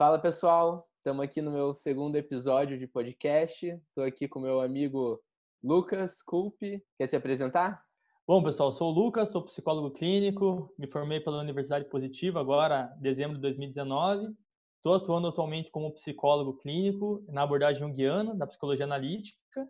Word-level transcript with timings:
Fala 0.00 0.18
pessoal, 0.18 0.88
estamos 0.96 1.22
aqui 1.22 1.42
no 1.42 1.50
meu 1.50 1.74
segundo 1.74 2.16
episódio 2.16 2.78
de 2.78 2.86
podcast. 2.86 3.66
Estou 3.66 4.02
aqui 4.02 4.26
com 4.26 4.40
meu 4.40 4.62
amigo 4.62 5.20
Lucas 5.62 6.22
Culpe. 6.22 6.82
Quer 6.96 7.06
se 7.06 7.16
apresentar? 7.16 7.84
Bom, 8.26 8.42
pessoal, 8.42 8.72
sou 8.72 8.90
o 8.90 8.94
Lucas, 8.94 9.30
sou 9.30 9.44
psicólogo 9.44 9.90
clínico, 9.90 10.74
me 10.78 10.86
formei 10.86 11.20
pela 11.20 11.42
Universidade 11.42 11.84
Positiva 11.84 12.40
agora, 12.40 12.90
em 12.96 13.02
dezembro 13.02 13.36
de 13.36 13.42
2019. 13.42 14.34
Estou 14.78 14.94
atuando 14.94 15.28
atualmente 15.28 15.70
como 15.70 15.92
psicólogo 15.92 16.56
clínico 16.56 17.22
na 17.28 17.42
abordagem 17.42 17.86
junguiana, 17.86 18.34
da 18.34 18.46
psicologia 18.46 18.86
analítica, 18.86 19.68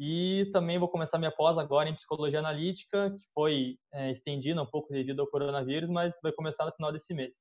e 0.00 0.50
também 0.52 0.80
vou 0.80 0.88
começar 0.88 1.16
minha 1.16 1.30
pós 1.30 1.56
agora 1.56 1.88
em 1.88 1.94
psicologia 1.94 2.40
analítica, 2.40 3.12
que 3.12 3.24
foi 3.32 3.78
é, 3.94 4.10
estendida 4.10 4.60
um 4.60 4.66
pouco 4.66 4.92
devido 4.92 5.20
ao 5.20 5.28
coronavírus, 5.28 5.88
mas 5.88 6.18
vai 6.24 6.32
começar 6.32 6.66
no 6.66 6.72
final 6.72 6.90
desse 6.90 7.14
mês. 7.14 7.36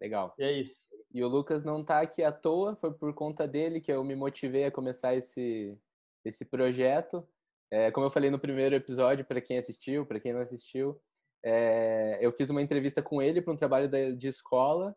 Legal. 0.00 0.34
E 0.40 0.42
é 0.42 0.52
isso. 0.52 0.95
E 1.16 1.24
o 1.24 1.28
Lucas 1.28 1.64
não 1.64 1.80
está 1.80 2.02
aqui 2.02 2.22
à 2.22 2.30
toa, 2.30 2.76
foi 2.76 2.92
por 2.92 3.14
conta 3.14 3.48
dele 3.48 3.80
que 3.80 3.90
eu 3.90 4.04
me 4.04 4.14
motivei 4.14 4.66
a 4.66 4.70
começar 4.70 5.14
esse, 5.14 5.74
esse 6.22 6.44
projeto. 6.44 7.26
É, 7.72 7.90
como 7.90 8.04
eu 8.04 8.10
falei 8.10 8.28
no 8.28 8.38
primeiro 8.38 8.74
episódio, 8.74 9.24
para 9.24 9.40
quem 9.40 9.56
assistiu, 9.56 10.04
para 10.04 10.20
quem 10.20 10.34
não 10.34 10.42
assistiu, 10.42 11.00
é, 11.42 12.18
eu 12.20 12.30
fiz 12.32 12.50
uma 12.50 12.60
entrevista 12.60 13.02
com 13.02 13.22
ele 13.22 13.40
para 13.40 13.54
um 13.54 13.56
trabalho 13.56 13.88
de 14.14 14.28
escola 14.28 14.94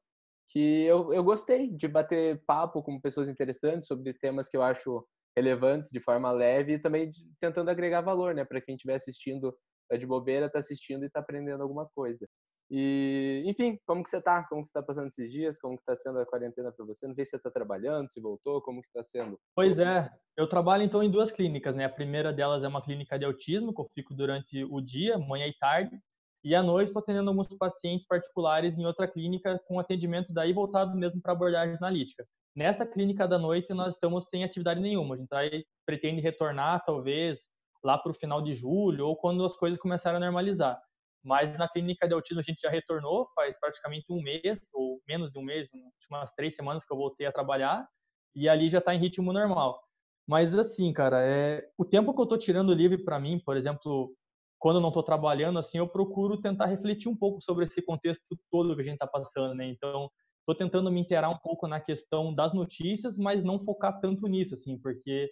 que 0.50 0.84
eu, 0.84 1.14
eu 1.14 1.24
gostei 1.24 1.70
de 1.70 1.88
bater 1.88 2.44
papo 2.46 2.84
com 2.84 3.00
pessoas 3.00 3.30
interessantes 3.30 3.88
sobre 3.88 4.14
temas 4.14 4.50
que 4.50 4.58
eu 4.58 4.62
acho 4.62 5.08
relevantes 5.38 5.90
de 5.90 6.02
forma 6.02 6.34
leve 6.34 6.74
e 6.74 6.80
também 6.80 7.10
de, 7.10 7.32
tentando 7.40 7.70
agregar 7.70 8.02
valor, 8.02 8.36
né, 8.36 8.44
para 8.44 8.60
quem 8.60 8.76
estiver 8.76 8.96
assistindo 8.96 9.56
é 9.90 9.96
de 9.96 10.06
bobeira, 10.06 10.48
está 10.48 10.60
assistindo 10.60 11.04
e 11.04 11.08
está 11.08 11.22
aprendendo 11.22 11.64
alguma 11.64 11.88
coisa. 11.96 12.28
E, 12.72 13.44
enfim, 13.48 13.80
como 13.86 14.04
que 14.04 14.10
você 14.10 14.22
tá? 14.22 14.44
Como 14.48 14.62
que 14.62 14.68
você 14.68 14.74
tá 14.74 14.84
passando 14.84 15.08
esses 15.08 15.32
dias? 15.32 15.60
Como 15.60 15.78
que 15.78 15.84
tá 15.84 15.96
sendo 15.96 16.20
a 16.20 16.26
quarentena 16.26 16.72
para 16.72 16.86
você? 16.86 17.08
Não 17.08 17.14
sei 17.14 17.26
se 17.26 17.32
você 17.32 17.40
tá 17.40 17.50
trabalhando, 17.50 18.12
se 18.12 18.22
voltou, 18.22 18.62
como 18.62 18.82
que 18.82 18.92
tá 18.94 19.04
sendo? 19.04 19.40
Pois 19.56 19.80
é, 19.80 20.08
eu 20.38 20.48
trabalho 20.48 20.84
então 20.84 21.02
em 21.02 21.10
duas 21.10 21.32
clínicas, 21.32 21.76
né? 21.76 21.86
A 21.86 21.90
primeira 21.90 22.32
delas 22.32 22.64
é 22.64 22.68
uma 22.68 22.84
clínica 22.84 23.18
de 23.18 23.26
autismo, 23.26 23.74
que 23.74 23.82
eu 23.82 23.88
fico 23.96 24.14
durante 24.14 24.64
o 24.66 24.80
dia, 24.82 25.18
manhã 25.18 25.48
e 25.48 25.58
tarde, 25.58 26.00
e 26.44 26.56
à 26.56 26.64
noite 26.64 26.88
estou 26.88 27.02
atendendo 27.02 27.30
alguns 27.30 27.48
pacientes 27.58 28.08
particulares 28.08 28.78
em 28.78 28.86
outra 28.86 29.08
clínica 29.08 29.60
com 29.68 29.80
atendimento 29.80 30.32
daí 30.32 30.54
voltado 30.54 30.96
mesmo 30.96 31.22
para 31.22 31.34
abordagem 31.34 31.76
analítica. 31.76 32.26
Nessa 32.56 32.86
clínica 32.86 33.28
da 33.28 33.38
noite 33.38 33.74
nós 33.74 33.96
estamos 33.96 34.26
sem 34.30 34.44
atividade 34.44 34.80
nenhuma, 34.80 35.16
a 35.16 35.18
gente 35.18 35.34
aí 35.34 35.66
pretende 35.86 36.22
retornar 36.22 36.84
talvez 36.86 37.40
lá 37.84 37.98
para 37.98 38.12
o 38.12 38.16
final 38.16 38.42
de 38.42 38.54
julho 38.54 39.08
ou 39.08 39.16
quando 39.16 39.44
as 39.44 39.56
coisas 39.56 39.80
começarem 39.80 40.18
a 40.18 40.20
normalizar. 40.20 40.80
Mas 41.24 41.58
na 41.58 41.68
clínica 41.68 42.08
de 42.08 42.14
autismo 42.14 42.40
a 42.40 42.44
gente 42.44 42.62
já 42.62 42.70
retornou, 42.70 43.28
faz 43.36 43.58
praticamente 43.60 44.06
um 44.10 44.22
mês, 44.22 44.60
ou 44.74 45.02
menos 45.08 45.32
de 45.32 45.40
um 45.40 45.44
mês, 45.44 45.70
umas 46.10 46.32
três 46.34 46.56
semanas 46.56 46.86
que 46.86 46.94
eu 46.94 46.98
voltei 46.98 47.28
a 47.28 47.32
trabalhar, 47.32 47.88
e 48.36 48.48
ali 48.48 48.70
já 48.70 48.80
está 48.80 48.94
em 48.96 49.00
ritmo 49.00 49.34
normal. 49.34 49.82
Mas 50.28 50.56
assim, 50.56 50.94
cara, 50.94 51.22
é 51.22 51.68
o 51.78 51.84
tempo 51.84 52.14
que 52.14 52.20
eu 52.22 52.24
estou 52.24 52.38
tirando 52.38 52.74
livre 52.74 53.04
para 53.04 53.20
mim, 53.20 53.40
por 53.40 53.58
exemplo, 53.58 54.16
quando 54.60 54.76
eu 54.78 54.82
não 54.82 54.90
estou 54.90 55.04
trabalhando, 55.04 55.58
assim, 55.58 55.78
eu 55.78 55.88
procuro 55.88 56.40
tentar 56.40 56.68
refletir 56.68 57.10
um 57.10 57.16
pouco 57.18 57.42
sobre 57.42 57.64
esse 57.66 57.82
contexto 57.82 58.24
todo 58.52 58.76
que 58.76 58.82
a 58.82 58.86
gente 58.86 58.94
está 58.94 59.08
passando, 59.08 59.56
né? 59.56 59.68
Então, 59.68 60.10
estou 60.42 60.56
tentando 60.56 60.92
me 60.92 61.00
inteirar 61.02 61.30
um 61.30 61.38
pouco 61.38 61.68
na 61.68 61.80
questão 61.80 62.34
das 62.34 62.54
notícias, 62.54 63.18
mas 63.18 63.44
não 63.44 63.60
focar 63.60 64.00
tanto 64.00 64.28
nisso, 64.28 64.54
assim, 64.54 64.78
porque 64.80 65.32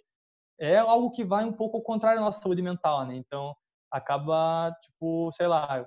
é 0.60 0.78
algo 0.78 1.10
que 1.10 1.24
vai 1.24 1.44
um 1.44 1.52
pouco 1.52 1.76
ao 1.76 1.82
contrário 1.82 2.18
da 2.20 2.24
nossa 2.24 2.40
saúde 2.42 2.62
mental, 2.62 3.06
né? 3.06 3.16
Então, 3.16 3.54
acaba, 3.90 4.72
tipo, 4.82 5.30
sei 5.32 5.46
lá, 5.46 5.86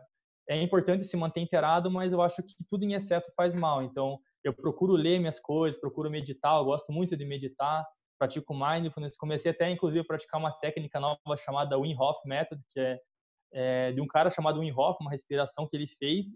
é 0.50 0.62
importante 0.62 1.06
se 1.06 1.16
manter 1.16 1.42
inteirado, 1.42 1.90
mas 1.90 2.12
eu 2.12 2.22
acho 2.22 2.44
que 2.44 2.56
tudo 2.70 2.84
em 2.84 2.94
excesso 2.94 3.32
faz 3.36 3.54
mal. 3.54 3.82
Então, 3.82 4.20
eu 4.44 4.54
procuro 4.54 4.94
ler 4.94 5.20
minhas 5.20 5.40
coisas, 5.40 5.80
procuro 5.80 6.10
meditar, 6.10 6.58
eu 6.58 6.66
gosto 6.66 6.92
muito 6.92 7.16
de 7.16 7.26
meditar, 7.26 7.86
pratico 8.20 8.54
mindfulness. 8.54 9.16
Comecei 9.18 9.52
até, 9.52 9.70
inclusive, 9.70 10.02
a 10.02 10.06
praticar 10.06 10.40
uma 10.40 10.52
técnica 10.52 11.00
nova 11.00 11.38
chamada 11.38 11.78
Wim 11.78 11.96
Hof 11.98 12.20
Method, 12.26 12.62
que 12.72 12.80
é, 12.80 13.00
é 13.54 13.92
de 13.92 14.02
um 14.02 14.08
cara 14.08 14.30
chamado 14.30 14.60
Wim 14.60 14.72
Hof, 14.72 14.98
uma 15.02 15.12
respiração 15.12 15.68
que 15.68 15.76
ele 15.76 15.88
fez. 15.88 16.28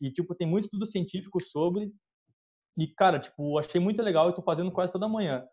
E, 0.00 0.10
tipo, 0.10 0.34
tem 0.34 0.46
muito 0.46 0.64
estudo 0.64 0.86
científico 0.86 1.42
sobre. 1.42 1.90
E, 2.78 2.86
cara, 2.86 3.18
tipo, 3.18 3.58
achei 3.58 3.80
muito 3.80 4.02
legal 4.02 4.30
e 4.30 4.34
tô 4.34 4.42
fazendo 4.42 4.70
quase 4.70 4.92
toda 4.92 5.08
manhã. 5.08 5.46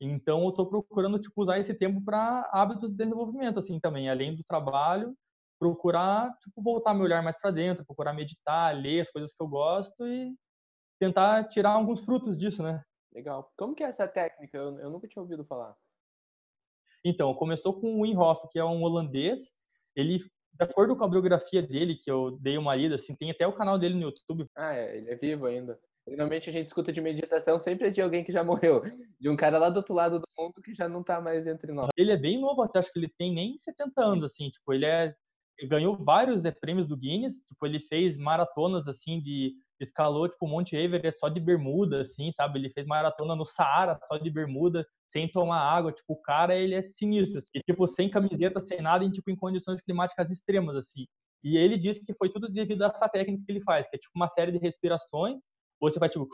Então, 0.00 0.44
eu 0.44 0.50
estou 0.50 0.66
procurando 0.66 1.18
tipo, 1.18 1.42
usar 1.42 1.58
esse 1.58 1.74
tempo 1.74 2.00
para 2.04 2.48
hábitos 2.52 2.90
de 2.90 2.96
desenvolvimento, 2.96 3.58
assim, 3.58 3.80
também, 3.80 4.08
além 4.08 4.36
do 4.36 4.44
trabalho, 4.44 5.14
procurar 5.58 6.32
tipo, 6.38 6.62
voltar 6.62 6.92
a 6.92 6.94
me 6.94 7.02
olhar 7.02 7.22
mais 7.22 7.38
para 7.38 7.50
dentro, 7.50 7.84
procurar 7.84 8.12
meditar, 8.12 8.76
ler 8.76 9.00
as 9.00 9.10
coisas 9.10 9.34
que 9.34 9.42
eu 9.42 9.48
gosto 9.48 10.06
e 10.06 10.32
tentar 11.00 11.44
tirar 11.48 11.70
alguns 11.70 12.04
frutos 12.04 12.38
disso, 12.38 12.62
né? 12.62 12.82
Legal. 13.12 13.50
Como 13.56 13.74
que 13.74 13.82
é 13.82 13.86
essa 13.86 14.06
técnica? 14.06 14.56
Eu, 14.56 14.78
eu 14.78 14.90
nunca 14.90 15.08
tinha 15.08 15.22
ouvido 15.22 15.44
falar. 15.44 15.74
Então, 17.04 17.34
começou 17.34 17.80
com 17.80 17.96
o 17.96 18.02
Wim 18.02 18.16
Hof, 18.16 18.46
que 18.50 18.58
é 18.58 18.64
um 18.64 18.82
holandês. 18.82 19.50
Ele, 19.96 20.18
de 20.18 20.64
acordo 20.64 20.96
com 20.96 21.04
a 21.04 21.08
biografia 21.08 21.62
dele, 21.62 21.96
que 21.96 22.10
eu 22.10 22.38
dei 22.40 22.58
uma 22.58 22.74
lida, 22.74 22.96
assim, 22.96 23.14
tem 23.16 23.30
até 23.30 23.46
o 23.46 23.52
canal 23.52 23.78
dele 23.78 23.94
no 23.94 24.02
YouTube. 24.02 24.46
Ah, 24.56 24.74
é, 24.74 24.98
ele 24.98 25.10
é 25.10 25.16
vivo 25.16 25.46
ainda. 25.46 25.78
Normalmente 26.10 26.48
a 26.48 26.52
gente 26.52 26.66
escuta 26.66 26.92
de 26.92 27.00
meditação 27.00 27.58
sempre 27.58 27.90
de 27.90 28.00
alguém 28.00 28.24
que 28.24 28.32
já 28.32 28.42
morreu, 28.42 28.82
de 29.20 29.28
um 29.28 29.36
cara 29.36 29.58
lá 29.58 29.68
do 29.70 29.78
outro 29.78 29.94
lado 29.94 30.18
do 30.18 30.26
mundo 30.38 30.62
que 30.62 30.74
já 30.74 30.88
não 30.88 31.02
tá 31.02 31.20
mais 31.20 31.46
entre 31.46 31.72
nós. 31.72 31.88
Ele 31.96 32.12
é 32.12 32.16
bem 32.16 32.40
novo, 32.40 32.62
até 32.62 32.78
acho 32.78 32.92
que 32.92 32.98
ele 32.98 33.12
tem 33.18 33.34
nem 33.34 33.56
70 33.56 34.04
anos, 34.04 34.24
assim, 34.24 34.48
tipo, 34.50 34.72
ele 34.72 34.86
é 34.86 35.14
ele 35.58 35.68
ganhou 35.68 35.96
vários 35.96 36.44
é, 36.44 36.52
prêmios 36.52 36.86
do 36.86 36.96
Guinness, 36.96 37.42
tipo, 37.42 37.66
ele 37.66 37.80
fez 37.80 38.16
maratonas, 38.16 38.86
assim, 38.86 39.20
de, 39.20 39.54
escalou, 39.80 40.28
tipo, 40.28 40.46
Monte 40.46 40.76
Everest 40.76 41.18
só 41.18 41.28
de 41.28 41.40
bermuda, 41.40 42.02
assim, 42.02 42.30
sabe, 42.30 42.60
ele 42.60 42.70
fez 42.70 42.86
maratona 42.86 43.34
no 43.34 43.44
Saara 43.44 43.98
só 44.04 44.16
de 44.18 44.30
bermuda, 44.30 44.86
sem 45.08 45.28
tomar 45.28 45.60
água, 45.60 45.90
tipo, 45.90 46.12
o 46.12 46.22
cara, 46.22 46.56
ele 46.56 46.74
é 46.74 46.82
sinistro, 46.82 47.38
assim, 47.38 47.58
tipo, 47.66 47.86
sem 47.88 48.08
camiseta, 48.08 48.60
sem 48.60 48.80
nada, 48.80 49.04
em, 49.04 49.10
tipo, 49.10 49.30
em 49.30 49.36
condições 49.36 49.80
climáticas 49.80 50.30
extremas, 50.30 50.76
assim, 50.76 51.06
e 51.42 51.56
ele 51.56 51.76
disse 51.76 52.04
que 52.04 52.14
foi 52.14 52.28
tudo 52.28 52.48
devido 52.48 52.82
a 52.82 52.86
essa 52.86 53.08
técnica 53.08 53.42
que 53.44 53.52
ele 53.52 53.62
faz, 53.62 53.88
que 53.88 53.96
é, 53.96 53.98
tipo, 53.98 54.12
uma 54.14 54.28
série 54.28 54.52
de 54.52 54.58
respirações, 54.58 55.40
você 55.80 55.98
faz 55.98 56.12
tipo 56.12 56.28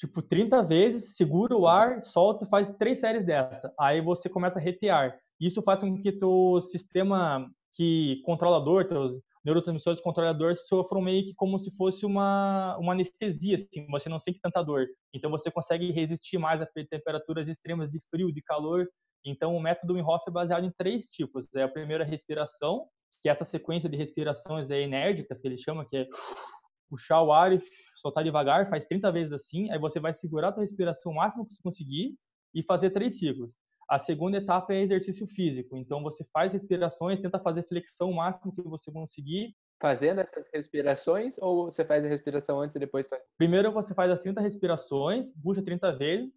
tipo 0.00 0.22
30 0.22 0.62
vezes, 0.62 1.14
segura 1.14 1.54
o 1.54 1.66
ar, 1.66 2.02
solta, 2.02 2.46
faz 2.46 2.72
três 2.72 2.98
séries 2.98 3.26
dessa. 3.26 3.72
Aí 3.78 4.00
você 4.00 4.30
começa 4.30 4.58
a 4.58 4.62
retear. 4.62 5.18
Isso 5.38 5.60
faz 5.60 5.80
com 5.80 5.94
que 5.98 6.10
teu 6.10 6.58
sistema 6.62 7.46
que 7.74 8.22
controlador, 8.24 8.88
teus 8.88 9.20
neurotransmissores 9.44 10.00
controladores 10.00 10.66
sofram 10.66 11.00
meio 11.00 11.24
que 11.24 11.34
como 11.34 11.58
se 11.58 11.74
fosse 11.76 12.04
uma, 12.04 12.76
uma 12.78 12.92
anestesia, 12.92 13.54
assim, 13.54 13.86
você 13.90 14.08
não 14.08 14.18
sente 14.18 14.40
tanta 14.40 14.62
dor. 14.62 14.86
Então 15.14 15.30
você 15.30 15.50
consegue 15.50 15.90
resistir 15.92 16.38
mais 16.38 16.60
a 16.62 16.66
temperaturas 16.66 17.48
extremas 17.48 17.90
de 17.90 18.00
frio, 18.10 18.32
de 18.32 18.42
calor. 18.42 18.86
Então 19.24 19.54
o 19.54 19.60
método 19.60 19.94
Wim 19.94 20.02
Hof 20.02 20.22
é 20.26 20.30
baseado 20.30 20.64
em 20.64 20.72
três 20.76 21.06
tipos. 21.06 21.46
É 21.54 21.62
a 21.62 21.68
primeira 21.68 22.04
respiração, 22.04 22.86
que 23.22 23.28
é 23.28 23.32
essa 23.32 23.44
sequência 23.44 23.88
de 23.88 23.96
respirações 23.96 24.70
é 24.70 24.80
enérgicas 24.80 25.40
que 25.40 25.48
ele 25.48 25.58
chama, 25.58 25.86
que 25.86 25.96
é 25.96 26.08
puxar 26.90 27.22
o 27.22 27.32
ar 27.32 27.52
e 27.52 27.62
soltar 27.96 28.24
devagar, 28.24 28.68
faz 28.68 28.84
30 28.84 29.10
vezes 29.12 29.32
assim, 29.32 29.70
aí 29.70 29.78
você 29.78 30.00
vai 30.00 30.12
segurar 30.12 30.48
a 30.48 30.52
tua 30.52 30.62
respiração 30.62 31.12
o 31.12 31.14
máximo 31.14 31.46
que 31.46 31.52
você 31.52 31.62
conseguir 31.62 32.18
e 32.52 32.62
fazer 32.62 32.90
três 32.90 33.18
ciclos. 33.18 33.50
A 33.88 33.98
segunda 33.98 34.36
etapa 34.36 34.74
é 34.74 34.82
exercício 34.82 35.26
físico, 35.26 35.76
então 35.76 36.02
você 36.02 36.24
faz 36.32 36.52
respirações, 36.52 37.20
tenta 37.20 37.38
fazer 37.38 37.62
flexão 37.62 38.10
o 38.10 38.14
máximo 38.14 38.54
que 38.54 38.62
você 38.62 38.90
conseguir. 38.90 39.54
Fazendo 39.80 40.20
essas 40.20 40.48
respirações 40.52 41.38
ou 41.38 41.70
você 41.70 41.84
faz 41.84 42.04
a 42.04 42.08
respiração 42.08 42.60
antes 42.60 42.76
e 42.76 42.78
depois 42.78 43.08
faz? 43.08 43.22
Primeiro 43.38 43.72
você 43.72 43.94
faz 43.94 44.10
as 44.10 44.18
30 44.20 44.40
respirações, 44.40 45.32
puxa 45.42 45.62
30 45.62 45.92
vezes, 45.92 46.32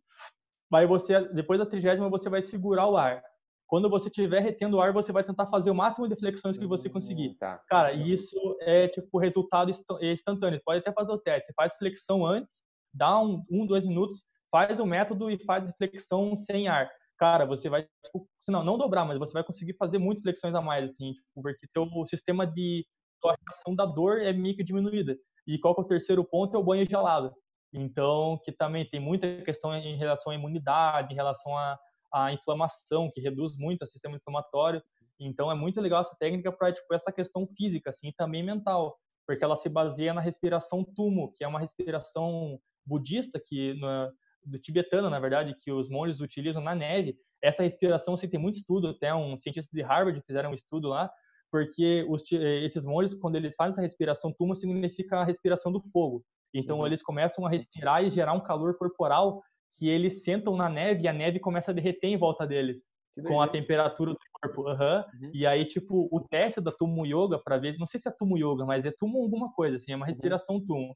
aí 0.74 0.88
você, 0.88 1.28
depois 1.30 1.60
da 1.60 1.66
trigésima 1.66 2.10
você 2.10 2.30
vai 2.30 2.42
segurar 2.42 2.88
o 2.88 2.98
ar. 2.98 3.22
Quando 3.68 3.90
você 3.90 4.08
estiver 4.08 4.42
retendo 4.42 4.78
o 4.78 4.82
ar, 4.82 4.94
você 4.94 5.12
vai 5.12 5.24
tentar 5.24 5.48
fazer 5.48 5.72
o 5.72 5.76
máximo 5.76 6.08
de 6.08 6.16
flexões 6.16 6.58
que 6.58 6.68
você 6.68 6.90
conseguir. 6.90 7.30
Hum, 7.30 7.36
tá. 7.40 7.60
Cara, 7.68 7.94
isso 7.94 8.38
é 8.62 8.88
tipo 8.88 9.18
resultado 9.18 9.72
instantâneo. 10.02 10.58
Você 10.60 10.64
pode 10.64 10.80
até 10.80 10.92
fazer 10.92 11.12
o 11.12 11.18
teste. 11.18 11.48
Você 11.48 11.54
faz 11.54 11.76
flexão 11.76 12.26
antes, 12.26 12.62
dá 12.94 13.20
um, 13.20 13.44
um 13.50 13.66
dois 13.66 13.86
minutos, 13.86 14.24
faz 14.52 14.80
o 14.80 14.86
método 14.86 15.32
e 15.32 15.44
faz 15.44 15.70
flexão 15.78 16.36
sem 16.38 16.68
ar. 16.68 16.90
Cara, 17.18 17.46
você 17.46 17.70
vai, 17.70 17.84
tipo, 18.06 18.28
não, 18.48 18.64
não 18.64 18.78
dobrar, 18.78 19.06
mas 19.06 19.18
você 19.18 19.34
vai 19.34 19.44
conseguir 19.44 19.74
fazer 19.74 19.98
muitas 19.98 20.22
flexões 20.24 20.54
a 20.54 20.62
mais, 20.62 20.92
assim, 20.92 21.14
tipo, 21.14 21.42
porque 21.42 21.68
teu 21.74 21.88
sistema 22.06 22.46
de 22.46 22.86
tua 23.22 23.36
reação 23.42 23.76
da 23.76 23.86
dor 23.86 24.22
é 24.22 24.34
meio 24.34 24.56
que 24.56 24.64
diminuída. 24.64 25.18
E 25.48 25.58
qual 25.58 25.74
que 25.74 25.82
é 25.82 25.84
o 25.84 25.88
terceiro 25.88 26.24
ponto? 26.24 26.56
É 26.56 26.60
o 26.60 26.64
banho 26.64 26.86
gelado. 26.86 27.34
Então, 27.74 28.40
que 28.44 28.52
também 28.52 28.88
tem 28.88 29.00
muita 29.00 29.42
questão 29.42 29.74
em 29.76 29.98
relação 29.98 30.32
à 30.32 30.36
imunidade, 30.36 31.12
em 31.12 31.16
relação 31.16 31.58
a 31.58 31.80
a 32.14 32.32
inflamação, 32.32 33.10
que 33.12 33.22
reduz 33.22 33.58
muito 33.58 33.84
o 33.84 33.88
sistema 33.88 34.16
inflamatório. 34.16 34.82
Então 35.20 35.52
é 35.52 35.56
muito 35.56 35.82
legal 35.82 36.02
essa 36.02 36.16
técnica 36.20 36.52
para 36.52 36.72
tipo 36.72 36.94
essa 36.94 37.12
questão 37.12 37.48
física 37.58 37.90
assim, 37.90 38.10
e 38.10 38.14
também 38.14 38.44
mental, 38.44 38.98
porque 39.28 39.44
ela 39.44 39.56
se 39.56 39.70
baseia 39.70 40.14
na 40.14 40.22
respiração 40.22 40.84
tumo, 40.84 41.32
que 41.32 41.44
é 41.44 41.48
uma 41.48 41.60
respiração 41.60 42.60
budista 42.86 43.40
que 43.44 43.74
no, 43.76 44.12
do 44.46 44.60
tibetano, 44.60 45.10
na 45.10 45.20
verdade, 45.20 45.56
que 45.56 45.72
os 45.72 45.90
monges 45.90 46.20
utilizam 46.20 46.62
na 46.62 46.76
neve. 46.76 47.16
Essa 47.42 47.64
respiração, 47.64 48.16
se 48.16 48.28
tem 48.28 48.40
muito 48.40 48.56
estudo, 48.56 48.90
até 48.90 49.14
um 49.14 49.38
cientista 49.38 49.70
de 49.74 49.82
Harvard 49.82 50.22
fizeram 50.26 50.52
um 50.52 50.54
estudo 50.54 50.90
lá, 50.90 51.10
porque 51.52 52.06
os, 52.10 52.24
esses 52.32 52.86
monges, 52.86 53.14
quando 53.16 53.36
eles 53.36 53.56
fazem 53.56 53.72
essa 53.72 53.82
respiração 53.82 54.34
tumo, 54.34 54.56
significa 54.56 55.18
a 55.18 55.24
respiração 55.24 55.72
do 55.72 55.82
fogo. 55.82 56.24
Então 56.54 56.80
uhum. 56.80 56.88
eles 56.88 57.02
começam 57.02 57.46
a 57.46 57.50
respirar 57.50 58.04
e 58.04 58.10
gerar 58.10 58.34
um 58.34 58.44
calor 58.44 58.78
corporal 58.78 59.42
que 59.78 59.90
eles 59.90 60.24
sentam 60.24 60.56
na 60.56 60.70
neve 60.70 61.04
e 61.04 61.08
a 61.08 61.14
neve 61.14 61.40
começa 61.40 61.72
a 61.72 61.74
derreter 61.74 62.08
em 62.08 62.18
volta 62.18 62.46
deles 62.46 62.86
com 63.22 63.42
a 63.42 63.48
temperatura 63.48 64.14
do 64.14 64.20
corpo. 64.32 64.70
Uhum. 64.70 65.28
Uhum. 65.28 65.32
E 65.34 65.46
aí, 65.46 65.66
tipo, 65.66 66.08
o 66.12 66.20
teste 66.20 66.60
da 66.60 66.72
Tumo 66.72 67.06
Yoga, 67.06 67.38
para 67.38 67.58
ver, 67.58 67.76
não 67.78 67.86
sei 67.86 68.00
se 68.00 68.10
é 68.10 68.12
Tumo 68.12 68.38
Yoga, 68.38 68.66
mas 68.66 68.86
é 68.86 68.92
Tumo 68.92 69.22
alguma 69.22 69.52
coisa, 69.54 69.76
assim, 69.76 69.92
é 69.92 69.96
uma 69.96 70.06
uhum. 70.06 70.08
respiração 70.08 70.56
uhum. 70.56 70.66
Tumo. 70.66 70.96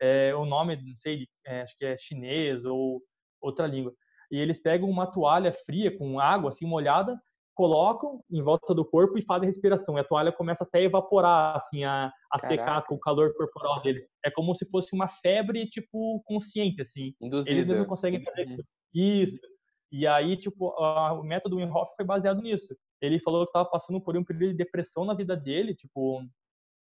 É, 0.00 0.34
o 0.34 0.44
nome, 0.44 0.76
não 0.76 0.96
sei, 0.96 1.26
é, 1.44 1.62
acho 1.62 1.76
que 1.76 1.84
é 1.84 1.96
chinês 1.98 2.64
ou 2.64 3.02
outra 3.40 3.66
língua. 3.66 3.92
E 4.30 4.38
eles 4.38 4.60
pegam 4.60 4.88
uma 4.88 5.10
toalha 5.10 5.52
fria 5.52 5.96
com 5.96 6.20
água, 6.20 6.50
assim, 6.50 6.66
molhada, 6.66 7.18
colocam 7.56 8.22
em 8.30 8.42
volta 8.42 8.74
do 8.74 8.84
corpo 8.84 9.18
e 9.18 9.22
fazem 9.22 9.46
respiração. 9.46 9.96
E 9.96 10.00
a 10.00 10.04
toalha 10.04 10.30
começa 10.30 10.62
até 10.62 10.78
a 10.78 10.82
evaporar, 10.82 11.56
assim, 11.56 11.84
a, 11.84 12.12
a 12.30 12.38
secar 12.38 12.84
com 12.84 12.94
o 12.94 13.00
calor 13.00 13.34
corporal 13.34 13.80
deles. 13.82 14.06
É 14.24 14.30
como 14.30 14.54
se 14.54 14.68
fosse 14.70 14.94
uma 14.94 15.08
febre, 15.08 15.66
tipo, 15.66 16.22
consciente, 16.26 16.82
assim. 16.82 17.14
Induzida. 17.20 17.50
Eles 17.50 17.66
não 17.66 17.86
conseguem 17.86 18.22
fazer 18.22 18.46
uhum. 18.46 18.58
isso. 18.94 19.40
E 19.90 20.06
aí, 20.06 20.36
tipo, 20.36 20.68
a, 20.78 21.14
o 21.14 21.22
método 21.22 21.56
Wim 21.56 21.70
Hof 21.70 21.90
foi 21.96 22.04
baseado 22.04 22.42
nisso. 22.42 22.76
Ele 23.00 23.18
falou 23.20 23.44
que 23.44 23.48
estava 23.48 23.68
passando 23.68 24.00
por 24.00 24.16
um 24.16 24.24
período 24.24 24.50
de 24.52 24.58
depressão 24.58 25.06
na 25.06 25.14
vida 25.14 25.34
dele, 25.34 25.74
tipo, 25.74 26.22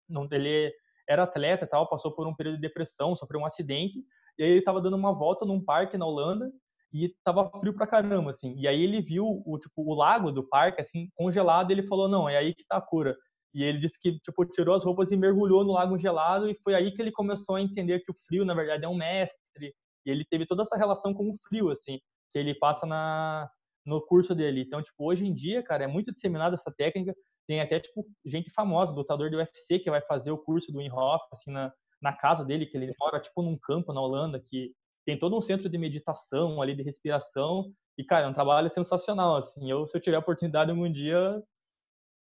não, 0.08 0.28
ele 0.32 0.72
era 1.08 1.24
atleta 1.24 1.66
e 1.66 1.68
tal, 1.68 1.90
passou 1.90 2.12
por 2.14 2.28
um 2.28 2.36
período 2.36 2.56
de 2.56 2.62
depressão, 2.62 3.16
sofreu 3.16 3.42
um 3.42 3.46
acidente, 3.46 3.98
e 4.38 4.44
aí 4.44 4.50
ele 4.52 4.60
estava 4.60 4.80
dando 4.80 4.96
uma 4.96 5.14
volta 5.14 5.46
num 5.46 5.64
parque 5.64 5.98
na 5.98 6.06
Holanda, 6.06 6.52
e 6.92 7.14
tava 7.24 7.50
frio 7.60 7.74
pra 7.74 7.88
caramba, 7.88 8.32
assim. 8.32 8.56
E 8.58 8.68
aí 8.68 8.82
ele 8.82 9.02
viu 9.02 9.44
o, 9.46 9.60
tipo, 9.60 9.84
o 9.84 9.94
lago 9.94 10.32
do 10.32 10.48
parque, 10.48 10.82
assim, 10.82 11.08
congelado, 11.16 11.70
e 11.70 11.74
ele 11.74 11.84
falou, 11.88 12.08
não, 12.08 12.28
é 12.28 12.38
aí 12.38 12.54
que 12.54 12.66
tá 12.66 12.78
a 12.78 12.82
cura. 12.82 13.16
E 13.54 13.64
ele 13.64 13.80
disse 13.80 14.00
que, 14.00 14.20
tipo, 14.20 14.46
tirou 14.46 14.76
as 14.76 14.84
roupas 14.84 15.12
e 15.12 15.18
mergulhou 15.18 15.64
no 15.64 15.74
lago 15.74 15.98
gelado, 15.98 16.50
e 16.50 16.58
foi 16.64 16.76
aí 16.76 16.92
que 16.92 17.02
ele 17.02 17.12
começou 17.12 17.56
a 17.56 17.62
entender 17.62 18.00
que 18.00 18.12
o 18.12 18.16
frio, 18.28 18.46
na 18.46 18.54
verdade, 18.54 18.86
é 18.86 18.88
um 18.88 18.96
mestre. 18.96 19.74
E 20.06 20.10
ele 20.10 20.26
teve 20.26 20.46
toda 20.46 20.64
essa 20.64 20.78
relação 20.78 21.14
com 21.14 21.30
o 21.30 21.36
frio, 21.48 21.70
assim, 21.70 22.00
que 22.32 22.40
ele 22.40 22.56
passa 22.56 22.86
na, 22.86 23.50
no 23.86 24.02
curso 24.06 24.34
dele. 24.34 24.62
Então, 24.62 24.82
tipo, 24.82 25.06
hoje 25.06 25.26
em 25.26 25.34
dia, 25.34 25.64
cara, 25.64 25.84
é 25.84 25.88
muito 25.88 26.12
disseminada 26.12 26.56
essa 26.56 26.72
técnica. 26.76 27.16
Tem 27.48 27.62
até, 27.62 27.80
tipo, 27.80 28.06
gente 28.26 28.52
famosa, 28.52 28.94
lutador 28.94 29.30
do 29.30 29.38
UFC, 29.38 29.80
que 29.80 29.90
vai 29.90 30.02
fazer 30.02 30.32
o 30.32 30.38
curso 30.38 30.72
do 30.72 30.80
Wim 30.80 30.92
Hof, 30.92 31.22
assim, 31.34 31.52
na, 31.52 31.72
na 32.02 32.14
casa 32.14 32.46
dele, 32.46 32.66
que 32.66 32.78
ele 32.78 32.94
mora, 33.00 33.20
tipo, 33.20 33.42
num 33.42 33.58
campo 33.58 33.94
na 33.94 34.02
Holanda, 34.02 34.40
que 34.40 34.72
tem 35.10 35.18
todo 35.18 35.36
um 35.36 35.42
centro 35.42 35.68
de 35.68 35.78
meditação 35.78 36.62
ali, 36.62 36.76
de 36.76 36.84
respiração. 36.84 37.74
E, 37.98 38.04
cara, 38.04 38.28
é 38.28 38.30
um 38.30 38.34
trabalho 38.34 38.70
sensacional, 38.70 39.38
assim. 39.38 39.70
Eu, 39.70 39.88
se 39.88 39.98
eu 39.98 40.02
tiver 40.02 40.18
a 40.18 40.20
oportunidade 40.20 40.70
algum 40.70 40.90
dia, 40.92 41.42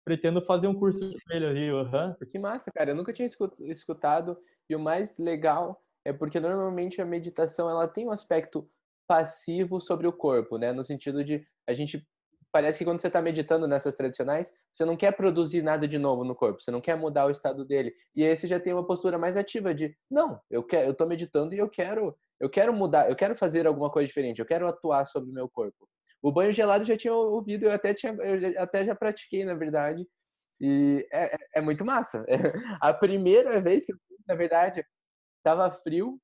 pretendo 0.06 0.42
fazer 0.42 0.68
um 0.68 0.74
curso 0.74 1.12
com 1.12 1.34
ele. 1.34 1.72
Uhum. 1.74 2.16
Que 2.32 2.40
massa, 2.40 2.72
cara. 2.72 2.92
Eu 2.92 2.96
nunca 2.96 3.12
tinha 3.12 3.28
escutado. 3.60 4.38
E 4.70 4.76
o 4.76 4.80
mais 4.80 5.18
legal 5.18 5.84
é 6.06 6.14
porque 6.14 6.40
normalmente 6.40 7.02
a 7.02 7.06
meditação 7.06 7.70
ela 7.70 7.86
tem 7.86 8.08
um 8.08 8.12
aspecto 8.12 8.66
passivo 9.06 9.82
sobre 9.82 10.08
o 10.08 10.14
corpo, 10.14 10.58
né? 10.58 10.72
No 10.72 10.86
sentido 10.86 11.22
de 11.22 11.46
a 11.68 11.74
gente 11.74 12.08
parece 12.54 12.80
que 12.80 12.86
quando 12.86 13.02
você 13.02 13.08
está 13.08 13.22
meditando 13.22 13.68
nessas 13.68 13.94
tradicionais, 13.94 14.54
você 14.72 14.86
não 14.86 14.96
quer 14.96 15.12
produzir 15.12 15.62
nada 15.62 15.86
de 15.86 16.00
novo 16.00 16.24
no 16.24 16.34
corpo, 16.34 16.62
você 16.62 16.72
não 16.72 16.80
quer 16.80 16.96
mudar 16.96 17.26
o 17.26 17.32
estado 17.32 17.66
dele. 17.66 17.94
E 18.16 18.24
esse 18.24 18.48
já 18.48 18.58
tem 18.58 18.72
uma 18.72 18.88
postura 18.88 19.18
mais 19.18 19.36
ativa 19.36 19.74
de, 19.74 19.96
não, 20.10 20.40
eu 20.50 20.64
quero, 20.64 20.88
eu 20.88 20.94
tô 20.94 21.06
meditando 21.06 21.54
e 21.54 21.58
eu 21.58 21.70
quero, 21.70 22.16
eu 22.40 22.50
quero 22.50 22.74
mudar, 22.74 23.10
eu 23.10 23.16
quero 23.16 23.36
fazer 23.36 23.68
alguma 23.68 23.92
coisa 23.92 24.08
diferente, 24.08 24.40
eu 24.40 24.46
quero 24.46 24.68
atuar 24.68 25.06
sobre 25.06 25.30
o 25.30 25.34
meu 25.34 25.50
corpo. 25.50 25.88
O 26.22 26.32
banho 26.32 26.52
gelado 26.52 26.84
eu 26.84 26.88
já 26.88 26.98
tinha 26.98 27.14
ouvido, 27.14 27.66
eu 27.66 27.72
até 27.72 27.94
tinha, 27.94 28.14
eu 28.14 28.40
já, 28.40 28.64
até 28.64 28.86
já 28.86 28.96
pratiquei, 28.96 29.46
na 29.46 29.56
verdade. 29.56 30.06
E 30.62 31.08
é, 31.12 31.36
é, 31.36 31.40
é 31.56 31.62
muito 31.62 31.86
massa. 31.86 32.26
a 32.82 32.94
primeira 32.94 33.62
vez 33.62 33.86
que 33.86 33.94
eu 33.94 33.98
fui, 34.08 34.18
na 34.28 34.36
verdade, 34.36 34.86
tava 35.44 35.72
frio, 35.72 36.20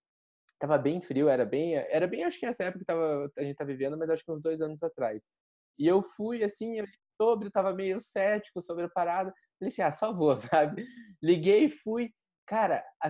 tava 0.60 0.78
bem 0.78 1.02
frio, 1.02 1.30
era 1.30 1.46
bem, 1.46 1.76
era 1.76 2.08
bem, 2.08 2.24
acho 2.24 2.40
que 2.40 2.46
essa 2.46 2.66
época 2.66 2.80
que 2.80 2.86
tava, 2.86 3.32
a 3.38 3.44
gente 3.44 3.56
tá 3.56 3.66
vivendo, 3.66 3.98
mas 3.98 4.10
acho 4.10 4.24
que 4.26 4.32
uns 4.32 4.42
dois 4.42 4.62
anos 4.62 4.84
atrás. 4.84 5.26
E 5.80 5.88
eu 5.88 6.02
fui, 6.02 6.44
assim, 6.44 6.80
eu 6.80 6.86
sobre, 7.22 7.50
tava 7.50 7.74
meio 7.74 8.00
cético 8.00 8.62
sobre 8.62 8.86
a 8.86 8.90
parada. 8.90 9.34
Falei 9.60 9.70
assim, 9.70 9.82
ah, 9.82 9.92
só 9.92 10.14
vou, 10.14 10.38
sabe? 10.40 10.86
Liguei 11.22 11.66
e 11.66 11.70
fui. 11.70 12.14
Cara, 12.46 12.84
a, 13.02 13.10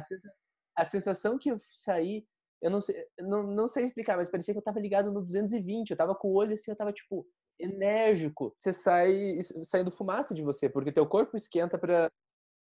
a 0.78 0.86
sensação 0.86 1.38
que 1.38 1.50
eu 1.50 1.58
saí, 1.60 2.26
eu 2.62 2.72
não 2.72 2.82
sei, 2.82 2.96
não, 3.20 3.44
não 3.44 3.68
sei 3.68 3.86
explicar, 3.86 4.18
mas 4.18 4.30
parecia 4.30 4.54
que 4.54 4.58
eu 4.58 4.64
tava 4.64 4.80
ligado 4.80 5.12
no 5.12 5.22
220. 5.22 5.92
Eu 5.92 5.98
tava 5.98 6.16
com 6.16 6.30
o 6.30 6.36
olho 6.36 6.54
assim, 6.54 6.72
eu 6.72 6.78
tava 6.78 6.94
tipo 6.94 7.28
enérgico. 7.60 8.54
Você 8.58 8.74
sai 8.74 9.38
saindo 9.64 9.92
fumaça 9.92 10.34
de 10.34 10.42
você, 10.42 10.70
porque 10.70 10.92
teu 10.92 11.06
corpo 11.06 11.38
esquenta 11.38 11.78
para 11.78 12.10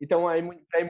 então 0.01 0.27
a 0.27 0.38
imunidade. 0.38 0.89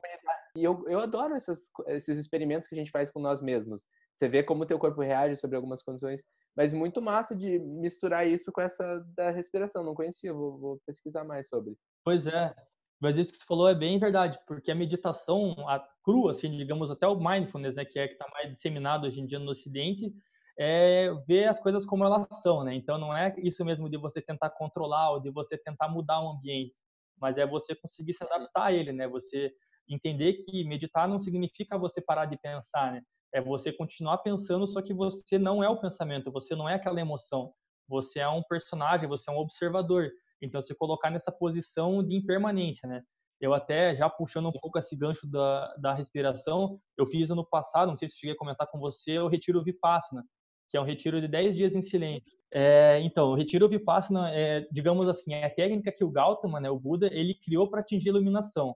E 0.56 0.63
eu, 0.63 0.84
eu 0.88 1.00
adoro 1.00 1.36
essas, 1.36 1.69
esses 1.88 2.18
experimentos 2.18 2.68
que 2.68 2.75
a 2.75 2.78
gente 2.78 2.92
faz 2.92 3.12
com 3.12 3.19
nós 3.19 3.42
mesmos. 3.42 3.86
Você 4.13 4.28
vê 4.28 4.44
como 4.44 4.66
teu 4.66 4.80
corpo 4.80 5.02
reage 5.02 5.36
sobre 5.36 5.56
algumas 5.56 5.81
condições 5.84 6.22
mas 6.60 6.74
muito 6.74 7.02
massa 7.02 7.34
de 7.34 7.57
misturar 7.57 8.28
isso 8.28 8.52
com 8.52 8.60
essa 8.60 9.00
da 9.16 9.31
respiração. 9.31 9.81
Não 9.81 9.95
conhecia, 9.95 10.34
vou, 10.34 10.57
vou 10.57 10.81
pesquisar 10.86 11.24
mais 11.24 11.48
sobre. 11.48 11.74
Pois 12.04 12.28
é, 12.28 12.54
mas 13.00 13.18
isso 13.18 13.31
que 13.31 13.38
você 13.38 13.46
falou 13.46 13.68
é 13.69 13.75
bem 13.75 13.98
verdade, 14.00 14.40
porque 14.48 14.72
a 14.72 14.75
meditação 14.75 15.56
a 15.68 15.80
crua, 16.04 16.31
assim, 16.31 16.56
digamos, 16.56 16.92
até 16.92 17.07
o 17.07 17.19
mindfulness, 17.19 17.75
né, 17.75 17.86
que 17.86 18.00
é 18.00 18.07
que 18.07 18.13
está 18.13 18.28
mais 18.34 18.54
disseminado 18.54 19.07
hoje 19.07 19.22
em 19.22 19.25
dia 19.25 19.40
no 19.40 19.51
Ocidente, 19.51 20.13
é 20.60 21.10
ver 21.25 21.48
as 21.48 21.60
coisas 21.60 21.86
como 21.86 22.04
elas 22.04 22.28
são, 22.42 22.66
né? 22.66 22.75
Então 22.75 22.98
não 22.98 23.16
é 23.16 23.34
isso 23.38 23.63
mesmo 23.63 23.90
de 23.90 23.98
você 23.98 24.22
tentar 24.22 24.50
controlar 24.50 25.12
ou 25.12 25.22
de 25.22 25.31
você 25.31 25.57
tentar 25.57 25.88
mudar 25.88 26.22
o 26.22 26.31
ambiente, 26.31 26.78
mas 27.18 27.38
é 27.38 27.48
você 27.48 27.74
conseguir 27.74 28.13
se 28.13 28.24
adaptar 28.25 28.66
a 28.66 28.74
ele, 28.74 28.92
né? 28.92 29.07
Você 29.07 29.54
entender 29.88 30.34
que 30.34 30.66
meditar 30.66 31.07
não 31.07 31.18
significa 31.18 31.78
você 31.78 32.02
parar 32.02 32.25
de 32.25 32.38
pensar, 32.38 32.92
né? 32.92 33.02
É 33.34 33.42
você 33.42 33.72
continuar 33.72 34.18
pensando, 34.18 34.68
só 34.68 34.81
que 34.81 34.94
você 34.94 35.38
não 35.38 35.63
é 35.63 35.69
o 35.69 35.80
pensamento, 35.80 36.31
você 36.31 36.56
não 36.56 36.68
é 36.68 36.75
aquela 36.75 37.00
emoção. 37.00 37.54
Você 37.88 38.19
é 38.19 38.28
um 38.28 38.44
personagem, 38.44 39.07
você 39.07 39.30
é 39.30 39.34
um 39.34 39.38
observador. 39.38 40.10
Então, 40.41 40.62
se 40.62 40.74
colocar 40.75 41.09
nessa 41.09 41.31
posição 41.31 42.03
de 42.03 42.15
impermanência, 42.15 42.88
né? 42.88 43.03
Eu 43.41 43.53
até, 43.53 43.95
já 43.95 44.09
puxando 44.09 44.50
um 44.50 44.51
pouco 44.51 44.77
esse 44.77 44.95
gancho 44.95 45.25
da, 45.30 45.74
da 45.75 45.94
respiração, 45.94 46.80
eu 46.97 47.06
fiz 47.06 47.31
ano 47.31 47.45
passado, 47.45 47.88
não 47.88 47.95
sei 47.95 48.09
se 48.09 48.18
cheguei 48.18 48.33
a 48.36 48.38
comentar 48.38 48.68
com 48.68 48.80
você, 48.80 49.18
o 49.18 49.30
Retiro 49.30 49.63
Vipassana, 49.63 50.25
que 50.69 50.77
é 50.77 50.81
um 50.81 50.83
retiro 50.83 51.21
de 51.21 51.27
10 51.27 51.56
dias 51.56 51.75
em 51.75 51.81
silêncio. 51.81 52.31
É, 52.51 53.00
então, 53.01 53.31
o 53.31 53.36
Retiro 53.36 53.69
Vipassana, 53.69 54.30
é, 54.31 54.68
digamos 54.71 55.07
assim, 55.07 55.33
é 55.33 55.45
a 55.45 55.50
técnica 55.50 55.91
que 55.91 56.03
o 56.03 56.12
Gautama, 56.12 56.59
né, 56.59 56.69
o 56.69 56.80
Buda, 56.80 57.07
ele 57.07 57.33
criou 57.33 57.69
para 57.69 57.80
atingir 57.80 58.09
a 58.09 58.12
iluminação. 58.12 58.75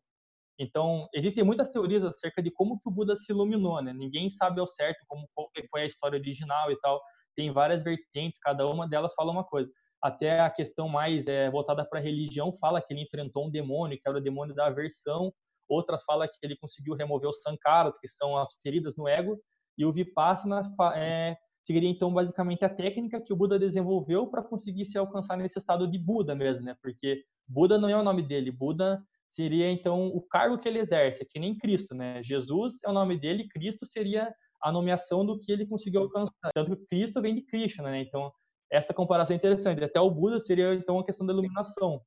Então, 0.59 1.07
existem 1.13 1.43
muitas 1.43 1.67
teorias 1.67 2.03
acerca 2.03 2.41
de 2.41 2.51
como 2.51 2.79
que 2.79 2.87
o 2.87 2.91
Buda 2.91 3.15
se 3.15 3.31
iluminou, 3.31 3.81
né? 3.81 3.91
Ninguém 3.91 4.29
sabe 4.29 4.59
ao 4.59 4.67
certo 4.67 5.03
como 5.07 5.27
foi 5.69 5.81
a 5.81 5.85
história 5.85 6.17
original 6.17 6.71
e 6.71 6.79
tal. 6.79 7.01
Tem 7.35 7.51
várias 7.51 7.83
vertentes, 7.83 8.39
cada 8.39 8.67
uma 8.67 8.87
delas 8.87 9.13
fala 9.15 9.31
uma 9.31 9.43
coisa. 9.43 9.71
Até 10.03 10.41
a 10.41 10.49
questão 10.49 10.89
mais 10.89 11.27
é, 11.27 11.49
voltada 11.49 11.85
para 11.85 11.99
a 11.99 12.01
religião 12.01 12.51
fala 12.57 12.81
que 12.81 12.93
ele 12.93 13.03
enfrentou 13.03 13.47
um 13.47 13.49
demônio, 13.49 13.97
que 13.97 14.07
era 14.07 14.17
o 14.17 14.21
demônio 14.21 14.53
da 14.53 14.67
aversão. 14.67 15.33
Outras 15.69 16.03
falam 16.03 16.27
que 16.27 16.37
ele 16.43 16.57
conseguiu 16.57 16.93
remover 16.93 17.29
os 17.29 17.41
sankaras, 17.41 17.97
que 17.97 18.07
são 18.07 18.35
as 18.37 18.49
feridas 18.61 18.97
no 18.97 19.07
ego. 19.07 19.39
E 19.77 19.85
o 19.85 19.93
Vipassana 19.93 20.61
é, 20.95 21.37
seguiria, 21.61 21.89
então, 21.89 22.13
basicamente 22.13 22.65
a 22.65 22.69
técnica 22.69 23.21
que 23.21 23.31
o 23.31 23.35
Buda 23.35 23.57
desenvolveu 23.57 24.27
para 24.27 24.43
conseguir 24.43 24.83
se 24.83 24.97
alcançar 24.97 25.37
nesse 25.37 25.57
estado 25.57 25.89
de 25.89 25.97
Buda 25.97 26.35
mesmo, 26.35 26.65
né? 26.65 26.75
Porque 26.81 27.23
Buda 27.47 27.77
não 27.77 27.87
é 27.87 27.95
o 27.95 28.03
nome 28.03 28.21
dele. 28.21 28.51
Buda 28.51 29.01
seria 29.29 29.71
então 29.71 30.07
o 30.07 30.21
cargo 30.21 30.57
que 30.57 30.67
ele 30.67 30.79
exerce, 30.79 31.25
que 31.25 31.39
nem 31.39 31.57
Cristo, 31.57 31.95
né? 31.95 32.21
Jesus 32.21 32.73
é 32.85 32.89
o 32.89 32.93
nome 32.93 33.17
dele, 33.17 33.47
Cristo 33.47 33.85
seria 33.85 34.33
a 34.61 34.71
nomeação 34.71 35.25
do 35.25 35.39
que 35.39 35.51
ele 35.51 35.65
conseguiu 35.65 36.01
alcançar. 36.01 36.51
Tanto 36.53 36.75
que 36.75 36.85
Cristo 36.87 37.21
vem 37.21 37.35
de 37.35 37.41
Krishna, 37.41 37.89
né? 37.89 38.01
Então, 38.01 38.31
essa 38.73 38.93
comparação 38.93 39.33
é 39.35 39.37
interessante. 39.37 39.83
Até 39.83 39.99
o 39.99 40.09
Buda 40.09 40.39
seria 40.39 40.73
então 40.73 40.99
a 40.99 41.05
questão 41.05 41.25
da 41.25 41.33
iluminação. 41.33 42.01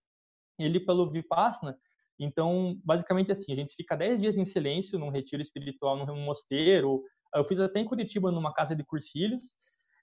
Ele 0.58 0.80
pelo 0.80 1.11
Vipassana, 1.11 1.78
então, 2.18 2.80
basicamente 2.85 3.30
assim, 3.30 3.52
a 3.52 3.56
gente 3.56 3.75
fica 3.75 3.96
10 3.96 4.20
dias 4.20 4.37
em 4.37 4.44
silêncio 4.44 4.99
num 4.99 5.11
retiro 5.11 5.42
espiritual 5.42 5.96
num 6.04 6.25
mosteiro. 6.25 7.02
Eu 7.35 7.44
fiz 7.44 7.61
até 7.61 7.80
em 7.80 7.85
Curitiba 7.85 8.32
numa 8.32 8.52
casa 8.52 8.75
de 8.75 8.85
cursilhos. 8.85 9.42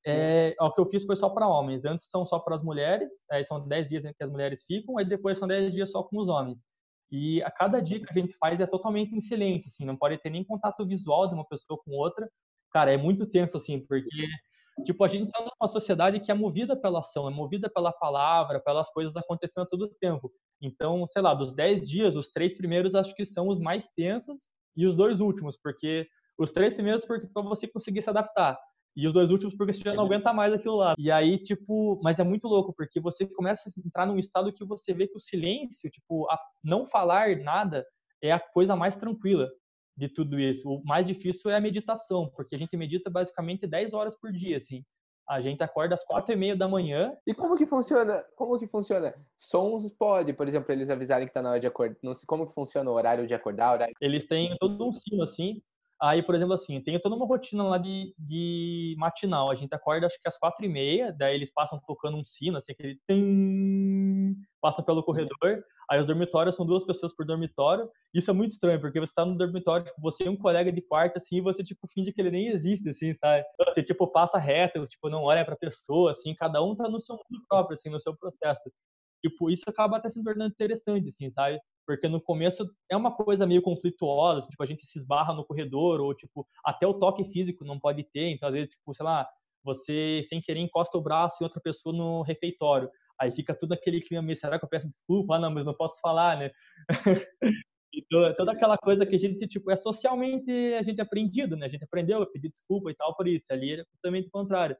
É, 0.05 0.53
o 0.59 0.71
que 0.71 0.81
eu 0.81 0.85
fiz 0.85 1.05
foi 1.05 1.15
só 1.15 1.29
para 1.29 1.47
homens. 1.47 1.85
Antes 1.85 2.09
são 2.09 2.25
só 2.25 2.39
para 2.39 2.55
as 2.55 2.63
mulheres, 2.63 3.11
aí 3.31 3.43
são 3.43 3.65
10 3.67 3.87
dias 3.87 4.03
que 4.03 4.23
as 4.23 4.29
mulheres 4.29 4.63
ficam, 4.63 4.97
aí 4.97 5.05
depois 5.05 5.39
são 5.39 5.47
10 5.47 5.73
dias 5.73 5.91
só 5.91 6.03
com 6.03 6.19
os 6.19 6.27
homens. 6.29 6.65
E 7.11 7.41
a 7.43 7.51
cada 7.51 7.79
dia 7.79 7.99
que 7.99 8.07
a 8.09 8.13
gente 8.13 8.35
faz 8.37 8.59
é 8.59 8.65
totalmente 8.65 9.15
em 9.15 9.21
silêncio, 9.21 9.69
assim, 9.69 9.85
não 9.85 9.95
pode 9.95 10.17
ter 10.17 10.29
nem 10.29 10.43
contato 10.43 10.85
visual 10.85 11.27
de 11.27 11.35
uma 11.35 11.47
pessoa 11.47 11.79
com 11.83 11.91
outra. 11.91 12.29
Cara, 12.71 12.91
é 12.91 12.97
muito 12.97 13.25
tenso, 13.25 13.55
assim, 13.55 13.79
porque, 13.85 14.27
tipo, 14.83 15.03
a 15.03 15.07
gente 15.07 15.25
está 15.25 15.39
numa 15.39 15.67
sociedade 15.67 16.19
que 16.19 16.31
é 16.31 16.33
movida 16.33 16.75
pela 16.75 16.99
ação, 16.99 17.27
é 17.27 17.31
movida 17.31 17.69
pela 17.69 17.91
palavra, 17.91 18.59
pelas 18.59 18.89
coisas 18.91 19.15
acontecendo 19.15 19.63
a 19.63 19.67
todo 19.67 19.93
tempo. 19.99 20.31
Então, 20.61 21.05
sei 21.07 21.21
lá, 21.21 21.33
dos 21.33 21.53
dez 21.53 21.81
dias, 21.81 22.15
os 22.15 22.29
três 22.29 22.55
primeiros 22.55 22.95
acho 22.95 23.13
que 23.15 23.25
são 23.25 23.47
os 23.49 23.59
mais 23.59 23.87
tensos 23.89 24.47
e 24.75 24.85
os 24.87 24.95
dois 24.95 25.19
últimos, 25.19 25.57
porque 25.61 26.07
os 26.37 26.51
três 26.51 26.75
primeiros 26.75 27.05
porque 27.05 27.27
para 27.27 27.43
você 27.43 27.67
conseguir 27.67 28.01
se 28.01 28.09
adaptar. 28.09 28.57
E 28.95 29.07
os 29.07 29.13
dois 29.13 29.31
últimos 29.31 29.55
porque 29.55 29.73
você 29.73 29.81
já 29.83 29.93
não 29.93 30.05
aguenta 30.05 30.31
mais 30.31 30.53
aquilo 30.53 30.75
lá. 30.75 30.93
E 30.99 31.09
aí, 31.11 31.39
tipo, 31.39 31.99
mas 32.03 32.19
é 32.19 32.23
muito 32.23 32.47
louco, 32.47 32.73
porque 32.75 32.99
você 32.99 33.25
começa 33.25 33.69
a 33.69 33.87
entrar 33.87 34.05
num 34.05 34.19
estado 34.19 34.53
que 34.53 34.63
você 34.63 34.93
vê 34.93 35.07
que 35.07 35.17
o 35.17 35.19
silêncio, 35.19 35.89
tipo, 35.89 36.27
não 36.63 36.85
falar 36.85 37.35
nada 37.37 37.85
é 38.21 38.31
a 38.31 38.39
coisa 38.39 38.75
mais 38.75 38.95
tranquila. 38.95 39.49
De 39.95 40.09
tudo 40.09 40.39
isso. 40.39 40.69
O 40.69 40.83
mais 40.83 41.05
difícil 41.05 41.51
é 41.51 41.55
a 41.55 41.61
meditação, 41.61 42.31
porque 42.35 42.55
a 42.55 42.57
gente 42.57 42.75
medita 42.75 43.09
basicamente 43.09 43.67
10 43.67 43.93
horas 43.93 44.19
por 44.19 44.31
dia, 44.31 44.57
assim. 44.57 44.83
A 45.27 45.39
gente 45.39 45.63
acorda 45.63 45.95
às 45.95 46.03
quatro 46.03 46.33
e 46.33 46.35
meia 46.35 46.55
da 46.55 46.67
manhã. 46.67 47.15
E 47.25 47.33
como 47.33 47.55
que 47.55 47.65
funciona? 47.65 48.23
Como 48.35 48.57
que 48.59 48.67
funciona? 48.67 49.13
Sons 49.37 49.89
pode, 49.93 50.33
por 50.33 50.47
exemplo, 50.47 50.71
eles 50.71 50.89
avisarem 50.89 51.27
que 51.27 51.33
tá 51.33 51.41
na 51.41 51.51
hora 51.51 51.59
de 51.59 51.67
acordar. 51.67 51.95
Não 52.03 52.13
sei 52.13 52.25
como 52.27 52.47
que 52.47 52.53
funciona 52.53 52.89
o 52.89 52.93
horário 52.93 53.25
de 53.25 53.33
acordar, 53.33 53.73
horário... 53.73 53.93
Eles 54.01 54.25
têm 54.25 54.55
todo 54.59 54.85
um 54.85 54.91
sino 54.91 55.23
assim. 55.23 55.61
Aí, 56.01 56.21
por 56.21 56.35
exemplo, 56.35 56.53
assim, 56.53 56.81
tem 56.81 56.99
toda 56.99 57.15
uma 57.15 57.25
rotina 57.25 57.63
lá 57.63 57.77
de, 57.77 58.13
de 58.19 58.93
matinal. 58.97 59.49
A 59.49 59.55
gente 59.55 59.73
acorda 59.73 60.05
acho 60.05 60.19
que 60.21 60.27
às 60.27 60.37
quatro 60.37 60.65
e 60.65 60.67
meia, 60.67 61.13
daí 61.17 61.33
eles 61.33 61.49
passam 61.53 61.79
tocando 61.87 62.17
um 62.17 62.23
sino, 62.25 62.57
assim, 62.57 62.73
aquele 62.73 62.99
tim, 63.07 63.92
passam 64.61 64.83
pelo 64.83 65.03
corredor. 65.03 65.63
Aí 65.89 65.99
os 65.99 66.07
dormitórios 66.07 66.55
são 66.55 66.65
duas 66.65 66.85
pessoas 66.85 67.13
por 67.15 67.25
dormitório. 67.25 67.89
Isso 68.13 68.31
é 68.31 68.33
muito 68.33 68.51
estranho, 68.51 68.79
porque 68.79 68.99
você 68.99 69.11
tá 69.13 69.25
no 69.25 69.37
dormitório, 69.37 69.85
tipo, 69.85 70.01
você 70.01 70.23
e 70.25 70.29
um 70.29 70.37
colega 70.37 70.71
de 70.71 70.81
quarto, 70.81 71.17
assim, 71.17 71.37
e 71.37 71.41
você, 71.41 71.63
tipo, 71.63 71.87
finge 71.93 72.11
que 72.13 72.21
ele 72.21 72.31
nem 72.31 72.47
existe, 72.47 72.87
assim, 72.89 73.13
sabe? 73.13 73.43
Você, 73.67 73.83
tipo, 73.83 74.07
passa 74.07 74.37
reto, 74.37 74.85
tipo, 74.85 75.09
não 75.09 75.23
olha 75.23 75.43
pra 75.45 75.55
pessoa, 75.55 76.11
assim, 76.11 76.33
cada 76.35 76.63
um 76.63 76.75
tá 76.75 76.89
no 76.89 77.01
seu 77.01 77.15
mundo 77.15 77.43
próprio, 77.49 77.73
assim, 77.73 77.89
no 77.89 77.99
seu 77.99 78.15
processo. 78.15 78.71
Tipo, 79.21 79.49
isso 79.49 79.63
acaba 79.67 79.97
até 79.97 80.09
se 80.09 80.23
tornando 80.23 80.51
interessante, 80.51 81.07
assim, 81.07 81.29
sabe? 81.29 81.59
Porque 81.85 82.07
no 82.07 82.21
começo 82.21 82.65
é 82.89 82.95
uma 82.95 83.15
coisa 83.15 83.45
meio 83.45 83.61
conflituosa, 83.61 84.39
assim, 84.39 84.49
tipo, 84.49 84.63
a 84.63 84.65
gente 84.65 84.85
se 84.85 84.97
esbarra 84.97 85.33
no 85.33 85.45
corredor, 85.45 85.99
ou, 86.01 86.13
tipo, 86.13 86.47
até 86.65 86.87
o 86.87 86.93
toque 86.93 87.25
físico 87.25 87.65
não 87.65 87.79
pode 87.79 88.03
ter, 88.11 88.29
então, 88.29 88.47
às 88.47 88.53
vezes, 88.53 88.69
tipo, 88.69 88.93
sei 88.93 89.05
lá, 89.05 89.27
você, 89.63 90.21
sem 90.23 90.41
querer, 90.41 90.59
encosta 90.59 90.97
o 90.97 91.01
braço 91.01 91.37
em 91.41 91.45
outra 91.45 91.61
pessoa 91.61 91.95
no 91.95 92.21
refeitório. 92.21 92.89
Aí 93.19 93.31
fica 93.31 93.53
tudo 93.55 93.73
aquele 93.73 94.01
clima 94.01 94.21
meio, 94.21 94.35
será 94.35 94.57
que 94.57 94.65
eu 94.65 94.69
peço 94.69 94.87
desculpa? 94.87 95.35
Ah, 95.35 95.39
não, 95.39 95.51
mas 95.51 95.65
não 95.65 95.73
posso 95.73 95.99
falar, 96.01 96.37
né? 96.37 96.51
então, 97.93 98.33
toda 98.35 98.51
aquela 98.51 98.77
coisa 98.77 99.05
que 99.05 99.15
a 99.15 99.19
gente, 99.19 99.47
tipo, 99.47 99.71
é 99.71 99.75
socialmente 99.75 100.51
a 100.73 100.83
gente 100.83 100.99
é 100.99 101.03
aprendido, 101.03 101.55
né? 101.55 101.65
A 101.65 101.69
gente 101.69 101.83
aprendeu 101.83 102.21
a 102.21 102.25
pedir 102.25 102.49
desculpa 102.49 102.91
e 102.91 102.95
tal 102.95 103.15
por 103.15 103.27
isso. 103.27 103.45
Ali 103.51 103.73
é 103.73 103.83
totalmente 103.95 104.27
o 104.27 104.31
contrário. 104.31 104.75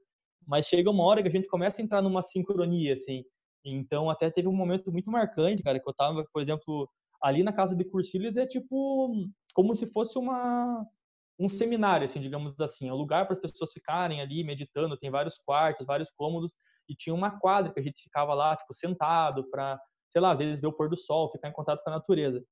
Mas 0.48 0.68
chega 0.68 0.90
uma 0.90 1.04
hora 1.06 1.22
que 1.22 1.28
a 1.28 1.32
gente 1.32 1.48
começa 1.48 1.82
a 1.82 1.84
entrar 1.86 2.02
numa 2.02 2.22
sincronia, 2.22 2.94
assim. 2.94 3.24
Então, 3.66 4.10
até 4.10 4.30
teve 4.30 4.48
um 4.48 4.56
momento 4.56 4.92
muito 4.92 5.10
marcante, 5.10 5.64
cara, 5.64 5.80
que 5.80 5.88
eu 5.88 5.94
tava, 5.94 6.26
por 6.34 6.42
exemplo, 6.42 6.90
ali 7.22 7.44
na 7.44 7.54
casa 7.54 7.76
de 7.76 7.86
Cursilhas 7.86 8.36
é 8.36 8.46
tipo 8.46 9.14
como 9.54 9.76
se 9.76 9.88
fosse 9.88 10.18
uma 10.20 10.86
um 11.40 11.50
seminário, 11.50 12.06
assim, 12.06 12.20
digamos 12.20 12.60
assim, 12.60 12.90
é 12.90 12.94
um 12.94 12.98
lugar 12.98 13.26
para 13.26 13.34
as 13.34 13.40
pessoas 13.40 13.72
ficarem 13.72 14.22
ali 14.22 14.44
meditando, 14.44 14.98
tem 14.98 15.10
vários 15.10 15.38
quartos, 15.40 15.86
vários 15.86 16.12
cômodos 16.12 16.54
e 16.90 16.96
tinha 16.96 17.14
uma 17.14 17.40
quadra 17.40 17.72
que 17.74 17.80
a 17.80 17.84
gente 17.84 18.02
ficava 18.02 18.34
lá, 18.34 18.56
tipo, 18.56 18.74
sentado 18.74 19.50
para, 19.50 19.80
sei 20.10 20.22
lá, 20.22 20.32
às 20.32 20.38
vezes 20.38 20.62
ver 20.62 20.68
o 20.68 20.74
pôr 20.74 20.90
do 20.90 20.98
sol, 20.98 21.32
ficar 21.32 21.50
em 21.50 21.54
contato 21.54 21.84
com 21.84 21.90
a 21.90 21.94
natureza. 21.94 22.44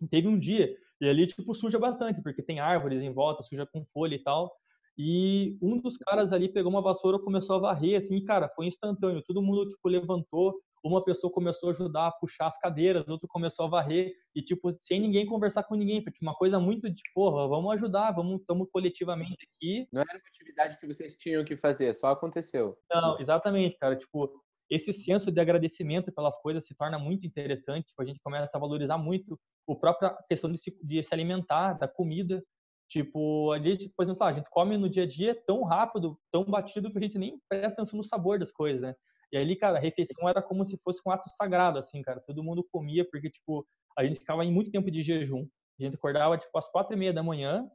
E 0.00 0.08
teve 0.08 0.28
um 0.28 0.38
dia, 0.38 0.74
e 1.00 1.08
ali, 1.08 1.26
tipo, 1.26 1.54
suja 1.54 1.78
bastante, 1.78 2.22
porque 2.22 2.42
tem 2.42 2.60
árvores 2.60 3.02
em 3.02 3.12
volta, 3.12 3.42
suja 3.42 3.66
com 3.66 3.84
folha 3.92 4.14
e 4.14 4.22
tal. 4.22 4.52
E 4.96 5.58
um 5.62 5.78
dos 5.78 5.96
caras 5.96 6.32
ali 6.32 6.48
pegou 6.48 6.70
uma 6.70 6.82
vassoura, 6.82 7.18
começou 7.18 7.56
a 7.56 7.58
varrer, 7.58 7.96
assim, 7.96 8.16
e, 8.16 8.24
cara, 8.24 8.48
foi 8.54 8.66
instantâneo. 8.66 9.22
Todo 9.26 9.42
mundo, 9.42 9.66
tipo, 9.66 9.88
levantou, 9.88 10.54
uma 10.82 11.04
pessoa 11.04 11.32
começou 11.32 11.68
a 11.68 11.72
ajudar 11.72 12.06
a 12.08 12.12
puxar 12.12 12.46
as 12.46 12.58
cadeiras, 12.58 13.06
outro 13.08 13.28
começou 13.28 13.66
a 13.66 13.68
varrer, 13.68 14.14
e, 14.34 14.42
tipo, 14.42 14.76
sem 14.80 15.00
ninguém 15.00 15.26
conversar 15.26 15.62
com 15.64 15.74
ninguém. 15.74 16.02
Tipo, 16.02 16.18
uma 16.22 16.34
coisa 16.34 16.58
muito 16.58 16.90
de, 16.90 17.02
porra, 17.14 17.46
vamos 17.48 17.72
ajudar, 17.74 18.10
vamos, 18.12 18.40
estamos 18.40 18.68
coletivamente 18.70 19.36
aqui. 19.44 19.86
Não 19.92 20.02
era 20.02 20.18
uma 20.18 20.28
atividade 20.28 20.78
que 20.78 20.86
vocês 20.86 21.14
tinham 21.16 21.44
que 21.44 21.56
fazer, 21.56 21.94
só 21.94 22.08
aconteceu. 22.08 22.76
Não, 22.90 23.18
exatamente, 23.20 23.76
cara. 23.78 23.96
Tipo, 23.96 24.42
esse 24.68 24.92
senso 24.92 25.30
de 25.30 25.40
agradecimento 25.40 26.10
pelas 26.10 26.40
coisas 26.40 26.66
se 26.66 26.74
torna 26.74 26.98
muito 26.98 27.26
interessante. 27.26 27.86
Tipo, 27.86 28.02
a 28.02 28.06
gente 28.06 28.20
começa 28.22 28.56
a 28.56 28.60
valorizar 28.60 28.98
muito 28.98 29.38
a 29.68 29.74
própria 29.76 30.16
questão 30.28 30.50
de 30.50 30.58
se, 30.58 30.76
de 30.82 31.02
se 31.02 31.14
alimentar, 31.14 31.74
da 31.74 31.86
comida. 31.86 32.42
Tipo, 32.88 33.52
a 33.52 33.58
gente, 33.58 33.88
por 33.96 34.02
exemplo, 34.02 34.24
a 34.24 34.32
gente 34.32 34.50
come 34.50 34.76
no 34.76 34.88
dia 34.88 35.04
a 35.04 35.06
dia 35.06 35.34
tão 35.46 35.62
rápido, 35.62 36.18
tão 36.30 36.44
batido, 36.44 36.90
que 36.90 36.98
a 36.98 37.00
gente 37.00 37.18
nem 37.18 37.40
presta 37.48 37.80
atenção 37.80 37.96
no 37.96 38.04
sabor 38.04 38.38
das 38.38 38.52
coisas, 38.52 38.82
né? 38.82 38.94
E 39.32 39.36
ali, 39.36 39.56
cara, 39.56 39.78
a 39.78 39.80
refeição 39.80 40.28
era 40.28 40.42
como 40.42 40.64
se 40.64 40.76
fosse 40.78 41.00
um 41.06 41.10
ato 41.10 41.28
sagrado, 41.30 41.78
assim, 41.78 42.02
cara. 42.02 42.20
Todo 42.20 42.44
mundo 42.44 42.66
comia, 42.70 43.04
porque, 43.10 43.30
tipo, 43.30 43.66
a 43.96 44.04
gente 44.04 44.20
ficava 44.20 44.44
em 44.44 44.52
muito 44.52 44.70
tempo 44.70 44.90
de 44.90 45.00
jejum. 45.00 45.48
A 45.80 45.82
gente 45.82 45.94
acordava, 45.96 46.36
tipo, 46.36 46.56
às 46.58 46.70
quatro 46.70 46.94
e 46.94 46.98
meia 46.98 47.12
da 47.12 47.22
manhã, 47.22 47.66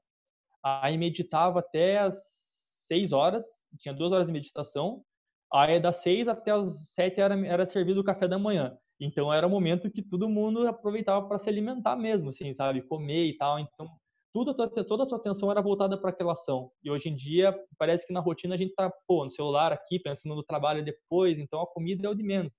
aí 0.63 0.97
meditava 0.97 1.59
até 1.59 1.97
às 1.97 2.15
seis 2.87 3.11
horas, 3.11 3.43
tinha 3.77 3.93
duas 3.93 4.11
horas 4.11 4.27
de 4.27 4.33
meditação, 4.33 5.03
aí 5.51 5.79
das 5.79 5.97
seis 5.97 6.27
até 6.27 6.51
as 6.51 6.91
sete 6.93 7.19
era, 7.19 7.35
era 7.45 7.65
servido 7.65 8.01
o 8.01 8.03
café 8.03 8.27
da 8.27 8.37
manhã. 8.37 8.77
Então 8.99 9.33
era 9.33 9.45
o 9.45 9.49
momento 9.49 9.91
que 9.91 10.01
todo 10.01 10.29
mundo 10.29 10.67
aproveitava 10.67 11.27
para 11.27 11.37
se 11.37 11.49
alimentar 11.49 11.95
mesmo, 11.95 12.29
assim, 12.29 12.53
sabe? 12.53 12.81
Comer 12.81 13.25
e 13.25 13.37
tal. 13.37 13.59
Então 13.59 13.87
tudo, 14.33 14.53
toda 14.53 15.03
a 15.03 15.05
sua 15.05 15.17
atenção 15.17 15.49
era 15.49 15.61
voltada 15.61 15.99
para 15.99 16.09
aquela 16.09 16.33
ação. 16.33 16.71
E 16.83 16.91
hoje 16.91 17.09
em 17.09 17.15
dia, 17.15 17.57
parece 17.77 18.05
que 18.05 18.13
na 18.13 18.19
rotina 18.19 18.55
a 18.55 18.57
gente 18.57 18.73
tá, 18.73 18.91
pô, 19.07 19.25
no 19.25 19.31
celular 19.31 19.71
aqui, 19.71 19.99
pensando 19.99 20.35
no 20.35 20.43
trabalho 20.43 20.83
depois, 20.83 21.39
então 21.39 21.61
a 21.61 21.67
comida 21.67 22.07
é 22.07 22.09
o 22.09 22.15
de 22.15 22.23
menos. 22.23 22.57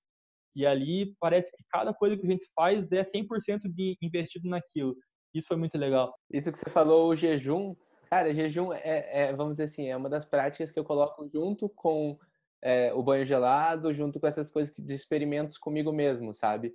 E 0.56 0.66
ali 0.66 1.14
parece 1.20 1.50
que 1.56 1.62
cada 1.70 1.94
coisa 1.94 2.16
que 2.16 2.26
a 2.26 2.30
gente 2.30 2.46
faz 2.54 2.90
é 2.92 3.02
100% 3.02 3.72
de 3.72 3.96
investido 4.02 4.48
naquilo. 4.48 4.96
Isso 5.32 5.48
foi 5.48 5.56
muito 5.56 5.78
legal. 5.78 6.12
Isso 6.32 6.50
que 6.50 6.58
você 6.58 6.70
falou, 6.70 7.10
o 7.10 7.14
jejum, 7.14 7.76
cara, 8.10 8.34
jejum 8.34 8.72
é, 8.72 9.28
é 9.28 9.32
vamos 9.32 9.54
dizer 9.54 9.64
assim, 9.64 9.86
é 9.86 9.96
uma 9.96 10.08
das 10.08 10.24
práticas 10.24 10.72
que 10.72 10.78
eu 10.78 10.84
coloco 10.84 11.28
junto 11.28 11.68
com 11.68 12.18
é, 12.62 12.92
o 12.92 13.02
banho 13.02 13.24
gelado, 13.24 13.92
junto 13.94 14.18
com 14.18 14.26
essas 14.26 14.50
coisas 14.50 14.74
de 14.74 14.94
experimentos 14.94 15.58
comigo 15.58 15.92
mesmo, 15.92 16.34
sabe? 16.34 16.74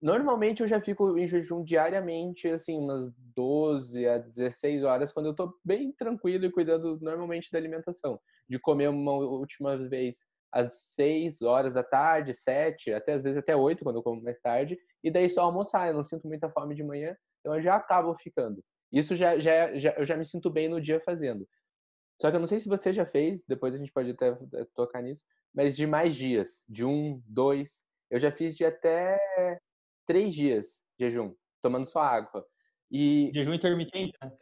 Normalmente 0.00 0.62
eu 0.62 0.68
já 0.68 0.80
fico 0.80 1.18
em 1.18 1.26
jejum 1.26 1.62
diariamente, 1.62 2.48
assim, 2.48 2.78
umas 2.78 3.12
12 3.36 4.06
a 4.08 4.18
16 4.18 4.82
horas, 4.82 5.12
quando 5.12 5.26
eu 5.26 5.34
tô 5.34 5.58
bem 5.62 5.92
tranquilo 5.92 6.46
e 6.46 6.50
cuidando 6.50 6.98
normalmente 7.00 7.50
da 7.52 7.58
alimentação. 7.58 8.18
De 8.48 8.58
comer 8.58 8.88
uma 8.88 9.12
última 9.12 9.76
vez 9.76 10.26
às 10.50 10.72
6 10.94 11.42
horas 11.42 11.74
da 11.74 11.82
tarde, 11.82 12.32
7, 12.32 12.92
até 12.92 13.12
às 13.12 13.22
vezes 13.22 13.38
até 13.38 13.54
8 13.54 13.84
quando 13.84 13.96
eu 13.96 14.02
como 14.02 14.22
mais 14.22 14.40
tarde, 14.40 14.78
e 15.04 15.10
daí 15.10 15.28
só 15.28 15.42
almoçar. 15.42 15.88
Eu 15.88 15.94
não 15.94 16.04
sinto 16.04 16.26
muita 16.26 16.48
fome 16.48 16.74
de 16.74 16.82
manhã, 16.82 17.14
então 17.40 17.54
eu 17.54 17.60
já 17.60 17.76
acabo 17.76 18.14
ficando. 18.14 18.64
Isso 18.90 19.14
já, 19.14 19.38
já, 19.38 19.76
já 19.78 19.94
eu 19.96 20.04
já 20.04 20.16
me 20.16 20.24
sinto 20.24 20.50
bem 20.50 20.68
no 20.68 20.80
dia 20.80 20.98
fazendo. 21.00 21.46
Só 22.20 22.30
que 22.30 22.36
eu 22.36 22.40
não 22.40 22.46
sei 22.46 22.58
se 22.58 22.68
você 22.68 22.92
já 22.92 23.06
fez, 23.06 23.44
depois 23.46 23.74
a 23.74 23.78
gente 23.78 23.92
pode 23.92 24.10
até 24.10 24.28
eh, 24.28 24.66
tocar 24.74 25.02
nisso, 25.02 25.24
mas 25.54 25.76
de 25.76 25.86
mais 25.86 26.14
dias, 26.14 26.64
de 26.68 26.84
um, 26.84 27.22
dois. 27.26 27.82
Eu 28.10 28.18
já 28.18 28.32
fiz 28.32 28.56
de 28.56 28.64
até 28.64 29.18
três 30.06 30.34
dias 30.34 30.82
de 30.98 31.06
jejum, 31.06 31.34
tomando 31.60 31.86
só 31.86 32.00
água. 32.00 32.44
E 32.90 33.30
jejum 33.34 33.54
intermitente, 33.54 34.12
né? 34.22 34.32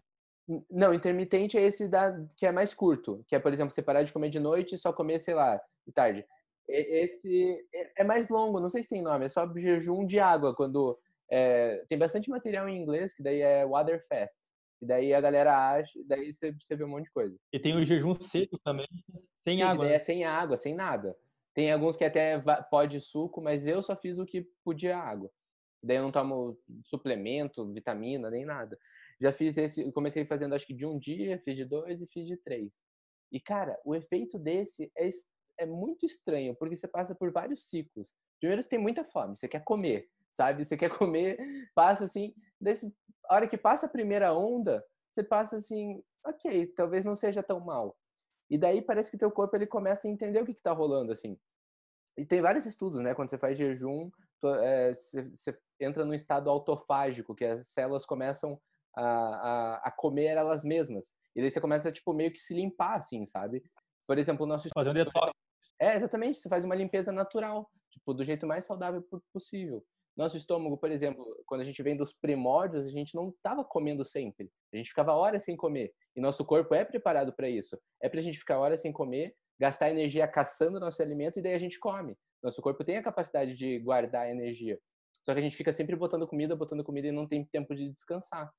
Não, 0.71 0.95
intermitente 0.95 1.59
é 1.59 1.62
esse 1.62 1.87
da, 1.87 2.19
que 2.37 2.47
é 2.47 2.53
mais 2.53 2.73
curto, 2.73 3.23
que 3.29 3.37
é, 3.37 3.38
por 3.38 3.53
exemplo, 3.53 3.71
você 3.71 3.83
parar 3.83 4.03
de 4.03 4.12
comer 4.12 4.31
de 4.31 4.41
noite 4.41 4.75
e 4.75 4.79
só 4.79 4.93
comer, 4.93 5.21
sei 5.21 5.35
lá, 5.35 5.61
de 5.87 5.93
tarde. 5.93 6.25
Esse 6.67 7.67
é, 7.75 8.03
é 8.03 8.05
mais 8.05 8.31
longo, 8.31 8.61
não 8.61 8.71
sei 8.71 8.83
se 8.83 8.88
tem 8.88 9.03
nome, 9.03 9.27
é 9.27 9.29
só 9.29 9.47
jejum 9.55 10.07
de 10.07 10.19
água, 10.19 10.55
quando 10.55 10.99
é, 11.31 11.85
tem 11.88 11.99
bastante 11.99 12.31
material 12.31 12.69
em 12.69 12.81
inglês, 12.81 13.15
que 13.15 13.23
daí 13.23 13.43
é 13.43 13.67
water 13.67 14.03
fast. 14.09 14.38
E 14.81 14.87
daí 14.87 15.12
a 15.12 15.21
galera 15.21 15.73
acha, 15.73 15.99
daí 16.07 16.33
você, 16.33 16.53
você 16.53 16.77
vê 16.77 16.85
um 16.85 16.88
monte 16.88 17.05
de 17.05 17.12
coisa. 17.12 17.37
E 17.53 17.59
tem 17.59 17.77
o 17.77 17.85
jejum 17.85 18.15
seco 18.15 18.59
também, 18.59 18.87
sem 19.37 19.57
Sim, 19.57 19.62
água. 19.62 19.85
Né? 19.85 19.95
é 19.95 19.99
sem 19.99 20.25
água, 20.25 20.57
sem 20.57 20.75
nada. 20.75 21.17
Tem 21.53 21.73
alguns 21.73 21.97
que 21.97 22.05
até 22.05 22.43
pode 22.71 23.00
suco, 23.00 23.43
mas 23.43 23.67
eu 23.67 23.83
só 23.83 23.97
fiz 23.97 24.19
o 24.19 24.25
que 24.25 24.47
podia 24.65 24.97
água. 24.97 25.31
Daí 25.83 25.97
eu 25.97 26.03
não 26.03 26.13
tomo 26.13 26.59
suplemento, 26.85 27.73
vitamina, 27.73 28.31
nem 28.31 28.45
nada. 28.45 28.79
Já 29.21 29.33
fiz 29.33 29.57
esse, 29.57 29.91
comecei 29.93 30.25
fazendo 30.25 30.55
acho 30.55 30.67
que 30.67 30.75
de 30.75 30.87
um 30.87 30.99
dia, 30.99 31.39
fiz 31.45 31.57
de 31.57 31.65
dois 31.65 32.01
e 32.01 32.07
fiz 32.07 32.27
de 32.27 32.37
três. 32.37 32.83
E 33.31 33.41
cara, 33.41 33.79
o 33.85 33.95
efeito 33.95 34.39
desse 34.39 34.91
é, 34.97 35.09
é 35.59 35.67
muito 35.67 36.07
estranho, 36.07 36.55
porque 36.57 36.77
você 36.77 36.89
passa 36.89 37.15
por 37.15 37.31
vários 37.33 37.69
ciclos. 37.69 38.15
Primeiro 38.41 38.63
você 38.63 38.69
tem 38.69 38.79
muita 38.79 39.05
fome, 39.05 39.37
você 39.37 39.49
quer 39.49 39.65
comer, 39.65 40.09
sabe? 40.33 40.65
Você 40.65 40.77
quer 40.77 40.91
comer, 40.97 41.39
passa 41.75 42.05
assim, 42.05 42.35
desse, 42.61 42.95
a 43.29 43.35
hora 43.35 43.49
que 43.49 43.59
passa 43.59 43.87
a 43.87 43.91
primeira 43.91 44.33
onda, 44.33 44.85
você 45.11 45.23
passa 45.23 45.57
assim, 45.57 46.03
ok, 46.25 46.67
talvez 46.69 47.05
não 47.05 47.17
seja 47.17 47.43
tão 47.43 47.61
mal. 47.61 47.97
E 48.51 48.57
daí 48.57 48.81
parece 48.81 49.11
que 49.11 49.19
teu 49.19 49.31
corpo 49.31 49.57
ele 49.57 49.67
começa 49.67 50.09
a 50.09 50.11
entender 50.11 50.41
o 50.41 50.47
que 50.47 50.53
está 50.53 50.73
rolando 50.73 51.13
assim. 51.13 51.39
E 52.17 52.25
tem 52.25 52.41
vários 52.41 52.67
estudos, 52.67 53.03
né? 53.03 53.15
Quando 53.15 53.29
você 53.29 53.39
faz 53.39 53.59
jejum, 53.59 54.11
é, 54.63 54.95
você 54.95 55.53
entra 55.81 56.05
no 56.05 56.15
estado 56.15 56.51
autofágico, 56.51 57.35
que 57.35 57.45
as 57.45 57.69
células 57.69 58.05
começam 58.05 58.61
a, 58.97 59.05
a, 59.05 59.75
a, 59.85 59.91
comer 59.91 60.27
elas 60.27 60.65
mesmas. 60.65 61.15
E 61.35 61.41
daí 61.41 61.51
você 61.51 61.61
começa, 61.61 61.93
tipo, 61.93 62.13
meio 62.13 62.33
que 62.33 62.39
se 62.39 62.55
limpar, 62.55 62.97
assim, 62.97 63.25
sabe? 63.27 63.63
Por 64.07 64.19
exemplo, 64.19 64.45
o 64.45 64.49
nosso... 64.49 64.69
Fazer 64.75 64.91
um 64.91 64.95
detox. 64.95 65.33
É, 65.81 65.95
exatamente. 65.95 66.39
Você 66.39 66.49
faz 66.49 66.65
uma 66.65 66.75
limpeza 66.75 67.13
natural, 67.13 67.71
tipo, 67.91 68.13
do 68.13 68.25
jeito 68.25 68.47
mais 68.47 68.65
saudável 68.65 69.05
possível. 69.33 69.85
Nosso 70.17 70.37
estômago, 70.37 70.77
por 70.77 70.91
exemplo, 70.91 71.25
quando 71.47 71.61
a 71.61 71.65
gente 71.65 71.81
vem 71.81 71.97
dos 71.97 72.13
primórdios, 72.13 72.85
a 72.85 72.91
gente 72.91 73.15
não 73.15 73.29
estava 73.29 73.65
comendo 73.65 74.05
sempre. 74.05 74.51
A 74.75 74.77
gente 74.77 74.89
ficava 74.89 75.13
horas 75.13 75.45
sem 75.45 75.57
comer. 75.57 75.95
E 76.17 76.21
nosso 76.21 76.45
corpo 76.45 76.75
é 76.75 76.85
preparado 76.85 77.33
para 77.33 77.49
isso. 77.49 77.79
É 78.03 78.09
para 78.09 78.19
a 78.19 78.23
gente 78.23 78.37
ficar 78.37 78.59
horas 78.59 78.81
sem 78.81 78.93
comer, 78.93 79.37
gastar 79.61 79.91
energia 79.91 80.27
caçando 80.27 80.81
nosso 80.81 81.01
alimento 81.01 81.39
e 81.39 81.43
daí 81.43 81.55
a 81.55 81.59
gente 81.59 81.79
come. 81.79 82.17
Nosso 82.43 82.61
corpo 82.61 82.83
tem 82.83 82.97
a 82.97 83.03
capacidade 83.03 83.55
de 83.55 83.79
guardar 83.79 84.29
energia. 84.29 84.81
Só 85.25 85.33
que 85.35 85.41
a 85.41 85.43
gente 85.43 85.57
fica 85.57 85.73
sempre 85.73 85.95
botando 85.97 86.27
comida, 86.27 86.57
botando 86.57 86.85
comida 86.85 87.09
e 87.09 87.13
não 87.13 87.27
tem 87.27 87.45
tempo 87.45 87.75
de 87.75 87.91
descansar. 87.91 88.53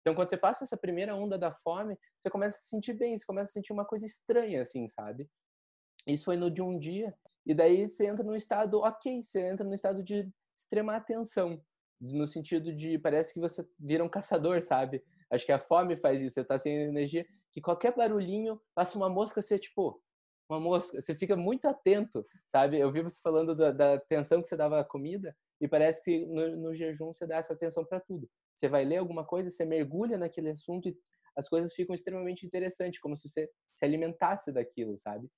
Então, 0.00 0.14
quando 0.14 0.28
você 0.28 0.36
passa 0.36 0.64
essa 0.64 0.76
primeira 0.76 1.16
onda 1.16 1.36
da 1.36 1.52
fome, 1.52 1.98
você 2.18 2.30
começa 2.30 2.56
a 2.56 2.60
se 2.60 2.68
sentir 2.68 2.94
bem, 2.94 3.16
você 3.16 3.24
começa 3.24 3.50
a 3.50 3.52
sentir 3.52 3.72
uma 3.72 3.84
coisa 3.84 4.06
estranha, 4.06 4.62
assim, 4.62 4.88
sabe? 4.88 5.28
Isso 6.06 6.24
foi 6.24 6.36
no 6.36 6.50
de 6.50 6.62
um 6.62 6.78
dia. 6.78 7.12
E 7.44 7.54
daí 7.54 7.88
você 7.88 8.06
entra 8.06 8.24
num 8.24 8.36
estado 8.36 8.78
ok, 8.80 9.22
você 9.22 9.40
entra 9.40 9.66
num 9.66 9.74
estado 9.74 10.02
de 10.02 10.28
extrema 10.56 10.96
atenção. 10.96 11.60
No 12.00 12.26
sentido 12.26 12.72
de, 12.72 12.98
parece 12.98 13.34
que 13.34 13.40
você 13.40 13.66
vira 13.78 14.04
um 14.04 14.08
caçador, 14.08 14.62
sabe? 14.62 15.02
Acho 15.30 15.44
que 15.44 15.52
a 15.52 15.58
fome 15.58 15.96
faz 15.96 16.22
isso, 16.22 16.34
você 16.34 16.44
tá 16.44 16.58
sem 16.58 16.74
energia, 16.76 17.26
que 17.52 17.60
qualquer 17.60 17.94
barulhinho, 17.94 18.60
passa 18.74 18.96
uma 18.96 19.08
mosca, 19.08 19.42
você, 19.42 19.58
tipo, 19.58 20.00
uma 20.48 20.60
mosca, 20.60 21.00
você 21.00 21.14
fica 21.14 21.36
muito 21.36 21.66
atento, 21.66 22.24
sabe? 22.46 22.78
Eu 22.78 22.92
vi 22.92 23.02
você 23.02 23.20
falando 23.20 23.56
da, 23.56 23.72
da 23.72 23.94
atenção 23.94 24.40
que 24.40 24.46
você 24.46 24.56
dava 24.56 24.80
à 24.80 24.84
comida, 24.84 25.36
e 25.60 25.68
parece 25.68 26.02
que 26.02 26.26
no, 26.26 26.56
no 26.56 26.74
jejum 26.74 27.12
você 27.12 27.26
dá 27.26 27.36
essa 27.36 27.52
atenção 27.52 27.84
para 27.84 28.00
tudo. 28.00 28.28
Você 28.54 28.68
vai 28.68 28.84
ler 28.84 28.98
alguma 28.98 29.24
coisa, 29.24 29.50
você 29.50 29.64
mergulha 29.64 30.18
naquele 30.18 30.50
assunto 30.50 30.88
e 30.88 30.96
as 31.36 31.48
coisas 31.48 31.74
ficam 31.74 31.94
extremamente 31.94 32.46
interessantes, 32.46 33.00
como 33.00 33.16
se 33.16 33.28
você 33.28 33.50
se 33.74 33.84
alimentasse 33.84 34.52
daquilo, 34.52 34.98
sabe? 34.98 35.28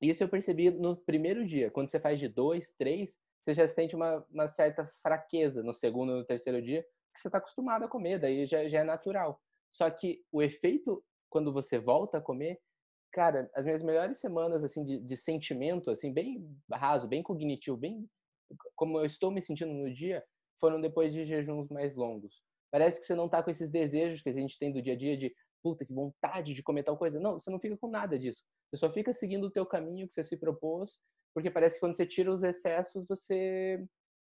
Isso 0.00 0.22
eu 0.22 0.28
percebi 0.28 0.70
no 0.70 0.96
primeiro 0.96 1.44
dia. 1.44 1.70
Quando 1.70 1.90
você 1.90 1.98
faz 1.98 2.20
de 2.20 2.28
dois, 2.28 2.72
três, 2.74 3.18
você 3.42 3.52
já 3.54 3.66
sente 3.66 3.96
uma, 3.96 4.24
uma 4.30 4.46
certa 4.46 4.86
fraqueza 5.02 5.62
no 5.62 5.74
segundo, 5.74 6.14
no 6.14 6.24
terceiro 6.24 6.62
dia, 6.62 6.82
que 7.12 7.20
você 7.20 7.28
está 7.28 7.38
acostumado 7.38 7.84
a 7.84 7.88
comer, 7.88 8.20
daí 8.20 8.46
já, 8.46 8.68
já 8.68 8.80
é 8.80 8.84
natural. 8.84 9.42
Só 9.70 9.90
que 9.90 10.24
o 10.30 10.40
efeito 10.40 11.02
quando 11.28 11.52
você 11.52 11.78
volta 11.78 12.18
a 12.18 12.20
comer, 12.20 12.60
cara, 13.12 13.50
as 13.54 13.64
minhas 13.64 13.82
melhores 13.82 14.18
semanas 14.18 14.64
assim 14.64 14.84
de, 14.84 14.98
de 14.98 15.16
sentimento, 15.16 15.90
assim 15.90 16.12
bem 16.12 16.48
raso, 16.70 17.08
bem 17.08 17.22
cognitivo, 17.22 17.76
bem 17.76 18.08
como 18.74 18.98
eu 18.98 19.04
estou 19.04 19.30
me 19.30 19.42
sentindo 19.42 19.72
no 19.72 19.92
dia, 19.92 20.24
foram 20.60 20.80
depois 20.80 21.12
de 21.12 21.24
jejuns 21.24 21.68
mais 21.68 21.94
longos. 21.94 22.42
Parece 22.70 23.00
que 23.00 23.06
você 23.06 23.14
não 23.14 23.26
está 23.26 23.42
com 23.42 23.50
esses 23.50 23.70
desejos 23.70 24.20
que 24.22 24.28
a 24.28 24.32
gente 24.32 24.58
tem 24.58 24.72
do 24.72 24.82
dia 24.82 24.92
a 24.92 24.96
dia 24.96 25.16
de 25.16 25.34
puta, 25.62 25.84
que 25.84 25.92
vontade 25.92 26.54
de 26.54 26.62
comer 26.62 26.82
tal 26.82 26.96
coisa. 26.96 27.18
Não, 27.18 27.38
você 27.38 27.50
não 27.50 27.58
fica 27.58 27.76
com 27.76 27.88
nada 27.88 28.18
disso. 28.18 28.42
Você 28.70 28.78
só 28.78 28.92
fica 28.92 29.12
seguindo 29.12 29.44
o 29.44 29.50
teu 29.50 29.66
caminho 29.66 30.06
que 30.06 30.14
você 30.14 30.24
se 30.24 30.36
propôs, 30.36 31.00
porque 31.34 31.50
parece 31.50 31.76
que 31.76 31.80
quando 31.80 31.96
você 31.96 32.06
tira 32.06 32.32
os 32.32 32.42
excessos, 32.42 33.06
você, 33.08 33.84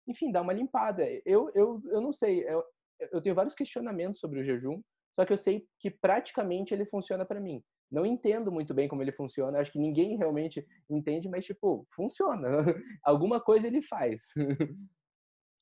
enfim, 0.07 0.31
dá 0.31 0.41
uma 0.41 0.53
limpada. 0.53 1.03
Eu, 1.25 1.51
eu, 1.53 1.81
eu 1.85 2.01
não 2.01 2.11
sei, 2.11 2.43
eu, 2.47 2.63
eu 3.11 3.21
tenho 3.21 3.35
vários 3.35 3.55
questionamentos 3.55 4.19
sobre 4.19 4.39
o 4.39 4.43
jejum, 4.43 4.81
só 5.13 5.25
que 5.25 5.33
eu 5.33 5.37
sei 5.37 5.67
que 5.79 5.91
praticamente 5.91 6.73
ele 6.73 6.85
funciona 6.85 7.25
para 7.25 7.39
mim. 7.39 7.63
Não 7.91 8.05
entendo 8.05 8.51
muito 8.51 8.73
bem 8.73 8.87
como 8.87 9.01
ele 9.01 9.11
funciona, 9.11 9.59
acho 9.59 9.71
que 9.71 9.79
ninguém 9.79 10.17
realmente 10.17 10.65
entende, 10.89 11.27
mas, 11.27 11.45
tipo, 11.45 11.85
funciona. 11.93 12.47
Alguma 13.03 13.41
coisa 13.41 13.67
ele 13.67 13.81
faz. 13.81 14.33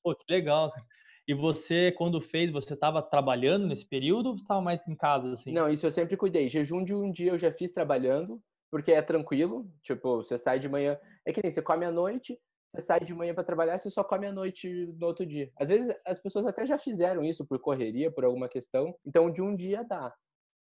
Pô, 0.02 0.14
que 0.14 0.24
legal, 0.32 0.70
cara. 0.70 0.86
E 1.28 1.34
você, 1.34 1.92
quando 1.92 2.20
fez, 2.20 2.50
você 2.50 2.74
estava 2.74 3.02
trabalhando 3.02 3.66
nesse 3.66 3.86
período 3.86 4.30
ou 4.30 4.34
estava 4.34 4.60
mais 4.60 4.86
em 4.88 4.96
casa, 4.96 5.32
assim? 5.32 5.52
Não, 5.52 5.68
isso 5.68 5.86
eu 5.86 5.90
sempre 5.90 6.16
cuidei. 6.16 6.48
Jejum 6.48 6.82
de 6.82 6.94
um 6.94 7.10
dia 7.12 7.32
eu 7.32 7.38
já 7.38 7.52
fiz 7.52 7.72
trabalhando, 7.72 8.42
porque 8.70 8.92
é 8.92 9.02
tranquilo. 9.02 9.70
Tipo, 9.82 10.16
você 10.16 10.38
sai 10.38 10.58
de 10.58 10.68
manhã. 10.68 10.98
É 11.24 11.32
que 11.32 11.40
nem 11.42 11.50
você 11.50 11.62
come 11.62 11.84
à 11.84 11.90
noite, 11.90 12.38
você 12.68 12.80
sai 12.80 13.00
de 13.00 13.14
manhã 13.14 13.34
para 13.34 13.44
trabalhar, 13.44 13.78
você 13.78 13.90
só 13.90 14.02
come 14.02 14.26
à 14.26 14.32
noite 14.32 14.68
no 14.98 15.06
outro 15.06 15.26
dia. 15.26 15.50
Às 15.56 15.68
vezes 15.68 15.94
as 16.06 16.20
pessoas 16.20 16.46
até 16.46 16.64
já 16.64 16.78
fizeram 16.78 17.24
isso 17.24 17.46
por 17.46 17.60
correria, 17.60 18.10
por 18.10 18.24
alguma 18.24 18.48
questão. 18.48 18.94
Então, 19.04 19.30
de 19.30 19.42
um 19.42 19.54
dia 19.54 19.84
dá. 19.84 20.12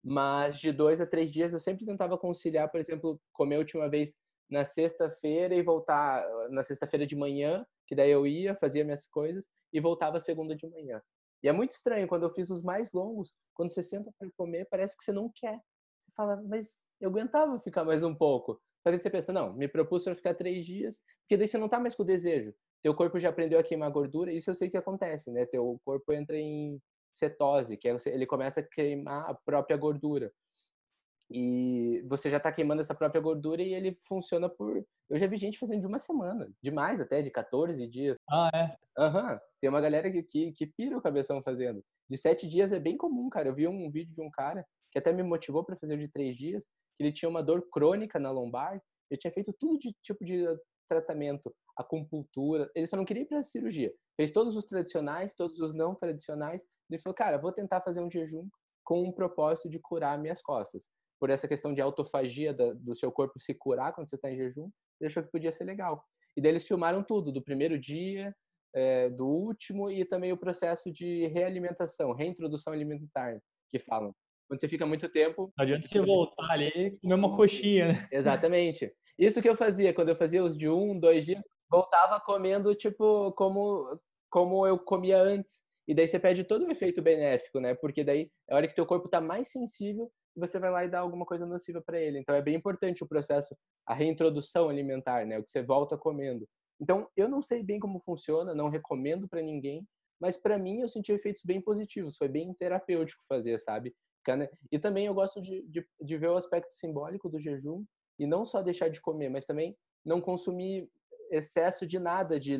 Mas 0.03 0.59
de 0.59 0.71
dois 0.71 1.01
a 1.01 1.05
três 1.05 1.31
dias 1.31 1.53
eu 1.53 1.59
sempre 1.59 1.85
tentava 1.85 2.17
conciliar, 2.17 2.69
por 2.69 2.79
exemplo, 2.79 3.19
comer 3.33 3.55
a 3.55 3.59
última 3.59 3.89
vez 3.89 4.17
na 4.49 4.63
sexta-feira 4.63 5.53
e 5.53 5.61
voltar 5.61 6.25
na 6.49 6.63
sexta-feira 6.63 7.05
de 7.05 7.15
manhã, 7.15 7.65
que 7.85 7.95
daí 7.95 8.11
eu 8.11 8.25
ia, 8.25 8.55
fazia 8.55 8.83
minhas 8.83 9.07
coisas 9.07 9.49
e 9.73 9.79
voltava 9.79 10.19
segunda 10.19 10.55
de 10.55 10.67
manhã. 10.69 11.01
E 11.43 11.47
é 11.47 11.51
muito 11.51 11.71
estranho, 11.71 12.07
quando 12.07 12.23
eu 12.23 12.33
fiz 12.33 12.49
os 12.49 12.63
mais 12.63 12.91
longos, 12.91 13.33
quando 13.53 13.69
você 13.69 13.83
senta 13.83 14.11
para 14.17 14.29
comer, 14.37 14.67
parece 14.69 14.97
que 14.97 15.03
você 15.03 15.11
não 15.11 15.31
quer. 15.33 15.59
Você 15.99 16.11
fala, 16.15 16.41
mas 16.47 16.87
eu 16.99 17.09
aguentava 17.09 17.59
ficar 17.59 17.83
mais 17.83 18.03
um 18.03 18.15
pouco. 18.15 18.61
Só 18.81 18.91
que 18.91 18.99
você 18.99 19.09
pensa, 19.09 19.33
não, 19.33 19.53
me 19.53 19.67
propus 19.67 20.03
para 20.03 20.15
ficar 20.15 20.33
três 20.33 20.65
dias, 20.65 21.01
porque 21.21 21.37
daí 21.37 21.47
você 21.47 21.57
não 21.57 21.67
tá 21.67 21.79
mais 21.79 21.95
com 21.95 22.03
o 22.03 22.05
desejo. 22.05 22.53
Teu 22.81 22.95
corpo 22.95 23.19
já 23.19 23.29
aprendeu 23.29 23.59
a 23.59 23.63
queimar 23.63 23.91
gordura, 23.91 24.31
isso 24.31 24.49
eu 24.49 24.55
sei 24.55 24.69
que 24.69 24.77
acontece, 24.77 25.31
né? 25.31 25.45
Teu 25.45 25.79
corpo 25.83 26.13
entra 26.13 26.37
em 26.37 26.81
cetose, 27.13 27.77
que 27.77 27.89
é, 27.89 27.95
ele 28.07 28.25
começa 28.25 28.59
a 28.59 28.63
queimar 28.63 29.29
a 29.29 29.33
própria 29.33 29.77
gordura 29.77 30.31
e 31.29 32.01
você 32.07 32.29
já 32.29 32.37
está 32.37 32.51
queimando 32.51 32.81
essa 32.81 32.95
própria 32.95 33.21
gordura 33.21 33.61
e 33.61 33.73
ele 33.73 33.97
funciona 34.07 34.47
por. 34.47 34.85
Eu 35.09 35.19
já 35.19 35.27
vi 35.27 35.37
gente 35.37 35.59
fazendo 35.59 35.81
de 35.81 35.87
uma 35.87 35.99
semana, 35.99 36.49
demais 36.61 37.01
até, 37.01 37.21
de 37.21 37.29
14 37.29 37.85
dias. 37.87 38.17
Ah, 38.29 38.49
é? 38.53 38.77
Aham. 38.97 39.33
Uhum. 39.33 39.39
Tem 39.59 39.69
uma 39.69 39.81
galera 39.81 40.09
que, 40.09 40.23
que, 40.23 40.51
que 40.53 40.67
pira 40.67 40.97
o 40.97 41.01
cabeção 41.01 41.41
fazendo. 41.43 41.83
De 42.09 42.17
sete 42.17 42.47
dias 42.47 42.71
é 42.71 42.79
bem 42.79 42.95
comum, 42.95 43.29
cara. 43.29 43.49
Eu 43.49 43.55
vi 43.55 43.67
um 43.67 43.91
vídeo 43.91 44.13
de 44.13 44.21
um 44.21 44.29
cara 44.31 44.65
que 44.91 44.99
até 44.99 45.11
me 45.11 45.23
motivou 45.23 45.63
para 45.65 45.75
fazer 45.75 45.97
de 45.97 46.07
três 46.07 46.35
dias, 46.37 46.69
que 46.97 47.03
ele 47.03 47.11
tinha 47.11 47.27
uma 47.27 47.43
dor 47.43 47.67
crônica 47.69 48.17
na 48.19 48.31
lombar. 48.31 48.81
Ele 49.09 49.19
tinha 49.19 49.31
feito 49.31 49.53
tudo 49.59 49.77
de 49.77 49.93
tipo 50.01 50.23
de 50.23 50.45
tratamento, 50.87 51.53
acupuntura. 51.77 52.69
Ele 52.73 52.87
só 52.87 52.95
não 52.95 53.05
queria 53.05 53.23
ir 53.23 53.27
para 53.27 53.43
cirurgia. 53.43 53.93
Fez 54.17 54.31
todos 54.31 54.55
os 54.55 54.65
tradicionais, 54.65 55.33
todos 55.33 55.59
os 55.59 55.73
não 55.73 55.95
tradicionais. 55.95 56.65
Ele 56.89 57.01
falou, 57.01 57.15
cara, 57.15 57.37
vou 57.37 57.51
tentar 57.51 57.81
fazer 57.81 58.01
um 58.01 58.11
jejum 58.11 58.49
com 58.83 59.03
um 59.03 59.11
propósito 59.11 59.69
de 59.69 59.79
curar 59.79 60.19
minhas 60.19 60.41
costas 60.41 60.89
por 61.19 61.29
essa 61.29 61.47
questão 61.47 61.73
de 61.73 61.81
autofagia 61.81 62.53
da, 62.53 62.73
do 62.73 62.95
seu 62.95 63.11
corpo 63.11 63.39
se 63.39 63.53
curar 63.53 63.93
quando 63.93 64.09
você 64.09 64.15
está 64.15 64.31
em 64.31 64.37
jejum, 64.37 64.69
ele 64.99 65.07
achou 65.07 65.23
que 65.23 65.31
podia 65.31 65.51
ser 65.51 65.63
legal. 65.63 66.03
E 66.35 66.41
daí 66.41 66.51
eles 66.51 66.67
filmaram 66.67 67.03
tudo, 67.03 67.31
do 67.31 67.41
primeiro 67.41 67.79
dia, 67.79 68.33
é, 68.75 69.09
do 69.09 69.27
último 69.27 69.89
e 69.89 70.05
também 70.05 70.31
o 70.31 70.37
processo 70.37 70.91
de 70.91 71.27
realimentação, 71.27 72.13
reintrodução 72.13 72.73
alimentar, 72.73 73.39
que 73.71 73.79
falam. 73.79 74.13
Quando 74.47 74.61
você 74.61 74.69
fica 74.69 74.85
muito 74.85 75.09
tempo. 75.09 75.51
Não 75.57 75.63
adianta 75.63 75.87
você 75.87 75.99
voltar 75.99 76.51
ali 76.51 76.67
e 76.67 76.97
comer 76.99 77.15
uma 77.15 77.35
coxinha, 77.35 77.87
né? 77.93 78.07
Exatamente. 78.11 78.93
Isso 79.17 79.41
que 79.41 79.49
eu 79.49 79.57
fazia, 79.57 79.93
quando 79.93 80.09
eu 80.09 80.15
fazia 80.15 80.43
os 80.43 80.55
de 80.55 80.69
um, 80.69 80.97
dois 80.97 81.25
dias, 81.25 81.41
voltava 81.69 82.19
comendo, 82.21 82.73
tipo, 82.75 83.31
como, 83.33 83.99
como 84.29 84.65
eu 84.65 84.77
comia 84.77 85.21
antes. 85.21 85.61
E 85.87 85.95
daí 85.95 86.07
você 86.07 86.19
perde 86.19 86.43
todo 86.43 86.65
o 86.65 86.71
efeito 86.71 87.01
benéfico, 87.01 87.59
né? 87.59 87.73
Porque 87.75 88.03
daí 88.03 88.29
é 88.49 88.53
a 88.53 88.57
hora 88.57 88.67
que 88.67 88.75
teu 88.75 88.85
corpo 88.85 89.05
está 89.05 89.21
mais 89.21 89.49
sensível 89.49 90.11
e 90.35 90.39
você 90.39 90.59
vai 90.59 90.69
lá 90.69 90.83
e 90.83 90.89
dá 90.89 90.99
alguma 90.99 91.25
coisa 91.25 91.45
nociva 91.45 91.81
para 91.81 91.99
ele. 91.99 92.19
Então 92.19 92.35
é 92.35 92.41
bem 92.41 92.55
importante 92.55 93.03
o 93.03 93.07
processo, 93.07 93.55
a 93.85 93.93
reintrodução 93.93 94.69
alimentar, 94.69 95.25
né? 95.25 95.39
O 95.39 95.43
que 95.43 95.51
você 95.51 95.63
volta 95.63 95.97
comendo. 95.97 96.47
Então 96.79 97.07
eu 97.15 97.29
não 97.29 97.41
sei 97.41 97.63
bem 97.63 97.79
como 97.79 98.01
funciona, 98.01 98.53
não 98.53 98.69
recomendo 98.69 99.27
para 99.29 99.41
ninguém, 99.41 99.87
mas 100.19 100.35
para 100.35 100.57
mim 100.57 100.81
eu 100.81 100.89
senti 100.89 101.11
efeitos 101.11 101.43
bem 101.45 101.61
positivos. 101.61 102.17
Foi 102.17 102.27
bem 102.27 102.53
terapêutico 102.53 103.23
fazer, 103.27 103.57
sabe? 103.59 103.95
E 104.69 104.77
também 104.77 105.05
eu 105.05 105.13
gosto 105.13 105.41
de, 105.41 105.65
de, 105.69 105.87
de 106.01 106.17
ver 106.17 106.27
o 106.27 106.35
aspecto 106.35 106.75
simbólico 106.75 107.29
do 107.29 107.39
jejum 107.39 107.85
e 108.19 108.25
não 108.25 108.45
só 108.45 108.61
deixar 108.61 108.89
de 108.89 108.99
comer, 108.99 109.29
mas 109.29 109.45
também 109.45 109.77
não 110.03 110.19
consumir 110.19 110.89
excesso 111.31 111.85
de 111.87 111.97
nada, 111.97 112.39
de 112.39 112.57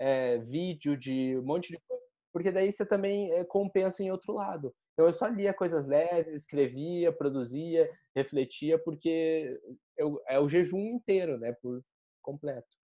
é, 0.00 0.38
vídeo, 0.38 0.96
de 0.96 1.36
um 1.38 1.42
monte 1.42 1.68
de 1.68 1.78
coisa, 1.86 2.02
porque 2.32 2.50
daí 2.50 2.72
você 2.72 2.86
também 2.86 3.30
é, 3.32 3.44
compensa 3.44 4.02
em 4.02 4.10
outro 4.10 4.32
lado. 4.32 4.74
Então 4.94 5.06
eu 5.06 5.12
só 5.12 5.26
lia 5.26 5.54
coisas 5.54 5.86
leves, 5.86 6.32
escrevia, 6.32 7.12
produzia, 7.12 7.88
refletia, 8.16 8.78
porque 8.82 9.58
eu, 9.96 10.20
é 10.26 10.40
o 10.40 10.48
jejum 10.48 10.86
inteiro, 10.86 11.38
né, 11.38 11.54
por 11.60 11.82
completo. 12.22 12.80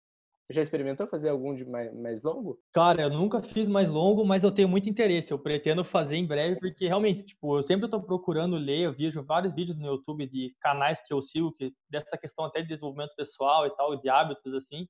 Você 0.46 0.54
já 0.54 0.62
experimentou 0.62 1.08
fazer 1.08 1.30
algum 1.30 1.56
de 1.56 1.64
mais, 1.64 1.94
mais 1.94 2.22
longo? 2.22 2.60
Cara, 2.74 3.04
eu 3.04 3.10
nunca 3.10 3.42
fiz 3.42 3.70
mais 3.70 3.90
longo, 3.90 4.26
mas 4.26 4.44
eu 4.44 4.52
tenho 4.52 4.68
muito 4.68 4.90
interesse. 4.90 5.32
Eu 5.32 5.40
pretendo 5.40 5.86
fazer 5.86 6.18
em 6.18 6.28
breve, 6.28 6.60
porque 6.60 6.86
realmente, 6.86 7.24
tipo, 7.24 7.58
eu 7.58 7.64
sempre 7.64 7.86
estou 7.86 8.04
procurando 8.04 8.58
ler, 8.58 8.82
eu 8.82 8.94
vejo 8.94 9.24
vários 9.24 9.54
vídeos 9.54 9.78
no 9.78 9.86
YouTube 9.88 10.28
de 10.28 10.54
canais 10.60 11.02
que 11.02 11.14
eu 11.14 11.22
sigo, 11.22 11.54
que 11.54 11.72
dessa 11.90 12.18
questão 12.18 12.44
até 12.44 12.62
de 12.62 12.68
desenvolvimento 12.68 13.16
pessoal 13.16 13.66
e 13.66 13.74
tal, 13.78 13.96
de 13.96 14.10
hábitos, 14.10 14.54
assim. 14.54 14.86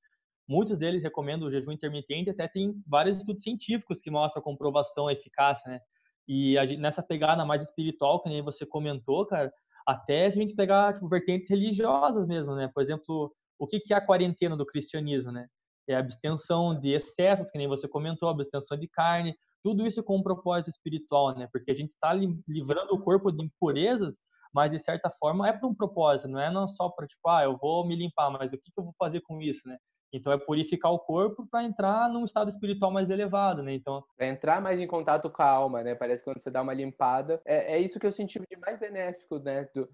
Muitos 0.48 0.78
deles 0.78 1.02
recomendam 1.02 1.48
o 1.48 1.52
jejum 1.52 1.72
intermitente, 1.72 2.30
até 2.30 2.48
tem 2.48 2.74
vários 2.86 3.18
estudos 3.18 3.44
científicos 3.44 4.02
que 4.02 4.12
mostram 4.12 4.42
a 4.42 4.44
comprovação 4.44 5.10
eficácia, 5.10 5.70
né? 5.70 5.80
E 6.28 6.58
a, 6.58 6.66
nessa 6.78 7.02
pegada 7.02 7.46
mais 7.46 7.64
espiritual, 7.64 8.22
que 8.22 8.30
nem 8.30 8.42
você 8.42 8.66
comentou, 8.66 9.26
cara, 9.26 9.52
até 9.86 10.26
a 10.26 10.30
gente 10.30 10.56
pegar 10.56 10.94
tipo, 10.94 11.08
vertentes 11.08 11.50
religiosas 11.50 12.28
mesmo, 12.28 12.56
né? 12.56 12.70
Por 12.74 12.82
exemplo, 12.82 13.34
o 13.58 13.68
que, 13.68 13.80
que 13.80 13.94
é 13.94 13.98
a 13.98 14.06
quarentena 14.06 14.56
do 14.56 14.66
cristianismo, 14.66 15.32
né? 15.32 15.48
É 15.88 15.96
a 15.96 16.00
abstenção 16.00 16.80
de 16.80 16.92
excessos, 16.92 17.50
que 17.50 17.58
nem 17.58 17.68
você 17.68 17.88
comentou, 17.88 18.30
abstenção 18.30 18.78
de 18.78 18.88
carne, 18.88 19.36
tudo 19.62 19.88
isso 19.88 20.04
com 20.04 20.18
um 20.18 20.24
propósito 20.24 20.70
espiritual, 20.70 21.36
né? 21.38 21.48
Porque 21.52 21.72
a 21.72 21.76
gente 21.76 21.92
está 21.92 22.14
livrando 22.14 22.94
o 22.94 23.02
corpo 23.02 23.32
de 23.32 23.44
impurezas, 23.44 24.18
mas 24.54 24.72
de 24.72 24.80
certa 24.80 25.10
forma 25.10 25.48
é 25.48 25.54
para 25.54 25.68
um 25.68 25.74
propósito, 25.74 26.28
não 26.30 26.40
é 26.40 26.52
não 26.52 26.68
só 26.68 26.90
para 26.90 27.08
tipo, 27.08 27.28
ah, 27.28 27.44
eu 27.44 27.58
vou 27.58 27.86
me 27.88 27.96
limpar, 27.96 28.30
mas 28.30 28.52
o 28.54 28.58
que, 28.58 28.72
que 28.72 28.80
eu 28.80 28.84
vou 28.84 28.94
fazer 29.00 29.22
com 29.22 29.42
isso, 29.42 29.68
né? 29.68 29.78
Então 30.14 30.32
é 30.32 30.38
purificar 30.38 30.92
o 30.92 31.00
corpo 31.00 31.48
para 31.48 31.64
entrar 31.64 32.08
num 32.08 32.24
estado 32.24 32.50
espiritual 32.50 32.92
mais 32.92 33.10
elevado, 33.10 33.64
né? 33.64 33.74
Então 33.74 34.04
para 34.16 34.28
entrar 34.28 34.62
mais 34.62 34.80
em 34.80 34.88
contato 34.88 35.30
com 35.30 35.42
a 35.42 35.50
alma, 35.50 35.84
né? 35.84 35.96
Parece 35.96 36.24
que 36.24 36.30
quando 36.30 36.40
você 36.42 36.52
dá 36.52 36.62
uma 36.62 36.74
limpada, 36.74 37.42
é, 37.46 37.76
é 37.76 37.80
isso 37.80 38.00
que 38.00 38.06
eu 38.06 38.12
senti 38.12 38.40
de 38.40 38.58
mais 38.58 38.80
benéfico, 38.80 39.40
né? 39.40 39.68
Do, 39.74 39.90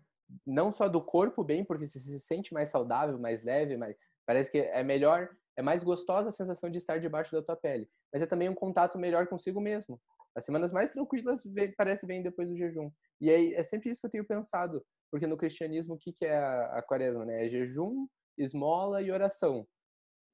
não 0.46 0.72
só 0.72 0.88
do 0.88 1.02
corpo 1.02 1.44
bem, 1.44 1.64
porque 1.64 1.88
você 1.88 2.00
se 2.00 2.20
sente 2.20 2.54
mais 2.54 2.70
saudável, 2.70 3.18
mais 3.18 3.44
leve, 3.44 3.78
mas 3.78 3.96
parece 4.26 4.52
que 4.52 4.60
é 4.60 4.84
melhor, 4.84 5.30
é 5.58 5.62
mais 5.62 5.84
gostosa 5.84 6.30
a 6.30 6.32
sensação 6.32 6.70
de 6.70 6.78
estar 6.78 7.00
debaixo 7.00 7.32
da 7.32 7.42
tua 7.42 7.56
pele, 7.56 7.90
mas 8.14 8.22
é 8.22 8.28
também 8.28 8.50
um 8.50 8.54
contato 8.54 9.00
melhor 9.00 9.28
consigo 9.28 9.60
mesmo. 9.60 10.00
As 10.36 10.46
semanas 10.46 10.72
mais 10.72 10.92
tranquilas 10.92 11.44
vem, 11.44 11.74
parece 11.76 12.06
bem 12.06 12.22
depois 12.22 12.50
do 12.50 12.56
jejum. 12.58 12.92
E 13.20 13.30
aí 13.30 13.54
é 13.56 13.64
sempre 13.64 13.90
isso 13.90 14.00
que 14.02 14.08
eu 14.08 14.12
tenho 14.12 14.26
pensado, 14.26 14.86
porque 15.12 15.26
no 15.26 15.38
cristianismo 15.38 15.96
o 15.96 15.98
que, 15.98 16.14
que 16.14 16.26
é 16.26 16.38
a, 16.38 16.78
a 16.78 16.84
quaresma, 16.84 17.26
né? 17.26 17.46
É 17.46 17.50
jejum, 17.50 18.08
esmola 18.38 19.02
e 19.02 19.12
oração. 19.12 19.68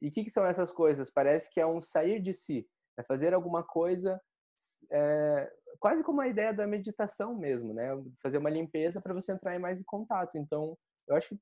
E 0.01 0.09
o 0.09 0.11
que, 0.11 0.23
que 0.23 0.29
são 0.29 0.45
essas 0.45 0.71
coisas? 0.71 1.09
Parece 1.09 1.51
que 1.53 1.59
é 1.59 1.65
um 1.65 1.81
sair 1.81 2.21
de 2.21 2.33
si, 2.33 2.67
é 2.97 3.03
fazer 3.03 3.33
alguma 3.33 3.63
coisa 3.63 4.19
é, 4.91 5.51
quase 5.79 6.03
como 6.03 6.21
a 6.21 6.27
ideia 6.27 6.53
da 6.53 6.67
meditação 6.67 7.37
mesmo, 7.37 7.73
né? 7.73 7.91
Fazer 8.21 8.37
uma 8.37 8.49
limpeza 8.49 9.01
para 9.01 9.13
você 9.13 9.33
entrar 9.33 9.55
em 9.55 9.59
mais 9.59 9.79
em 9.79 9.83
contato. 9.83 10.37
Então, 10.37 10.77
eu 11.07 11.15
acho 11.15 11.29
que 11.29 11.39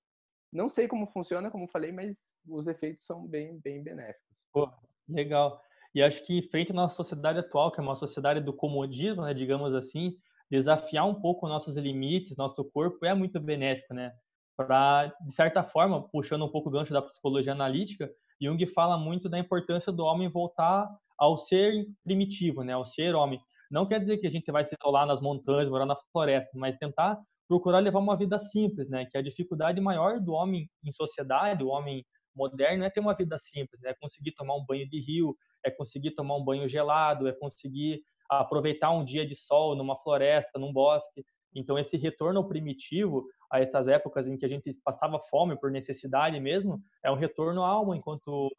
não 0.52 0.70
sei 0.70 0.88
como 0.88 1.08
funciona, 1.08 1.50
como 1.50 1.68
falei, 1.68 1.92
mas 1.92 2.32
os 2.48 2.68
efeitos 2.68 3.06
são 3.06 3.26
bem, 3.26 3.60
bem 3.60 3.84
benéficos. 3.84 4.24
Pô, 4.52 4.70
legal. 5.08 5.62
E 5.96 6.02
acho 6.02 6.24
que 6.26 6.42
frente 6.50 6.72
à 6.72 6.76
nossa 6.76 6.96
sociedade 6.96 7.40
atual, 7.40 7.72
que 7.72 7.80
é 7.80 7.84
uma 7.84 7.96
sociedade 7.96 8.40
do 8.42 8.54
comodismo, 8.54 9.24
né, 9.24 9.34
digamos 9.34 9.74
assim, 9.74 10.18
desafiar 10.50 11.08
um 11.08 11.20
pouco 11.20 11.48
nossos 11.48 11.78
limites, 11.78 12.38
nosso 12.38 12.64
corpo 12.66 13.06
é 13.06 13.14
muito 13.14 13.40
benéfico, 13.40 13.94
né? 13.94 14.12
Para, 14.56 15.08
de 15.26 15.34
certa 15.34 15.64
forma, 15.64 16.08
puxando 16.10 16.46
um 16.46 16.52
pouco 16.52 16.70
o 16.70 16.72
gancho 16.72 16.94
da 16.94 17.02
psicologia 17.02 17.54
analítica, 17.54 18.12
Jung 18.44 18.66
fala 18.68 18.98
muito 18.98 19.30
da 19.30 19.40
importância 19.40 19.92
do 19.92 20.04
homem 20.04 20.30
voltar 20.30 20.90
ao 21.18 21.38
ser 21.38 21.86
primitivo, 22.04 22.64
né, 22.64 22.74
ao 22.74 22.86
ser 22.86 23.16
homem. 23.16 23.40
Não 23.72 23.88
quer 23.88 24.00
dizer 24.00 24.18
que 24.18 24.28
a 24.28 24.30
gente 24.30 24.52
vai 24.52 24.64
se 24.64 24.76
isolar 24.80 25.06
nas 25.06 25.20
montanhas, 25.22 25.70
morar 25.70 25.86
na 25.86 25.96
floresta, 25.96 26.52
mas 26.56 26.78
tentar 26.78 27.20
procurar 27.48 27.80
levar 27.80 28.00
uma 28.00 28.16
vida 28.16 28.38
simples, 28.40 28.90
né? 28.90 29.06
Que 29.06 29.18
a 29.18 29.22
dificuldade 29.22 29.80
maior 29.82 30.20
do 30.20 30.34
homem 30.34 30.70
em 30.84 30.92
sociedade, 30.92 31.64
o 31.64 31.68
homem 31.68 32.06
moderno, 32.36 32.84
é 32.84 32.90
ter 32.90 33.00
uma 33.00 33.14
vida 33.14 33.38
simples, 33.38 33.82
né? 33.82 33.92
É 33.92 33.94
conseguir 33.94 34.32
tomar 34.34 34.56
um 34.56 34.66
banho 34.66 34.88
de 34.88 35.00
rio, 35.00 35.36
é 35.64 35.72
conseguir 35.72 36.12
tomar 36.12 36.36
um 36.36 36.44
banho 36.44 36.68
gelado, 36.68 37.28
é 37.28 37.34
conseguir 37.34 38.02
aproveitar 38.30 38.92
um 38.92 39.04
dia 39.04 39.26
de 39.26 39.36
sol 39.36 39.76
numa 39.76 39.96
floresta, 39.98 40.60
num 40.60 40.72
bosque. 40.72 41.24
Então, 41.56 41.78
esse 41.78 41.98
retorno 41.98 42.40
ao 42.40 42.48
primitivo, 42.48 43.26
a 43.54 43.60
essas 43.60 43.88
épocas 43.88 44.28
em 44.28 44.36
que 44.36 44.46
a 44.46 44.50
gente 44.50 44.74
passava 44.84 45.20
fome 45.30 45.56
por 45.56 45.70
necessidade 45.70 46.40
mesmo, 46.40 46.82
é 47.06 47.12
um 47.12 47.16
retorno 47.16 47.62
à 47.62 47.68
alma 47.68 47.96
enquanto, 47.96 48.50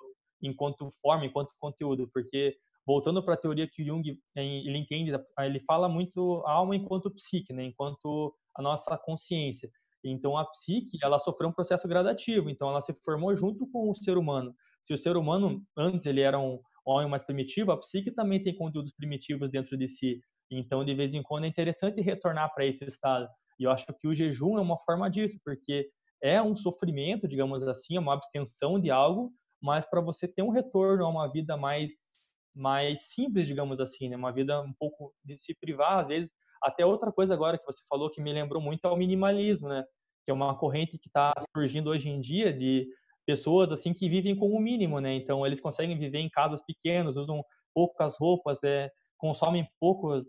enquanto 0.40 0.88
forma, 1.02 1.26
enquanto 1.26 1.52
conteúdo, 1.58 2.08
porque 2.14 2.56
voltando 2.86 3.20
para 3.20 3.34
a 3.34 3.36
teoria 3.36 3.66
que 3.68 3.84
Jung 3.84 4.04
ele 4.36 4.78
entende, 4.78 5.10
ele 5.40 5.58
fala 5.60 5.88
muito 5.88 6.44
a 6.46 6.52
alma 6.52 6.76
enquanto 6.76 7.10
psique, 7.10 7.52
né, 7.52 7.64
enquanto 7.64 8.32
a 8.56 8.62
nossa 8.62 8.96
consciência. 8.96 9.68
Então 10.04 10.36
a 10.36 10.44
psique, 10.44 10.96
ela 11.02 11.18
sofreu 11.18 11.48
um 11.48 11.52
processo 11.52 11.88
gradativo, 11.88 12.48
então 12.48 12.68
ela 12.68 12.80
se 12.80 12.94
formou 13.04 13.34
junto 13.34 13.66
com 13.72 13.90
o 13.90 13.94
ser 13.96 14.16
humano. 14.16 14.54
Se 14.84 14.94
o 14.94 14.98
ser 14.98 15.16
humano 15.16 15.60
antes 15.76 16.06
ele 16.06 16.20
era 16.20 16.38
um 16.38 16.60
homem 16.86 17.08
mais 17.08 17.24
primitivo, 17.24 17.72
a 17.72 17.78
psique 17.78 18.12
também 18.12 18.40
tem 18.40 18.54
conteúdos 18.54 18.92
primitivos 18.92 19.50
dentro 19.50 19.76
de 19.76 19.88
si. 19.88 20.20
Então 20.48 20.84
de 20.84 20.94
vez 20.94 21.14
em 21.14 21.22
quando 21.22 21.46
é 21.46 21.48
interessante 21.48 22.00
retornar 22.00 22.54
para 22.54 22.64
esse 22.64 22.84
estado. 22.84 23.26
E 23.58 23.64
eu 23.64 23.70
acho 23.70 23.86
que 23.98 24.08
o 24.08 24.14
jejum 24.14 24.58
é 24.58 24.60
uma 24.60 24.78
forma 24.78 25.10
disso, 25.10 25.38
porque 25.44 25.88
é 26.22 26.40
um 26.40 26.56
sofrimento, 26.56 27.28
digamos 27.28 27.62
assim, 27.62 27.96
é 27.96 28.00
uma 28.00 28.14
abstenção 28.14 28.80
de 28.80 28.90
algo, 28.90 29.32
mas 29.60 29.88
para 29.88 30.00
você 30.00 30.26
ter 30.26 30.42
um 30.42 30.50
retorno 30.50 31.04
a 31.04 31.08
uma 31.08 31.30
vida 31.30 31.56
mais 31.56 32.14
mais 32.56 33.06
simples, 33.12 33.48
digamos 33.48 33.80
assim, 33.80 34.08
né? 34.08 34.16
Uma 34.16 34.32
vida 34.32 34.60
um 34.62 34.72
pouco 34.72 35.12
de 35.24 35.36
se 35.36 35.54
privar, 35.60 35.98
às 35.98 36.06
vezes. 36.06 36.32
Até 36.62 36.86
outra 36.86 37.12
coisa 37.12 37.34
agora 37.34 37.58
que 37.58 37.66
você 37.66 37.82
falou 37.88 38.10
que 38.10 38.22
me 38.22 38.32
lembrou 38.32 38.62
muito 38.62 38.86
é 38.86 38.90
o 38.90 38.96
minimalismo, 38.96 39.68
né? 39.68 39.84
Que 40.24 40.30
é 40.30 40.34
uma 40.34 40.56
corrente 40.56 40.96
que 40.98 41.08
está 41.08 41.32
surgindo 41.54 41.90
hoje 41.90 42.08
em 42.08 42.20
dia 42.20 42.52
de 42.52 42.86
pessoas 43.26 43.72
assim 43.72 43.92
que 43.92 44.08
vivem 44.08 44.36
com 44.36 44.50
o 44.52 44.60
mínimo, 44.60 45.00
né? 45.00 45.14
Então 45.14 45.44
eles 45.44 45.60
conseguem 45.60 45.98
viver 45.98 46.18
em 46.18 46.30
casas 46.30 46.60
pequenas, 46.64 47.16
usam 47.16 47.42
poucas 47.74 48.16
roupas, 48.16 48.62
é, 48.62 48.88
consomem 49.18 49.66
pouco, 49.80 50.22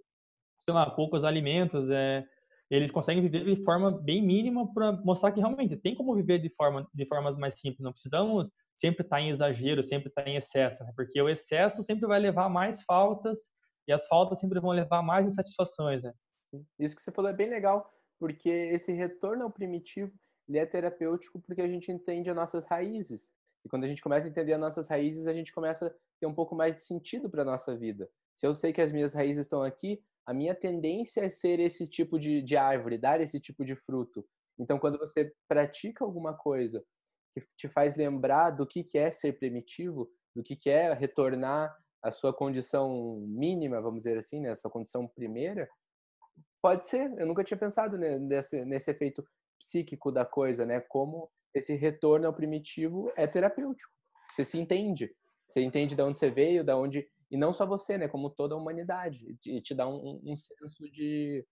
sei 0.59 0.73
lá, 0.73 0.89
poucos 0.89 1.23
alimentos, 1.23 1.89
é, 1.91 2.25
eles 2.69 2.91
conseguem 2.91 3.21
viver 3.21 3.43
de 3.43 3.63
forma 3.63 3.91
bem 3.91 4.21
mínima 4.21 4.71
para 4.73 4.91
mostrar 4.91 5.31
que 5.31 5.39
realmente 5.39 5.77
tem 5.77 5.93
como 5.93 6.15
viver 6.15 6.39
de 6.39 6.49
forma 6.49 6.87
de 6.93 7.05
formas 7.05 7.37
mais 7.37 7.59
simples. 7.59 7.81
Não 7.81 7.91
precisamos 7.91 8.49
sempre 8.75 9.03
estar 9.03 9.17
tá 9.17 9.21
em 9.21 9.29
exagero, 9.29 9.83
sempre 9.83 10.09
estar 10.09 10.23
tá 10.23 10.29
em 10.29 10.35
excesso, 10.35 10.83
né? 10.83 10.91
porque 10.95 11.21
o 11.21 11.29
excesso 11.29 11.83
sempre 11.83 12.07
vai 12.07 12.19
levar 12.19 12.45
a 12.45 12.49
mais 12.49 12.81
faltas 12.83 13.37
e 13.87 13.93
as 13.93 14.07
faltas 14.07 14.39
sempre 14.39 14.59
vão 14.59 14.71
levar 14.71 14.99
a 14.99 15.03
mais 15.03 15.27
insatisfações, 15.27 16.01
né? 16.01 16.11
Isso 16.79 16.95
que 16.95 17.01
você 17.01 17.11
falou 17.11 17.29
é 17.29 17.33
bem 17.33 17.49
legal, 17.49 17.91
porque 18.19 18.49
esse 18.49 18.91
retorno 18.93 19.43
ao 19.43 19.51
primitivo 19.51 20.11
ele 20.47 20.57
é 20.57 20.65
terapêutico 20.65 21.39
porque 21.39 21.61
a 21.61 21.67
gente 21.67 21.91
entende 21.91 22.29
as 22.29 22.35
nossas 22.35 22.65
raízes. 22.65 23.31
E 23.63 23.69
quando 23.69 23.83
a 23.83 23.87
gente 23.87 24.01
começa 24.01 24.27
a 24.27 24.29
entender 24.29 24.53
as 24.53 24.59
nossas 24.59 24.87
raízes, 24.87 25.25
a 25.25 25.33
gente 25.33 25.51
começa 25.51 25.87
a 25.87 25.91
ter 26.19 26.27
um 26.27 26.33
pouco 26.33 26.55
mais 26.55 26.75
de 26.75 26.81
sentido 26.81 27.29
para 27.29 27.41
a 27.41 27.45
nossa 27.45 27.75
vida. 27.75 28.09
Se 28.35 28.45
eu 28.45 28.53
sei 28.53 28.71
que 28.71 28.81
as 28.81 28.91
minhas 28.91 29.13
raízes 29.13 29.45
estão 29.45 29.63
aqui, 29.63 30.03
a 30.25 30.33
minha 30.33 30.55
tendência 30.55 31.21
é 31.21 31.29
ser 31.29 31.59
esse 31.59 31.87
tipo 31.87 32.19
de, 32.19 32.41
de 32.41 32.57
árvore, 32.57 32.97
dar 32.97 33.21
esse 33.21 33.39
tipo 33.39 33.63
de 33.63 33.75
fruto. 33.75 34.25
Então, 34.57 34.79
quando 34.79 34.97
você 34.97 35.33
pratica 35.47 36.03
alguma 36.03 36.33
coisa 36.33 36.83
que 37.31 37.41
te 37.57 37.67
faz 37.67 37.95
lembrar 37.95 38.51
do 38.51 38.65
que, 38.65 38.83
que 38.83 38.97
é 38.97 39.11
ser 39.11 39.33
primitivo, 39.33 40.09
do 40.35 40.41
que, 40.43 40.55
que 40.55 40.69
é 40.69 40.93
retornar 40.93 41.75
à 42.01 42.11
sua 42.11 42.33
condição 42.33 43.19
mínima, 43.27 43.81
vamos 43.81 43.99
dizer 43.99 44.17
assim, 44.17 44.41
né, 44.41 44.51
a 44.51 44.55
sua 44.55 44.71
condição 44.71 45.07
primeira, 45.07 45.69
pode 46.61 46.85
ser. 46.85 47.13
Eu 47.17 47.27
nunca 47.27 47.43
tinha 47.43 47.57
pensado 47.57 47.97
nesse, 47.97 48.65
nesse 48.65 48.89
efeito 48.89 49.23
psíquico 49.59 50.11
da 50.11 50.25
coisa, 50.25 50.65
né? 50.65 50.79
Como 50.81 51.29
esse 51.53 51.75
retorno 51.75 52.27
ao 52.27 52.33
primitivo 52.33 53.11
é 53.15 53.27
terapêutico. 53.27 53.93
Você 54.29 54.43
se 54.43 54.59
entende, 54.59 55.15
você 55.47 55.61
entende 55.61 55.95
de 55.95 56.01
onde 56.01 56.19
você 56.19 56.29
veio, 56.29 56.63
da 56.63 56.77
onde 56.77 57.07
e 57.31 57.37
não 57.37 57.53
só 57.53 57.65
você, 57.65 57.97
né? 57.97 58.07
Como 58.07 58.29
toda 58.29 58.55
a 58.55 58.57
humanidade 58.57 59.37
e 59.45 59.61
te 59.61 59.73
dá 59.73 59.87
um, 59.87 60.21
um 60.23 60.37
senso 60.37 60.89
de 60.91 61.45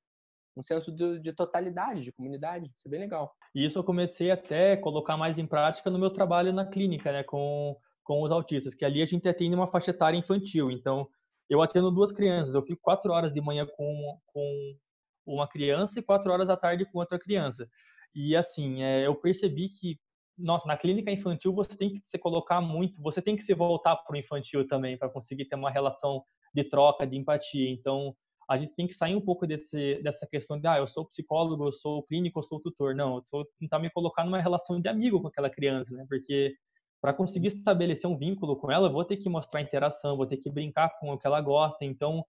um 0.56 0.62
senso 0.62 0.92
de, 0.92 1.20
de, 1.20 1.34
totalidade, 1.34 2.04
de 2.04 2.12
comunidade. 2.12 2.72
Isso 2.76 2.88
é 2.88 2.92
bem 2.92 3.00
legal. 3.00 3.34
E 3.56 3.66
isso 3.66 3.80
eu 3.80 3.84
comecei 3.84 4.30
até 4.30 4.78
colocar 4.78 5.18
mais 5.18 5.40
em 5.40 5.48
prática 5.48 5.90
no 5.90 5.98
meu 5.98 6.12
trabalho 6.12 6.54
na 6.54 6.66
clínica, 6.66 7.12
né, 7.12 7.24
com, 7.24 7.76
com 8.04 8.22
os 8.22 8.32
autistas, 8.32 8.76
que 8.76 8.86
ali 8.86 9.02
a 9.02 9.06
gente 9.06 9.28
atende 9.28 9.56
uma 9.56 9.68
faixa 9.68 9.90
etária 9.90 10.16
infantil. 10.16 10.70
Então, 10.70 11.08
eu 11.50 11.62
atendo 11.62 11.92
duas 11.92 12.12
crianças. 12.12 12.56
Eu 12.56 12.62
fico 12.62 12.82
quatro 12.82 13.12
horas 13.12 13.34
de 13.34 13.42
manhã 13.42 13.66
com, 13.66 14.20
com 14.28 14.78
uma 15.26 15.48
criança 15.48 16.00
e 16.00 16.04
quatro 16.04 16.32
horas 16.32 16.50
à 16.50 16.58
tarde 16.58 16.86
com 16.86 17.00
outra 17.00 17.20
criança. 17.20 17.68
E 18.14 18.36
assim, 18.36 18.84
é, 18.84 19.08
eu 19.08 19.16
percebi 19.16 19.70
que, 19.70 20.00
nossa, 20.38 20.68
na 20.68 20.78
clínica 20.78 21.12
infantil 21.12 21.54
você 21.54 21.78
tem 21.78 21.92
que 21.94 22.02
se 22.04 22.18
colocar 22.18 22.62
muito, 22.62 23.02
você 23.02 23.22
tem 23.22 23.36
que 23.36 23.44
se 23.44 23.54
voltar 23.54 23.96
para 23.98 24.14
o 24.16 24.18
infantil 24.18 24.68
também 24.68 24.98
para 24.98 25.10
conseguir 25.10 25.46
ter 25.46 25.56
uma 25.56 25.72
relação 25.72 26.24
de 26.54 26.64
troca, 26.64 27.06
de 27.06 27.18
empatia. 27.18 27.70
Então, 27.70 28.16
a 28.50 28.58
gente 28.58 28.74
tem 28.76 28.88
que 28.88 28.94
sair 28.94 29.16
um 29.16 29.22
pouco 29.22 29.48
desse, 29.48 30.02
dessa 30.04 30.28
questão 30.28 30.60
de, 30.60 30.68
ah, 30.68 30.78
eu 30.78 30.88
sou 30.88 31.06
psicólogo, 31.06 31.66
eu 31.66 31.72
sou 31.72 32.04
clínico, 32.04 32.40
eu 32.40 32.44
sou 32.44 32.60
tutor. 32.60 32.94
Não, 32.96 33.18
eu 33.18 33.24
sou 33.26 33.46
tentar 33.60 33.80
me 33.80 33.90
colocar 33.90 34.26
numa 34.26 34.42
relação 34.42 34.80
de 34.80 34.90
amigo 34.90 35.22
com 35.22 35.28
aquela 35.28 35.50
criança, 35.50 35.96
né? 35.96 36.06
Porque 36.10 36.54
para 37.02 37.14
conseguir 37.14 37.48
estabelecer 37.48 38.10
um 38.10 38.18
vínculo 38.18 38.56
com 38.56 38.72
ela, 38.72 38.88
eu 38.88 38.92
vou 38.92 39.04
ter 39.04 39.18
que 39.18 39.30
mostrar 39.30 39.62
interação, 39.62 40.18
vou 40.18 40.26
ter 40.26 40.38
que 40.38 40.50
brincar 40.50 40.90
com 41.00 41.12
o 41.12 41.18
que 41.18 41.28
ela 41.28 41.42
gosta. 41.42 41.84
Então, 41.86 42.24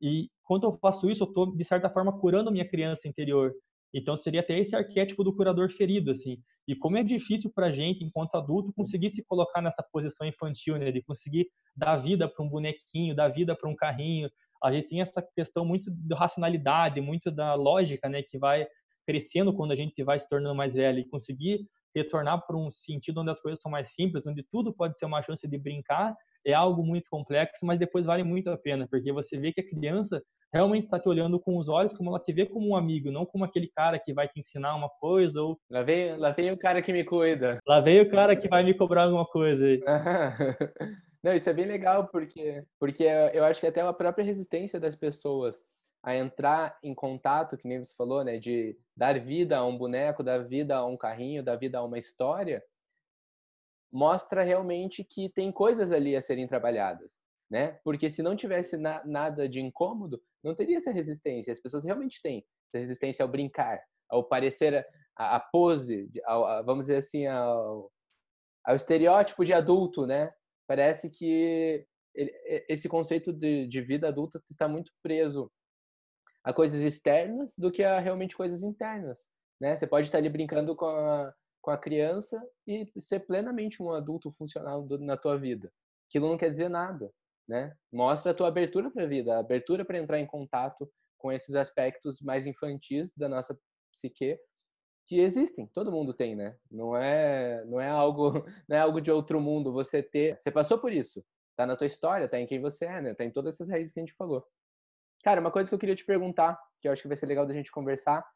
e 0.00 0.30
quando 0.42 0.64
eu 0.64 0.72
faço 0.72 1.10
isso, 1.10 1.24
eu 1.24 1.28
estou, 1.28 1.54
de 1.54 1.64
certa 1.64 1.90
forma, 1.90 2.18
curando 2.18 2.50
minha 2.50 2.68
criança 2.68 3.08
interior. 3.08 3.52
Então, 3.94 4.16
seria 4.16 4.40
até 4.40 4.58
esse 4.58 4.76
arquétipo 4.76 5.24
do 5.24 5.34
curador 5.34 5.70
ferido, 5.70 6.10
assim. 6.10 6.38
E 6.66 6.76
como 6.76 6.98
é 6.98 7.02
difícil 7.02 7.50
para 7.54 7.66
a 7.66 7.72
gente, 7.72 8.04
enquanto 8.04 8.34
adulto, 8.34 8.72
conseguir 8.72 9.10
se 9.10 9.24
colocar 9.24 9.62
nessa 9.62 9.82
posição 9.92 10.26
infantil, 10.26 10.76
né? 10.76 10.92
De 10.92 11.02
conseguir 11.02 11.48
dar 11.74 11.96
vida 11.96 12.28
para 12.28 12.44
um 12.44 12.48
bonequinho, 12.48 13.14
dar 13.14 13.28
vida 13.28 13.56
para 13.56 13.68
um 13.68 13.74
carrinho, 13.74 14.28
a 14.62 14.72
gente 14.72 14.88
tem 14.88 15.00
essa 15.00 15.22
questão 15.34 15.64
muito 15.64 15.90
da 15.90 16.16
racionalidade, 16.16 17.00
muito 17.00 17.30
da 17.30 17.54
lógica, 17.54 18.08
né, 18.08 18.22
que 18.22 18.38
vai 18.38 18.66
crescendo 19.06 19.54
quando 19.54 19.72
a 19.72 19.74
gente 19.74 20.02
vai 20.02 20.18
se 20.18 20.28
tornando 20.28 20.54
mais 20.54 20.74
velho 20.74 20.98
e 20.98 21.08
conseguir 21.08 21.66
retornar 21.94 22.44
para 22.46 22.56
um 22.56 22.70
sentido 22.70 23.20
onde 23.20 23.30
as 23.30 23.40
coisas 23.40 23.60
são 23.60 23.70
mais 23.70 23.94
simples, 23.94 24.26
onde 24.26 24.42
tudo 24.42 24.74
pode 24.74 24.98
ser 24.98 25.06
uma 25.06 25.22
chance 25.22 25.48
de 25.48 25.58
brincar, 25.58 26.14
é 26.50 26.54
algo 26.54 26.82
muito 26.82 27.10
complexo, 27.10 27.66
mas 27.66 27.78
depois 27.78 28.06
vale 28.06 28.24
muito 28.24 28.50
a 28.50 28.56
pena, 28.56 28.86
porque 28.88 29.12
você 29.12 29.38
vê 29.38 29.52
que 29.52 29.60
a 29.60 29.68
criança 29.68 30.22
realmente 30.52 30.84
está 30.84 30.98
te 30.98 31.08
olhando 31.08 31.38
com 31.38 31.58
os 31.58 31.68
olhos 31.68 31.92
como 31.92 32.08
ela 32.08 32.18
te 32.18 32.32
vê 32.32 32.46
como 32.46 32.68
um 32.68 32.76
amigo, 32.76 33.10
não 33.10 33.26
como 33.26 33.44
aquele 33.44 33.68
cara 33.68 33.98
que 33.98 34.14
vai 34.14 34.26
te 34.26 34.38
ensinar 34.38 34.74
uma 34.74 34.88
coisa 34.88 35.42
ou 35.42 35.58
lá 35.70 35.82
vem, 35.82 36.16
lá 36.16 36.30
vem 36.30 36.50
o 36.50 36.58
cara 36.58 36.80
que 36.80 36.92
me 36.92 37.04
cuida. 37.04 37.58
Lá 37.66 37.80
vem 37.80 38.00
o 38.00 38.08
cara 38.08 38.34
que 38.34 38.48
vai 38.48 38.64
me 38.64 38.74
cobrar 38.74 39.04
alguma 39.04 39.26
coisa. 39.26 39.66
Não, 41.22 41.34
isso 41.34 41.50
é 41.50 41.52
bem 41.52 41.66
legal, 41.66 42.06
porque, 42.08 42.62
porque 42.78 43.02
eu 43.02 43.44
acho 43.44 43.60
que 43.60 43.66
até 43.66 43.80
a 43.80 43.92
própria 43.92 44.24
resistência 44.24 44.78
das 44.78 44.94
pessoas 44.94 45.60
a 46.02 46.14
entrar 46.16 46.78
em 46.82 46.94
contato, 46.94 47.56
que 47.56 47.66
nem 47.66 47.82
você 47.82 47.94
falou, 47.94 48.24
né, 48.24 48.38
de 48.38 48.78
dar 48.96 49.18
vida 49.18 49.58
a 49.58 49.66
um 49.66 49.76
boneco, 49.76 50.22
dar 50.22 50.38
vida 50.44 50.76
a 50.76 50.86
um 50.86 50.96
carrinho, 50.96 51.42
dar 51.42 51.56
vida 51.56 51.78
a 51.78 51.84
uma 51.84 51.98
história, 51.98 52.62
mostra 53.92 54.42
realmente 54.42 55.02
que 55.02 55.28
tem 55.28 55.50
coisas 55.50 55.90
ali 55.90 56.14
a 56.14 56.22
serem 56.22 56.46
trabalhadas, 56.46 57.20
né? 57.50 57.78
Porque 57.82 58.10
se 58.10 58.22
não 58.22 58.36
tivesse 58.36 58.76
na, 58.76 59.04
nada 59.04 59.48
de 59.48 59.60
incômodo, 59.60 60.22
não 60.42 60.54
teria 60.54 60.76
essa 60.76 60.92
resistência. 60.92 61.52
As 61.52 61.60
pessoas 61.60 61.84
realmente 61.84 62.20
têm 62.22 62.44
essa 62.68 62.80
resistência 62.80 63.22
ao 63.22 63.28
brincar, 63.28 63.82
ao 64.08 64.24
parecer 64.24 64.86
a, 65.16 65.36
a 65.36 65.40
pose, 65.40 66.10
ao, 66.24 66.44
a, 66.44 66.62
vamos 66.62 66.86
dizer 66.86 66.98
assim, 66.98 67.26
ao, 67.26 67.90
ao 68.64 68.76
estereótipo 68.76 69.44
de 69.44 69.52
adulto, 69.52 70.06
né? 70.06 70.32
Parece 70.66 71.10
que 71.10 71.86
ele, 72.14 72.32
esse 72.68 72.88
conceito 72.88 73.32
de, 73.32 73.66
de 73.66 73.80
vida 73.80 74.08
adulta 74.08 74.42
está 74.50 74.68
muito 74.68 74.92
preso 75.02 75.50
a 76.44 76.52
coisas 76.52 76.80
externas 76.80 77.54
do 77.56 77.70
que 77.70 77.82
a 77.82 77.98
realmente 77.98 78.36
coisas 78.36 78.62
internas, 78.62 79.28
né? 79.60 79.76
Você 79.76 79.86
pode 79.86 80.06
estar 80.06 80.18
ali 80.18 80.28
brincando 80.28 80.76
com 80.76 80.86
a, 80.86 81.34
com 81.68 81.72
a 81.72 81.76
criança 81.76 82.42
e 82.66 82.90
ser 82.98 83.20
plenamente 83.20 83.82
um 83.82 83.92
adulto 83.92 84.30
funcional 84.30 84.82
do, 84.82 84.98
na 84.98 85.18
tua 85.18 85.36
vida. 85.36 85.70
Aquilo 86.08 86.26
não 86.26 86.38
quer 86.38 86.48
dizer 86.48 86.70
nada, 86.70 87.12
né? 87.46 87.76
Mostra 87.92 88.32
a 88.32 88.34
tua 88.34 88.48
abertura 88.48 88.90
para 88.90 89.04
a 89.04 89.06
vida, 89.06 89.36
a 89.36 89.40
abertura 89.40 89.84
para 89.84 89.98
entrar 89.98 90.18
em 90.18 90.26
contato 90.26 90.90
com 91.18 91.30
esses 91.30 91.54
aspectos 91.54 92.22
mais 92.22 92.46
infantis 92.46 93.12
da 93.14 93.28
nossa 93.28 93.54
psique 93.92 94.40
que 95.06 95.20
existem, 95.20 95.66
todo 95.66 95.92
mundo 95.92 96.14
tem, 96.14 96.34
né? 96.34 96.56
Não 96.70 96.96
é, 96.96 97.62
não 97.66 97.78
é 97.78 97.90
algo, 97.90 98.32
não 98.66 98.74
é 98.74 98.80
algo 98.80 98.98
de 98.98 99.10
outro 99.10 99.38
mundo 99.38 99.70
você 99.70 100.02
ter. 100.02 100.40
Você 100.40 100.50
passou 100.50 100.78
por 100.78 100.90
isso, 100.90 101.22
tá 101.54 101.66
na 101.66 101.76
tua 101.76 101.86
história, 101.86 102.30
tá 102.30 102.40
em 102.40 102.46
quem 102.46 102.62
você 102.62 102.86
é, 102.86 103.02
né? 103.02 103.14
Tá 103.14 103.24
em 103.24 103.30
todas 103.30 103.56
essas 103.56 103.68
raízes 103.68 103.92
que 103.92 104.00
a 104.00 104.02
gente 104.02 104.16
falou. 104.16 104.42
Cara, 105.22 105.38
uma 105.38 105.50
coisa 105.50 105.68
que 105.68 105.74
eu 105.74 105.78
queria 105.78 105.94
te 105.94 106.06
perguntar, 106.06 106.58
que 106.80 106.88
eu 106.88 106.92
acho 106.92 107.02
que 107.02 107.08
vai 107.08 107.16
ser 107.16 107.26
legal 107.26 107.44
da 107.44 107.52
gente 107.52 107.70
conversar, 107.70 108.26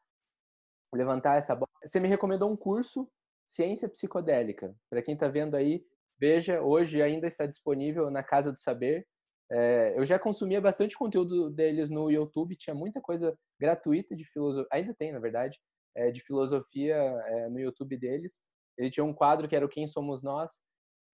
levantar 0.93 1.37
essa 1.37 1.55
bola. 1.55 1.67
Você 1.83 1.99
me 1.99 2.07
recomendou 2.07 2.51
um 2.51 2.55
curso 2.55 3.09
Ciência 3.45 3.89
Psicodélica. 3.89 4.75
Para 4.89 5.01
quem 5.01 5.13
está 5.13 5.27
vendo 5.27 5.55
aí, 5.55 5.85
veja, 6.19 6.61
hoje 6.61 7.01
ainda 7.01 7.27
está 7.27 7.45
disponível 7.45 8.09
na 8.09 8.23
Casa 8.23 8.51
do 8.51 8.59
Saber. 8.59 9.05
É, 9.51 9.93
eu 9.97 10.05
já 10.05 10.17
consumia 10.17 10.61
bastante 10.61 10.97
conteúdo 10.97 11.49
deles 11.49 11.89
no 11.89 12.09
YouTube, 12.09 12.55
tinha 12.55 12.73
muita 12.73 13.01
coisa 13.01 13.37
gratuita 13.59 14.15
de 14.15 14.25
filosofia, 14.25 14.67
ainda 14.71 14.95
tem, 14.95 15.11
na 15.11 15.19
verdade, 15.19 15.59
é, 15.95 16.09
de 16.11 16.21
filosofia 16.21 16.95
é, 16.95 17.49
no 17.49 17.59
YouTube 17.59 17.97
deles. 17.97 18.39
Ele 18.77 18.89
tinha 18.89 19.03
um 19.03 19.13
quadro 19.13 19.47
que 19.47 19.55
era 19.55 19.65
o 19.65 19.69
Quem 19.69 19.87
Somos 19.87 20.23
Nós, 20.23 20.63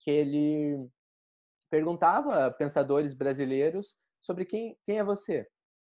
que 0.01 0.09
ele 0.09 0.87
perguntava 1.69 2.45
a 2.45 2.51
pensadores 2.51 3.13
brasileiros 3.13 3.93
sobre 4.21 4.45
quem, 4.45 4.77
quem 4.83 4.99
é 4.99 5.03
você. 5.03 5.47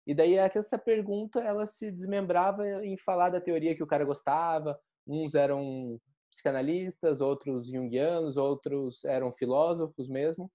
E 0.06 0.14
daí 0.14 0.34
essa 0.34 0.78
pergunta 0.78 1.40
ela 1.40 1.66
se 1.66 1.90
desmembrava 1.90 2.84
em 2.84 2.96
falar 2.96 3.30
da 3.30 3.40
teoria 3.40 3.74
que 3.74 3.82
o 3.82 3.86
cara 3.86 4.04
gostava. 4.04 4.78
Uns 5.06 5.34
eram 5.34 6.00
psicanalistas, 6.36 7.20
outros 7.20 7.68
junguianos, 7.68 8.36
outros 8.36 9.04
eram 9.04 9.32
filósofos 9.32 10.08
mesmo. 10.08 10.50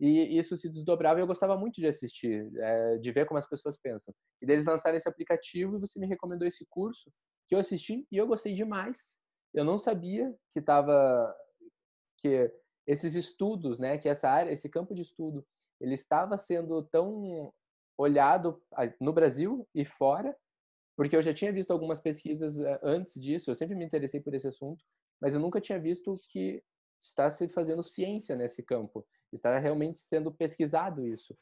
E 0.00 0.38
isso 0.38 0.56
se 0.56 0.68
desdobrava 0.68 1.20
e 1.20 1.22
eu 1.22 1.26
gostava 1.26 1.56
muito 1.56 1.80
de 1.80 1.86
assistir, 1.86 2.50
é, 2.56 2.98
de 2.98 3.12
ver 3.12 3.26
como 3.26 3.38
as 3.38 3.48
pessoas 3.48 3.76
pensam. 3.76 4.14
E 4.42 4.46
deles 4.46 4.64
lançaram 4.64 4.96
esse 4.96 5.08
aplicativo 5.08 5.76
e 5.76 5.80
você 5.80 6.00
me 6.00 6.06
recomendou 6.06 6.46
esse 6.46 6.66
curso 6.68 7.12
que 7.48 7.54
eu 7.54 7.58
assisti 7.58 8.06
e 8.10 8.16
eu 8.16 8.26
gostei 8.26 8.54
demais. 8.54 9.20
Eu 9.52 9.64
não 9.64 9.78
sabia 9.78 10.34
que 10.50 10.58
estava 10.58 11.34
que 12.18 12.50
esses 12.86 13.14
estudos, 13.14 13.78
né, 13.78 13.98
que 13.98 14.08
essa 14.08 14.28
área, 14.28 14.50
esse 14.50 14.68
campo 14.68 14.94
de 14.94 15.02
estudo, 15.02 15.46
ele 15.80 15.94
estava 15.94 16.36
sendo 16.36 16.82
tão 16.84 17.52
olhado 17.96 18.60
no 19.00 19.12
Brasil 19.12 19.66
e 19.74 19.84
fora, 19.84 20.36
porque 20.96 21.16
eu 21.16 21.22
já 21.22 21.32
tinha 21.32 21.52
visto 21.52 21.70
algumas 21.70 22.00
pesquisas 22.00 22.58
eh, 22.60 22.80
antes 22.82 23.14
disso, 23.14 23.50
eu 23.50 23.54
sempre 23.54 23.74
me 23.76 23.84
interessei 23.84 24.20
por 24.20 24.34
esse 24.34 24.48
assunto, 24.48 24.84
mas 25.20 25.34
eu 25.34 25.40
nunca 25.40 25.60
tinha 25.60 25.78
visto 25.78 26.18
que 26.30 26.62
está 26.98 27.30
se 27.30 27.48
fazendo 27.48 27.82
ciência 27.82 28.36
nesse 28.36 28.62
campo, 28.62 29.06
está 29.32 29.58
realmente 29.58 30.00
sendo 30.00 30.32
pesquisado 30.32 31.06
isso. 31.06 31.36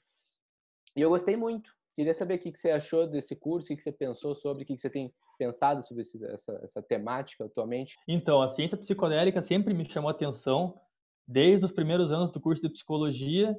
E 0.96 1.00
eu 1.00 1.10
gostei 1.10 1.36
muito. 1.36 1.72
Queria 1.94 2.14
saber 2.14 2.36
o 2.36 2.38
que 2.38 2.56
você 2.56 2.70
achou 2.70 3.06
desse 3.06 3.36
curso, 3.36 3.72
o 3.72 3.76
que 3.76 3.82
você 3.82 3.92
pensou 3.92 4.34
sobre, 4.34 4.64
o 4.64 4.66
que 4.66 4.76
você 4.76 4.88
tem 4.88 5.12
pensado 5.38 5.82
sobre 5.82 6.02
essa, 6.02 6.60
essa 6.62 6.82
temática 6.82 7.44
atualmente. 7.44 7.96
Então, 8.08 8.40
a 8.40 8.48
ciência 8.48 8.76
psicodélica 8.76 9.42
sempre 9.42 9.74
me 9.74 9.88
chamou 9.88 10.08
a 10.08 10.12
atenção 10.12 10.80
desde 11.26 11.66
os 11.66 11.72
primeiros 11.72 12.10
anos 12.12 12.30
do 12.30 12.40
curso 12.40 12.62
de 12.62 12.70
psicologia 12.70 13.56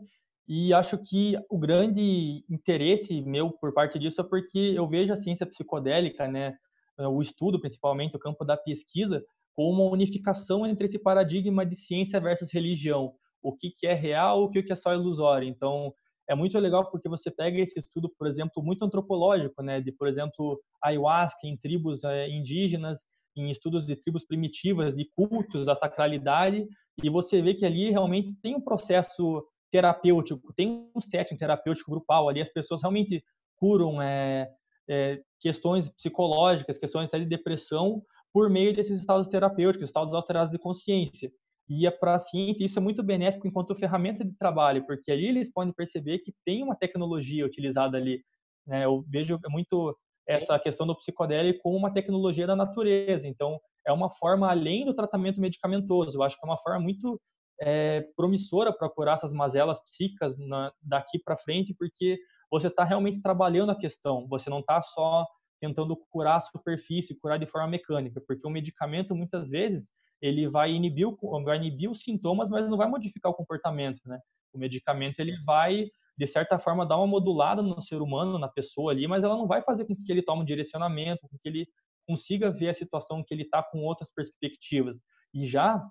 e 0.48 0.74
acho 0.74 0.98
que 0.98 1.36
o 1.50 1.58
grande 1.58 2.44
interesse 2.50 3.22
meu 3.22 3.52
por 3.52 3.74
parte 3.74 3.98
disso 3.98 4.22
é 4.22 4.24
porque 4.24 4.74
eu 4.76 4.88
vejo 4.88 5.14
a 5.14 5.18
ciência 5.18 5.46
psicodélica, 5.46 6.28
né, 6.28 6.58
o 6.98 7.22
estudo, 7.22 7.60
principalmente 7.60 8.16
o 8.16 8.20
campo 8.20 8.44
da 8.44 8.58
pesquisa, 8.58 9.24
como 9.56 9.84
uma 9.84 9.92
unificação 9.92 10.66
entre 10.66 10.86
esse 10.86 11.00
paradigma 11.00 11.66
de 11.66 11.76
ciência 11.76 12.20
versus 12.20 12.52
religião. 12.52 13.14
O 13.42 13.56
que, 13.56 13.70
que 13.70 13.86
é 13.86 13.94
real, 13.94 14.44
o 14.44 14.50
que, 14.50 14.64
que 14.64 14.72
é 14.72 14.76
só 14.76 14.94
ilusório. 14.94 15.48
Então, 15.48 15.94
é 16.30 16.36
muito 16.36 16.58
legal 16.58 16.90
porque 16.90 17.10
você 17.10 17.30
pega 17.30 17.60
esse 17.60 17.80
estudo, 17.80 18.10
por 18.18 18.28
exemplo, 18.28 18.64
muito 18.64 18.84
antropológico, 18.84 19.62
né, 19.62 19.82
de, 19.82 19.92
por 19.92 20.08
exemplo, 20.08 20.60
ayahuasca 20.82 21.46
em 21.46 21.58
tribos 21.58 22.04
é, 22.04 22.30
indígenas, 22.30 23.02
em 23.36 23.50
estudos 23.50 23.86
de 23.86 23.96
tribos 23.96 24.26
primitivas, 24.26 24.96
de 24.96 25.06
cultos 25.16 25.66
da 25.66 25.76
sacralidade, 25.76 26.68
e 27.04 27.10
você 27.10 27.42
vê 27.42 27.54
que 27.54 27.66
ali 27.66 27.90
realmente 27.90 28.36
tem 28.42 28.56
um 28.56 28.62
processo 28.62 29.44
terapêutico, 29.72 30.54
tem 30.54 30.88
um 30.96 31.02
setting 31.02 31.36
terapêutico 31.36 31.92
grupal 31.92 32.30
ali, 32.30 32.40
as 32.40 32.54
pessoas 32.54 32.82
realmente 32.82 33.24
curam 33.56 34.02
é, 34.02 34.50
é, 34.88 35.20
questões 35.40 35.90
psicológicas, 35.90 36.78
questões 36.78 37.10
de 37.10 37.26
depressão 37.26 38.04
por 38.34 38.50
meio 38.50 38.76
desses 38.76 39.00
estados 39.00 39.28
terapêuticos, 39.28 39.88
estados 39.88 40.14
alterados 40.14 40.52
de 40.52 40.58
consciência. 40.58 41.32
E 41.70 41.88
é 41.88 41.92
para 41.92 42.16
a 42.16 42.20
ciência 42.20 42.66
isso 42.66 42.78
é 42.80 42.82
muito 42.82 43.02
benéfico 43.04 43.48
enquanto 43.48 43.76
ferramenta 43.76 44.26
de 44.26 44.36
trabalho, 44.36 44.86
porque 44.86 45.12
ali 45.12 45.28
eles 45.28 45.52
podem 45.52 45.74
perceber 45.74 46.20
que 46.20 46.34
tem 46.44 46.64
uma 46.64 46.76
tecnologia 46.76 47.46
utilizada 47.46 47.98
ali. 47.98 48.22
Né? 48.68 48.86
Eu 48.86 49.06
vejo 49.08 49.40
muito 49.50 49.96
essa 50.28 50.58
questão 50.60 50.88
do 50.88 50.96
psicodélico 50.98 51.62
como 51.62 51.78
uma 51.78 51.94
tecnologia 51.94 52.48
da 52.48 52.56
natureza. 52.56 53.28
Então, 53.28 53.60
é 53.86 53.92
uma 53.92 54.10
forma 54.10 54.50
além 54.50 54.86
do 54.86 54.94
tratamento 54.94 55.40
medicamentoso. 55.40 56.18
Eu 56.18 56.24
acho 56.24 56.38
que 56.38 56.46
é 56.46 56.50
uma 56.50 56.58
forma 56.58 56.80
muito 56.80 57.20
é, 57.62 58.02
promissora 58.16 58.74
para 58.74 58.90
curar 58.90 59.16
essas 59.16 59.34
mazelas 59.34 59.80
psíquicas 59.84 60.38
na, 60.38 60.72
daqui 60.82 61.20
para 61.20 61.38
frente, 61.38 61.74
porque 61.78 62.18
você 62.50 62.68
está 62.68 62.84
realmente 62.84 63.22
trabalhando 63.22 63.72
a 63.72 63.78
questão, 63.78 64.28
você 64.28 64.50
não 64.50 64.60
está 64.60 64.82
só 64.82 65.26
tentando 65.64 65.96
curar 66.10 66.36
a 66.36 66.42
superfície, 66.42 67.18
curar 67.18 67.40
de 67.40 67.46
forma 67.46 67.70
mecânica, 67.70 68.22
porque 68.28 68.46
o 68.46 68.50
medicamento 68.50 69.16
muitas 69.16 69.50
vezes 69.50 69.90
ele 70.22 70.46
vai 70.50 70.74
inibir, 70.74 71.08
vai 71.46 71.56
inibir 71.56 71.90
os 71.90 72.02
sintomas, 72.02 72.50
mas 72.50 72.70
não 72.70 72.76
vai 72.76 72.90
modificar 72.90 73.32
o 73.32 73.36
comportamento, 73.36 74.02
né? 74.06 74.20
O 74.52 74.58
medicamento 74.58 75.22
ele 75.22 75.38
vai 75.46 75.88
de 76.18 76.28
certa 76.28 76.60
forma 76.60 76.86
dar 76.86 76.98
uma 76.98 77.08
modulada 77.08 77.62
no 77.62 77.82
ser 77.82 78.02
humano, 78.02 78.38
na 78.38 78.50
pessoa 78.50 78.92
ali, 78.92 79.08
mas 79.08 79.24
ela 79.24 79.38
não 79.38 79.48
vai 79.48 79.62
fazer 79.62 79.86
com 79.86 79.96
que 79.96 80.12
ele 80.12 80.22
tome 80.22 80.42
um 80.42 80.46
direcionamento, 80.46 81.30
com 81.30 81.38
que 81.40 81.48
ele 81.48 81.66
consiga 82.06 82.52
ver 82.52 82.68
a 82.68 82.74
situação 82.74 83.24
que 83.24 83.34
ele 83.34 83.44
está 83.44 83.64
com 83.64 83.80
outras 83.86 84.12
perspectivas. 84.14 85.00
E 85.34 85.48
já 85.48 85.82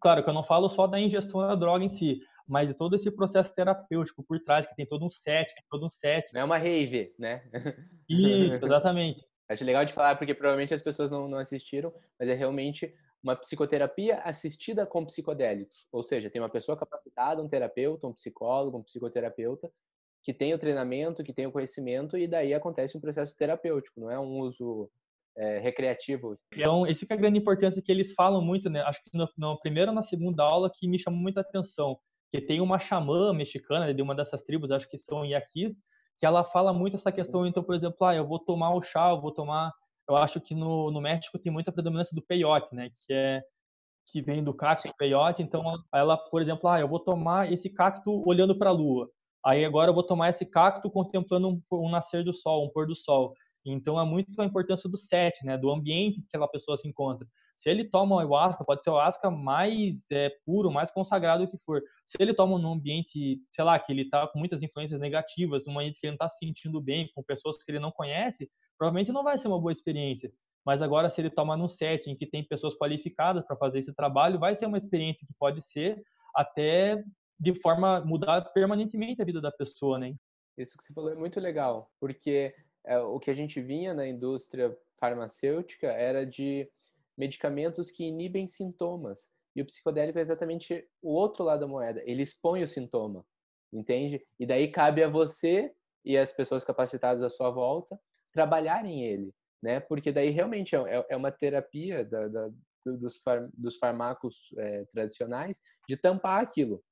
claro 0.00 0.22
que 0.22 0.30
eu 0.30 0.34
não 0.34 0.44
falo 0.44 0.68
só 0.68 0.86
da 0.86 1.00
ingestão 1.00 1.40
da 1.40 1.56
droga 1.56 1.84
em 1.84 1.88
si, 1.88 2.20
mas 2.46 2.74
todo 2.74 2.94
esse 2.94 3.10
processo 3.10 3.54
terapêutico 3.54 4.22
por 4.22 4.40
trás, 4.40 4.66
que 4.66 4.74
tem 4.74 4.86
todo 4.86 5.04
um 5.04 5.10
set, 5.10 5.54
tem 5.54 5.64
todo 5.70 5.86
um 5.86 5.88
set. 5.88 6.32
Não 6.32 6.40
é 6.40 6.44
uma 6.44 6.58
rave, 6.58 7.14
né? 7.18 7.42
Isso, 8.08 8.58
exatamente. 8.64 9.24
Acho 9.48 9.64
legal 9.64 9.84
de 9.84 9.92
falar, 9.92 10.16
porque 10.16 10.34
provavelmente 10.34 10.74
as 10.74 10.82
pessoas 10.82 11.10
não, 11.10 11.28
não 11.28 11.38
assistiram, 11.38 11.92
mas 12.18 12.28
é 12.28 12.34
realmente 12.34 12.94
uma 13.22 13.36
psicoterapia 13.36 14.18
assistida 14.20 14.84
com 14.86 15.04
psicodélicos. 15.04 15.86
Ou 15.92 16.02
seja, 16.02 16.30
tem 16.30 16.40
uma 16.42 16.48
pessoa 16.48 16.76
capacitada, 16.76 17.42
um 17.42 17.48
terapeuta, 17.48 18.06
um 18.06 18.12
psicólogo, 18.12 18.78
um 18.78 18.82
psicoterapeuta, 18.82 19.70
que 20.24 20.32
tem 20.32 20.54
o 20.54 20.58
treinamento, 20.58 21.22
que 21.22 21.32
tem 21.32 21.46
o 21.46 21.52
conhecimento, 21.52 22.16
e 22.16 22.26
daí 22.26 22.54
acontece 22.54 22.96
um 22.96 23.00
processo 23.00 23.36
terapêutico, 23.36 24.00
não 24.00 24.10
é 24.10 24.18
um 24.18 24.40
uso 24.40 24.90
é, 25.36 25.58
recreativo. 25.58 26.38
Então, 26.52 26.86
isso 26.86 27.06
que 27.06 27.12
é 27.12 27.16
a 27.16 27.18
grande 27.18 27.38
importância 27.38 27.82
que 27.82 27.90
eles 27.90 28.12
falam 28.12 28.42
muito, 28.42 28.68
né? 28.68 28.82
Acho 28.82 29.02
que 29.02 29.10
no 29.36 29.58
primeiro 29.60 29.90
ou 29.90 29.94
na 29.94 30.02
segunda 30.02 30.42
aula 30.42 30.70
que 30.72 30.88
me 30.88 30.98
chamou 30.98 31.20
muita 31.20 31.40
atenção, 31.40 31.98
que 32.32 32.40
tem 32.40 32.62
uma 32.62 32.78
xamã 32.78 33.32
mexicana 33.34 33.92
de 33.92 34.00
uma 34.00 34.14
dessas 34.14 34.42
tribos, 34.42 34.70
acho 34.70 34.88
que 34.88 34.96
são 34.96 35.24
Yaquis, 35.24 35.78
que 36.18 36.24
ela 36.24 36.42
fala 36.42 36.72
muito 36.72 36.96
essa 36.96 37.12
questão, 37.12 37.46
então, 37.46 37.62
por 37.62 37.74
exemplo, 37.74 38.06
ah, 38.06 38.14
eu 38.14 38.26
vou 38.26 38.38
tomar 38.38 38.74
o 38.74 38.82
chá, 38.82 39.10
eu 39.10 39.20
vou 39.20 39.32
tomar... 39.32 39.70
Eu 40.08 40.16
acho 40.16 40.40
que 40.40 40.54
no, 40.54 40.90
no 40.90 41.00
México 41.00 41.38
tem 41.38 41.52
muita 41.52 41.70
predominância 41.70 42.14
do 42.14 42.22
peyote, 42.22 42.74
né? 42.74 42.90
Que 43.06 43.12
é 43.12 43.42
que 44.10 44.20
vem 44.20 44.42
do 44.42 44.52
cacto 44.52 44.92
peyote, 44.98 45.42
então 45.42 45.62
ela, 45.94 46.16
por 46.16 46.42
exemplo, 46.42 46.68
ah, 46.68 46.80
eu 46.80 46.88
vou 46.88 46.98
tomar 46.98 47.52
esse 47.52 47.70
cacto 47.70 48.22
olhando 48.26 48.58
para 48.58 48.70
a 48.70 48.72
lua. 48.72 49.08
Aí 49.44 49.64
agora 49.64 49.90
eu 49.90 49.94
vou 49.94 50.02
tomar 50.02 50.30
esse 50.30 50.44
cacto 50.44 50.90
contemplando 50.90 51.48
um, 51.48 51.62
um 51.72 51.88
nascer 51.88 52.24
do 52.24 52.32
sol, 52.32 52.64
um 52.64 52.70
pôr 52.70 52.86
do 52.86 52.94
sol. 52.94 53.32
Então 53.64 54.00
é 54.00 54.04
muito 54.04 54.40
a 54.40 54.44
importância 54.44 54.90
do 54.90 54.96
set, 54.96 55.44
né, 55.44 55.56
do 55.56 55.70
ambiente 55.70 56.20
que 56.20 56.26
aquela 56.26 56.48
pessoa 56.48 56.76
se 56.76 56.88
encontra. 56.88 57.26
Se 57.56 57.70
ele 57.70 57.88
toma 57.88 58.16
o 58.16 58.18
ayahuasca, 58.18 58.64
pode 58.64 58.82
ser 58.82 58.90
o 58.90 58.94
ayahuasca 58.94 59.30
mais 59.30 60.10
é, 60.10 60.30
puro, 60.44 60.70
mais 60.70 60.90
consagrado 60.90 61.48
que 61.48 61.58
for. 61.58 61.80
Se 62.06 62.16
ele 62.20 62.34
toma 62.34 62.58
num 62.58 62.72
ambiente, 62.72 63.40
sei 63.50 63.64
lá, 63.64 63.78
que 63.78 63.92
ele 63.92 64.02
está 64.02 64.26
com 64.26 64.38
muitas 64.38 64.62
influências 64.62 65.00
negativas, 65.00 65.64
num 65.66 65.78
ambiente 65.78 66.00
que 66.00 66.06
ele 66.06 66.12
não 66.12 66.16
está 66.16 66.28
se 66.28 66.38
sentindo 66.38 66.80
bem, 66.80 67.08
com 67.14 67.22
pessoas 67.22 67.62
que 67.62 67.70
ele 67.70 67.78
não 67.78 67.92
conhece, 67.92 68.50
provavelmente 68.76 69.12
não 69.12 69.22
vai 69.22 69.38
ser 69.38 69.48
uma 69.48 69.60
boa 69.60 69.72
experiência. 69.72 70.32
Mas 70.64 70.80
agora, 70.80 71.10
se 71.10 71.20
ele 71.20 71.30
toma 71.30 71.56
num 71.56 71.68
setting 71.68 72.14
que 72.14 72.26
tem 72.26 72.46
pessoas 72.46 72.76
qualificadas 72.76 73.44
para 73.44 73.56
fazer 73.56 73.80
esse 73.80 73.94
trabalho, 73.94 74.38
vai 74.38 74.54
ser 74.54 74.66
uma 74.66 74.78
experiência 74.78 75.26
que 75.26 75.34
pode 75.34 75.60
ser 75.60 76.00
até 76.34 77.02
de 77.38 77.54
forma 77.54 78.00
mudar 78.04 78.40
permanentemente 78.52 79.20
a 79.20 79.24
vida 79.24 79.40
da 79.40 79.50
pessoa, 79.50 79.98
né? 79.98 80.14
Isso 80.56 80.76
que 80.76 80.84
você 80.84 80.92
falou 80.92 81.10
é 81.10 81.16
muito 81.16 81.40
legal, 81.40 81.90
porque 81.98 82.54
é, 82.86 82.98
o 82.98 83.18
que 83.18 83.30
a 83.30 83.34
gente 83.34 83.60
vinha 83.60 83.92
na 83.92 84.06
indústria 84.06 84.76
farmacêutica 85.00 85.88
era 85.88 86.24
de 86.24 86.68
medicamentos 87.16 87.90
que 87.90 88.04
inibem 88.04 88.46
sintomas. 88.46 89.30
E 89.54 89.62
o 89.62 89.66
psicodélico 89.66 90.18
é 90.18 90.22
exatamente 90.22 90.86
o 91.02 91.12
outro 91.12 91.44
lado 91.44 91.60
da 91.60 91.66
moeda. 91.66 92.02
Ele 92.04 92.22
expõe 92.22 92.62
o 92.62 92.68
sintoma. 92.68 93.24
entende? 93.72 94.24
E 94.38 94.46
daí 94.46 94.68
cabe 94.68 95.02
a 95.02 95.08
você 95.08 95.72
e 96.04 96.16
as 96.16 96.32
pessoas 96.32 96.64
capacitadas 96.64 97.22
à 97.22 97.28
sua 97.28 97.50
volta 97.50 97.98
trabalharem 98.32 99.04
ele, 99.04 99.32
né? 99.62 99.78
Porque 99.80 100.10
daí 100.10 100.30
realmente 100.30 100.74
é, 100.74 100.78
é, 100.78 101.06
é 101.10 101.16
uma 101.16 101.30
terapia 101.30 102.04
da, 102.04 102.28
da, 102.28 102.50
dos, 102.84 103.18
far, 103.18 103.48
dos 103.52 103.76
farmacos 103.76 104.52
é, 104.56 104.84
tradicionais 104.86 105.60
de 105.86 105.96
tampar 105.96 106.42
aquilo. 106.42 106.82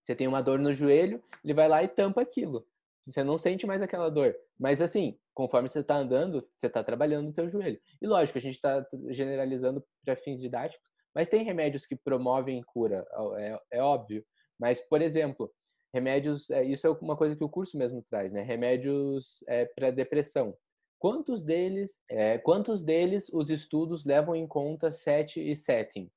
Você 0.00 0.14
tem 0.14 0.26
uma 0.26 0.40
dor 0.40 0.58
no 0.58 0.72
joelho, 0.72 1.22
ele 1.44 1.54
vai 1.54 1.68
lá 1.68 1.82
e 1.82 1.88
tampa 1.88 2.22
aquilo. 2.22 2.66
Você 3.04 3.24
não 3.24 3.38
sente 3.38 3.66
mais 3.66 3.80
aquela 3.82 4.10
dor. 4.10 4.34
Mas 4.58 4.80
assim, 4.80 5.18
conforme 5.34 5.68
você 5.68 5.80
está 5.80 5.96
andando, 5.96 6.46
você 6.52 6.66
está 6.66 6.84
trabalhando 6.84 7.26
no 7.26 7.32
teu 7.32 7.48
joelho. 7.48 7.80
E 8.00 8.06
lógico, 8.06 8.38
a 8.38 8.40
gente 8.40 8.54
está 8.54 8.86
generalizando 9.08 9.84
para 10.04 10.16
fins 10.16 10.40
didáticos, 10.40 10.86
mas 11.14 11.28
tem 11.28 11.44
remédios 11.44 11.86
que 11.86 11.96
promovem 11.96 12.62
cura, 12.62 13.06
é, 13.38 13.60
é 13.72 13.82
óbvio. 13.82 14.24
Mas, 14.58 14.80
por 14.80 15.00
exemplo, 15.00 15.52
remédios, 15.92 16.50
é, 16.50 16.62
isso 16.62 16.86
é 16.86 16.90
uma 16.90 17.16
coisa 17.16 17.34
que 17.34 17.44
o 17.44 17.48
curso 17.48 17.76
mesmo 17.76 18.04
traz, 18.08 18.32
né? 18.32 18.42
Remédios 18.42 19.42
é, 19.48 19.64
para 19.64 19.90
depressão. 19.90 20.56
Quantos 20.98 21.42
deles, 21.42 22.04
é, 22.10 22.36
quantos 22.38 22.82
deles 22.82 23.30
os 23.32 23.50
estudos 23.50 24.04
levam 24.04 24.36
em 24.36 24.46
conta 24.46 24.92
set 24.92 25.40
e 25.40 25.56
setting? 25.56 26.10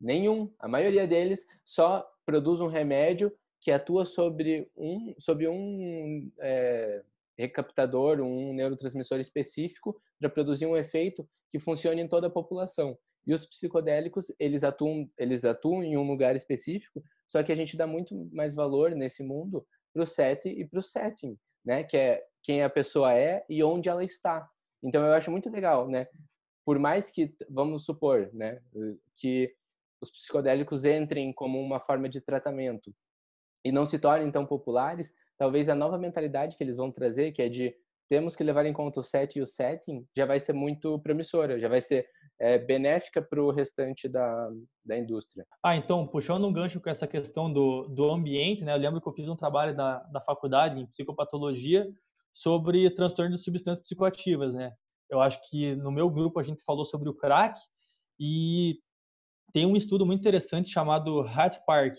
Nenhum. 0.00 0.52
A 0.58 0.68
maioria 0.68 1.06
deles 1.06 1.46
só 1.64 2.08
produz 2.24 2.60
um 2.60 2.68
remédio 2.68 3.36
que 3.60 3.70
atua 3.70 4.04
sobre 4.04 4.70
um, 4.76 5.14
sobre 5.18 5.46
um 5.48 6.30
é, 6.40 7.02
recaptador, 7.38 8.20
um 8.20 8.52
neurotransmissor 8.54 9.20
específico 9.20 10.00
para 10.18 10.30
produzir 10.30 10.66
um 10.66 10.76
efeito 10.76 11.28
que 11.50 11.58
funcione 11.58 12.00
em 12.00 12.08
toda 12.08 12.28
a 12.28 12.30
população. 12.30 12.96
E 13.26 13.34
os 13.34 13.44
psicodélicos, 13.44 14.32
eles 14.38 14.64
atuam, 14.64 15.08
eles 15.18 15.44
atuam 15.44 15.82
em 15.84 15.96
um 15.96 16.06
lugar 16.06 16.34
específico, 16.34 17.02
só 17.26 17.42
que 17.42 17.52
a 17.52 17.54
gente 17.54 17.76
dá 17.76 17.86
muito 17.86 18.14
mais 18.32 18.54
valor 18.54 18.92
nesse 18.92 19.22
mundo 19.22 19.66
para 19.92 20.02
o 20.02 20.06
set 20.06 20.48
e 20.48 20.66
para 20.66 20.80
o 20.80 20.82
setting, 20.82 21.38
né? 21.64 21.84
Que 21.84 21.96
é 21.96 22.24
quem 22.42 22.62
a 22.62 22.70
pessoa 22.70 23.12
é 23.12 23.44
e 23.48 23.62
onde 23.62 23.88
ela 23.88 24.02
está. 24.02 24.48
Então 24.82 25.04
eu 25.04 25.12
acho 25.12 25.30
muito 25.30 25.50
legal, 25.50 25.88
né? 25.88 26.06
Por 26.64 26.78
mais 26.78 27.10
que, 27.10 27.34
vamos 27.48 27.84
supor, 27.84 28.30
né, 28.32 28.60
que 29.16 29.52
os 30.00 30.10
psicodélicos 30.10 30.84
entrem 30.84 31.32
como 31.32 31.60
uma 31.60 31.80
forma 31.80 32.08
de 32.08 32.20
tratamento 32.20 32.94
e 33.64 33.70
não 33.72 33.86
se 33.86 33.98
tornem 33.98 34.30
tão 34.30 34.46
populares, 34.46 35.14
talvez 35.38 35.68
a 35.68 35.74
nova 35.74 35.98
mentalidade 35.98 36.56
que 36.56 36.64
eles 36.64 36.76
vão 36.76 36.90
trazer, 36.90 37.32
que 37.32 37.42
é 37.42 37.48
de 37.48 37.74
temos 38.08 38.34
que 38.34 38.42
levar 38.42 38.66
em 38.66 38.72
conta 38.72 38.98
o 38.98 39.04
set 39.04 39.36
e 39.38 39.42
o 39.42 39.46
setting, 39.46 40.04
já 40.16 40.26
vai 40.26 40.40
ser 40.40 40.52
muito 40.52 40.98
promissora, 40.98 41.60
já 41.60 41.68
vai 41.68 41.80
ser 41.80 42.04
é, 42.40 42.58
benéfica 42.58 43.22
para 43.22 43.40
o 43.40 43.52
restante 43.52 44.08
da, 44.08 44.50
da 44.84 44.98
indústria. 44.98 45.46
Ah, 45.64 45.76
então, 45.76 46.04
puxando 46.08 46.44
um 46.44 46.52
gancho 46.52 46.80
com 46.80 46.90
essa 46.90 47.06
questão 47.06 47.52
do, 47.52 47.86
do 47.86 48.10
ambiente, 48.10 48.64
né? 48.64 48.74
Eu 48.74 48.78
lembro 48.78 49.00
que 49.00 49.08
eu 49.08 49.12
fiz 49.12 49.28
um 49.28 49.36
trabalho 49.36 49.76
da, 49.76 50.00
da 50.04 50.20
faculdade 50.20 50.80
em 50.80 50.86
psicopatologia 50.86 51.86
sobre 52.32 52.90
transtorno 52.90 53.36
de 53.36 53.42
substâncias 53.42 53.84
psicoativas, 53.84 54.54
né? 54.54 54.72
Eu 55.08 55.20
acho 55.20 55.40
que 55.48 55.76
no 55.76 55.92
meu 55.92 56.10
grupo 56.10 56.40
a 56.40 56.42
gente 56.42 56.64
falou 56.64 56.84
sobre 56.84 57.08
o 57.08 57.14
crack 57.14 57.60
e 58.18 58.78
tem 59.52 59.66
um 59.66 59.76
estudo 59.76 60.04
muito 60.04 60.20
interessante 60.20 60.68
chamado 60.68 61.20
Hat 61.20 61.60
Park, 61.64 61.96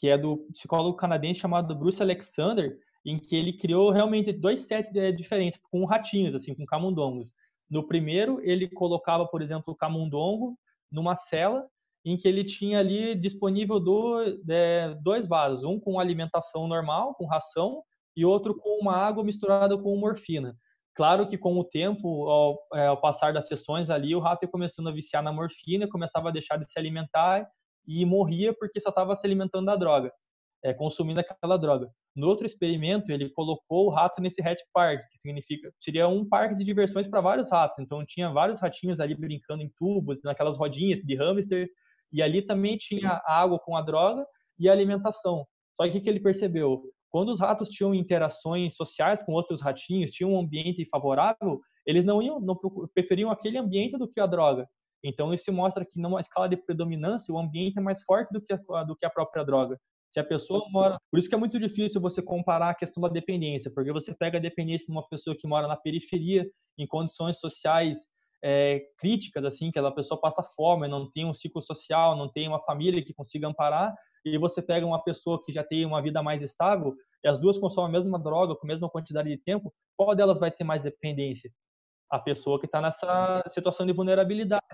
que 0.00 0.08
é 0.08 0.16
do 0.16 0.38
psicólogo 0.54 0.96
canadense 0.96 1.40
chamado 1.40 1.76
Bruce 1.76 2.02
Alexander, 2.02 2.78
em 3.04 3.18
que 3.18 3.36
ele 3.36 3.52
criou 3.52 3.90
realmente 3.90 4.32
dois 4.32 4.62
sets 4.62 4.90
diferentes 5.14 5.60
com 5.70 5.84
ratinhos, 5.84 6.34
assim, 6.34 6.54
com 6.54 6.64
camundongos. 6.64 7.34
No 7.68 7.86
primeiro, 7.86 8.40
ele 8.42 8.66
colocava, 8.66 9.26
por 9.26 9.42
exemplo, 9.42 9.74
o 9.74 9.76
camundongo 9.76 10.58
numa 10.90 11.14
cela 11.14 11.68
em 12.02 12.16
que 12.16 12.26
ele 12.26 12.42
tinha 12.44 12.78
ali 12.78 13.14
disponível 13.14 13.78
do, 13.78 14.22
é, 14.48 14.94
dois 15.02 15.28
vasos, 15.28 15.64
um 15.64 15.78
com 15.78 16.00
alimentação 16.00 16.66
normal, 16.66 17.14
com 17.14 17.26
ração, 17.26 17.82
e 18.16 18.24
outro 18.24 18.54
com 18.54 18.80
uma 18.80 18.96
água 18.96 19.22
misturada 19.22 19.76
com 19.76 19.94
morfina. 19.96 20.56
Claro 20.94 21.28
que 21.28 21.38
com 21.38 21.58
o 21.58 21.64
tempo, 21.64 22.26
ao, 22.28 22.58
é, 22.74 22.86
ao, 22.86 23.00
passar 23.00 23.32
das 23.34 23.46
sessões 23.46 23.90
ali, 23.90 24.14
o 24.14 24.20
rato 24.20 24.44
ia 24.44 24.50
começando 24.50 24.88
a 24.88 24.92
viciar 24.92 25.22
na 25.22 25.32
morfina, 25.32 25.86
começava 25.88 26.30
a 26.30 26.32
deixar 26.32 26.56
de 26.56 26.70
se 26.70 26.78
alimentar 26.78 27.46
e 27.86 28.04
morria 28.04 28.54
porque 28.54 28.80
só 28.80 28.90
estava 28.90 29.14
se 29.16 29.26
alimentando 29.26 29.66
da 29.66 29.76
droga, 29.76 30.12
é, 30.62 30.72
consumindo 30.72 31.20
aquela 31.20 31.56
droga. 31.56 31.90
No 32.14 32.26
outro 32.26 32.44
experimento, 32.44 33.12
ele 33.12 33.30
colocou 33.30 33.86
o 33.86 33.90
rato 33.90 34.20
nesse 34.20 34.42
Hat 34.42 34.60
Park, 34.74 35.00
que 35.10 35.18
significa 35.18 35.72
seria 35.78 36.08
um 36.08 36.28
parque 36.28 36.56
de 36.56 36.64
diversões 36.64 37.06
para 37.06 37.20
vários 37.20 37.50
ratos. 37.50 37.78
Então 37.78 38.04
tinha 38.04 38.30
vários 38.30 38.60
ratinhos 38.60 39.00
ali 39.00 39.14
brincando 39.14 39.62
em 39.62 39.70
tubos, 39.78 40.22
naquelas 40.22 40.56
rodinhas 40.56 41.00
de 41.00 41.14
hamster, 41.14 41.68
e 42.12 42.20
ali 42.22 42.42
também 42.42 42.76
tinha 42.76 43.22
água 43.24 43.58
com 43.58 43.76
a 43.76 43.82
droga 43.82 44.26
e 44.58 44.68
a 44.68 44.72
alimentação. 44.72 45.46
Só 45.76 45.88
que 45.88 45.98
o 45.98 46.02
que 46.02 46.10
ele 46.10 46.20
percebeu? 46.20 46.82
Quando 47.10 47.30
os 47.30 47.40
ratos 47.40 47.68
tinham 47.68 47.94
interações 47.94 48.74
sociais 48.74 49.22
com 49.22 49.32
outros 49.32 49.60
ratinhos, 49.60 50.10
tinham 50.10 50.32
um 50.32 50.40
ambiente 50.40 50.86
favorável, 50.90 51.60
eles 51.86 52.04
não 52.04 52.20
iam, 52.22 52.40
não 52.40 52.58
preferiam 52.94 53.30
aquele 53.30 53.58
ambiente 53.58 53.96
do 53.96 54.08
que 54.08 54.20
a 54.20 54.26
droga. 54.26 54.68
Então 55.02 55.32
isso 55.32 55.52
mostra 55.52 55.84
que 55.84 56.00
numa 56.00 56.20
escala 56.20 56.48
de 56.48 56.56
predominância 56.56 57.32
o 57.32 57.38
ambiente 57.38 57.78
é 57.78 57.80
mais 57.80 58.02
forte 58.02 58.32
do 58.32 58.40
que 58.40 58.52
a, 58.52 58.84
do 58.84 58.96
que 58.96 59.06
a 59.06 59.10
própria 59.10 59.44
droga. 59.44 59.78
Se 60.10 60.18
a 60.18 60.24
pessoa 60.24 60.66
mora. 60.70 60.98
Por 61.10 61.18
isso 61.18 61.28
que 61.28 61.34
é 61.34 61.38
muito 61.38 61.58
difícil 61.58 62.00
você 62.00 62.20
comparar 62.20 62.70
a 62.70 62.74
questão 62.74 63.00
da 63.00 63.08
dependência, 63.08 63.70
porque 63.72 63.92
você 63.92 64.12
pega 64.12 64.38
a 64.38 64.40
dependência 64.40 64.86
de 64.86 64.92
uma 64.92 65.06
pessoa 65.08 65.36
que 65.38 65.46
mora 65.46 65.68
na 65.68 65.76
periferia, 65.76 66.50
em 66.76 66.86
condições 66.86 67.38
sociais 67.38 68.08
é, 68.42 68.82
críticas, 68.98 69.44
assim, 69.44 69.70
que 69.70 69.78
a 69.78 69.90
pessoa 69.90 70.20
passa 70.20 70.42
fome, 70.42 70.88
não 70.88 71.10
tem 71.10 71.24
um 71.24 71.34
ciclo 71.34 71.62
social, 71.62 72.16
não 72.16 72.28
tem 72.28 72.48
uma 72.48 72.60
família 72.60 73.04
que 73.04 73.14
consiga 73.14 73.46
amparar, 73.46 73.94
e 74.24 74.36
você 74.38 74.60
pega 74.60 74.84
uma 74.84 75.02
pessoa 75.02 75.40
que 75.42 75.52
já 75.52 75.62
tem 75.62 75.84
uma 75.84 76.02
vida 76.02 76.22
mais 76.22 76.42
estável, 76.42 76.94
e 77.22 77.28
as 77.28 77.38
duas 77.38 77.58
consomem 77.58 77.90
a 77.90 77.92
mesma 77.92 78.18
droga 78.18 78.54
com 78.54 78.66
a 78.66 78.68
mesma 78.68 78.88
quantidade 78.88 79.28
de 79.28 79.38
tempo, 79.38 79.72
qual 79.96 80.14
delas 80.14 80.38
vai 80.38 80.50
ter 80.50 80.64
mais 80.64 80.82
dependência? 80.82 81.50
A 82.10 82.18
pessoa 82.18 82.58
que 82.58 82.66
está 82.66 82.80
nessa 82.80 83.42
situação 83.48 83.86
de 83.86 83.92
vulnerabilidade. 83.92 84.64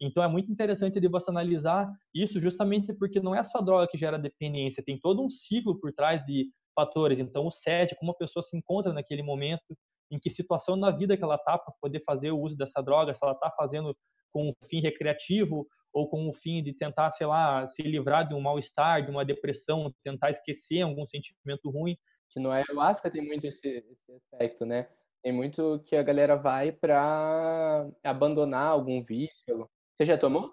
Então 0.00 0.22
é 0.22 0.28
muito 0.28 0.50
interessante 0.50 0.98
de 0.98 1.08
você 1.08 1.30
analisar 1.30 1.86
isso 2.14 2.40
justamente 2.40 2.92
porque 2.94 3.20
não 3.20 3.34
é 3.34 3.44
só 3.44 3.58
a 3.58 3.62
droga 3.62 3.86
que 3.86 3.98
gera 3.98 4.18
dependência, 4.18 4.82
tem 4.82 4.98
todo 4.98 5.22
um 5.22 5.28
ciclo 5.28 5.78
por 5.78 5.92
trás 5.92 6.24
de 6.24 6.50
fatores. 6.74 7.20
Então 7.20 7.46
o 7.46 7.50
SET, 7.50 7.94
como 7.96 8.12
a 8.12 8.16
pessoa 8.16 8.42
se 8.42 8.56
encontra 8.56 8.92
naquele 8.92 9.22
momento, 9.22 9.76
em 10.10 10.18
que 10.18 10.30
situação 10.30 10.74
na 10.74 10.90
vida 10.90 11.16
que 11.16 11.22
ela 11.22 11.36
está 11.36 11.58
para 11.58 11.72
poder 11.80 12.02
fazer 12.04 12.30
o 12.30 12.40
uso 12.40 12.56
dessa 12.56 12.82
droga, 12.82 13.12
se 13.12 13.20
ela 13.22 13.32
está 13.32 13.50
fazendo 13.50 13.94
com 14.32 14.48
um 14.48 14.52
fim 14.68 14.80
recreativo 14.80 15.66
ou 15.92 16.08
com 16.08 16.28
o 16.28 16.32
fim 16.32 16.62
de 16.62 16.72
tentar, 16.72 17.10
sei 17.10 17.26
lá, 17.26 17.66
se 17.66 17.82
livrar 17.82 18.26
de 18.26 18.34
um 18.34 18.40
mal-estar, 18.40 19.04
de 19.04 19.10
uma 19.10 19.24
depressão, 19.24 19.92
tentar 20.02 20.30
esquecer 20.30 20.82
algum 20.82 21.04
sentimento 21.04 21.68
ruim. 21.68 21.96
Que 22.28 22.40
no 22.40 22.50
ayahuasca 22.50 23.10
tem 23.10 23.26
muito 23.26 23.44
esse, 23.44 23.68
esse 23.68 24.12
aspecto, 24.12 24.64
né? 24.64 24.88
Tem 25.22 25.32
muito 25.32 25.80
que 25.86 25.96
a 25.96 26.02
galera 26.02 26.36
vai 26.36 26.72
para 26.72 27.88
abandonar 28.02 28.68
algum 28.68 29.02
vício, 29.04 29.68
você 29.94 30.06
já 30.06 30.16
tomou? 30.16 30.50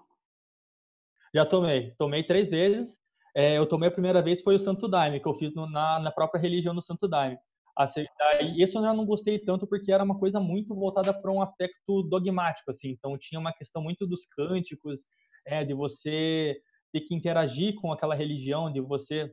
Já 1.34 1.46
tomei. 1.46 1.92
Tomei 1.98 2.24
três 2.24 2.50
vezes. 2.50 3.00
É, 3.36 3.58
eu 3.58 3.66
tomei 3.66 3.88
a 3.88 3.92
primeira 3.92 4.22
vez 4.22 4.42
foi 4.42 4.56
o 4.56 4.60
Santo 4.60 4.88
Daime, 4.88 5.20
que 5.20 5.28
eu 5.28 5.34
fiz 5.36 5.54
no, 5.54 5.70
na, 5.70 6.00
na 6.00 6.12
própria 6.12 6.42
religião 6.42 6.74
do 6.74 6.82
Santo 6.82 7.08
Daime. 7.08 7.38
E 8.42 8.64
esse 8.64 8.76
eu 8.76 8.82
já 8.82 8.94
não 8.94 9.06
gostei 9.06 9.38
tanto 9.38 9.68
porque 9.68 9.92
era 9.92 10.04
uma 10.04 10.18
coisa 10.18 10.40
muito 10.40 10.74
voltada 10.74 11.14
para 11.14 11.32
um 11.32 11.42
aspecto 11.42 12.02
dogmático, 12.04 12.72
assim. 12.72 12.90
Então 12.90 13.18
tinha 13.18 13.40
uma 13.40 13.54
questão 13.54 13.82
muito 13.82 14.08
dos 14.08 14.26
cânticos, 14.26 15.06
é, 15.46 15.64
de 15.64 15.74
você 15.74 16.60
ter 16.92 17.02
que 17.02 17.14
interagir 17.14 17.76
com 17.76 17.92
aquela 17.94 18.16
religião, 18.16 18.72
de 18.72 18.82
você 18.82 19.32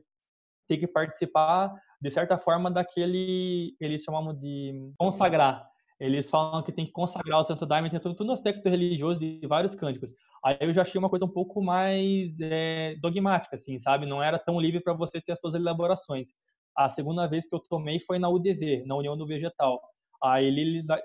ter 0.67 0.77
que 0.77 0.87
participar 0.87 1.73
de 2.01 2.09
certa 2.11 2.37
forma 2.37 2.69
daquele 2.71 3.75
eles 3.79 4.03
chamam 4.03 4.33
de 4.33 4.93
consagrar 4.97 5.67
eles 5.99 6.29
falam 6.29 6.61
que 6.61 6.71
tem 6.71 6.85
que 6.85 6.91
consagrar 6.91 7.39
o 7.39 7.43
Santo 7.43 7.65
Daime, 7.65 7.89
tem 7.89 7.99
todo, 7.99 8.15
todo 8.15 8.29
um 8.29 8.33
aspecto 8.33 8.67
religioso 8.67 9.19
de 9.19 9.39
vários 9.47 9.75
cânticos. 9.75 10.13
Aí 10.43 10.57
eu 10.59 10.73
já 10.73 10.81
achei 10.81 10.99
uma 10.99 11.09
coisa 11.09 11.25
um 11.25 11.31
pouco 11.31 11.61
mais 11.61 12.37
é, 12.41 12.95
dogmática, 13.01 13.55
assim, 13.55 13.79
sabe? 13.79 14.05
Não 14.05 14.21
era 14.21 14.37
tão 14.37 14.59
livre 14.59 14.81
para 14.81 14.93
você 14.93 15.21
ter 15.21 15.31
as 15.31 15.39
suas 15.39 15.55
elaborações. 15.55 16.33
A 16.75 16.89
segunda 16.89 17.27
vez 17.27 17.47
que 17.47 17.55
eu 17.55 17.59
tomei 17.59 17.99
foi 17.99 18.19
na 18.19 18.29
UDV, 18.29 18.83
na 18.85 18.95
União 18.95 19.17
do 19.17 19.25
Vegetal. 19.25 19.79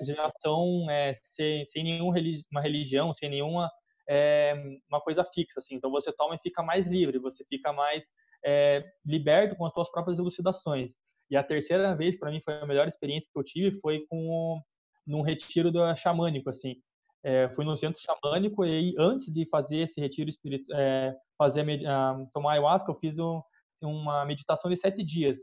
Já 0.02 0.30
são 0.42 0.90
é, 0.90 1.12
sem, 1.22 1.64
sem 1.66 1.84
nenhuma 1.84 2.60
religião, 2.60 3.14
sem 3.14 3.30
nenhuma 3.30 3.70
é, 4.08 4.54
uma 4.88 5.00
coisa 5.00 5.22
fixa, 5.24 5.60
assim. 5.60 5.76
Então 5.76 5.90
você 5.90 6.12
toma 6.12 6.34
e 6.34 6.38
fica 6.38 6.64
mais 6.64 6.86
livre, 6.88 7.18
você 7.20 7.44
fica 7.44 7.72
mais 7.72 8.06
é, 8.44 8.84
liberto 9.04 9.56
com 9.56 9.66
as 9.66 9.72
suas 9.72 9.90
próprias 9.90 10.18
elucidações. 10.18 10.94
E 11.30 11.36
a 11.36 11.44
terceira 11.44 11.94
vez, 11.94 12.18
para 12.18 12.30
mim, 12.30 12.40
foi 12.44 12.54
a 12.54 12.66
melhor 12.66 12.88
experiência 12.88 13.28
que 13.32 13.38
eu 13.38 13.44
tive, 13.44 13.80
foi 13.80 14.04
com 14.08 14.60
num 15.06 15.22
retiro 15.22 15.70
do 15.72 15.94
xamânico, 15.96 16.50
assim. 16.50 16.76
É, 17.22 17.48
fui 17.50 17.64
no 17.64 17.76
centro 17.76 18.00
xamânico 18.00 18.64
e 18.64 18.94
antes 18.98 19.30
de 19.32 19.46
fazer 19.48 19.78
esse 19.78 20.00
retiro 20.00 20.30
espiritual, 20.30 20.78
é, 20.78 21.14
fazer 21.36 21.62
uh, 21.62 22.26
tomar 22.32 22.52
ayahuasca, 22.52 22.90
eu 22.90 22.94
fiz 22.94 23.18
um, 23.18 23.42
uma 23.82 24.24
meditação 24.24 24.70
de 24.70 24.76
sete 24.76 25.04
dias 25.04 25.38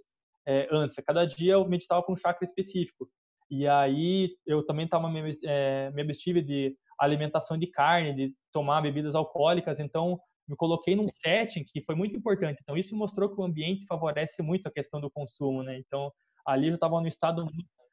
é, 0.48 0.68
antes. 0.72 0.96
Cada 1.06 1.26
dia 1.26 1.54
eu 1.54 1.68
meditava 1.68 2.02
com 2.02 2.14
um 2.14 2.18
chakra 2.18 2.46
específico. 2.46 3.08
E 3.50 3.68
aí 3.68 4.36
eu 4.46 4.66
também 4.66 4.88
tava, 4.88 5.10
me, 5.10 5.32
é, 5.46 5.92
me 5.92 6.02
abstive 6.02 6.42
de 6.42 6.76
alimentação 7.00 7.58
de 7.58 7.68
carne, 7.68 8.14
de 8.14 8.34
tomar 8.52 8.82
bebidas 8.82 9.14
alcoólicas. 9.14 9.80
Então 9.80 10.20
me 10.48 10.56
coloquei 10.56 10.96
num 10.96 11.08
setting 11.16 11.64
que 11.64 11.82
foi 11.82 11.96
muito 11.96 12.16
importante. 12.16 12.60
Então, 12.62 12.78
isso 12.78 12.96
mostrou 12.96 13.34
que 13.34 13.40
o 13.40 13.44
ambiente 13.44 13.86
favorece 13.86 14.42
muito 14.42 14.68
a 14.68 14.72
questão 14.72 15.02
do 15.02 15.10
consumo, 15.10 15.64
né? 15.64 15.78
Então, 15.78 16.12
ali 16.46 16.68
eu 16.70 16.76
estava 16.76 17.00
no 17.02 17.08
estado 17.08 17.48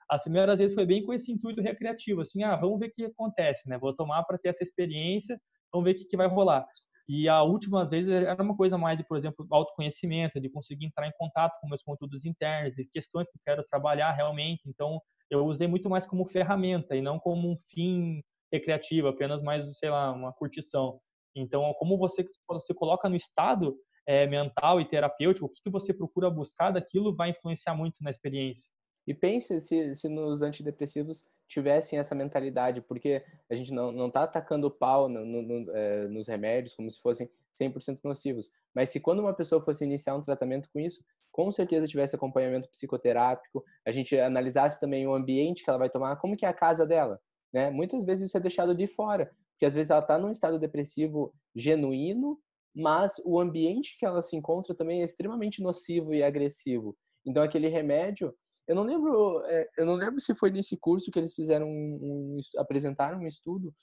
as 0.09 0.23
primeiras 0.23 0.59
vezes 0.59 0.75
foi 0.75 0.85
bem 0.85 1.05
com 1.05 1.13
esse 1.13 1.33
intuito 1.33 1.63
recreativo, 1.63 2.21
assim, 2.21 2.43
ah, 2.43 2.57
vamos 2.57 2.79
ver 2.79 2.89
o 2.89 2.93
que 2.93 3.05
acontece, 3.07 3.69
né? 3.69 3.79
Vou 3.79 3.95
tomar 3.95 4.23
para 4.25 4.39
ter 4.39 4.51
essa 4.51 4.63
experiência, 4.63 5.41
vamos 5.73 5.85
ver 5.85 5.93
o 5.93 5.99
que, 5.99 6.05
que 6.05 6.17
vai 6.17 6.29
rolar. 6.29 6.67
E 7.09 7.29
a 7.29 7.43
última 7.43 7.89
vez 7.89 8.09
era 8.09 8.43
uma 8.43 8.57
coisa 8.57 8.79
mais 8.79 8.97
de, 8.97 9.05
por 9.07 9.17
exemplo, 9.17 9.47
autoconhecimento, 9.51 10.41
de 10.41 10.49
conseguir 10.49 10.87
entrar 10.87 11.07
em 11.07 11.13
contato 11.19 11.59
com 11.61 11.69
meus 11.69 11.83
conteúdos 11.83 12.25
internos, 12.25 12.75
de 12.75 12.87
questões 12.87 13.31
que 13.31 13.37
eu 13.37 13.43
quero 13.45 13.65
trabalhar 13.65 14.13
realmente. 14.13 14.63
Então, 14.67 15.01
eu 15.31 15.45
usei 15.47 15.67
muito 15.67 15.91
mais 15.91 16.07
como 16.07 16.25
ferramenta 16.27 16.97
e 16.97 17.03
não 17.03 17.19
como 17.19 17.51
um 17.51 17.57
fim 17.71 18.23
recreativo, 18.53 19.09
apenas 19.09 19.43
mais, 19.43 19.67
sei 19.77 19.91
lá, 19.91 20.13
uma 20.13 20.33
curtição. 20.33 20.99
Então, 21.35 21.74
como 21.78 21.99
você 21.99 22.24
se 22.61 22.74
coloca 22.74 23.09
no 23.09 23.16
estado 23.16 23.76
é, 24.07 24.26
mental 24.26 24.80
e 24.80 24.89
terapêutico, 24.89 25.47
o 25.47 25.49
que, 25.49 25.62
que 25.62 25.70
você 25.70 25.93
procura 25.93 26.30
buscar 26.30 26.70
daquilo 26.70 27.14
vai 27.14 27.30
influenciar 27.30 27.74
muito 27.74 28.03
na 28.03 28.11
experiência. 28.11 28.70
E 29.07 29.12
pense 29.12 29.61
se, 29.61 29.95
se 29.95 30.09
nos 30.09 30.41
antidepressivos 30.43 31.26
tivessem 31.47 31.99
essa 31.99 32.14
mentalidade, 32.14 32.80
porque 32.80 33.22
a 33.51 33.55
gente 33.55 33.72
não 33.72 34.07
está 34.07 34.22
atacando 34.22 34.66
o 34.66 34.70
pau 34.70 35.09
no, 35.09 35.24
no, 35.24 35.43
no, 35.43 35.76
é, 35.76 36.09
nos 36.09 36.26
remédios 36.26 36.74
como 36.74 36.91
se 36.91 37.01
fossem 37.01 37.28
100% 37.61 38.01
nocivos. 38.03 38.51
Mas 38.74 38.91
se 38.91 39.01
quando 39.01 39.20
uma 39.20 39.35
pessoa 39.35 39.62
fosse 39.62 39.85
iniciar 39.85 40.16
um 40.16 40.20
tratamento 40.20 40.68
com 40.72 40.80
isso, 40.80 41.05
com 41.30 41.51
certeza 41.53 41.87
tivesse 41.87 42.16
acompanhamento 42.16 42.68
psicoterápico, 42.68 43.64
a 43.85 43.91
gente 43.91 44.18
analisasse 44.18 44.80
também 44.80 45.07
o 45.07 45.14
ambiente 45.14 45.62
que 45.62 45.70
ela 45.70 45.78
vai 45.78 45.91
tomar, 45.91 46.16
como 46.16 46.37
que 46.37 46.47
é 46.47 46.49
a 46.49 46.55
casa 46.55 46.87
dela, 46.87 47.20
né? 47.53 47.70
Muitas 47.70 48.05
vezes 48.05 48.28
isso 48.28 48.37
é 48.37 48.41
deixado 48.41 48.74
de 48.74 48.87
fora, 48.87 49.30
porque 49.55 49.67
às 49.67 49.75
vezes 49.75 49.91
ela 49.91 50.01
está 50.01 50.19
num 50.19 50.31
estado 50.31 50.59
depressivo 50.59 51.33
genuíno, 51.55 52.39
mas 52.75 53.21
o 53.25 53.41
ambiente 53.41 53.97
que 53.99 54.05
ela 54.05 54.21
se 54.21 54.37
encontra 54.37 54.75
também 54.75 55.01
é 55.01 55.05
extremamente 55.05 55.63
nocivo 55.63 56.13
e 56.13 56.23
agressivo. 56.23 56.97
Então 57.25 57.43
aquele 57.43 57.69
remédio 57.69 58.35
eu 58.67 58.75
não 58.75 58.83
lembro, 58.83 59.45
é, 59.47 59.69
eu 59.79 59.87
não 59.87 59.95
lembro 59.95 60.21
se 60.21 60.35
foi 60.35 60.51
nesse 60.51 60.77
curso 60.77 61.11
que 61.11 61.19
eles 61.19 61.35
fizeram 61.35 61.69
um, 61.69 61.99
um 62.03 62.39
apresentaram 62.59 63.19
um 63.19 63.27
estudo. 63.27 63.75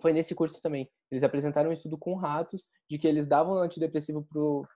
Foi 0.00 0.12
nesse 0.12 0.34
curso 0.34 0.62
também. 0.62 0.88
Eles 1.10 1.24
apresentaram 1.24 1.70
um 1.70 1.72
estudo 1.72 1.98
com 1.98 2.14
ratos 2.14 2.70
de 2.88 2.98
que 2.98 3.08
eles 3.08 3.26
davam 3.26 3.54
antidepressivo 3.54 4.24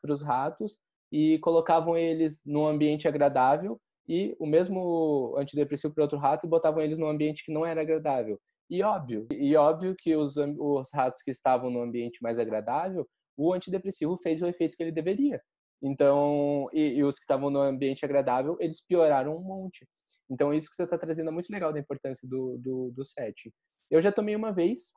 para 0.03 0.13
os 0.13 0.23
ratos 0.23 0.81
e 1.13 1.39
colocavam 1.39 1.97
eles 1.97 2.43
num 2.45 2.67
ambiente 2.67 3.07
agradável 3.07 3.81
e 4.09 4.37
o 4.39 4.47
mesmo 4.47 5.35
antidepressivo 5.39 5.95
para 5.95 6.05
outro 6.05 6.19
rato 6.19 6.45
e 6.45 6.51
botavam 6.51 6.83
eles 6.83 6.99
num 6.99 7.09
ambiente 7.09 7.45
que 7.45 7.53
não 7.53 7.65
era 7.65 7.81
agradável. 7.81 8.41
E 8.75 8.83
óbvio, 8.83 9.29
e 9.31 9.55
óbvio 9.55 9.95
que 9.97 10.17
os, 10.17 10.35
os 10.37 10.89
ratos 10.93 11.23
que 11.23 11.31
estavam 11.31 11.71
no 11.71 11.81
ambiente 11.81 12.21
mais 12.21 12.41
agradável, 12.41 13.09
o 13.37 13.53
antidepressivo 13.55 14.17
fez 14.17 14.43
o 14.43 14.49
efeito 14.49 14.77
que 14.77 14.83
ele 14.83 14.91
deveria. 14.91 15.41
Então, 15.81 16.69
e, 16.73 16.95
e 16.95 17.05
os 17.05 17.15
que 17.15 17.21
estavam 17.21 17.51
no 17.51 17.61
ambiente 17.61 18.05
agradável, 18.05 18.57
eles 18.59 18.83
pioraram 18.85 19.37
um 19.37 19.45
monte. 19.45 19.87
Então, 20.29 20.53
isso 20.53 20.69
que 20.69 20.75
você 20.75 20.83
está 20.83 20.99
trazendo 20.99 21.29
é 21.29 21.33
muito 21.33 21.53
legal 21.53 21.73
da 21.73 21.79
importância 21.79 22.29
do, 22.29 22.59
do, 22.59 22.91
do 22.91 23.05
set. 23.05 23.55
Eu 23.89 24.01
já 24.01 24.11
tomei 24.11 24.35
uma 24.35 24.53
vez, 24.53 24.91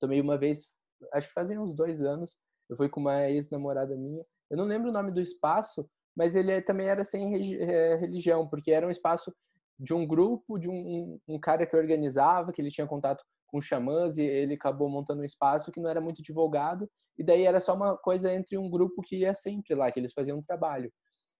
tomei 0.00 0.20
uma 0.20 0.36
vez, 0.36 0.74
acho 1.12 1.28
que 1.28 1.34
fazem 1.34 1.56
uns 1.56 1.72
dois 1.72 2.02
anos, 2.02 2.36
eu 2.68 2.76
fui 2.76 2.88
com 2.88 2.98
uma 2.98 3.30
ex-namorada 3.30 3.94
minha, 3.94 4.24
eu 4.50 4.56
não 4.56 4.64
lembro 4.64 4.88
o 4.90 4.92
nome 4.92 5.12
do 5.12 5.20
espaço, 5.20 5.88
mas 6.16 6.34
ele 6.34 6.60
também 6.62 6.88
era 6.88 7.04
sem 7.04 7.32
eh, 7.62 7.94
religião, 7.94 8.48
porque 8.48 8.72
era 8.72 8.84
um 8.84 8.90
espaço 8.90 9.32
de 9.78 9.92
um 9.94 10.06
grupo, 10.06 10.58
de 10.58 10.68
um, 10.68 11.18
um 11.28 11.38
cara 11.38 11.66
que 11.66 11.76
organizava, 11.76 12.52
que 12.52 12.60
ele 12.60 12.70
tinha 12.70 12.86
contato 12.86 13.24
com 13.46 13.60
xamãs 13.60 14.18
e 14.18 14.22
ele 14.22 14.54
acabou 14.54 14.88
montando 14.88 15.22
um 15.22 15.24
espaço 15.24 15.70
que 15.70 15.80
não 15.80 15.88
era 15.88 16.00
muito 16.00 16.22
divulgado 16.22 16.88
e 17.16 17.22
daí 17.22 17.44
era 17.44 17.60
só 17.60 17.74
uma 17.74 17.96
coisa 17.96 18.32
entre 18.32 18.58
um 18.58 18.68
grupo 18.68 19.02
que 19.02 19.18
ia 19.18 19.34
sempre 19.34 19.74
lá, 19.74 19.90
que 19.90 20.00
eles 20.00 20.12
faziam 20.12 20.38
um 20.38 20.42
trabalho. 20.42 20.92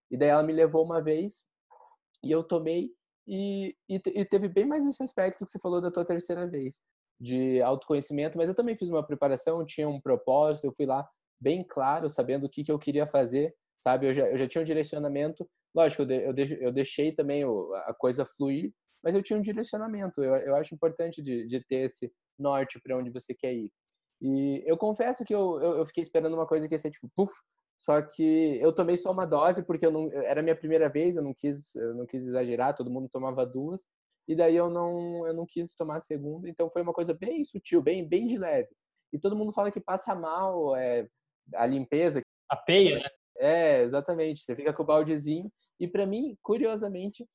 E 0.09 0.17
daí 0.17 0.29
ela 0.29 0.43
me 0.43 0.53
levou 0.53 0.83
uma 0.83 1.01
vez 1.01 1.45
e 2.23 2.31
eu 2.31 2.43
tomei 2.43 2.91
e, 3.27 3.75
e, 3.89 4.01
e 4.05 4.25
teve 4.25 4.47
bem 4.47 4.65
mais 4.65 4.85
esse 4.85 5.01
aspecto 5.03 5.45
que 5.45 5.51
você 5.51 5.59
falou 5.59 5.81
da 5.81 5.91
tua 5.91 6.05
terceira 6.05 6.47
vez, 6.47 6.83
de 7.19 7.61
autoconhecimento, 7.61 8.37
mas 8.37 8.47
eu 8.47 8.55
também 8.55 8.75
fiz 8.75 8.89
uma 8.89 9.05
preparação, 9.05 9.65
tinha 9.65 9.89
um 9.89 9.99
propósito, 9.99 10.65
eu 10.65 10.73
fui 10.73 10.85
lá 10.85 11.07
bem 11.39 11.63
claro, 11.67 12.09
sabendo 12.09 12.45
o 12.45 12.49
que, 12.49 12.63
que 12.63 12.71
eu 12.71 12.79
queria 12.79 13.05
fazer, 13.07 13.53
sabe? 13.79 14.07
Eu 14.07 14.13
já, 14.13 14.27
eu 14.27 14.37
já 14.37 14.47
tinha 14.47 14.61
um 14.61 14.65
direcionamento, 14.65 15.49
lógico, 15.75 16.03
eu, 16.03 16.33
de, 16.33 16.63
eu 16.63 16.71
deixei 16.71 17.11
também 17.11 17.43
a 17.43 17.93
coisa 17.93 18.25
fluir, 18.25 18.71
mas 19.03 19.13
eu 19.13 19.21
tinha 19.21 19.37
um 19.37 19.41
direcionamento. 19.41 20.23
Eu, 20.23 20.33
eu 20.37 20.55
acho 20.55 20.73
importante 20.73 21.21
de, 21.21 21.45
de 21.45 21.63
ter 21.65 21.85
esse 21.85 22.11
norte 22.39 22.79
para 22.81 22.97
onde 22.97 23.11
você 23.11 23.33
quer 23.33 23.53
ir. 23.53 23.71
E 24.21 24.63
eu 24.65 24.77
confesso 24.77 25.25
que 25.25 25.35
eu, 25.35 25.61
eu, 25.61 25.77
eu, 25.79 25.85
fiquei 25.85 26.01
esperando 26.01 26.33
uma 26.33 26.47
coisa 26.47 26.67
que 26.67 26.73
ia 26.73 26.79
ser 26.79 26.89
tipo, 26.89 27.09
puf, 27.13 27.33
só 27.77 28.01
que 28.01 28.57
eu 28.61 28.73
tomei 28.73 28.95
só 28.95 29.11
uma 29.11 29.25
dose 29.25 29.65
porque 29.65 29.85
eu 29.85 29.91
não, 29.91 30.11
era 30.11 30.39
a 30.39 30.43
minha 30.43 30.55
primeira 30.55 30.89
vez, 30.89 31.17
eu 31.17 31.23
não 31.23 31.33
quis, 31.33 31.75
eu 31.75 31.93
não 31.93 32.05
quis 32.05 32.25
exagerar, 32.25 32.75
todo 32.75 32.89
mundo 32.89 33.09
tomava 33.09 33.45
duas. 33.45 33.85
E 34.27 34.35
daí 34.35 34.55
eu 34.55 34.69
não, 34.69 35.27
eu 35.27 35.33
não 35.33 35.45
quis 35.45 35.75
tomar 35.75 35.97
a 35.97 35.99
segunda, 35.99 36.49
então 36.49 36.69
foi 36.71 36.81
uma 36.81 36.93
coisa 36.93 37.13
bem 37.13 37.43
sutil, 37.43 37.81
bem, 37.81 38.07
bem 38.07 38.25
de 38.25 38.37
leve. 38.37 38.69
E 39.13 39.19
todo 39.19 39.35
mundo 39.35 39.53
fala 39.53 39.69
que 39.69 39.79
passa 39.79 40.15
mal 40.15 40.75
é, 40.75 41.07
a 41.53 41.65
limpeza. 41.65 42.21
A 42.49 42.55
peia, 42.55 42.99
né? 42.99 43.09
É, 43.37 43.81
exatamente. 43.83 44.41
Você 44.41 44.55
fica 44.55 44.73
com 44.73 44.83
o 44.83 44.85
baldezinho. 44.85 45.51
E 45.79 45.87
para 45.87 46.05
mim, 46.05 46.37
curiosamente, 46.41 47.27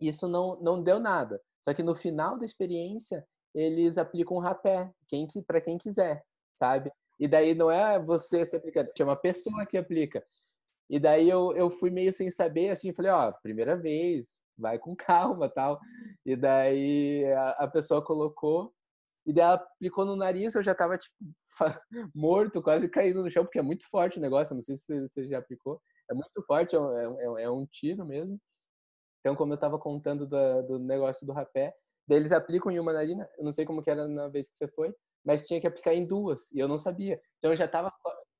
isso 0.00 0.26
não, 0.28 0.60
não 0.60 0.82
deu 0.82 0.98
nada. 0.98 1.40
Só 1.60 1.72
que 1.72 1.82
no 1.82 1.94
final 1.94 2.38
da 2.38 2.44
experiência, 2.44 3.26
eles 3.54 3.98
aplicam 3.98 4.36
um 4.36 4.40
rapé, 4.40 4.90
quem, 5.06 5.26
para 5.46 5.60
quem 5.60 5.78
quiser, 5.78 6.24
sabe? 6.54 6.90
E 7.20 7.28
daí 7.28 7.54
não 7.54 7.70
é 7.70 8.02
você 8.02 8.44
se 8.44 8.56
aplicando, 8.56 8.90
é 8.98 9.04
uma 9.04 9.16
pessoa 9.16 9.64
que 9.66 9.76
aplica. 9.76 10.24
E 10.90 10.98
daí 10.98 11.28
eu, 11.28 11.54
eu 11.56 11.70
fui 11.70 11.90
meio 11.90 12.12
sem 12.12 12.28
saber, 12.30 12.70
assim, 12.70 12.92
falei, 12.92 13.10
ó, 13.10 13.32
primeira 13.42 13.76
vez, 13.76 14.42
vai 14.58 14.78
com 14.78 14.94
calma, 14.96 15.48
tal. 15.48 15.80
E 16.26 16.34
daí 16.36 17.24
a, 17.32 17.50
a 17.50 17.68
pessoa 17.68 18.04
colocou, 18.04 18.72
e 19.24 19.32
daí 19.32 19.44
ela 19.44 19.54
aplicou 19.54 20.04
no 20.04 20.16
nariz, 20.16 20.54
eu 20.54 20.62
já 20.62 20.74
tava, 20.74 20.98
tipo, 20.98 21.14
morto, 22.14 22.60
quase 22.60 22.88
caindo 22.88 23.22
no 23.22 23.30
chão, 23.30 23.44
porque 23.44 23.58
é 23.58 23.62
muito 23.62 23.88
forte 23.88 24.18
o 24.18 24.20
negócio, 24.20 24.54
não 24.54 24.62
sei 24.62 24.76
se 24.76 25.00
você 25.00 25.28
já 25.28 25.38
aplicou. 25.38 25.80
É 26.12 26.14
muito 26.14 26.42
forte, 26.46 26.76
é, 26.76 26.78
é, 26.78 27.44
é 27.44 27.50
um 27.50 27.66
tiro 27.66 28.04
mesmo. 28.04 28.38
Então, 29.20 29.34
como 29.36 29.52
eu 29.52 29.56
estava 29.56 29.78
contando 29.78 30.26
do, 30.26 30.62
do, 30.62 30.78
negócio 30.78 31.26
do 31.26 31.32
rapé, 31.32 31.74
daí 32.06 32.18
eles 32.18 32.32
aplicam 32.32 32.70
em 32.70 32.78
uma 32.78 32.92
narina, 32.92 33.28
eu 33.38 33.44
não 33.44 33.52
sei 33.52 33.64
como 33.64 33.82
que 33.82 33.90
era 33.90 34.06
na 34.08 34.28
vez 34.28 34.50
que 34.50 34.56
você 34.56 34.68
foi, 34.68 34.94
mas 35.24 35.46
tinha 35.46 35.60
que 35.60 35.66
aplicar 35.66 35.94
em 35.94 36.06
duas, 36.06 36.50
e 36.52 36.58
eu 36.58 36.68
não 36.68 36.76
sabia. 36.76 37.20
Então 37.38 37.52
eu 37.52 37.56
já 37.56 37.66
estava 37.66 37.92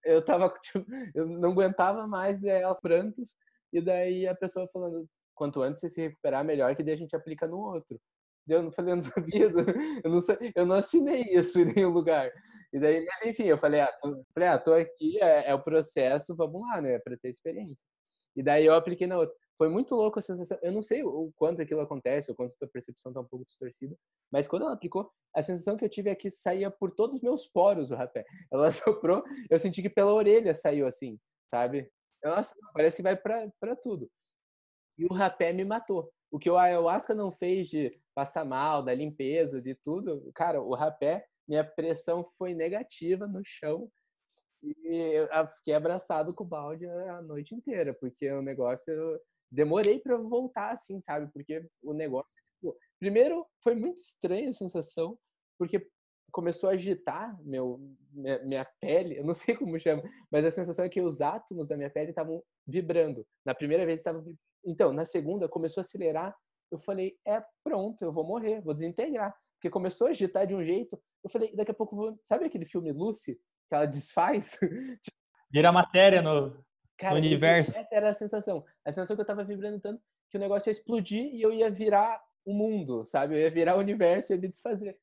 eu 0.04 0.24
tava, 0.24 0.48
tipo, 0.62 0.84
eu 1.14 1.26
não 1.26 1.50
aguentava 1.50 2.06
mais 2.06 2.40
dela 2.40 2.74
prantos, 2.74 3.34
e 3.72 3.80
daí 3.80 4.26
a 4.26 4.34
pessoa 4.34 4.68
falando, 4.68 5.08
quanto 5.34 5.62
antes 5.62 5.80
você 5.80 5.88
se 5.88 6.00
recuperar, 6.02 6.44
melhor 6.44 6.74
que 6.76 6.82
daí 6.82 6.94
a 6.94 6.98
gente 6.98 7.16
aplica 7.16 7.46
no 7.46 7.58
outro. 7.58 8.00
Eu 8.48 8.62
não 8.62 8.72
falei, 8.72 8.92
eu 8.92 8.96
não 8.96 9.04
eu 10.04 10.10
não, 10.10 10.20
eu 10.56 10.66
não 10.66 10.74
assinei 10.76 11.22
isso 11.30 11.60
em 11.60 11.72
nenhum 11.72 11.90
lugar. 11.90 12.30
E 12.72 12.80
daí, 12.80 13.04
mas 13.04 13.26
enfim, 13.26 13.44
eu 13.44 13.58
falei, 13.58 13.80
ah, 13.80 13.92
tô, 14.00 14.24
falei, 14.34 14.48
ah, 14.48 14.58
tô 14.58 14.72
aqui, 14.72 15.20
é, 15.22 15.50
é 15.50 15.54
o 15.54 15.62
processo, 15.62 16.34
vamos 16.34 16.62
lá, 16.62 16.80
né, 16.80 16.98
para 16.98 17.16
ter 17.16 17.28
experiência. 17.28 17.86
E 18.34 18.42
daí 18.42 18.64
eu 18.64 18.74
apliquei 18.74 19.06
na 19.06 19.18
outra. 19.18 19.34
Foi 19.58 19.68
muito 19.68 19.94
louco 19.94 20.18
a 20.18 20.22
sensação. 20.22 20.58
Eu 20.62 20.72
não 20.72 20.82
sei 20.82 21.04
o 21.04 21.30
quanto 21.36 21.62
aquilo 21.62 21.80
acontece, 21.82 22.32
o 22.32 22.34
quanto 22.34 22.54
a 22.54 22.58
tua 22.58 22.68
percepção 22.68 23.12
tá 23.12 23.20
um 23.20 23.24
pouco 23.24 23.44
distorcida, 23.44 23.96
mas 24.30 24.48
quando 24.48 24.62
ela 24.62 24.72
aplicou, 24.72 25.10
a 25.34 25.42
sensação 25.42 25.76
que 25.76 25.84
eu 25.84 25.88
tive 25.88 26.10
é 26.10 26.14
que 26.14 26.30
saía 26.30 26.70
por 26.70 26.90
todos 26.90 27.16
os 27.16 27.22
meus 27.22 27.46
poros 27.46 27.90
o 27.90 27.94
rapé. 27.94 28.24
Ela 28.50 28.70
soprou, 28.72 29.22
eu 29.50 29.58
senti 29.58 29.82
que 29.82 29.90
pela 29.90 30.12
orelha 30.12 30.54
saiu 30.54 30.86
assim, 30.86 31.18
sabe? 31.54 31.88
Nossa, 32.24 32.54
parece 32.74 32.96
que 32.96 33.02
vai 33.02 33.16
para 33.16 33.76
tudo. 33.80 34.10
E 34.98 35.04
o 35.04 35.12
rapé 35.12 35.52
me 35.52 35.64
matou. 35.64 36.10
O 36.30 36.38
que 36.38 36.50
o 36.50 36.56
ayahuasca 36.56 37.14
não 37.14 37.30
fez 37.30 37.68
de 37.68 38.00
passar 38.14 38.44
mal, 38.44 38.82
da 38.82 38.94
limpeza, 38.94 39.60
de 39.60 39.74
tudo, 39.74 40.30
cara, 40.34 40.60
o 40.62 40.74
rapé, 40.74 41.26
minha 41.48 41.64
pressão 41.64 42.24
foi 42.36 42.54
negativa 42.54 43.26
no 43.26 43.42
chão 43.44 43.90
e 44.62 45.26
eu 45.30 45.46
fiquei 45.48 45.74
abraçado 45.74 46.34
com 46.34 46.44
o 46.44 46.46
balde 46.46 46.86
a 46.86 47.20
noite 47.22 47.54
inteira, 47.54 47.92
porque 47.94 48.30
o 48.30 48.42
negócio 48.42 48.94
demorei 49.50 49.98
para 49.98 50.16
voltar, 50.16 50.70
assim, 50.70 51.00
sabe? 51.00 51.30
Porque 51.32 51.66
o 51.82 51.92
negócio, 51.92 52.40
tipo, 52.44 52.76
primeiro 52.98 53.44
foi 53.62 53.74
muito 53.74 54.00
estranha 54.00 54.48
a 54.50 54.52
sensação, 54.52 55.18
porque 55.58 55.86
começou 56.30 56.70
a 56.70 56.72
agitar 56.72 57.36
meu, 57.42 57.78
minha, 58.12 58.42
minha, 58.44 58.68
pele, 58.80 59.18
eu 59.18 59.24
não 59.24 59.34
sei 59.34 59.56
como 59.56 59.78
chama, 59.78 60.02
mas 60.30 60.44
a 60.44 60.50
sensação 60.50 60.84
é 60.84 60.88
que 60.88 61.02
os 61.02 61.20
átomos 61.20 61.66
da 61.66 61.76
minha 61.76 61.90
pele 61.90 62.10
estavam 62.10 62.42
vibrando. 62.66 63.26
Na 63.44 63.54
primeira 63.54 63.84
vez 63.84 63.98
estava 63.98 64.24
então, 64.64 64.92
na 64.92 65.04
segunda 65.04 65.48
começou 65.48 65.80
a 65.80 65.82
acelerar, 65.82 66.34
eu 66.72 66.78
falei, 66.78 67.16
é 67.26 67.42
pronto, 67.62 68.02
eu 68.02 68.12
vou 68.12 68.24
morrer, 68.24 68.60
vou 68.62 68.74
desintegrar. 68.74 69.36
Porque 69.54 69.70
começou 69.70 70.08
a 70.08 70.10
agitar 70.10 70.46
de 70.46 70.54
um 70.54 70.64
jeito, 70.64 71.00
eu 71.22 71.30
falei, 71.30 71.54
daqui 71.54 71.70
a 71.70 71.74
pouco 71.74 71.94
vou, 71.94 72.18
sabe 72.22 72.46
aquele 72.46 72.64
filme 72.64 72.90
Lucy, 72.90 73.34
que 73.68 73.74
ela 73.74 73.86
desfaz? 73.86 74.58
Vira 75.50 75.70
matéria 75.70 76.22
no 76.22 76.64
Cara, 76.98 77.14
no 77.14 77.20
universo. 77.20 77.78
Essa 77.78 77.88
era 77.92 78.08
a 78.08 78.14
sensação. 78.14 78.64
A 78.84 78.90
sensação 78.90 79.14
que 79.14 79.22
eu 79.22 79.26
tava 79.26 79.44
vibrando 79.44 79.80
tanto 79.80 80.02
que 80.30 80.38
o 80.38 80.40
negócio 80.40 80.70
ia 80.70 80.72
explodir 80.72 81.26
e 81.34 81.42
eu 81.42 81.52
ia 81.52 81.70
virar 81.70 82.20
o 82.44 82.54
mundo, 82.54 83.04
sabe? 83.04 83.34
Eu 83.34 83.40
ia 83.40 83.50
virar 83.50 83.76
o 83.76 83.80
universo 83.80 84.32
e 84.32 84.34
ia 84.34 84.40
me 84.40 84.48
desfazer. 84.48 84.98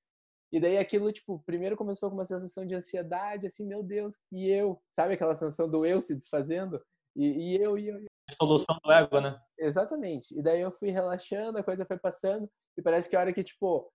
E 0.51 0.59
daí 0.59 0.77
aquilo, 0.77 1.11
tipo, 1.13 1.39
primeiro 1.45 1.77
começou 1.77 2.09
com 2.09 2.15
uma 2.15 2.25
sensação 2.25 2.65
de 2.65 2.73
ansiedade, 2.73 3.45
assim, 3.45 3.65
meu 3.65 3.83
Deus, 3.83 4.17
e 4.31 4.49
eu? 4.49 4.81
Sabe 4.89 5.13
aquela 5.13 5.35
sensação 5.35 5.69
do 5.69 5.85
eu 5.85 6.01
se 6.01 6.15
desfazendo? 6.15 6.81
E, 7.15 7.53
e 7.53 7.61
eu, 7.61 7.77
e 7.77 7.87
eu, 7.89 7.99
solução 8.35 8.77
do 8.83 8.91
ego, 8.91 9.19
né? 9.19 9.39
Exatamente. 9.57 10.37
E 10.37 10.41
daí 10.41 10.61
eu 10.61 10.71
fui 10.71 10.89
relaxando, 10.89 11.57
a 11.57 11.63
coisa 11.63 11.85
foi 11.85 11.97
passando, 11.97 12.49
e 12.77 12.81
parece 12.81 13.09
que 13.09 13.15
a 13.15 13.19
hora 13.19 13.33
que, 13.33 13.43
tipo, 13.43 13.91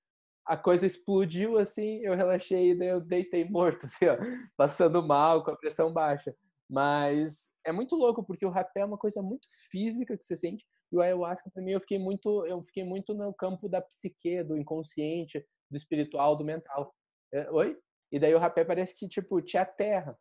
a 0.47 0.57
coisa 0.57 0.87
explodiu 0.87 1.57
assim, 1.59 2.01
eu 2.05 2.15
relaxei 2.15 2.71
e 2.71 2.79
daí 2.79 2.89
eu 2.89 3.01
deitei 3.01 3.49
morto, 3.49 3.87
assim, 3.87 4.07
ó, 4.07 4.17
passando 4.57 5.03
mal, 5.03 5.45
com 5.45 5.51
a 5.51 5.57
pressão 5.57 5.93
baixa. 5.93 6.35
Mas 6.69 7.51
é 7.65 7.73
muito 7.73 7.97
louco, 7.97 8.25
porque 8.25 8.45
o 8.45 8.51
rapé 8.51 8.81
é 8.81 8.85
uma 8.85 8.99
coisa 8.99 9.23
muito 9.23 9.47
física 9.71 10.17
que 10.17 10.25
você 10.25 10.37
sente, 10.37 10.65
e 10.93 10.97
o 10.97 11.01
ayahuasca, 11.01 11.51
para 11.53 11.63
mim, 11.63 11.73
eu 11.73 11.81
fiquei 11.81 11.99
muito, 11.99 12.47
eu 12.47 12.63
fiquei 12.63 12.85
muito 12.85 13.15
no 13.15 13.33
campo 13.35 13.69
da 13.69 13.81
psique, 13.81 14.43
do 14.45 14.57
inconsciente, 14.57 15.45
do 15.71 15.77
espiritual, 15.77 16.37
do 16.37 16.45
mental. 16.45 16.95
É, 17.33 17.51
oi? 17.51 17.77
E 18.13 18.19
daí 18.19 18.35
o 18.35 18.39
rapé 18.39 18.65
parece 18.65 18.97
que, 18.97 19.09
tipo, 19.09 19.43
te 19.43 19.59
aterra. 19.59 20.17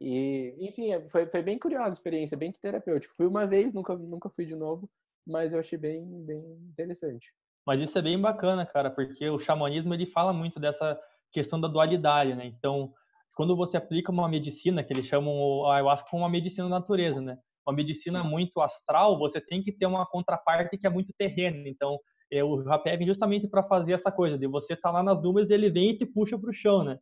E, 0.00 0.54
enfim, 0.58 0.92
é, 0.92 1.08
foi, 1.08 1.26
foi 1.26 1.42
bem 1.42 1.58
curiosa 1.58 1.88
a 1.88 1.90
experiência, 1.90 2.36
bem 2.36 2.52
terapêutica. 2.52 3.14
Fui 3.14 3.26
uma 3.26 3.46
vez, 3.46 3.72
nunca, 3.72 3.96
nunca 3.96 4.28
fui 4.28 4.44
de 4.44 4.54
novo, 4.54 4.90
mas 5.26 5.52
eu 5.52 5.58
achei 5.58 5.78
bem, 5.78 6.04
bem 6.24 6.40
interessante. 6.70 7.32
Mas 7.66 7.80
isso 7.80 7.96
é 7.98 8.02
bem 8.02 8.20
bacana, 8.20 8.66
cara, 8.66 8.90
porque 8.90 9.28
o 9.30 9.38
xamanismo 9.38 9.94
ele 9.94 10.06
fala 10.06 10.32
muito 10.32 10.58
dessa 10.58 10.98
questão 11.30 11.60
da 11.60 11.68
dualidade, 11.68 12.34
né? 12.34 12.46
Então, 12.46 12.92
quando 13.36 13.56
você 13.56 13.76
aplica 13.76 14.10
uma 14.10 14.28
medicina, 14.28 14.82
que 14.82 14.92
eles 14.92 15.06
chamam 15.06 15.32
o 15.32 15.66
ayahuasca 15.66 16.08
como 16.10 16.22
uma 16.22 16.28
medicina 16.28 16.68
da 16.68 16.80
natureza, 16.80 17.20
né? 17.20 17.38
Uma 17.66 17.74
medicina 17.74 18.22
Sim. 18.22 18.28
muito 18.28 18.60
astral, 18.60 19.18
você 19.18 19.40
tem 19.40 19.62
que 19.62 19.72
ter 19.72 19.86
uma 19.86 20.04
contraparte 20.04 20.76
que 20.76 20.86
é 20.86 20.90
muito 20.90 21.12
terrena. 21.16 21.68
Então, 21.68 21.98
é, 22.30 22.42
o 22.42 22.62
rapé 22.64 22.96
vem 22.96 23.06
justamente 23.06 23.46
para 23.46 23.62
fazer 23.62 23.92
essa 23.92 24.10
coisa, 24.10 24.36
de 24.36 24.46
você 24.46 24.74
tá 24.74 24.90
lá 24.90 25.02
nas 25.02 25.22
nuvens, 25.22 25.50
ele 25.50 25.70
vem 25.70 25.90
e 25.90 25.96
te 25.98 26.04
puxa 26.04 26.36
para 26.38 26.50
o 26.50 26.52
chão, 26.52 26.82
né? 26.82 26.98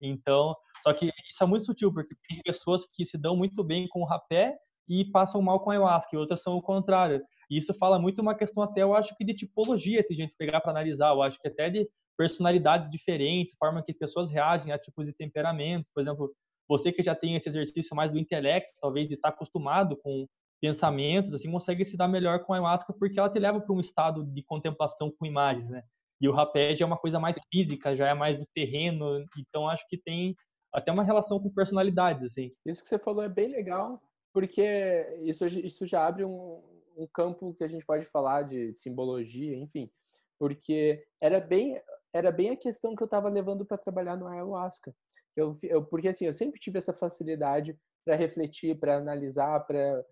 Então, 0.00 0.54
só 0.82 0.92
que 0.92 1.06
isso 1.06 1.42
é 1.42 1.46
muito 1.46 1.64
sutil, 1.64 1.92
porque 1.92 2.14
tem 2.28 2.40
pessoas 2.42 2.86
que 2.86 3.04
se 3.04 3.16
dão 3.16 3.36
muito 3.36 3.62
bem 3.64 3.88
com 3.88 4.00
o 4.00 4.04
rapé 4.04 4.56
e 4.88 5.04
passam 5.06 5.40
mal 5.40 5.60
com 5.60 5.70
a 5.70 5.74
ayahuasca, 5.74 6.14
e 6.14 6.18
outras 6.18 6.42
são 6.42 6.56
o 6.56 6.62
contrário. 6.62 7.22
E 7.50 7.56
isso 7.56 7.72
fala 7.74 7.98
muito 7.98 8.20
uma 8.20 8.34
questão 8.34 8.62
até, 8.62 8.82
eu 8.82 8.94
acho 8.94 9.14
que 9.16 9.24
de 9.24 9.34
tipologia, 9.34 10.02
se 10.02 10.12
a 10.12 10.16
gente 10.16 10.34
pegar 10.36 10.60
para 10.60 10.70
analisar, 10.70 11.10
eu 11.10 11.22
acho 11.22 11.40
que 11.40 11.48
até 11.48 11.70
de 11.70 11.88
personalidades 12.16 12.88
diferentes, 12.90 13.56
forma 13.58 13.82
que 13.82 13.92
pessoas 13.92 14.30
reagem 14.30 14.72
a 14.72 14.78
tipos 14.78 15.06
de 15.06 15.12
temperamentos, 15.12 15.90
por 15.92 16.00
exemplo, 16.00 16.32
você 16.68 16.92
que 16.92 17.02
já 17.02 17.14
tem 17.14 17.34
esse 17.36 17.48
exercício 17.48 17.94
mais 17.94 18.10
do 18.10 18.18
intelecto, 18.18 18.72
talvez 18.80 19.08
de 19.08 19.14
estar 19.14 19.30
tá 19.30 19.34
acostumado 19.34 19.96
com 19.96 20.26
pensamentos, 20.60 21.34
assim, 21.34 21.50
consegue 21.50 21.84
se 21.84 21.96
dar 21.96 22.08
melhor 22.08 22.42
com 22.44 22.52
a 22.52 22.56
ayahuasca 22.56 22.94
porque 22.98 23.18
ela 23.18 23.28
te 23.28 23.38
leva 23.38 23.60
para 23.60 23.74
um 23.74 23.80
estado 23.80 24.24
de 24.24 24.42
contemplação 24.42 25.10
com 25.10 25.26
imagens, 25.26 25.70
né? 25.70 25.82
E 26.20 26.28
o 26.28 26.32
rapé 26.32 26.74
já 26.74 26.84
é 26.84 26.86
uma 26.86 26.98
coisa 26.98 27.18
mais 27.18 27.36
física, 27.52 27.96
já 27.96 28.08
é 28.08 28.14
mais 28.14 28.38
do 28.38 28.46
terreno, 28.54 29.24
então 29.36 29.68
acho 29.68 29.86
que 29.88 29.98
tem 29.98 30.34
até 30.72 30.90
uma 30.90 31.04
relação 31.04 31.40
com 31.40 31.50
personalidades, 31.50 32.24
assim. 32.24 32.50
Isso 32.66 32.82
que 32.82 32.88
você 32.88 32.98
falou 32.98 33.22
é 33.22 33.28
bem 33.28 33.48
legal, 33.48 34.00
porque 34.32 35.20
isso, 35.22 35.46
isso 35.46 35.86
já 35.86 36.06
abre 36.06 36.24
um, 36.24 36.62
um 36.96 37.06
campo 37.12 37.54
que 37.54 37.64
a 37.64 37.68
gente 37.68 37.84
pode 37.84 38.04
falar 38.06 38.42
de 38.42 38.74
simbologia, 38.74 39.56
enfim, 39.56 39.90
porque 40.38 41.04
era 41.20 41.40
bem 41.40 41.80
era 42.12 42.30
bem 42.30 42.50
a 42.50 42.56
questão 42.56 42.94
que 42.94 43.02
eu 43.02 43.06
estava 43.06 43.28
levando 43.28 43.66
para 43.66 43.76
trabalhar 43.76 44.16
no 44.16 44.28
ayahuasca. 44.28 44.94
Eu, 45.36 45.56
eu, 45.64 45.84
porque 45.84 46.06
assim, 46.06 46.26
eu 46.26 46.32
sempre 46.32 46.60
tive 46.60 46.78
essa 46.78 46.92
facilidade 46.92 47.76
para 48.04 48.14
refletir, 48.14 48.78
para 48.78 48.98
analisar, 48.98 49.58
para 49.66 50.04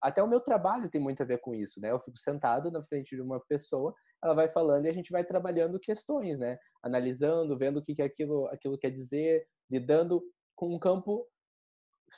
até 0.00 0.22
o 0.22 0.26
meu 0.26 0.40
trabalho 0.40 0.88
tem 0.88 1.00
muito 1.00 1.22
a 1.22 1.26
ver 1.26 1.38
com 1.38 1.54
isso, 1.54 1.80
né? 1.80 1.90
Eu 1.90 2.00
fico 2.00 2.16
sentado 2.16 2.70
na 2.70 2.82
frente 2.82 3.14
de 3.14 3.22
uma 3.22 3.38
pessoa, 3.40 3.94
ela 4.22 4.34
vai 4.34 4.48
falando 4.48 4.86
e 4.86 4.88
a 4.88 4.92
gente 4.92 5.10
vai 5.10 5.24
trabalhando 5.24 5.80
questões, 5.80 6.38
né? 6.38 6.58
Analisando, 6.82 7.56
vendo 7.56 7.78
o 7.78 7.82
que, 7.82 7.94
que 7.94 8.02
aquilo, 8.02 8.46
aquilo 8.48 8.78
quer 8.78 8.90
dizer, 8.90 9.46
lidando 9.70 10.22
com 10.54 10.74
um 10.74 10.78
campo 10.78 11.26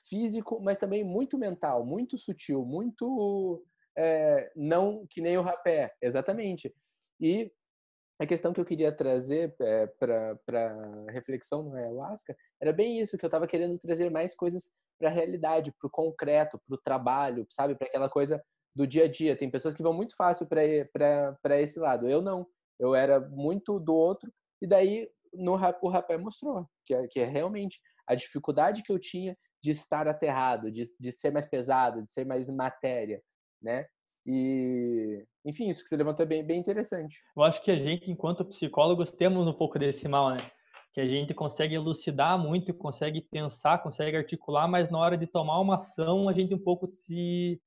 físico, 0.09 0.61
mas 0.61 0.79
também 0.79 1.05
muito 1.05 1.39
mental, 1.39 1.85
muito 1.85 2.19
sutil, 2.19 2.65
muito 2.65 3.65
é, 3.97 4.51
não 4.57 5.07
que 5.09 5.21
nem 5.21 5.37
o 5.39 5.43
rapé, 5.43 5.95
exatamente. 6.01 6.75
E 7.21 7.53
a 8.19 8.27
questão 8.27 8.53
que 8.53 8.61
eu 8.61 8.65
queria 8.65 8.95
trazer 8.95 9.55
é, 9.61 9.87
para 9.87 11.07
reflexão 11.11 11.63
no 11.63 11.75
ayahuasca 11.75 12.37
era 12.61 12.73
bem 12.73 13.01
isso, 13.01 13.19
que 13.19 13.25
eu 13.25 13.29
estava 13.29 13.47
querendo 13.47 13.79
trazer 13.79 14.11
mais 14.11 14.35
coisas 14.35 14.73
para 14.99 15.09
a 15.09 15.13
realidade, 15.13 15.73
para 15.73 15.89
o 15.89 15.91
concreto, 15.91 16.61
para 16.67 16.75
o 16.75 16.81
trabalho, 16.81 17.47
sabe? 17.51 17.75
Para 17.75 17.89
aquela 17.89 18.09
coisa 18.09 18.43
do 18.75 18.87
dia 18.87 19.05
a 19.05 19.09
dia. 19.09 19.37
Tem 19.37 19.51
pessoas 19.51 19.75
que 19.75 19.83
vão 19.83 19.93
muito 19.93 20.17
fácil 20.17 20.47
para 20.47 21.61
esse 21.61 21.79
lado. 21.79 22.09
Eu 22.09 22.23
não. 22.23 22.47
Eu 22.79 22.95
era 22.95 23.21
muito 23.21 23.79
do 23.79 23.95
outro. 23.95 24.33
E 24.61 24.67
daí 24.67 25.09
no, 25.33 25.53
o 25.83 25.89
rapé 25.89 26.17
mostrou 26.17 26.67
que 26.85 26.95
é, 26.95 27.07
que 27.09 27.21
é 27.21 27.25
realmente 27.25 27.81
a 28.07 28.15
dificuldade 28.15 28.83
que 28.83 28.93
eu 28.93 28.99
tinha 28.99 29.37
de 29.63 29.71
estar 29.71 30.09
aterrado, 30.09 30.71
de, 30.71 30.85
de 30.99 31.13
ser 31.13 31.31
mais 31.31 31.47
pesado, 31.47 32.03
de 32.03 32.11
ser 32.11 32.25
mais 32.25 32.49
matéria, 32.49 33.23
né? 33.63 33.87
E, 34.27 35.25
enfim, 35.45 35.69
isso 35.69 35.83
que 35.83 35.89
você 35.89 35.97
levantou 35.97 36.25
é 36.25 36.29
bem, 36.29 36.45
bem 36.45 36.59
interessante. 36.59 37.23
Eu 37.37 37.43
acho 37.43 37.63
que 37.63 37.71
a 37.71 37.77
gente, 37.77 38.11
enquanto 38.11 38.45
psicólogos, 38.45 39.13
temos 39.13 39.47
um 39.47 39.53
pouco 39.53 39.79
desse 39.79 40.09
mal, 40.09 40.35
né? 40.35 40.51
Que 40.93 41.01
a 41.01 41.07
gente 41.07 41.33
consegue 41.33 41.75
elucidar 41.75 42.39
muito, 42.39 42.75
consegue 42.75 43.21
pensar, 43.21 43.83
consegue 43.83 44.17
articular, 44.17 44.69
mas 44.69 44.91
na 44.91 44.99
hora 44.99 45.17
de 45.17 45.27
tomar 45.27 45.59
uma 45.61 45.77
ação, 45.77 46.29
a 46.29 46.33
gente 46.33 46.55
um 46.55 46.63
pouco 46.63 46.87
se, 46.87 47.61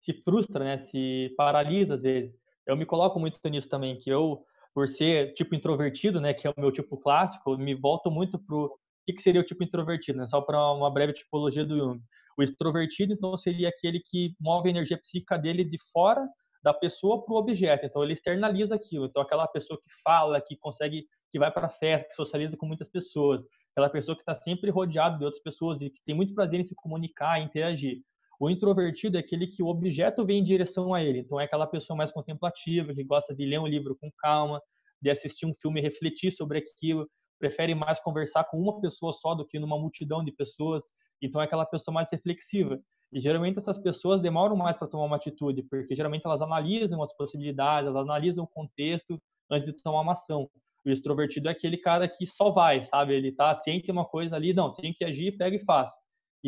se 0.00 0.12
frustra, 0.12 0.64
né? 0.64 0.76
Se 0.76 1.34
paralisa 1.36 1.94
às 1.94 2.02
vezes. 2.02 2.36
Eu 2.66 2.76
me 2.76 2.86
coloco 2.86 3.18
muito 3.18 3.40
nisso 3.48 3.68
também, 3.68 3.96
que 3.96 4.10
eu, 4.10 4.44
por 4.74 4.88
ser 4.88 5.32
tipo 5.34 5.54
introvertido, 5.54 6.20
né? 6.20 6.34
Que 6.34 6.46
é 6.46 6.50
o 6.50 6.54
meu 6.60 6.70
tipo 6.70 6.96
clássico, 6.96 7.56
me 7.56 7.74
volto 7.74 8.10
muito 8.10 8.38
pro 8.38 8.68
que, 9.08 9.14
que 9.14 9.22
seria 9.22 9.40
o 9.40 9.44
tipo 9.44 9.64
introvertido, 9.64 10.18
né? 10.18 10.26
Só 10.26 10.40
para 10.42 10.72
uma 10.72 10.90
breve 10.90 11.14
tipologia 11.14 11.64
do 11.64 11.78
Jung. 11.78 12.00
O 12.36 12.42
extrovertido, 12.42 13.14
então, 13.14 13.36
seria 13.36 13.70
aquele 13.70 14.00
que 14.00 14.34
move 14.38 14.68
a 14.68 14.70
energia 14.70 14.98
psíquica 14.98 15.38
dele 15.38 15.64
de 15.64 15.78
fora 15.90 16.28
da 16.62 16.74
pessoa 16.74 17.24
para 17.24 17.32
o 17.32 17.38
objeto. 17.38 17.86
Então, 17.86 18.04
ele 18.04 18.12
externaliza 18.12 18.74
aquilo. 18.74 19.06
Então, 19.06 19.22
aquela 19.22 19.48
pessoa 19.48 19.80
que 19.80 19.90
fala, 20.04 20.40
que 20.40 20.56
consegue, 20.58 21.06
que 21.30 21.38
vai 21.38 21.50
para 21.50 21.70
festa, 21.70 22.06
que 22.06 22.14
socializa 22.14 22.56
com 22.56 22.66
muitas 22.66 22.88
pessoas, 22.88 23.42
aquela 23.72 23.88
pessoa 23.88 24.14
que 24.14 24.22
está 24.22 24.34
sempre 24.34 24.70
rodeado 24.70 25.18
de 25.18 25.24
outras 25.24 25.42
pessoas 25.42 25.80
e 25.80 25.88
que 25.88 26.02
tem 26.04 26.14
muito 26.14 26.34
prazer 26.34 26.60
em 26.60 26.64
se 26.64 26.74
comunicar, 26.74 27.40
em 27.40 27.46
interagir. 27.46 28.02
O 28.38 28.48
introvertido 28.48 29.16
é 29.16 29.20
aquele 29.20 29.46
que 29.46 29.62
o 29.62 29.66
objeto 29.66 30.24
vem 30.24 30.38
em 30.40 30.44
direção 30.44 30.94
a 30.94 31.02
ele. 31.02 31.20
Então, 31.20 31.40
é 31.40 31.44
aquela 31.44 31.66
pessoa 31.66 31.96
mais 31.96 32.12
contemplativa, 32.12 32.94
que 32.94 33.04
gosta 33.04 33.34
de 33.34 33.44
ler 33.44 33.58
um 33.58 33.66
livro 33.66 33.96
com 34.00 34.10
calma, 34.16 34.60
de 35.02 35.10
assistir 35.10 35.46
um 35.46 35.54
filme 35.54 35.80
e 35.80 35.82
refletir 35.82 36.30
sobre 36.32 36.58
aquilo 36.58 37.08
prefere 37.38 37.74
mais 37.74 38.00
conversar 38.00 38.44
com 38.44 38.58
uma 38.58 38.80
pessoa 38.80 39.12
só 39.12 39.34
do 39.34 39.46
que 39.46 39.58
numa 39.58 39.78
multidão 39.78 40.24
de 40.24 40.32
pessoas. 40.32 40.82
Então 41.22 41.40
é 41.40 41.44
aquela 41.44 41.64
pessoa 41.64 41.94
mais 41.94 42.10
reflexiva. 42.10 42.78
E 43.12 43.20
geralmente 43.20 43.56
essas 43.56 43.78
pessoas 43.78 44.20
demoram 44.20 44.56
mais 44.56 44.76
para 44.76 44.88
tomar 44.88 45.04
uma 45.04 45.16
atitude, 45.16 45.62
porque 45.62 45.96
geralmente 45.96 46.26
elas 46.26 46.42
analisam 46.42 47.02
as 47.02 47.16
possibilidades, 47.16 47.88
elas 47.88 48.02
analisam 48.02 48.44
o 48.44 48.48
contexto 48.48 49.18
antes 49.50 49.66
de 49.66 49.72
tomar 49.82 50.02
uma 50.02 50.12
ação. 50.12 50.50
O 50.84 50.90
extrovertido 50.90 51.48
é 51.48 51.52
aquele 51.52 51.78
cara 51.78 52.06
que 52.06 52.26
só 52.26 52.50
vai, 52.50 52.84
sabe? 52.84 53.14
Ele 53.14 53.32
tá 53.32 53.54
ciente 53.54 53.90
uma 53.90 54.04
coisa 54.04 54.36
ali, 54.36 54.52
não, 54.52 54.74
tem 54.74 54.92
que 54.92 55.04
agir, 55.04 55.36
pega 55.36 55.56
e 55.56 55.64
faz. 55.64 55.90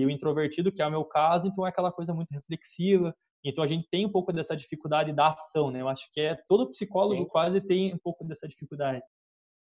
E 0.01 0.07
o 0.07 0.11
introvertido, 0.11 0.73
que 0.73 0.81
é 0.81 0.87
o 0.87 0.91
meu 0.91 1.05
caso, 1.05 1.47
então 1.47 1.67
é 1.67 1.69
aquela 1.69 1.93
coisa 1.93 2.15
muito 2.15 2.31
reflexiva. 2.31 3.15
Então 3.45 3.63
a 3.63 3.67
gente 3.67 3.89
tem 3.91 4.07
um 4.07 4.11
pouco 4.11 4.33
dessa 4.33 4.57
dificuldade 4.57 5.13
da 5.13 5.29
ação, 5.29 5.71
né? 5.71 5.81
Eu 5.81 5.89
acho 5.89 6.11
que 6.11 6.21
é 6.21 6.35
todo 6.49 6.71
psicólogo 6.71 7.23
Sim. 7.23 7.29
quase 7.29 7.61
tem 7.61 7.95
um 7.95 7.99
pouco 7.99 8.25
dessa 8.25 8.49
dificuldade. 8.49 9.03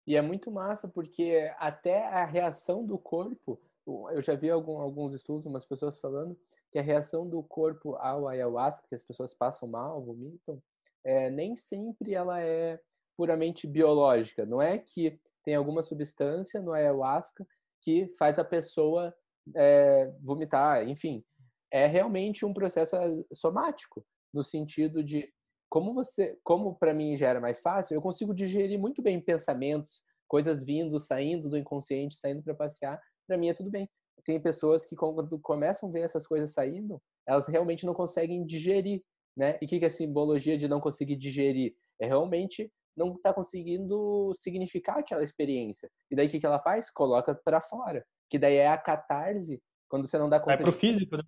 E 0.07 0.17
é 0.17 0.23
muito 0.23 0.51
massa 0.51 0.89
porque 0.89 1.53
até 1.59 2.07
a 2.07 2.25
reação 2.25 2.85
do 2.85 2.99
corpo, 2.99 3.61
eu 3.87 4.21
já 4.21 4.35
vi 4.35 4.51
algum, 4.51 4.79
alguns 4.79 5.13
estudos, 5.15 5.47
umas 5.47 5.65
pessoas 5.65 5.99
falando 5.99 6.37
que 6.71 6.79
a 6.79 6.83
reação 6.83 7.29
do 7.29 7.43
corpo 7.43 7.95
ao 7.97 8.29
ayahuasca, 8.29 8.87
que 8.89 8.95
as 8.95 9.03
pessoas 9.03 9.35
passam 9.35 9.69
mal, 9.69 10.03
vomitam, 10.03 10.63
é, 11.05 11.31
nem 11.31 11.57
sempre 11.57 12.15
ela 12.15 12.41
é 12.41 12.81
puramente 13.17 13.67
biológica. 13.67 14.47
Não 14.47 14.63
é 14.63 14.79
que 14.79 15.21
tem 15.45 15.55
alguma 15.55 15.83
substância 15.83 16.61
no 16.61 16.73
ayahuasca 16.73 17.47
que 17.81 18.07
faz 18.19 18.39
a 18.39 18.45
pessoa 18.45 19.15
é, 19.55 20.13
vomitar, 20.23 20.89
enfim. 20.89 21.25
É 21.71 21.87
realmente 21.87 22.45
um 22.45 22.53
processo 22.53 22.97
somático, 23.33 24.05
no 24.33 24.43
sentido 24.43 25.03
de 25.03 25.33
como 25.71 25.95
você, 25.95 26.39
como 26.45 26.75
para 26.75 26.93
mim 26.93 27.17
já 27.17 27.29
era 27.29 27.41
mais 27.41 27.61
fácil, 27.61 27.95
eu 27.95 28.03
consigo 28.03 28.35
digerir 28.35 28.79
muito 28.79 29.01
bem 29.01 29.19
pensamentos, 29.19 30.05
coisas 30.29 30.63
vindo, 30.63 31.01
saindo 31.01 31.49
do 31.49 31.57
inconsciente, 31.57 32.15
saindo 32.15 32.43
para 32.43 32.55
passear. 32.55 33.01
Para 33.27 33.39
mim 33.39 33.49
é 33.49 33.55
tudo 33.55 33.71
bem. 33.71 33.89
Tem 34.25 34.41
pessoas 34.41 34.85
que 34.85 34.95
quando 34.95 35.39
começam 35.41 35.89
a 35.89 35.93
ver 35.93 36.01
essas 36.01 36.27
coisas 36.27 36.53
saindo, 36.53 37.01
elas 37.27 37.49
realmente 37.49 37.87
não 37.87 37.95
conseguem 37.95 38.45
digerir, 38.45 39.03
né? 39.37 39.59
E 39.63 39.65
o 39.65 39.69
que, 39.69 39.79
que 39.79 39.85
é 39.85 39.89
a 39.89 39.91
simbologia 39.91 40.59
de 40.59 40.69
não 40.69 40.81
conseguir 40.81 41.17
digerir? 41.17 41.75
É 41.99 42.07
realmente 42.07 42.71
não 42.97 43.15
está 43.15 43.33
conseguindo 43.33 44.33
significar 44.37 44.99
aquela 44.99 45.23
experiência. 45.23 45.91
E 46.11 46.17
daí 46.17 46.27
o 46.27 46.31
que, 46.31 46.39
que 46.39 46.47
ela 46.47 46.61
faz? 46.61 46.91
Coloca 46.91 47.35
para 47.35 47.61
fora. 47.61 48.05
Que 48.33 48.39
daí 48.39 48.57
é 48.57 48.67
a 48.67 48.79
catarse, 48.79 49.63
quando 49.91 50.07
você 50.09 50.17
não 50.17 50.31
dá 50.31 50.41
conta. 50.41 50.57
Vai 50.57 50.63
pro 50.63 50.73
de... 50.73 50.79
físico, 50.79 51.19
né? 51.19 51.23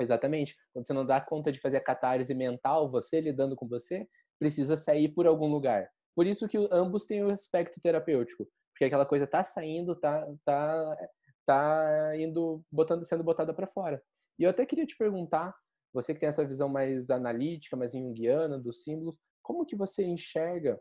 Exatamente. 0.00 0.56
Quando 0.72 0.86
você 0.86 0.94
não 0.94 1.04
dá 1.04 1.20
conta 1.20 1.52
de 1.52 1.60
fazer 1.60 1.76
a 1.76 1.84
catarse 1.84 2.34
mental, 2.34 2.90
você 2.90 3.20
lidando 3.20 3.54
com 3.54 3.68
você, 3.68 4.08
precisa 4.38 4.74
sair 4.74 5.10
por 5.10 5.26
algum 5.26 5.46
lugar. 5.46 5.86
Por 6.16 6.26
isso 6.26 6.48
que 6.48 6.56
ambos 6.72 7.04
têm 7.04 7.22
o 7.22 7.30
aspecto 7.30 7.78
terapêutico, 7.82 8.48
porque 8.72 8.86
aquela 8.86 9.04
coisa 9.04 9.26
tá 9.26 9.44
saindo, 9.44 9.94
tá, 9.94 10.26
tá, 10.42 11.10
tá 11.44 12.12
indo, 12.16 12.64
botando, 12.72 13.04
sendo 13.04 13.22
botada 13.22 13.52
para 13.52 13.66
fora. 13.66 14.02
E 14.38 14.44
eu 14.44 14.48
até 14.48 14.64
queria 14.64 14.86
te 14.86 14.96
perguntar, 14.96 15.54
você 15.92 16.14
que 16.14 16.20
tem 16.20 16.30
essa 16.30 16.46
visão 16.46 16.70
mais 16.70 17.10
analítica, 17.10 17.76
mais 17.76 17.92
junguiana 17.92 18.58
dos 18.58 18.84
símbolos, 18.84 19.18
como 19.42 19.66
que 19.66 19.76
você 19.76 20.02
enxerga 20.02 20.80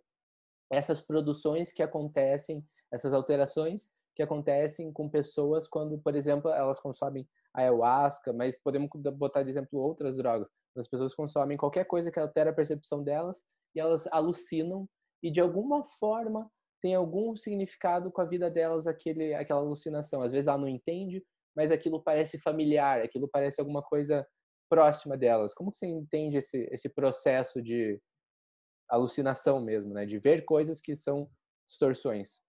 essas 0.71 1.01
produções 1.01 1.73
que 1.73 1.83
acontecem, 1.83 2.65
essas 2.89 3.11
alterações 3.11 3.89
que 4.17 4.23
acontecem 4.23 4.91
com 4.91 5.07
pessoas 5.07 5.67
quando, 5.67 5.99
por 5.99 6.15
exemplo, 6.15 6.49
elas 6.49 6.79
consomem 6.79 7.29
ayahuasca, 7.53 8.33
mas 8.33 8.59
podemos 8.59 8.89
botar 9.15 9.43
de 9.43 9.51
exemplo 9.51 9.79
outras 9.79 10.17
drogas. 10.17 10.49
As 10.75 10.87
pessoas 10.87 11.13
consomem 11.13 11.55
qualquer 11.55 11.85
coisa 11.85 12.11
que 12.11 12.19
altera 12.19 12.49
a 12.49 12.53
percepção 12.53 13.03
delas 13.03 13.43
e 13.75 13.79
elas 13.79 14.07
alucinam 14.07 14.89
e 15.21 15.31
de 15.31 15.39
alguma 15.39 15.83
forma 15.83 16.49
tem 16.81 16.95
algum 16.95 17.35
significado 17.37 18.11
com 18.11 18.19
a 18.19 18.25
vida 18.25 18.49
delas 18.49 18.87
aquele 18.87 19.35
aquela 19.35 19.59
alucinação. 19.59 20.23
Às 20.23 20.31
vezes 20.31 20.47
ela 20.47 20.57
não 20.57 20.67
entende, 20.67 21.23
mas 21.55 21.71
aquilo 21.71 22.01
parece 22.01 22.39
familiar, 22.39 23.01
aquilo 23.01 23.29
parece 23.31 23.61
alguma 23.61 23.83
coisa 23.83 24.27
próxima 24.67 25.15
delas. 25.15 25.53
Como 25.53 25.69
que 25.69 25.77
você 25.77 25.85
entende 25.85 26.37
esse 26.37 26.67
esse 26.71 26.89
processo 26.89 27.61
de 27.61 28.01
alucinação 28.89 29.61
mesmo, 29.61 29.93
né, 29.93 30.07
de 30.07 30.17
ver 30.17 30.43
coisas 30.43 30.81
que 30.81 30.95
são 30.95 31.29
distorções? 31.67 32.46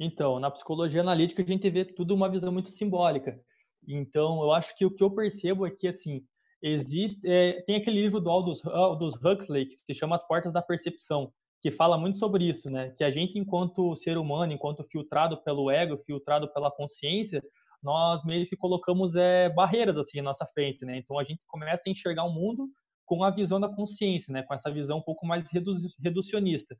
Então, 0.00 0.40
na 0.40 0.50
psicologia 0.50 1.02
analítica 1.02 1.42
a 1.42 1.46
gente 1.46 1.68
vê 1.68 1.84
tudo 1.84 2.14
uma 2.14 2.30
visão 2.30 2.50
muito 2.50 2.70
simbólica. 2.70 3.38
Então, 3.86 4.42
eu 4.42 4.50
acho 4.50 4.74
que 4.74 4.86
o 4.86 4.90
que 4.90 5.04
eu 5.04 5.10
percebo 5.10 5.66
é 5.66 5.70
que, 5.70 5.86
assim, 5.86 6.22
existe... 6.62 7.20
É, 7.24 7.60
tem 7.66 7.76
aquele 7.76 8.00
livro 8.00 8.18
do 8.18 8.30
Aldous, 8.30 8.64
Aldous 8.64 9.14
Huxley 9.22 9.66
que 9.66 9.74
se 9.74 9.92
chama 9.92 10.14
As 10.14 10.26
Portas 10.26 10.54
da 10.54 10.62
Percepção, 10.62 11.30
que 11.60 11.70
fala 11.70 11.98
muito 11.98 12.16
sobre 12.16 12.48
isso, 12.48 12.72
né? 12.72 12.90
Que 12.96 13.04
a 13.04 13.10
gente, 13.10 13.38
enquanto 13.38 13.94
ser 13.94 14.16
humano, 14.16 14.54
enquanto 14.54 14.82
filtrado 14.82 15.36
pelo 15.42 15.70
ego, 15.70 15.98
filtrado 15.98 16.50
pela 16.50 16.70
consciência, 16.70 17.42
nós 17.82 18.24
meio 18.24 18.46
que 18.46 18.56
colocamos 18.56 19.16
é, 19.16 19.50
barreiras, 19.50 19.98
assim, 19.98 20.18
na 20.18 20.24
nossa 20.24 20.46
frente, 20.46 20.82
né? 20.84 20.96
Então, 20.96 21.18
a 21.18 21.24
gente 21.24 21.44
começa 21.46 21.82
a 21.86 21.90
enxergar 21.90 22.24
o 22.24 22.32
mundo 22.32 22.68
com 23.04 23.22
a 23.22 23.30
visão 23.30 23.60
da 23.60 23.68
consciência, 23.68 24.32
né? 24.32 24.42
Com 24.42 24.54
essa 24.54 24.70
visão 24.70 24.98
um 24.98 25.02
pouco 25.02 25.26
mais 25.26 25.50
redu 25.50 25.74
reducionista. 26.02 26.74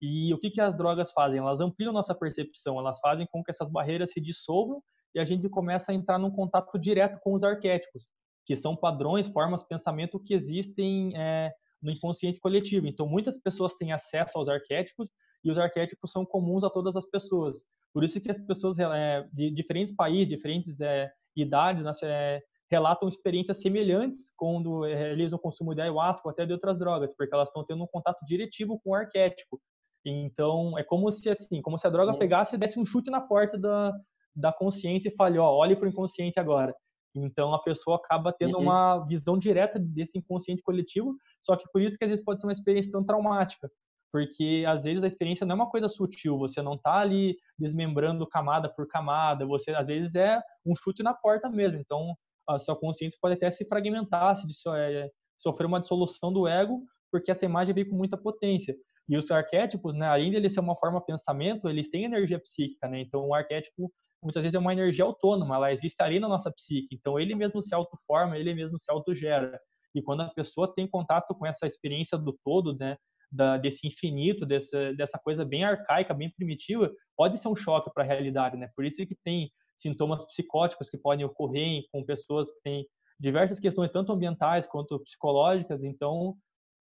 E 0.00 0.32
o 0.34 0.38
que, 0.38 0.50
que 0.50 0.60
as 0.60 0.76
drogas 0.76 1.12
fazem? 1.12 1.38
Elas 1.38 1.60
ampliam 1.60 1.92
nossa 1.92 2.14
percepção, 2.14 2.78
elas 2.78 2.98
fazem 3.00 3.26
com 3.30 3.42
que 3.42 3.50
essas 3.50 3.70
barreiras 3.70 4.12
se 4.12 4.20
dissolvam 4.20 4.82
e 5.14 5.18
a 5.18 5.24
gente 5.24 5.48
começa 5.48 5.92
a 5.92 5.94
entrar 5.94 6.18
num 6.18 6.30
contato 6.30 6.78
direto 6.78 7.18
com 7.20 7.32
os 7.34 7.42
arquétipos, 7.42 8.06
que 8.44 8.54
são 8.54 8.76
padrões, 8.76 9.26
formas, 9.26 9.62
pensamento 9.62 10.20
que 10.20 10.34
existem 10.34 11.16
é, 11.16 11.50
no 11.82 11.90
inconsciente 11.90 12.38
coletivo. 12.38 12.86
Então, 12.86 13.06
muitas 13.06 13.40
pessoas 13.40 13.74
têm 13.74 13.92
acesso 13.92 14.36
aos 14.36 14.48
arquétipos 14.48 15.10
e 15.42 15.50
os 15.50 15.58
arquétipos 15.58 16.10
são 16.10 16.24
comuns 16.26 16.64
a 16.64 16.70
todas 16.70 16.96
as 16.96 17.08
pessoas. 17.08 17.64
Por 17.94 18.04
isso 18.04 18.20
que 18.20 18.30
as 18.30 18.38
pessoas 18.38 18.78
é, 18.78 19.26
de 19.32 19.50
diferentes 19.50 19.94
países, 19.94 20.28
diferentes 20.28 20.80
é, 20.80 21.10
idades, 21.34 21.84
né, 21.84 22.40
relatam 22.70 23.08
experiências 23.08 23.60
semelhantes 23.60 24.32
quando 24.36 24.82
realizam 24.82 25.38
o 25.38 25.40
consumo 25.40 25.74
de 25.74 25.80
ayahuasca 25.80 26.28
ou 26.28 26.32
até 26.32 26.44
de 26.44 26.52
outras 26.52 26.78
drogas, 26.78 27.14
porque 27.16 27.34
elas 27.34 27.48
estão 27.48 27.64
tendo 27.64 27.84
um 27.84 27.86
contato 27.86 28.24
diretivo 28.26 28.78
com 28.80 28.90
o 28.90 28.94
arquétipo. 28.94 29.60
Então, 30.08 30.78
é 30.78 30.84
como 30.84 31.10
se 31.10 31.28
assim, 31.28 31.60
como 31.60 31.78
se 31.78 31.86
a 31.86 31.90
droga 31.90 32.16
pegasse 32.16 32.54
e 32.54 32.58
desse 32.58 32.78
um 32.78 32.86
chute 32.86 33.10
na 33.10 33.20
porta 33.20 33.58
da, 33.58 33.92
da 34.34 34.52
consciência 34.52 35.08
e 35.08 35.14
fale, 35.16 35.38
ó, 35.38 35.52
olhe 35.52 35.74
para 35.74 35.86
o 35.86 35.88
inconsciente 35.88 36.38
agora. 36.38 36.72
Então, 37.14 37.52
a 37.54 37.60
pessoa 37.60 37.96
acaba 37.96 38.32
tendo 38.32 38.56
uhum. 38.56 38.64
uma 38.64 39.04
visão 39.06 39.38
direta 39.38 39.78
desse 39.80 40.18
inconsciente 40.18 40.62
coletivo, 40.62 41.16
só 41.42 41.56
que 41.56 41.64
por 41.72 41.80
isso 41.80 41.96
que 41.98 42.04
às 42.04 42.10
vezes 42.10 42.24
pode 42.24 42.40
ser 42.40 42.46
uma 42.46 42.52
experiência 42.52 42.92
tão 42.92 43.04
traumática, 43.04 43.68
porque 44.12 44.64
às 44.68 44.84
vezes 44.84 45.02
a 45.02 45.06
experiência 45.06 45.46
não 45.46 45.54
é 45.54 45.56
uma 45.56 45.70
coisa 45.70 45.88
sutil, 45.88 46.38
você 46.38 46.62
não 46.62 46.74
está 46.74 47.00
ali 47.00 47.36
desmembrando 47.58 48.28
camada 48.28 48.68
por 48.72 48.86
camada, 48.86 49.46
você 49.46 49.72
às 49.72 49.88
vezes 49.88 50.14
é 50.14 50.40
um 50.64 50.76
chute 50.76 51.02
na 51.02 51.14
porta 51.14 51.48
mesmo. 51.48 51.78
Então, 51.78 52.14
a 52.48 52.58
sua 52.58 52.76
consciência 52.76 53.18
pode 53.20 53.34
até 53.34 53.50
se 53.50 53.66
fragmentar, 53.66 54.36
se 54.36 54.46
é, 54.76 55.10
sofrer 55.36 55.66
uma 55.66 55.80
dissolução 55.80 56.32
do 56.32 56.46
ego, 56.46 56.82
porque 57.10 57.30
essa 57.30 57.44
imagem 57.44 57.74
veio 57.74 57.88
com 57.88 57.96
muita 57.96 58.16
potência. 58.16 58.76
E 59.08 59.16
os 59.16 59.30
arquétipos, 59.30 59.94
né, 59.94 60.06
além 60.06 60.30
de 60.30 60.36
ele 60.36 60.48
ser 60.48 60.60
uma 60.60 60.76
forma 60.76 60.98
de 61.00 61.06
pensamento, 61.06 61.68
eles 61.68 61.88
têm 61.88 62.04
energia 62.04 62.38
psíquica, 62.38 62.88
né? 62.88 63.00
Então, 63.00 63.28
o 63.28 63.34
arquétipo 63.34 63.92
muitas 64.22 64.42
vezes 64.42 64.54
é 64.56 64.58
uma 64.58 64.72
energia 64.72 65.04
autônoma, 65.04 65.54
ela 65.54 65.72
existe 65.72 66.02
ali 66.02 66.18
na 66.18 66.28
nossa 66.28 66.50
psique. 66.50 66.94
Então, 66.94 67.18
ele 67.18 67.34
mesmo 67.34 67.62
se 67.62 67.74
autoforma, 67.74 68.36
ele 68.36 68.52
mesmo 68.54 68.78
se 68.78 68.90
autogera. 68.90 69.60
E 69.94 70.02
quando 70.02 70.22
a 70.22 70.30
pessoa 70.30 70.72
tem 70.74 70.88
contato 70.88 71.34
com 71.34 71.46
essa 71.46 71.66
experiência 71.66 72.18
do 72.18 72.36
todo, 72.44 72.76
né, 72.76 72.96
da, 73.30 73.56
desse 73.56 73.86
infinito, 73.86 74.44
dessa, 74.44 74.92
dessa 74.94 75.18
coisa 75.18 75.44
bem 75.44 75.64
arcaica, 75.64 76.12
bem 76.12 76.30
primitiva, 76.30 76.92
pode 77.16 77.38
ser 77.38 77.48
um 77.48 77.56
choque 77.56 77.90
para 77.94 78.02
a 78.02 78.06
realidade, 78.06 78.56
né? 78.56 78.68
Por 78.74 78.84
isso 78.84 79.04
que 79.06 79.16
tem 79.24 79.50
sintomas 79.76 80.24
psicóticos 80.24 80.88
que 80.88 80.98
podem 80.98 81.24
ocorrer 81.24 81.84
com 81.92 82.04
pessoas 82.04 82.50
que 82.50 82.60
têm 82.62 82.86
diversas 83.18 83.58
questões, 83.58 83.90
tanto 83.90 84.12
ambientais 84.12 84.66
quanto 84.66 84.98
psicológicas. 85.00 85.84
Então, 85.84 86.36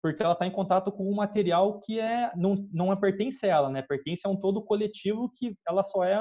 porque 0.01 0.23
ela 0.23 0.33
está 0.33 0.45
em 0.47 0.51
contato 0.51 0.91
com 0.91 1.09
um 1.09 1.15
material 1.15 1.79
que 1.79 1.99
é 1.99 2.31
não, 2.35 2.67
não 2.73 2.91
é 2.91 2.95
pertence 2.95 3.45
a 3.45 3.49
ela, 3.49 3.69
né? 3.69 3.81
Pertence 3.81 4.25
a 4.25 4.29
um 4.29 4.35
todo 4.35 4.63
coletivo 4.63 5.31
que 5.35 5.55
ela 5.67 5.83
só 5.83 6.03
é 6.03 6.17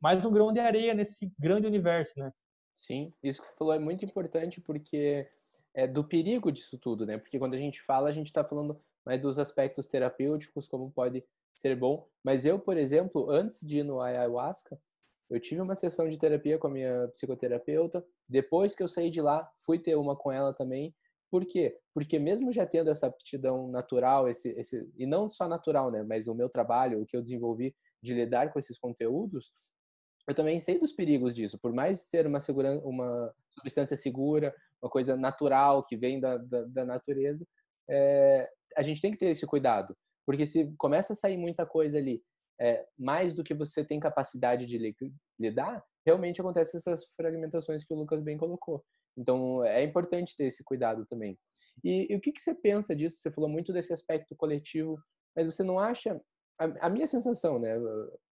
mais 0.00 0.24
um 0.24 0.30
grão 0.30 0.52
de 0.52 0.60
areia 0.60 0.94
nesse 0.94 1.32
grande 1.38 1.66
universo, 1.66 2.18
né? 2.18 2.30
Sim, 2.72 3.12
isso 3.22 3.40
que 3.40 3.48
você 3.48 3.56
falou 3.56 3.74
é 3.74 3.78
muito 3.78 4.04
importante 4.04 4.60
porque 4.60 5.28
é 5.74 5.86
do 5.86 6.04
perigo 6.04 6.52
disso 6.52 6.78
tudo, 6.78 7.04
né? 7.04 7.18
Porque 7.18 7.38
quando 7.38 7.54
a 7.54 7.58
gente 7.58 7.82
fala, 7.82 8.08
a 8.08 8.12
gente 8.12 8.26
está 8.26 8.44
falando 8.44 8.80
mais 9.04 9.20
dos 9.20 9.38
aspectos 9.38 9.86
terapêuticos, 9.86 10.68
como 10.68 10.90
pode 10.90 11.24
ser 11.54 11.74
bom. 11.76 12.06
Mas 12.22 12.44
eu, 12.44 12.58
por 12.58 12.76
exemplo, 12.76 13.30
antes 13.30 13.60
de 13.66 13.78
ir 13.78 13.82
no 13.82 14.00
ayahuasca, 14.00 14.78
eu 15.28 15.40
tive 15.40 15.60
uma 15.60 15.74
sessão 15.74 16.08
de 16.08 16.18
terapia 16.18 16.58
com 16.58 16.66
a 16.68 16.70
minha 16.70 17.08
psicoterapeuta. 17.08 18.04
Depois 18.28 18.74
que 18.74 18.82
eu 18.82 18.88
saí 18.88 19.10
de 19.10 19.20
lá, 19.20 19.50
fui 19.64 19.78
ter 19.78 19.96
uma 19.96 20.16
com 20.16 20.30
ela 20.30 20.52
também. 20.52 20.94
Por 21.36 21.44
quê? 21.44 21.78
Porque 21.92 22.18
mesmo 22.18 22.50
já 22.50 22.64
tendo 22.64 22.88
essa 22.88 23.08
aptidão 23.08 23.68
natural, 23.68 24.26
esse, 24.26 24.48
esse, 24.58 24.90
e 24.96 25.04
não 25.04 25.28
só 25.28 25.46
natural, 25.46 25.90
né, 25.90 26.02
mas 26.02 26.28
o 26.28 26.34
meu 26.34 26.48
trabalho, 26.48 27.02
o 27.02 27.04
que 27.04 27.14
eu 27.14 27.20
desenvolvi 27.20 27.76
de 28.02 28.14
lidar 28.14 28.50
com 28.50 28.58
esses 28.58 28.78
conteúdos, 28.78 29.52
eu 30.26 30.34
também 30.34 30.58
sei 30.60 30.78
dos 30.78 30.94
perigos 30.94 31.34
disso. 31.34 31.58
Por 31.58 31.74
mais 31.74 32.08
ser 32.08 32.26
uma, 32.26 32.40
segura, 32.40 32.78
uma 32.78 33.30
substância 33.50 33.98
segura, 33.98 34.54
uma 34.80 34.88
coisa 34.88 35.14
natural 35.14 35.84
que 35.84 35.94
vem 35.94 36.18
da, 36.18 36.38
da, 36.38 36.62
da 36.62 36.84
natureza, 36.86 37.46
é, 37.86 38.48
a 38.74 38.82
gente 38.82 39.02
tem 39.02 39.12
que 39.12 39.18
ter 39.18 39.26
esse 39.28 39.44
cuidado. 39.44 39.94
Porque 40.24 40.46
se 40.46 40.74
começa 40.78 41.12
a 41.12 41.16
sair 41.16 41.36
muita 41.36 41.66
coisa 41.66 41.98
ali, 41.98 42.22
é, 42.58 42.86
mais 42.98 43.34
do 43.34 43.44
que 43.44 43.52
você 43.52 43.84
tem 43.84 44.00
capacidade 44.00 44.64
de 44.64 44.96
lidar, 45.38 45.84
realmente 46.06 46.40
acontecem 46.40 46.78
essas 46.78 47.12
fragmentações 47.14 47.84
que 47.84 47.92
o 47.92 47.96
Lucas 47.98 48.22
bem 48.22 48.38
colocou. 48.38 48.82
Então, 49.16 49.64
é 49.64 49.82
importante 49.82 50.36
ter 50.36 50.46
esse 50.46 50.62
cuidado 50.62 51.06
também. 51.06 51.38
E, 51.82 52.12
e 52.12 52.16
o 52.16 52.20
que, 52.20 52.32
que, 52.32 52.40
você 52.40 52.54
pensa 52.54 52.94
disso? 52.94 53.18
Você 53.18 53.30
falou 53.30 53.48
muito 53.48 53.72
desse 53.72 53.92
aspecto 53.92 54.34
coletivo, 54.36 54.98
mas 55.34 55.46
você 55.46 55.62
não 55.62 55.78
acha. 55.78 56.20
A, 56.58 56.86
a 56.86 56.90
minha 56.90 57.06
sensação, 57.06 57.58
né? 57.58 57.76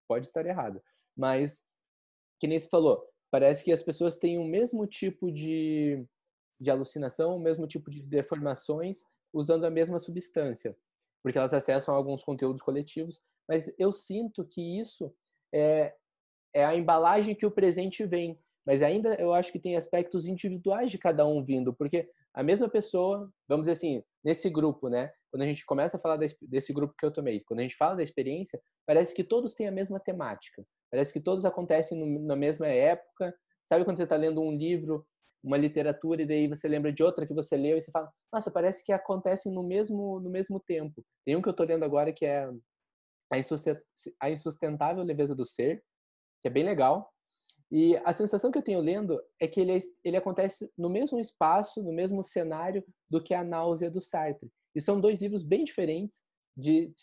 Pode 0.08 0.26
estar 0.26 0.46
errada, 0.46 0.82
mas, 1.16 1.64
que 2.40 2.48
nem 2.48 2.60
você 2.60 2.68
falou, 2.70 3.06
parece 3.32 3.64
que 3.64 3.72
as 3.72 3.84
pessoas 3.84 4.18
têm 4.18 4.38
o 4.38 4.44
mesmo 4.44 4.86
tipo 4.86 5.32
de, 5.32 6.06
de 6.60 6.70
alucinação, 6.70 7.36
o 7.36 7.40
mesmo 7.40 7.68
tipo 7.68 7.90
de 7.90 8.02
deformações, 8.02 9.06
usando 9.34 9.66
a 9.66 9.72
mesma 9.72 10.00
substância, 10.00 10.78
porque 11.22 11.38
elas 11.38 11.54
acessam 11.54 11.96
alguns 11.96 12.24
conteúdos 12.24 12.62
coletivos, 12.62 13.22
mas 13.48 13.74
eu 13.78 13.92
sinto 13.92 14.46
que 14.46 14.80
isso 14.80 15.14
é, 15.54 15.96
é 16.54 16.66
a 16.66 16.76
embalagem 16.76 17.36
que 17.36 17.46
o 17.46 17.52
presente 17.52 18.06
vem. 18.06 18.40
Mas 18.66 18.82
ainda 18.82 19.16
eu 19.16 19.34
acho 19.34 19.52
que 19.52 19.60
tem 19.60 19.76
aspectos 19.76 20.26
individuais 20.28 20.90
de 20.90 20.98
cada 20.98 21.26
um 21.28 21.44
vindo, 21.44 21.74
porque 21.74 22.10
a 22.34 22.42
mesma 22.42 22.70
pessoa, 22.70 23.30
vamos 23.48 23.64
dizer 23.66 23.74
assim, 23.74 24.04
nesse 24.24 24.50
grupo, 24.50 24.90
né? 24.90 25.12
Quando 25.32 25.44
a 25.44 25.46
gente 25.46 25.66
começa 25.66 25.98
a 25.98 26.00
falar 26.00 26.18
desse 26.18 26.74
grupo 26.74 26.96
que 26.98 27.06
eu 27.06 27.12
tomei, 27.12 27.42
quando 27.46 27.60
a 27.60 27.64
gente 27.64 27.76
fala 27.76 27.96
da 27.96 28.04
experiência, 28.04 28.60
parece 28.86 29.14
que 29.14 29.24
todos 29.24 29.54
têm 29.54 29.68
a 29.68 29.72
mesma 29.72 30.00
temática. 30.00 30.66
Parece 30.92 31.12
que 31.12 31.20
todos 31.20 31.44
acontecem 31.46 32.20
na 32.20 32.36
mesma 32.36 32.68
época. 32.68 33.36
Sabe 33.66 33.84
quando 33.84 33.98
você 33.98 34.04
está 34.04 34.16
lendo 34.16 34.42
um 34.42 34.56
livro, 34.56 35.06
uma 35.44 35.58
literatura, 35.58 36.22
e 36.22 36.26
daí 36.26 36.48
você 36.48 36.68
lembra 36.68 36.92
de 36.94 37.04
outra 37.04 37.28
que 37.28 37.34
você 37.34 37.58
leu 37.58 37.78
e 37.78 37.82
você 37.82 37.92
fala, 37.92 38.12
nossa, 38.32 38.50
parece 38.50 38.84
que 38.84 38.92
acontecem 38.92 39.52
no 39.52 39.68
mesmo, 39.68 40.20
no 40.20 40.30
mesmo 40.30 40.60
tempo. 40.60 41.04
Tem 41.26 41.36
um 41.36 41.42
que 41.42 41.50
eu 41.50 41.52
estou 41.52 41.66
lendo 41.66 41.84
agora 41.84 42.14
que 42.14 42.26
é 42.26 42.50
A 44.22 44.30
Insustentável 44.30 45.04
Leveza 45.04 45.36
do 45.36 45.46
Ser, 45.46 45.84
que 46.42 46.48
é 46.48 46.52
bem 46.52 46.64
legal. 46.64 47.13
E 47.76 47.98
a 48.06 48.14
sensação 48.14 48.52
que 48.52 48.58
eu 48.60 48.62
tenho 48.62 48.80
lendo 48.80 49.20
é 49.40 49.48
que 49.48 49.60
ele, 49.60 49.76
é 49.76 49.80
ele 50.04 50.16
acontece 50.16 50.72
no 50.78 50.88
mesmo 50.88 51.20
espaço, 51.20 51.82
no 51.82 51.92
mesmo 51.92 52.24
cenário 52.24 52.86
do 53.10 53.20
que 53.20 53.34
A 53.34 53.44
Náusea 53.44 53.90
do 53.90 54.00
Sartre. 54.00 54.48
E 54.76 54.80
são 54.80 55.02
dois 55.02 55.20
livros 55.20 55.42
bem 55.42 55.64
diferentes, 55.64 56.24
de 56.56 56.94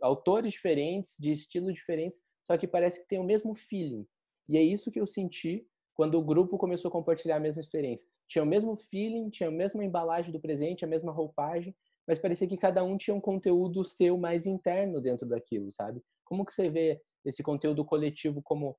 autores 0.00 0.52
diferentes, 0.52 1.16
de 1.18 1.32
estilos 1.32 1.74
diferentes, 1.74 2.22
só 2.46 2.56
que 2.56 2.68
parece 2.68 3.02
que 3.02 3.08
tem 3.08 3.18
o 3.18 3.24
mesmo 3.24 3.56
feeling. 3.56 4.06
E 4.48 4.56
é 4.56 4.62
isso 4.62 4.92
que 4.92 5.00
eu 5.00 5.06
senti 5.06 5.66
quando 5.94 6.14
o 6.14 6.22
grupo 6.22 6.56
começou 6.56 6.90
a 6.90 6.92
compartilhar 6.92 7.38
a 7.38 7.40
mesma 7.40 7.60
experiência. 7.60 8.08
Tinha 8.28 8.44
o 8.44 8.46
mesmo 8.46 8.76
feeling, 8.76 9.30
tinha 9.30 9.48
a 9.48 9.52
mesma 9.52 9.84
embalagem 9.84 10.30
do 10.30 10.38
presente, 10.38 10.84
a 10.84 10.88
mesma 10.88 11.10
roupagem, 11.10 11.74
mas 12.06 12.20
parecia 12.20 12.46
que 12.46 12.56
cada 12.56 12.84
um 12.84 12.96
tinha 12.96 13.16
um 13.16 13.20
conteúdo 13.20 13.82
seu 13.82 14.16
mais 14.16 14.46
interno 14.46 15.00
dentro 15.00 15.28
daquilo, 15.28 15.72
sabe? 15.72 16.00
Como 16.24 16.44
que 16.44 16.52
você 16.52 16.70
vê 16.70 17.02
esse 17.24 17.42
conteúdo 17.42 17.84
coletivo 17.84 18.40
como 18.40 18.78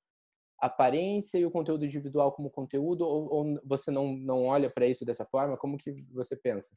aparência 0.61 1.37
e 1.39 1.45
o 1.45 1.51
conteúdo 1.51 1.85
individual 1.85 2.31
como 2.31 2.49
conteúdo 2.49 3.01
ou, 3.05 3.33
ou 3.33 3.61
você 3.65 3.89
não, 3.89 4.15
não 4.15 4.45
olha 4.45 4.69
para 4.69 4.85
isso 4.85 5.03
dessa 5.03 5.25
forma? 5.25 5.57
Como 5.57 5.77
que 5.77 5.91
você 6.13 6.35
pensa? 6.35 6.69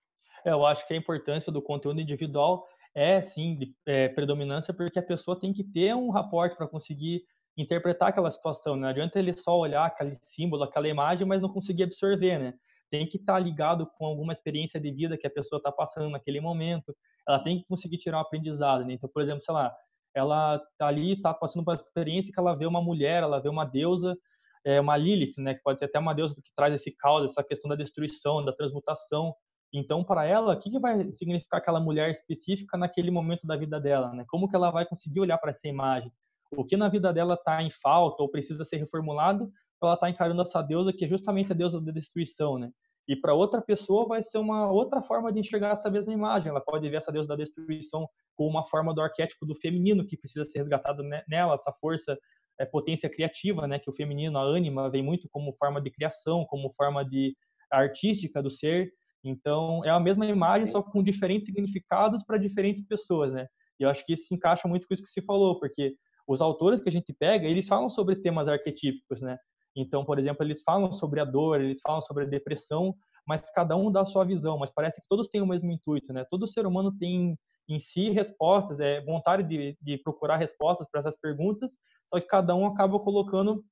É, 0.44 0.50
eu 0.50 0.64
acho 0.64 0.86
que 0.86 0.94
a 0.94 0.96
importância 0.96 1.52
do 1.52 1.62
conteúdo 1.62 2.00
individual 2.00 2.66
é 2.94 3.20
sim 3.22 3.56
de 3.56 3.74
é, 3.86 4.08
predominância 4.08 4.72
porque 4.72 4.98
a 4.98 5.02
pessoa 5.02 5.38
tem 5.38 5.52
que 5.52 5.64
ter 5.64 5.94
um 5.94 6.10
raporte 6.10 6.56
para 6.56 6.66
conseguir 6.66 7.22
interpretar 7.56 8.08
aquela 8.08 8.30
situação. 8.30 8.76
Não 8.76 8.88
adianta 8.88 9.18
ele 9.18 9.32
só 9.32 9.56
olhar 9.56 9.84
aquele 9.84 10.14
símbolo, 10.20 10.64
aquela 10.64 10.88
imagem, 10.88 11.26
mas 11.26 11.42
não 11.42 11.48
conseguir 11.48 11.84
absorver, 11.84 12.38
né? 12.38 12.54
Tem 12.90 13.06
que 13.06 13.16
estar 13.16 13.34
tá 13.34 13.38
ligado 13.38 13.86
com 13.98 14.06
alguma 14.06 14.32
experiência 14.32 14.80
de 14.80 14.90
vida 14.90 15.16
que 15.16 15.26
a 15.26 15.30
pessoa 15.30 15.58
está 15.58 15.70
passando 15.70 16.10
naquele 16.10 16.40
momento. 16.40 16.94
Ela 17.26 17.40
tem 17.40 17.58
que 17.58 17.66
conseguir 17.66 17.96
tirar 17.96 18.18
um 18.18 18.20
aprendizado. 18.20 18.84
Né? 18.84 18.94
Então, 18.94 19.10
por 19.12 19.22
exemplo, 19.22 19.42
sei 19.42 19.54
lá, 19.54 19.74
ela 20.14 20.60
tá 20.78 20.86
ali, 20.86 21.20
tá 21.20 21.34
passando 21.34 21.64
por 21.64 21.74
experiência 21.74 22.32
que 22.32 22.38
ela 22.38 22.54
vê 22.54 22.66
uma 22.66 22.80
mulher, 22.80 23.22
ela 23.22 23.40
vê 23.40 23.48
uma 23.48 23.64
deusa, 23.64 24.16
é, 24.64 24.80
uma 24.80 24.96
Lilith, 24.96 25.38
né? 25.38 25.54
Que 25.54 25.62
pode 25.62 25.78
ser 25.78 25.86
até 25.86 25.98
uma 25.98 26.14
deusa 26.14 26.34
que 26.36 26.50
traz 26.56 26.72
esse 26.74 26.90
caos, 26.96 27.30
essa 27.30 27.42
questão 27.42 27.68
da 27.68 27.76
destruição, 27.76 28.44
da 28.44 28.52
transmutação. 28.52 29.34
Então, 29.72 30.04
para 30.04 30.24
ela, 30.24 30.54
o 30.54 30.58
que, 30.58 30.70
que 30.70 30.78
vai 30.78 31.12
significar 31.12 31.60
aquela 31.60 31.80
mulher 31.80 32.10
específica 32.10 32.78
naquele 32.78 33.10
momento 33.10 33.46
da 33.46 33.56
vida 33.56 33.80
dela? 33.80 34.12
Né? 34.12 34.24
Como 34.28 34.48
que 34.48 34.54
ela 34.54 34.70
vai 34.70 34.86
conseguir 34.86 35.20
olhar 35.20 35.36
para 35.38 35.50
essa 35.50 35.66
imagem? 35.66 36.12
O 36.52 36.64
que 36.64 36.76
na 36.76 36.88
vida 36.88 37.12
dela 37.12 37.34
está 37.34 37.60
em 37.62 37.70
falta 37.70 38.22
ou 38.22 38.30
precisa 38.30 38.64
ser 38.64 38.76
reformulado 38.76 39.50
para 39.80 39.88
ela 39.88 39.94
estar 39.94 40.06
tá 40.06 40.10
encarando 40.10 40.40
essa 40.40 40.62
deusa 40.62 40.92
que 40.92 41.04
é 41.04 41.08
justamente 41.08 41.50
a 41.50 41.54
deusa 41.54 41.80
da 41.80 41.90
destruição, 41.90 42.58
né? 42.58 42.70
E 43.06 43.14
para 43.14 43.34
outra 43.34 43.60
pessoa 43.60 44.06
vai 44.06 44.22
ser 44.22 44.38
uma 44.38 44.70
outra 44.70 45.02
forma 45.02 45.32
de 45.32 45.40
enxergar 45.40 45.70
essa 45.70 45.90
mesma 45.90 46.12
imagem. 46.12 46.50
Ela 46.50 46.60
pode 46.60 46.88
ver 46.88 46.96
essa 46.96 47.12
deusa 47.12 47.28
da 47.28 47.36
destruição 47.36 48.08
como 48.34 48.48
uma 48.48 48.66
forma 48.66 48.94
do 48.94 49.02
arquétipo 49.02 49.44
do 49.44 49.54
feminino 49.54 50.06
que 50.06 50.16
precisa 50.16 50.44
ser 50.44 50.58
resgatado 50.58 51.02
nela, 51.28 51.54
essa 51.54 51.72
força, 51.72 52.18
é, 52.58 52.64
potência 52.64 53.08
criativa, 53.10 53.66
né? 53.66 53.78
Que 53.78 53.90
o 53.90 53.92
feminino, 53.92 54.38
a 54.38 54.42
ânima, 54.42 54.90
vem 54.90 55.02
muito 55.02 55.28
como 55.28 55.52
forma 55.52 55.80
de 55.80 55.90
criação, 55.90 56.46
como 56.46 56.72
forma 56.72 57.04
de 57.04 57.36
artística 57.70 58.42
do 58.42 58.50
ser. 58.50 58.90
Então, 59.22 59.84
é 59.84 59.90
a 59.90 60.00
mesma 60.00 60.26
imagem, 60.26 60.66
Sim. 60.66 60.72
só 60.72 60.82
com 60.82 61.02
diferentes 61.02 61.46
significados 61.46 62.22
para 62.24 62.38
diferentes 62.38 62.86
pessoas, 62.86 63.32
né? 63.32 63.46
E 63.78 63.82
eu 63.82 63.90
acho 63.90 64.04
que 64.04 64.14
isso 64.14 64.26
se 64.28 64.34
encaixa 64.34 64.68
muito 64.68 64.86
com 64.86 64.94
isso 64.94 65.02
que 65.02 65.08
você 65.08 65.22
falou, 65.22 65.58
porque 65.58 65.94
os 66.26 66.40
autores 66.40 66.80
que 66.80 66.88
a 66.88 66.92
gente 66.92 67.12
pega, 67.12 67.46
eles 67.46 67.68
falam 67.68 67.90
sobre 67.90 68.16
temas 68.16 68.48
arquetípicos, 68.48 69.20
né? 69.20 69.38
Então, 69.76 70.04
por 70.04 70.18
exemplo, 70.18 70.44
eles 70.44 70.62
falam 70.62 70.92
sobre 70.92 71.20
a 71.20 71.24
dor, 71.24 71.60
eles 71.60 71.80
falam 71.80 72.00
sobre 72.00 72.24
a 72.24 72.26
depressão, 72.26 72.94
mas 73.26 73.50
cada 73.50 73.76
um 73.76 73.90
dá 73.90 74.02
a 74.02 74.06
sua 74.06 74.24
visão, 74.24 74.58
mas 74.58 74.70
parece 74.70 75.00
que 75.00 75.08
todos 75.08 75.28
têm 75.28 75.42
o 75.42 75.46
mesmo 75.46 75.70
intuito, 75.72 76.12
né? 76.12 76.24
Todo 76.30 76.46
ser 76.46 76.66
humano 76.66 76.96
tem 76.96 77.36
em 77.68 77.78
si 77.78 78.10
respostas, 78.10 78.78
é 78.78 79.00
vontade 79.00 79.42
de, 79.42 79.76
de 79.80 79.98
procurar 79.98 80.36
respostas 80.36 80.86
para 80.90 81.00
essas 81.00 81.18
perguntas, 81.18 81.78
só 82.06 82.20
que 82.20 82.26
cada 82.26 82.54
um 82.54 82.66
acaba 82.66 83.00
colocando 83.00 83.64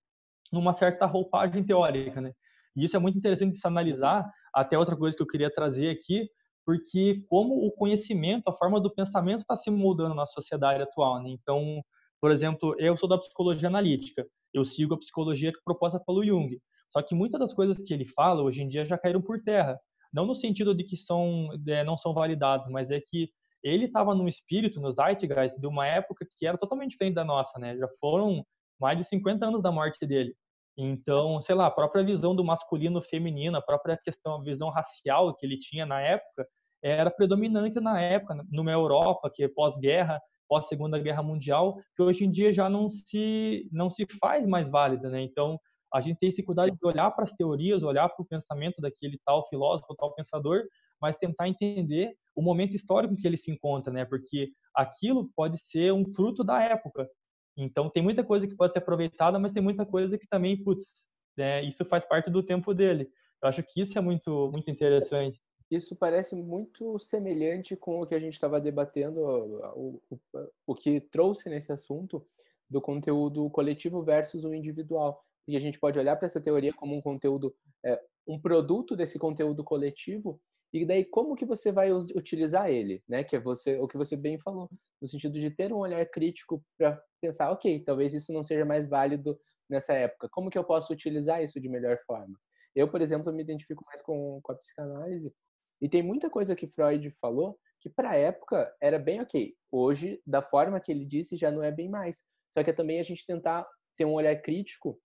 numa 0.50 0.72
certa 0.72 1.06
roupagem 1.06 1.62
teórica, 1.62 2.20
né? 2.20 2.32
E 2.74 2.84
isso 2.84 2.96
é 2.96 2.98
muito 2.98 3.18
interessante 3.18 3.52
de 3.52 3.58
se 3.58 3.66
analisar, 3.66 4.30
até 4.52 4.78
outra 4.78 4.96
coisa 4.96 5.16
que 5.16 5.22
eu 5.22 5.26
queria 5.26 5.52
trazer 5.52 5.90
aqui, 5.90 6.28
porque 6.64 7.24
como 7.28 7.66
o 7.66 7.70
conhecimento, 7.72 8.48
a 8.48 8.54
forma 8.54 8.80
do 8.80 8.92
pensamento 8.92 9.40
está 9.40 9.56
se 9.56 9.70
moldando 9.70 10.14
na 10.14 10.26
sociedade 10.26 10.82
atual. 10.82 11.22
Né? 11.22 11.30
Então, 11.30 11.82
por 12.20 12.30
exemplo, 12.30 12.74
eu 12.78 12.96
sou 12.96 13.08
da 13.08 13.18
psicologia 13.18 13.68
analítica, 13.68 14.26
eu 14.52 14.64
sigo 14.64 14.94
a 14.94 14.98
psicologia 14.98 15.52
proposta 15.64 16.00
pelo 16.00 16.24
Jung. 16.24 16.58
Só 16.88 17.02
que 17.02 17.14
muitas 17.14 17.40
das 17.40 17.54
coisas 17.54 17.80
que 17.80 17.92
ele 17.92 18.04
fala 18.04 18.42
hoje 18.42 18.62
em 18.62 18.68
dia 18.68 18.84
já 18.84 18.98
caíram 18.98 19.22
por 19.22 19.42
terra. 19.42 19.78
Não 20.12 20.26
no 20.26 20.34
sentido 20.34 20.74
de 20.74 20.84
que 20.84 20.96
são, 20.96 21.48
é, 21.66 21.82
não 21.82 21.96
são 21.96 22.12
validados, 22.12 22.68
mas 22.68 22.90
é 22.90 23.00
que 23.00 23.30
ele 23.62 23.86
estava 23.86 24.14
no 24.14 24.28
espírito, 24.28 24.80
no 24.80 24.90
Zeitgeist, 24.90 25.58
de 25.58 25.66
uma 25.66 25.86
época 25.86 26.26
que 26.36 26.46
era 26.46 26.58
totalmente 26.58 26.90
diferente 26.90 27.14
da 27.14 27.24
nossa, 27.24 27.58
né? 27.58 27.76
Já 27.78 27.88
foram 28.00 28.44
mais 28.78 28.98
de 28.98 29.04
50 29.04 29.46
anos 29.46 29.62
da 29.62 29.70
morte 29.70 30.04
dele. 30.04 30.34
Então, 30.76 31.40
sei 31.40 31.54
lá, 31.54 31.66
a 31.66 31.70
própria 31.70 32.04
visão 32.04 32.34
do 32.34 32.44
masculino 32.44 33.00
feminino, 33.00 33.56
a 33.56 33.62
própria 33.62 33.96
questão, 33.96 34.34
a 34.34 34.42
visão 34.42 34.68
racial 34.70 35.34
que 35.34 35.46
ele 35.46 35.58
tinha 35.58 35.86
na 35.86 36.00
época, 36.00 36.46
era 36.82 37.10
predominante 37.10 37.78
na 37.78 38.00
época, 38.00 38.44
numa 38.50 38.72
Europa 38.72 39.30
que 39.32 39.44
é 39.44 39.48
pós-guerra, 39.48 40.20
pós-segunda 40.52 40.98
guerra 40.98 41.22
mundial, 41.22 41.78
que 41.96 42.02
hoje 42.02 42.26
em 42.26 42.30
dia 42.30 42.52
já 42.52 42.68
não 42.68 42.90
se 42.90 43.66
não 43.72 43.88
se 43.88 44.04
faz 44.20 44.46
mais 44.46 44.68
válida, 44.68 45.08
né? 45.08 45.22
Então, 45.22 45.58
a 45.94 45.98
gente 45.98 46.18
tem 46.18 46.28
esse 46.28 46.42
cuidado 46.42 46.70
de 46.70 46.86
olhar 46.86 47.10
para 47.12 47.24
as 47.24 47.32
teorias, 47.32 47.82
olhar 47.82 48.06
para 48.06 48.22
o 48.22 48.26
pensamento 48.26 48.78
daquele 48.78 49.18
tal 49.24 49.48
filósofo, 49.48 49.94
tal 49.96 50.14
pensador, 50.14 50.62
mas 51.00 51.16
tentar 51.16 51.48
entender 51.48 52.12
o 52.36 52.42
momento 52.42 52.76
histórico 52.76 53.16
que 53.16 53.26
ele 53.26 53.38
se 53.38 53.50
encontra, 53.50 53.90
né? 53.90 54.04
Porque 54.04 54.50
aquilo 54.76 55.30
pode 55.34 55.56
ser 55.58 55.90
um 55.90 56.04
fruto 56.12 56.44
da 56.44 56.62
época. 56.62 57.08
Então, 57.56 57.88
tem 57.88 58.02
muita 58.02 58.22
coisa 58.22 58.46
que 58.46 58.54
pode 58.54 58.74
ser 58.74 58.80
aproveitada, 58.80 59.38
mas 59.38 59.52
tem 59.52 59.62
muita 59.62 59.86
coisa 59.86 60.18
que 60.18 60.26
também, 60.28 60.62
putz, 60.62 61.08
né, 61.34 61.64
isso 61.64 61.82
faz 61.86 62.04
parte 62.04 62.30
do 62.30 62.42
tempo 62.42 62.74
dele. 62.74 63.08
Eu 63.42 63.48
acho 63.48 63.62
que 63.62 63.80
isso 63.80 63.98
é 63.98 64.02
muito, 64.02 64.50
muito 64.52 64.70
interessante. 64.70 65.40
Isso 65.72 65.96
parece 65.96 66.36
muito 66.36 66.98
semelhante 66.98 67.74
com 67.74 68.02
o 68.02 68.06
que 68.06 68.14
a 68.14 68.20
gente 68.20 68.34
estava 68.34 68.60
debatendo, 68.60 69.22
o, 69.22 70.02
o, 70.10 70.20
o 70.66 70.74
que 70.74 71.00
trouxe 71.00 71.48
nesse 71.48 71.72
assunto 71.72 72.22
do 72.68 72.78
conteúdo 72.78 73.48
coletivo 73.48 74.02
versus 74.02 74.44
o 74.44 74.52
individual. 74.52 75.24
E 75.48 75.56
a 75.56 75.60
gente 75.60 75.80
pode 75.80 75.98
olhar 75.98 76.14
para 76.16 76.26
essa 76.26 76.42
teoria 76.42 76.74
como 76.74 76.94
um 76.94 77.00
conteúdo, 77.00 77.56
é, 77.82 77.98
um 78.28 78.38
produto 78.38 78.94
desse 78.94 79.18
conteúdo 79.18 79.64
coletivo, 79.64 80.38
e 80.74 80.84
daí 80.84 81.06
como 81.06 81.34
que 81.34 81.46
você 81.46 81.72
vai 81.72 81.90
utilizar 81.90 82.68
ele, 82.68 83.02
né? 83.08 83.24
Que 83.24 83.36
é 83.36 83.40
você, 83.40 83.78
o 83.78 83.88
que 83.88 83.96
você 83.96 84.14
bem 84.14 84.38
falou, 84.38 84.68
no 85.00 85.08
sentido 85.08 85.38
de 85.40 85.50
ter 85.50 85.72
um 85.72 85.78
olhar 85.78 86.04
crítico 86.04 86.62
para 86.76 87.02
pensar, 87.18 87.50
ok, 87.50 87.82
talvez 87.82 88.12
isso 88.12 88.30
não 88.30 88.44
seja 88.44 88.66
mais 88.66 88.86
válido 88.86 89.40
nessa 89.70 89.94
época. 89.94 90.28
Como 90.28 90.50
que 90.50 90.58
eu 90.58 90.64
posso 90.64 90.92
utilizar 90.92 91.42
isso 91.42 91.58
de 91.58 91.68
melhor 91.70 91.96
forma? 92.06 92.38
Eu, 92.74 92.90
por 92.90 93.00
exemplo, 93.00 93.32
me 93.32 93.42
identifico 93.42 93.82
mais 93.86 94.02
com, 94.02 94.38
com 94.42 94.52
a 94.52 94.54
psicanálise 94.54 95.34
e 95.82 95.88
tem 95.88 96.00
muita 96.00 96.30
coisa 96.30 96.54
que 96.54 96.68
Freud 96.68 97.10
falou 97.10 97.58
que 97.80 97.90
para 97.90 98.10
a 98.10 98.16
época 98.16 98.72
era 98.80 99.00
bem 99.00 99.20
ok. 99.20 99.52
Hoje, 99.70 100.22
da 100.24 100.40
forma 100.40 100.78
que 100.78 100.92
ele 100.92 101.04
disse, 101.04 101.34
já 101.34 101.50
não 101.50 101.60
é 101.60 101.72
bem 101.72 101.88
mais. 101.88 102.22
Só 102.54 102.62
que 102.62 102.70
é 102.70 102.72
também 102.72 103.00
a 103.00 103.02
gente 103.02 103.26
tentar 103.26 103.66
ter 103.96 104.04
um 104.04 104.12
olhar 104.12 104.40
crítico 104.40 104.96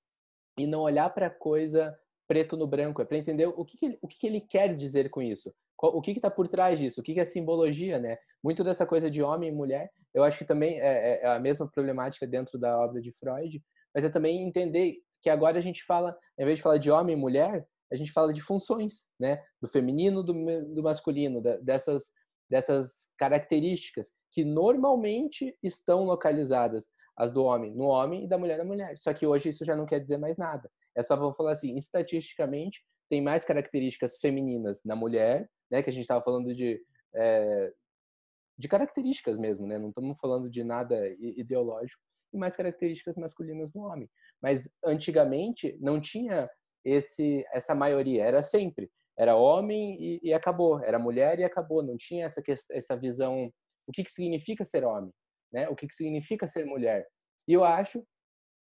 e 0.56 0.68
não 0.68 0.82
olhar 0.82 1.10
para 1.10 1.32
coisa 1.32 1.98
preto 2.28 2.56
no 2.56 2.68
branco. 2.68 3.02
É 3.02 3.06
para 3.06 3.18
entender 3.18 3.48
o 3.48 3.66
que, 3.66 3.76
que 3.76 3.86
ele, 3.88 3.98
o 4.00 4.08
que, 4.08 4.20
que 4.20 4.28
ele 4.28 4.40
quer 4.40 4.76
dizer 4.76 5.10
com 5.10 5.20
isso. 5.20 5.52
O 5.82 6.02
que 6.02 6.12
está 6.12 6.30
por 6.30 6.48
trás 6.48 6.78
disso? 6.78 7.02
O 7.02 7.04
que, 7.04 7.16
que 7.16 7.20
é 7.20 7.26
simbologia, 7.26 7.98
né? 7.98 8.18
Muito 8.44 8.64
dessa 8.64 8.86
coisa 8.86 9.10
de 9.10 9.24
homem 9.24 9.50
e 9.50 9.52
mulher, 9.52 9.90
eu 10.14 10.24
acho 10.24 10.38
que 10.38 10.46
também 10.46 10.80
é, 10.80 10.86
é, 10.86 11.24
é 11.24 11.28
a 11.28 11.40
mesma 11.40 11.68
problemática 11.68 12.28
dentro 12.28 12.60
da 12.60 12.80
obra 12.80 13.02
de 13.02 13.12
Freud, 13.12 13.64
mas 13.94 14.04
é 14.04 14.10
também 14.10 14.48
entender 14.48 14.98
que 15.22 15.30
agora 15.30 15.58
a 15.58 15.62
gente 15.62 15.84
fala, 15.84 16.16
em 16.38 16.46
vez 16.46 16.58
de 16.58 16.64
falar 16.64 16.78
de 16.78 16.92
homem 16.92 17.16
e 17.16 17.20
mulher, 17.20 17.66
a 17.92 17.96
gente 17.96 18.12
fala 18.12 18.34
de 18.34 18.42
funções, 18.42 19.08
né? 19.20 19.44
Do 19.62 19.68
feminino, 19.68 20.24
do, 20.24 20.34
do 20.74 20.84
masculino, 20.84 21.42
da, 21.42 21.58
dessas, 21.58 22.12
dessas 22.50 23.14
características 23.18 24.14
que 24.32 24.44
normalmente 24.44 25.58
estão 25.64 26.04
localizadas 26.04 26.88
as 27.18 27.32
do 27.32 27.44
homem 27.44 27.74
no 27.74 27.86
homem 27.86 28.26
e 28.26 28.28
da 28.28 28.38
mulher 28.38 28.60
na 28.60 28.64
mulher. 28.64 28.98
Só 28.98 29.12
que 29.14 29.26
hoje 29.26 29.50
isso 29.50 29.66
já 29.66 29.76
não 29.76 29.86
quer 29.86 30.00
dizer 30.00 30.18
mais 30.18 30.38
nada. 30.38 30.70
É 30.96 31.02
só 31.02 31.16
vamos 31.16 31.36
falar 31.36 31.52
assim, 31.52 31.76
estatisticamente 31.76 32.84
tem 33.10 33.22
mais 33.22 33.44
características 33.44 34.18
femininas 34.18 34.84
na 34.86 34.96
mulher, 34.96 35.50
né? 35.72 35.82
Que 35.82 35.90
a 35.90 35.94
gente 35.94 36.04
estava 36.04 36.24
falando 36.24 36.54
de 36.54 36.80
é, 37.16 37.74
de 38.58 38.68
características 38.68 39.38
mesmo, 39.38 39.68
né? 39.68 39.78
Não 39.78 39.90
estamos 39.90 40.20
falando 40.20 40.50
de 40.50 40.64
nada 40.64 41.08
ideológico 41.20 42.02
e 42.34 42.38
mais 42.38 42.56
características 42.56 43.16
masculinas 43.16 43.72
no 43.74 43.84
homem. 43.84 44.10
Mas 44.42 44.70
antigamente 44.84 45.78
não 45.80 46.02
tinha 46.02 46.50
esse 46.88 47.46
essa 47.54 47.76
maioria, 47.76 48.24
era 48.24 48.42
sempre 48.42 48.90
era 49.18 49.36
homem 49.36 49.98
e, 50.00 50.20
e 50.24 50.34
acabou, 50.34 50.80
era 50.84 51.00
mulher 51.00 51.40
e 51.40 51.44
acabou. 51.44 51.82
Não 51.82 51.98
tinha 51.98 52.26
essa 52.26 52.42
essa 52.72 52.96
visão 52.96 53.52
o 53.88 53.92
que 53.92 54.04
que 54.04 54.12
significa 54.12 54.64
ser 54.64 54.84
homem, 54.84 55.12
né? 55.52 55.68
O 55.70 55.76
que, 55.76 55.88
que 55.88 55.96
significa 55.96 56.46
ser 56.46 56.66
mulher? 56.66 57.08
E 57.48 57.54
eu 57.54 57.64
acho 57.64 58.06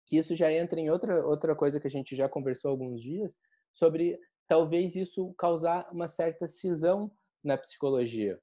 que 0.07 0.19
isso 0.19 0.35
já 0.35 0.53
entra 0.53 0.79
em 0.79 0.91
outra 0.91 1.25
outra 1.25 1.55
coisa 1.55 1.81
que 1.81 1.87
a 1.87 1.91
gente 1.91 2.15
já 2.15 2.29
conversou 2.29 2.71
alguns 2.71 3.01
dias 3.01 3.37
sobre 3.73 4.19
talvez 4.49 4.97
isso 4.97 5.33
causar 5.39 5.89
uma 5.91 6.09
certa 6.09 6.47
cisão 6.47 7.11
na 7.43 7.57
psicologia, 7.57 8.39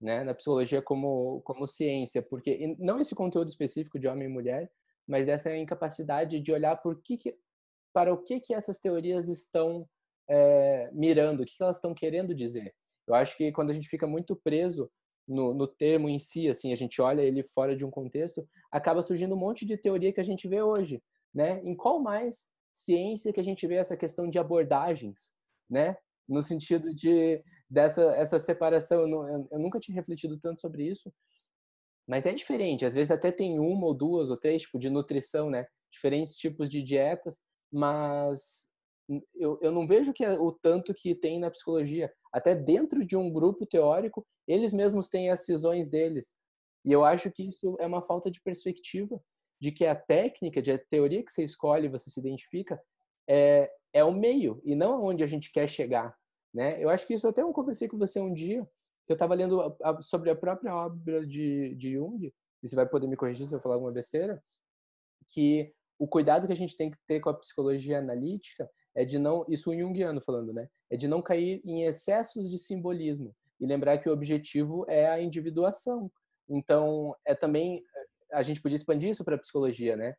né? 0.00 0.24
Na 0.24 0.34
psicologia 0.34 0.82
como 0.82 1.40
como 1.42 1.66
ciência, 1.66 2.22
porque 2.22 2.74
não 2.78 3.00
esse 3.00 3.14
conteúdo 3.14 3.48
específico 3.48 3.98
de 3.98 4.08
homem 4.08 4.24
e 4.28 4.32
mulher, 4.32 4.72
mas 5.06 5.26
dessa 5.26 5.54
incapacidade 5.54 6.40
de 6.40 6.52
olhar 6.52 6.76
por 6.76 7.00
que, 7.02 7.16
que 7.16 7.38
para 7.94 8.12
o 8.12 8.18
que 8.18 8.40
que 8.40 8.52
essas 8.52 8.78
teorias 8.78 9.28
estão 9.28 9.88
é, 10.28 10.90
mirando, 10.92 11.42
o 11.42 11.46
que, 11.46 11.56
que 11.56 11.62
elas 11.62 11.76
estão 11.76 11.94
querendo 11.94 12.34
dizer. 12.34 12.74
Eu 13.06 13.14
acho 13.14 13.36
que 13.36 13.52
quando 13.52 13.70
a 13.70 13.72
gente 13.72 13.88
fica 13.88 14.06
muito 14.06 14.34
preso 14.34 14.90
no, 15.26 15.54
no 15.54 15.66
termo 15.66 16.08
em 16.08 16.18
si, 16.18 16.48
assim, 16.48 16.72
a 16.72 16.76
gente 16.76 17.00
olha 17.00 17.22
ele 17.22 17.42
fora 17.42 17.76
de 17.76 17.84
um 17.84 17.90
contexto, 17.90 18.46
acaba 18.70 19.02
surgindo 19.02 19.34
um 19.34 19.38
monte 19.38 19.64
de 19.64 19.76
teoria 19.76 20.12
que 20.12 20.20
a 20.20 20.24
gente 20.24 20.48
vê 20.48 20.60
hoje, 20.60 21.02
né? 21.32 21.62
Em 21.64 21.74
qual 21.76 22.00
mais 22.00 22.48
ciência 22.72 23.32
que 23.32 23.40
a 23.40 23.44
gente 23.44 23.66
vê 23.66 23.76
essa 23.76 23.96
questão 23.96 24.28
de 24.28 24.38
abordagens, 24.38 25.32
né? 25.70 25.96
No 26.28 26.42
sentido 26.42 26.92
de, 26.92 27.42
dessa 27.70 28.02
essa 28.16 28.38
separação. 28.38 29.02
Eu, 29.02 29.08
não, 29.08 29.48
eu, 29.50 29.58
nunca 29.58 29.78
tinha 29.78 29.94
refletido 29.94 30.38
tanto 30.38 30.60
sobre 30.60 30.88
isso, 30.88 31.12
mas 32.06 32.26
é 32.26 32.32
diferente. 32.32 32.84
Às 32.84 32.94
vezes 32.94 33.10
até 33.10 33.30
tem 33.30 33.58
uma 33.58 33.86
ou 33.86 33.94
duas 33.94 34.30
ou 34.30 34.36
três 34.36 34.62
tipo 34.62 34.78
de 34.78 34.90
nutrição, 34.90 35.48
né? 35.48 35.66
Diferentes 35.92 36.36
tipos 36.36 36.68
de 36.68 36.82
dietas, 36.82 37.40
mas 37.74 38.70
eu, 39.34 39.58
eu 39.60 39.72
não 39.72 39.86
vejo 39.86 40.12
que 40.12 40.24
é 40.24 40.38
o 40.38 40.52
tanto 40.52 40.94
que 40.94 41.12
tem 41.12 41.40
na 41.40 41.50
psicologia. 41.50 42.12
Até 42.32 42.54
dentro 42.54 43.04
de 43.04 43.16
um 43.16 43.32
grupo 43.32 43.66
teórico, 43.66 44.24
eles 44.46 44.72
mesmos 44.72 45.08
têm 45.08 45.30
as 45.30 45.44
cisões 45.44 45.88
deles. 45.88 46.36
E 46.84 46.92
eu 46.92 47.04
acho 47.04 47.30
que 47.32 47.48
isso 47.48 47.76
é 47.80 47.86
uma 47.86 48.00
falta 48.00 48.30
de 48.30 48.40
perspectiva 48.40 49.20
de 49.60 49.72
que 49.72 49.84
a 49.84 49.96
técnica, 49.96 50.62
de 50.62 50.70
a 50.70 50.78
teoria 50.78 51.24
que 51.24 51.32
você 51.32 51.42
escolhe, 51.42 51.88
você 51.88 52.10
se 52.10 52.20
identifica, 52.20 52.80
é, 53.28 53.70
é 53.92 54.04
o 54.04 54.12
meio 54.12 54.60
e 54.64 54.74
não 54.74 55.02
onde 55.02 55.24
a 55.24 55.26
gente 55.26 55.50
quer 55.50 55.68
chegar, 55.68 56.14
né? 56.52 56.82
Eu 56.82 56.90
acho 56.90 57.06
que 57.06 57.14
isso 57.14 57.26
até 57.26 57.42
eu 57.42 57.52
conversei 57.52 57.88
com 57.88 57.98
você 57.98 58.20
um 58.20 58.32
dia, 58.32 58.64
que 59.06 59.12
eu 59.12 59.14
estava 59.14 59.34
lendo 59.34 59.76
sobre 60.02 60.30
a 60.30 60.36
própria 60.36 60.74
obra 60.74 61.26
de, 61.26 61.74
de 61.74 61.94
Jung, 61.94 62.32
e 62.62 62.68
você 62.68 62.76
vai 62.76 62.86
poder 62.86 63.06
me 63.06 63.16
corrigir 63.16 63.46
se 63.46 63.54
eu 63.54 63.60
falar 63.60 63.76
alguma 63.76 63.92
besteira, 63.92 64.42
que 65.28 65.74
o 65.98 66.06
cuidado 66.06 66.46
que 66.46 66.52
a 66.52 66.56
gente 66.56 66.76
tem 66.76 66.90
que 66.90 66.98
ter 67.06 67.20
com 67.20 67.30
a 67.30 67.34
psicologia 67.34 67.98
analítica 67.98 68.68
é 68.94 69.04
de 69.04 69.18
não, 69.18 69.44
isso 69.48 69.70
o 69.70 69.78
Jungiano 69.78 70.20
falando, 70.20 70.52
né? 70.52 70.68
É 70.90 70.96
de 70.96 71.08
não 71.08 71.20
cair 71.20 71.60
em 71.64 71.84
excessos 71.84 72.48
de 72.50 72.58
simbolismo 72.58 73.34
e 73.60 73.66
lembrar 73.66 73.98
que 73.98 74.08
o 74.08 74.12
objetivo 74.12 74.84
é 74.88 75.08
a 75.08 75.20
individuação. 75.20 76.10
Então, 76.48 77.14
é 77.26 77.34
também 77.34 77.82
a 78.32 78.42
gente 78.42 78.60
podia 78.60 78.76
expandir 78.76 79.10
isso 79.10 79.24
para 79.24 79.36
a 79.36 79.38
psicologia, 79.38 79.96
né? 79.96 80.14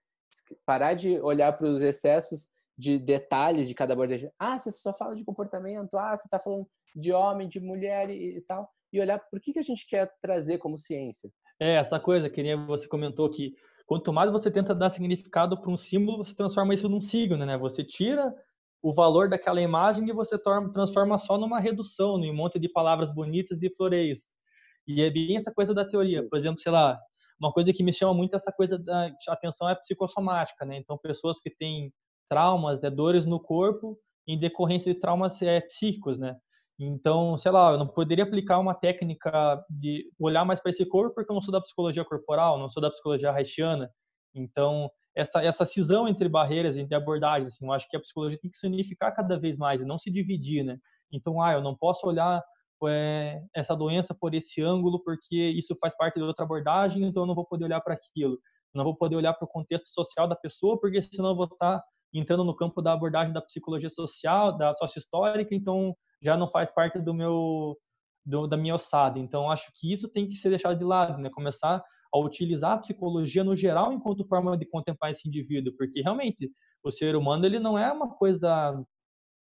Parar 0.66 0.94
de 0.94 1.20
olhar 1.20 1.54
para 1.54 1.68
os 1.68 1.82
excessos 1.82 2.48
de 2.78 2.98
detalhes 3.00 3.68
de 3.68 3.74
cada 3.74 3.94
abordagem. 3.94 4.32
Ah, 4.38 4.58
você 4.58 4.72
só 4.74 4.94
fala 4.94 5.16
de 5.16 5.24
comportamento. 5.24 5.98
Ah, 5.98 6.16
você 6.16 6.28
está 6.28 6.40
falando 6.40 6.68
de 6.96 7.12
homem, 7.14 7.48
de 7.48 7.60
mulher 7.60 8.10
e, 8.10 8.38
e 8.38 8.42
tal. 8.42 8.70
E 8.92 9.00
olhar 9.00 9.20
por 9.20 9.40
que, 9.40 9.54
que 9.54 9.60
a 9.60 9.64
gente 9.64 9.88
quer 9.88 10.14
trazer 10.22 10.58
como 10.58 10.78
ciência. 10.78 11.30
É, 11.60 11.76
essa 11.76 12.00
coisa 12.00 12.30
que 12.30 12.44
nem 12.44 12.66
você 12.66 12.88
comentou 12.88 13.30
que 13.30 13.54
quanto 13.86 14.12
mais 14.12 14.32
você 14.32 14.50
tenta 14.52 14.74
dar 14.74 14.90
significado 14.90 15.60
para 15.60 15.72
um 15.72 15.78
símbolo, 15.78 16.24
você 16.24 16.36
transforma 16.36 16.74
isso 16.74 16.90
num 16.90 17.02
signo, 17.02 17.38
né? 17.46 17.58
Você 17.58 17.84
tira 17.84 18.34
o 18.82 18.94
valor 18.94 19.30
daquela 19.30 19.62
imagem 19.62 20.08
e 20.10 20.14
você 20.14 20.38
transforma 20.74 21.18
só 21.18 21.38
numa 21.38 21.60
redução, 21.60 22.18
num 22.18 22.34
monte 22.34 22.60
de 22.60 22.70
palavras 22.70 23.12
bonitas 23.12 23.60
de 23.60 23.74
floreios. 23.76 24.28
E 24.88 25.02
é 25.02 25.10
bem 25.10 25.36
essa 25.36 25.52
coisa 25.52 25.74
da 25.74 25.84
teoria. 25.84 26.22
Sim. 26.22 26.30
Por 26.30 26.38
exemplo, 26.38 26.60
sei 26.60 26.72
lá, 26.72 27.00
uma 27.40 27.52
coisa 27.52 27.74
que 27.74 27.84
me 27.84 27.92
chama 27.92 28.14
muito 28.14 28.36
essa 28.36 28.52
coisa 28.52 28.78
da 28.78 29.12
atenção 29.30 29.68
é 29.68 29.74
a 29.74 29.76
psicossomática, 29.76 30.66
né? 30.66 30.78
Então, 30.78 30.98
pessoas 30.98 31.40
que 31.40 31.50
têm 31.50 31.92
traumas, 32.30 32.80
né, 32.82 32.90
dores 32.90 33.26
no 33.26 33.40
corpo 33.40 33.98
em 34.28 34.40
decorrência 34.40 34.94
de 34.94 35.00
traumas 35.00 35.42
é, 35.42 35.62
psíquicos, 35.62 36.18
né? 36.18 36.38
Então, 36.78 37.38
sei 37.38 37.52
lá, 37.52 37.72
eu 37.72 37.78
não 37.78 37.88
poderia 37.88 38.26
aplicar 38.26 38.60
uma 38.60 38.76
técnica 38.76 39.64
de 39.70 40.12
olhar 40.20 40.44
mais 40.44 40.60
para 40.60 40.72
esse 40.72 40.86
corpo 40.86 41.16
porque 41.16 41.32
eu 41.32 41.34
não 41.34 41.42
sou 41.42 41.52
da 41.52 41.62
psicologia 41.62 42.04
corporal, 42.04 42.60
não 42.60 42.68
sou 42.68 42.82
da 42.82 42.92
psicologia 42.92 43.32
haitiana. 43.32 43.90
Então, 44.34 44.90
essa, 45.16 45.42
essa 45.42 45.66
cisão 45.66 46.08
entre 46.08 46.28
barreiras, 46.28 46.76
entre 46.76 46.94
abordagens, 46.94 47.54
assim, 47.54 47.66
eu 47.66 47.72
acho 47.72 47.88
que 47.90 47.96
a 47.96 48.00
psicologia 48.02 48.38
tem 48.38 48.52
que 48.52 48.58
se 48.58 48.68
unificar 48.68 49.16
cada 49.16 49.40
vez 49.40 49.58
mais 49.58 49.82
e 49.82 49.86
não 49.86 49.98
se 49.98 50.12
dividir, 50.12 50.64
né? 50.66 50.78
Então, 51.12 51.42
ah, 51.42 51.54
eu 51.54 51.62
não 51.62 51.76
posso 51.76 52.06
olhar 52.06 52.44
é, 52.88 53.42
essa 53.56 53.74
doença 53.76 54.14
por 54.14 54.34
esse 54.36 54.62
ângulo 54.62 55.02
porque 55.04 55.36
isso 55.36 55.74
faz 55.80 55.96
parte 55.96 56.16
de 56.16 56.24
outra 56.24 56.44
abordagem, 56.44 57.04
então 57.04 57.24
eu 57.24 57.28
não 57.28 57.36
vou 57.36 57.46
poder 57.46 57.66
olhar 57.66 57.80
para 57.80 57.94
aquilo. 57.94 58.38
Não 58.74 58.84
vou 58.84 58.96
poder 58.96 59.16
olhar 59.16 59.34
para 59.34 59.46
o 59.46 59.48
contexto 59.48 59.88
social 59.88 60.28
da 60.28 60.36
pessoa 60.36 60.78
porque 60.80 61.02
senão 61.02 61.30
eu 61.30 61.36
vou 61.36 61.46
estar 61.46 61.80
tá 61.80 61.86
entrando 62.20 62.44
no 62.44 62.56
campo 62.56 62.82
da 62.82 62.94
abordagem 62.94 63.34
da 63.34 63.42
psicologia 63.42 63.90
social, 63.90 64.58
da 64.58 64.74
sócio-histórica, 64.76 65.54
então 65.54 65.96
já 66.22 66.38
não 66.38 66.50
faz 66.50 66.72
parte 66.74 67.00
do 67.00 67.14
meu 67.14 67.78
do, 68.26 68.48
da 68.48 68.58
minha 68.58 68.76
ossada. 68.76 69.20
Então 69.20 69.52
acho 69.52 69.72
que 69.76 69.92
isso 69.92 70.12
tem 70.12 70.28
que 70.28 70.36
ser 70.36 70.50
deixado 70.50 70.78
de 70.78 70.84
lado, 70.84 71.22
né? 71.22 71.30
Começar 71.30 71.84
a 72.14 72.20
utilizar 72.20 72.72
a 72.72 72.78
psicologia 72.78 73.44
no 73.44 73.56
geral 73.56 73.94
enquanto 73.94 74.26
forma 74.26 74.58
de 74.58 74.66
contemplar 74.66 75.12
esse 75.12 75.28
indivíduo, 75.28 75.74
porque 75.78 76.02
realmente 76.02 76.50
o 76.84 76.92
ser 76.92 77.16
humano 77.16 77.46
ele 77.46 77.60
não 77.60 77.78
é 77.78 77.92
uma 77.92 78.10
coisa, 78.16 78.82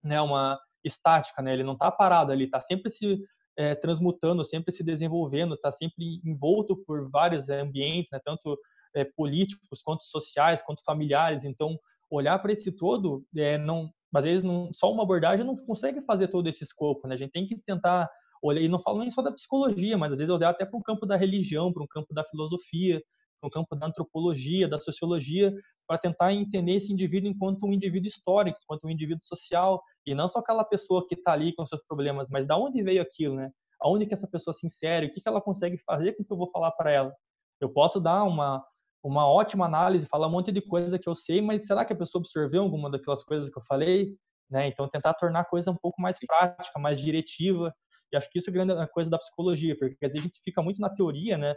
né, 0.04 0.22
uma 0.22 0.60
estática, 0.84 1.42
né? 1.42 1.54
Ele 1.54 1.64
não 1.64 1.74
está 1.74 1.92
parado 1.92 2.32
ali, 2.32 2.46
está 2.46 2.60
sempre 2.60 2.90
se 2.90 3.20
é, 3.58 3.76
transmutando, 3.76 4.44
sempre 4.44 4.72
se 4.72 4.84
desenvolvendo, 4.84 5.56
está 5.56 5.72
sempre 5.72 6.22
envolto 6.24 6.76
por 6.86 7.10
vários 7.10 7.50
é, 7.50 7.60
ambientes, 7.60 8.10
né? 8.12 8.20
Tanto 8.24 8.58
é, 8.96 9.04
políticos 9.04 9.82
quanto 9.84 10.04
sociais, 10.04 10.62
quanto 10.62 10.84
familiares. 10.84 11.44
Então, 11.44 11.78
olhar 12.12 12.38
para 12.40 12.52
esse 12.52 12.72
todo, 12.72 13.26
é, 13.36 13.58
não, 13.58 13.90
às 14.14 14.26
vezes 14.26 14.44
não, 14.44 14.72
só 14.74 14.92
uma 14.92 15.04
abordagem 15.04 15.46
não 15.46 15.56
consegue 15.56 16.02
fazer 16.02 16.28
todo 16.28 16.48
esse 16.48 16.64
escopo, 16.64 17.08
né? 17.08 17.16
A 17.16 17.18
gente 17.18 17.32
tem 17.32 17.48
que 17.48 17.58
tentar 17.58 18.10
olhar, 18.44 18.62
e 18.62 18.68
não 18.68 18.82
falo 18.82 19.00
nem 19.00 19.10
só 19.10 19.22
da 19.22 19.32
psicologia, 19.32 19.98
mas 19.98 20.12
às 20.12 20.18
vezes 20.18 20.34
olhar 20.34 20.50
até 20.50 20.66
para 20.66 20.78
um 20.78 20.82
campo 20.82 21.06
da 21.06 21.16
religião, 21.16 21.72
para 21.72 21.82
um 21.82 21.88
campo 21.88 22.14
da 22.14 22.24
filosofia, 22.26 23.02
para 23.40 23.48
um 23.48 23.50
campo 23.50 23.76
da 23.76 23.88
antropologia, 23.88 24.68
da 24.68 24.78
sociologia, 24.78 25.54
para 25.88 25.98
tentar 25.98 26.34
entender 26.34 26.74
esse 26.74 26.92
indivíduo 26.92 27.30
enquanto 27.30 27.66
um 27.66 27.74
indivíduo 27.74 28.08
histórico, 28.08 28.60
enquanto 28.64 28.86
um 28.86 28.90
indivíduo 28.90 29.24
social, 29.24 29.82
e 30.06 30.14
não 30.14 30.28
só 30.28 30.40
aquela 30.40 30.64
pessoa 30.64 31.06
que 31.08 31.16
está 31.16 31.34
ali 31.34 31.54
com 31.54 31.66
seus 31.66 31.84
problemas, 31.84 32.28
mas 32.30 32.46
da 32.46 32.58
onde 32.58 32.84
veio 32.84 33.02
aquilo, 33.02 33.36
né? 33.36 33.52
Aonde 33.82 34.06
que 34.06 34.14
essa 34.14 34.28
pessoa 34.28 34.54
se 34.54 34.66
insere, 34.66 35.08
o 35.08 35.12
que, 35.12 35.22
que 35.22 35.28
ela 35.28 35.42
consegue 35.42 35.78
fazer 35.78 36.14
com 36.14 36.24
o 36.24 36.26
que 36.26 36.32
eu 36.32 36.38
vou 36.38 36.50
falar 36.52 36.72
para 36.72 36.92
ela. 36.92 37.14
Eu 37.60 37.70
posso 37.70 38.00
dar 38.00 38.24
uma, 38.24 38.64
uma 39.04 39.28
ótima 39.28 39.66
análise, 39.66 40.06
falar 40.06 40.28
um 40.28 40.32
monte 40.32 40.52
de 40.52 40.62
coisa 40.62 41.00
que 41.00 41.10
eu 41.10 41.16
sei, 41.16 41.42
mas 41.42 41.66
será 41.66 41.84
que 41.84 41.94
a 41.94 41.96
pessoa 41.96 42.22
absorveu 42.22 42.62
alguma 42.62 42.90
daquelas 42.90 43.24
coisas 43.24 43.50
que 43.50 43.58
eu 43.58 43.64
falei? 43.64 44.16
Né? 44.50 44.68
Então, 44.68 44.88
tentar 44.88 45.14
tornar 45.14 45.40
a 45.42 45.46
coisa 45.46 45.72
um 45.72 45.76
pouco 45.76 46.02
mais 46.02 46.18
prática, 46.20 46.78
mais 46.80 47.00
diretiva. 47.00 47.74
E 48.12 48.18
acho 48.18 48.30
que 48.30 48.38
isso 48.40 48.50
é 48.50 48.52
a 48.52 48.54
grande 48.54 48.88
coisa 48.92 49.10
da 49.10 49.18
psicologia, 49.18 49.76
porque 49.78 50.06
às 50.06 50.14
vezes 50.14 50.20
a 50.20 50.28
gente 50.28 50.42
fica 50.44 50.62
muito 50.62 50.82
na 50.82 50.90
teoria, 50.90 51.38
né? 51.38 51.56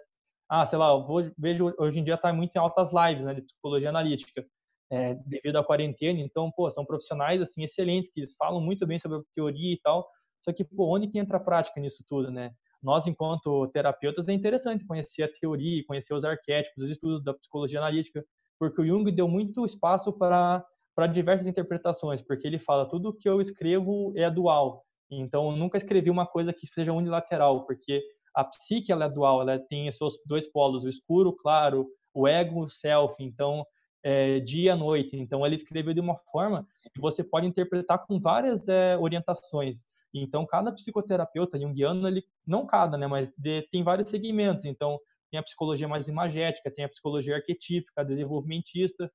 Ah, 0.49 0.65
sei 0.65 0.79
lá, 0.79 0.91
eu 0.91 1.05
vou, 1.05 1.31
vejo 1.37 1.75
hoje 1.79 1.99
em 1.99 2.05
dia 2.05 2.15
está 2.15 2.33
muito 2.33 2.55
em 2.55 2.59
altas 2.59 2.91
lives 2.93 3.25
né, 3.25 3.35
de 3.35 3.43
psicologia 3.43 3.89
analítica, 3.89 4.47
é, 4.91 5.15
devido 5.27 5.57
à 5.57 5.65
quarentena. 5.65 6.21
Então, 6.21 6.51
pô, 6.53 6.71
são 6.71 6.85
profissionais 6.85 7.41
assim 7.43 7.65
excelentes 7.65 8.11
que 8.11 8.21
eles 8.21 8.35
falam 8.37 8.61
muito 8.61 8.87
bem 8.87 8.99
sobre 8.99 9.19
a 9.19 9.23
teoria 9.35 9.73
e 9.73 9.81
tal. 9.81 10.09
Só 10.45 10.53
que, 10.53 10.63
pô, 10.65 10.95
onde 10.95 11.09
que 11.09 11.19
entra 11.19 11.39
a 11.39 11.41
prática 11.41 11.81
nisso 11.81 12.05
tudo, 12.07 12.31
né? 12.31 12.53
Nós, 12.85 13.07
enquanto 13.07 13.67
terapeutas, 13.69 14.29
é 14.29 14.33
interessante 14.33 14.85
conhecer 14.85 15.23
a 15.23 15.29
teoria, 15.29 15.83
conhecer 15.87 16.15
os 16.15 16.25
arquétipos, 16.25 16.85
os 16.85 16.91
estudos 16.91 17.25
da 17.25 17.33
psicologia 17.33 17.81
analítica, 17.81 18.25
porque 18.59 18.81
o 18.83 18.87
Jung 18.87 19.11
deu 19.11 19.27
muito 19.27 19.65
espaço 19.65 20.13
para 20.13 20.65
para 20.95 21.09
diversas 21.09 21.49
interpretações, 21.49 22.23
porque 22.23 22.47
ele 22.47 22.57
fala 22.57 22.89
tudo 22.89 23.13
que 23.13 23.29
eu 23.29 23.41
escrevo 23.41 24.13
é 24.15 24.31
dual. 24.31 24.85
Então, 25.11 25.51
eu 25.51 25.57
nunca 25.57 25.77
escrevi 25.77 26.09
uma 26.09 26.25
coisa 26.25 26.53
que 26.53 26.69
seja 26.69 26.93
unilateral, 26.93 27.67
porque 27.67 28.01
a 28.35 28.45
psique 28.45 28.93
ela 28.93 29.07
é 29.07 29.09
dual, 29.09 29.43
ela 29.43 29.59
tem 29.59 29.91
seus 29.91 30.15
dois 30.25 30.47
polos, 30.47 30.85
o 30.85 30.89
escuro, 30.89 31.31
o 31.31 31.37
claro, 31.37 31.89
o 32.13 32.29
ego, 32.29 32.65
o 32.65 32.69
self, 32.69 33.17
então 33.21 33.67
é, 34.05 34.39
dia 34.41 34.73
e 34.73 34.77
noite. 34.77 35.17
Então 35.17 35.45
ele 35.45 35.55
escreveu 35.55 35.95
de 35.95 36.01
uma 36.01 36.17
forma 36.31 36.67
que 36.93 37.01
você 37.01 37.25
pode 37.25 37.47
interpretar 37.47 38.07
com 38.07 38.21
várias 38.21 38.69
é, 38.69 38.97
orientações. 38.99 39.85
Então 40.15 40.47
cada 40.47 40.73
psicoterapeuta 40.73 41.59
junguiano, 41.59 42.07
ele 42.09 42.23
não 42.47 42.67
cada, 42.67 42.97
né, 42.97 43.07
mas 43.07 43.31
de, 43.37 43.63
tem 43.71 43.83
vários 43.83 44.09
segmentos. 44.09 44.65
Então 44.65 44.99
tem 45.31 45.41
a 45.41 45.43
psicologia 45.43 45.89
mais 45.89 46.09
imagética, 46.09 46.73
tem 46.73 46.85
a 46.85 46.89
psicologia 46.89 47.37
arquetípica, 47.37 48.05
desenvolvimentista. 48.05 49.11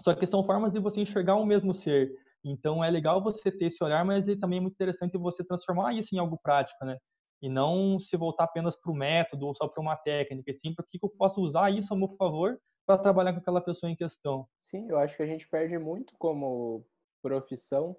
Só 0.00 0.14
que 0.14 0.26
são 0.26 0.44
formas 0.44 0.72
de 0.72 0.78
você 0.80 1.00
enxergar 1.00 1.36
o 1.36 1.46
mesmo 1.46 1.74
ser. 1.74 2.10
Então 2.44 2.82
é 2.82 2.90
legal 2.90 3.22
você 3.22 3.50
ter 3.50 3.66
esse 3.66 3.82
olhar, 3.82 4.04
mas 4.04 4.28
é 4.28 4.36
também 4.36 4.60
muito 4.60 4.74
interessante 4.74 5.18
você 5.18 5.44
transformar 5.44 5.92
isso 5.92 6.14
em 6.14 6.18
algo 6.18 6.38
prático, 6.42 6.84
né? 6.84 6.98
e 7.40 7.48
não 7.48 7.98
se 7.98 8.16
voltar 8.16 8.44
apenas 8.44 8.76
para 8.76 8.90
o 8.90 8.94
método 8.94 9.46
ou 9.46 9.54
só 9.54 9.68
para 9.68 9.80
uma 9.80 9.96
técnica, 9.96 10.50
e 10.50 10.54
sim 10.54 10.74
para 10.74 10.84
que 10.88 10.98
eu 11.02 11.08
posso 11.08 11.40
usar 11.40 11.70
isso 11.70 11.94
a 11.94 11.96
meu 11.96 12.08
favor 12.08 12.58
para 12.86 12.98
trabalhar 12.98 13.32
com 13.32 13.38
aquela 13.38 13.60
pessoa 13.60 13.90
em 13.90 13.96
questão. 13.96 14.46
Sim, 14.56 14.88
eu 14.88 14.98
acho 14.98 15.16
que 15.16 15.22
a 15.22 15.26
gente 15.26 15.48
perde 15.48 15.78
muito 15.78 16.14
como 16.18 16.84
profissão, 17.22 17.96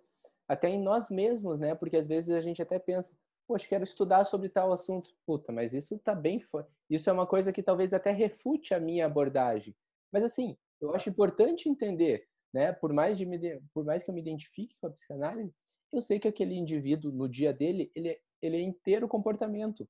até 0.49 0.67
em 0.67 0.81
nós 0.81 1.09
mesmos, 1.09 1.59
né? 1.59 1.75
Porque 1.75 1.95
às 1.95 2.07
vezes 2.07 2.31
a 2.31 2.41
gente 2.41 2.61
até 2.61 2.79
pensa, 2.79 3.15
poxa, 3.47 3.67
quero 3.67 3.83
estudar 3.83 4.25
sobre 4.25 4.49
tal 4.49 4.73
assunto. 4.73 5.11
Puta, 5.25 5.51
mas 5.51 5.73
isso 5.73 5.97
tá 5.99 6.15
bem. 6.15 6.41
Isso 6.89 7.09
é 7.09 7.13
uma 7.13 7.27
coisa 7.27 7.53
que 7.53 7.63
talvez 7.63 7.93
até 7.93 8.11
refute 8.11 8.73
a 8.73 8.79
minha 8.79 9.05
abordagem. 9.05 9.75
Mas 10.11 10.23
assim, 10.23 10.57
eu 10.81 10.93
acho 10.95 11.09
importante 11.09 11.69
entender, 11.69 12.27
né? 12.53 12.73
Por 12.73 12.91
mais, 12.91 13.17
de 13.17 13.25
me, 13.25 13.61
por 13.73 13.85
mais 13.85 14.03
que 14.03 14.09
eu 14.09 14.13
me 14.13 14.21
identifique 14.21 14.75
com 14.81 14.87
a 14.87 14.91
psicanálise, 14.91 15.53
eu 15.93 16.01
sei 16.01 16.19
que 16.19 16.27
aquele 16.27 16.55
indivíduo, 16.55 17.11
no 17.11 17.29
dia 17.29 17.53
dele, 17.53 17.91
ele 17.95 18.19
ele 18.41 18.57
é 18.57 18.61
inteiro 18.61 19.07
comportamento, 19.07 19.87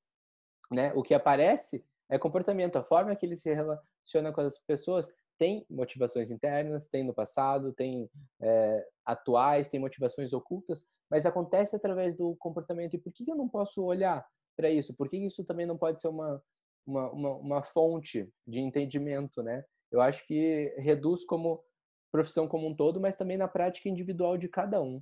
né? 0.72 0.92
O 0.94 1.04
que 1.04 1.14
aparece 1.14 1.86
é 2.10 2.18
comportamento, 2.18 2.78
a 2.78 2.84
forma 2.84 3.16
que 3.16 3.26
ele 3.26 3.36
se 3.36 3.54
relaciona 3.54 4.34
com 4.34 4.42
as 4.42 4.58
pessoas 4.60 5.14
tem 5.40 5.66
motivações 5.70 6.30
internas, 6.30 6.90
tem 6.90 7.04
no 7.04 7.14
passado, 7.14 7.74
tem 7.74 8.10
é, 8.42 8.88
atuais, 9.06 9.70
tem 9.70 9.80
motivações 9.80 10.34
ocultas, 10.34 10.86
mas 11.10 11.26
acontece 11.26 11.76
através 11.76 12.16
do 12.16 12.36
comportamento. 12.36 12.94
E 12.96 13.00
por 13.00 13.12
que 13.12 13.30
eu 13.32 13.36
não 13.36 13.48
posso 13.48 13.82
olhar 13.84 14.24
para 14.56 14.70
isso? 14.70 14.94
Por 14.94 15.10
que 15.10 15.18
isso 15.18 15.44
também 15.46 15.66
não 15.66 15.78
pode 15.78 16.02
ser 16.02 16.10
uma, 16.10 16.44
uma, 16.86 17.12
uma, 17.12 17.38
uma 17.38 17.64
fonte 17.64 18.30
de 18.46 18.60
entendimento, 18.60 19.42
né? 19.42 19.64
Eu 19.90 20.02
acho 20.02 20.28
que 20.28 20.76
reduz 20.78 21.26
como 21.26 21.64
profissão 22.12 22.48
como 22.48 22.68
um 22.68 22.76
todo, 22.76 23.00
mas 23.00 23.16
também 23.16 23.38
na 23.38 23.48
prática 23.48 23.90
individual 23.90 24.38
de 24.38 24.50
cada 24.50 24.82
um. 24.82 25.02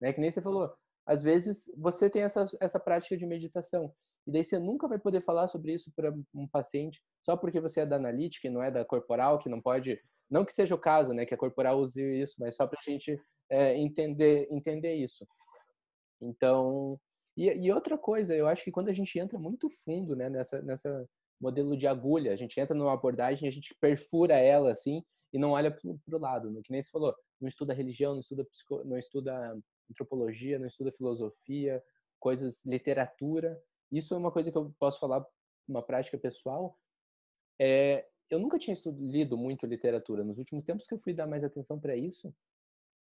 Né? 0.00 0.12
Que 0.12 0.20
nem 0.20 0.30
você 0.30 0.42
falou, 0.42 0.72
às 1.06 1.22
vezes 1.22 1.72
você 1.76 2.10
tem 2.10 2.22
essa, 2.22 2.44
essa 2.60 2.78
prática 2.78 3.16
de 3.16 3.26
meditação. 3.26 3.92
E 4.26 4.32
daí 4.32 4.42
você 4.42 4.58
nunca 4.58 4.88
vai 4.88 4.98
poder 4.98 5.20
falar 5.20 5.46
sobre 5.46 5.72
isso 5.72 5.92
para 5.94 6.12
um 6.34 6.48
paciente 6.48 7.00
só 7.24 7.36
porque 7.36 7.60
você 7.60 7.80
é 7.80 7.86
da 7.86 7.96
analítica 7.96 8.48
e 8.48 8.50
não 8.50 8.62
é 8.62 8.70
da 8.70 8.84
corporal, 8.84 9.38
que 9.38 9.48
não 9.48 9.60
pode. 9.60 10.00
Não 10.28 10.44
que 10.44 10.52
seja 10.52 10.74
o 10.74 10.78
caso, 10.78 11.12
né, 11.12 11.24
que 11.24 11.34
a 11.34 11.38
corporal 11.38 11.78
use 11.78 12.02
isso, 12.02 12.34
mas 12.38 12.56
só 12.56 12.66
para 12.66 12.80
a 12.80 12.90
gente 12.90 13.20
é, 13.48 13.76
entender, 13.76 14.48
entender 14.50 14.94
isso. 14.94 15.26
Então, 16.20 16.98
e, 17.36 17.46
e, 17.48 17.70
outra 17.70 17.96
coisa, 17.98 18.34
eu 18.34 18.48
acho 18.48 18.64
que 18.64 18.72
quando 18.72 18.88
a 18.88 18.92
gente 18.92 19.18
entra 19.18 19.38
muito 19.38 19.68
fundo 19.68 20.16
né, 20.16 20.28
nessa, 20.28 20.62
nessa 20.62 21.06
modelo 21.40 21.76
de 21.76 21.86
agulha, 21.86 22.32
a 22.32 22.36
gente 22.36 22.58
entra 22.58 22.74
numa 22.74 22.94
abordagem, 22.94 23.46
a 23.46 23.52
gente 23.52 23.76
perfura 23.80 24.34
ela 24.34 24.72
assim 24.72 25.02
e 25.32 25.38
não 25.38 25.50
olha 25.50 25.70
para 25.70 26.16
o 26.16 26.18
lado. 26.18 26.50
No 26.50 26.62
que 26.62 26.72
nem 26.72 26.82
você 26.82 26.90
falou, 26.90 27.14
não 27.40 27.48
estuda 27.48 27.74
religião, 27.74 28.14
não 28.14 28.20
estuda, 28.20 28.44
psico, 28.44 28.82
não 28.84 28.96
estuda 28.96 29.56
antropologia, 29.90 30.58
não 30.58 30.66
estuda 30.66 30.92
filosofia, 30.92 31.82
coisas, 32.18 32.64
literatura. 32.64 33.60
Isso 33.90 34.14
é 34.14 34.16
uma 34.16 34.32
coisa 34.32 34.50
que 34.50 34.58
eu 34.58 34.74
posso 34.78 34.98
falar, 35.00 35.24
uma 35.68 35.82
prática 35.82 36.18
pessoal. 36.18 36.78
É, 37.60 38.06
eu 38.28 38.38
nunca 38.38 38.58
tinha 38.58 38.76
lido 38.98 39.36
muito 39.36 39.66
literatura. 39.66 40.24
Nos 40.24 40.38
últimos 40.38 40.64
tempos 40.64 40.86
que 40.86 40.94
eu 40.94 40.98
fui 40.98 41.14
dar 41.14 41.26
mais 41.26 41.44
atenção 41.44 41.78
para 41.78 41.96
isso, 41.96 42.34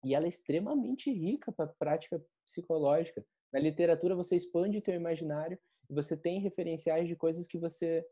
e 0.04 0.14
ela 0.14 0.24
é 0.24 0.28
extremamente 0.28 1.12
rica 1.12 1.52
para 1.52 1.68
prática 1.68 2.22
psicológica. 2.44 3.24
Na 3.52 3.60
literatura 3.60 4.16
você 4.16 4.36
expande 4.36 4.80
teu 4.80 4.94
imaginário 4.94 5.58
e 5.88 5.94
você 5.94 6.16
tem 6.16 6.40
referenciais 6.40 7.06
de 7.06 7.14
coisas 7.14 7.46
que 7.46 7.58
você 7.58 8.04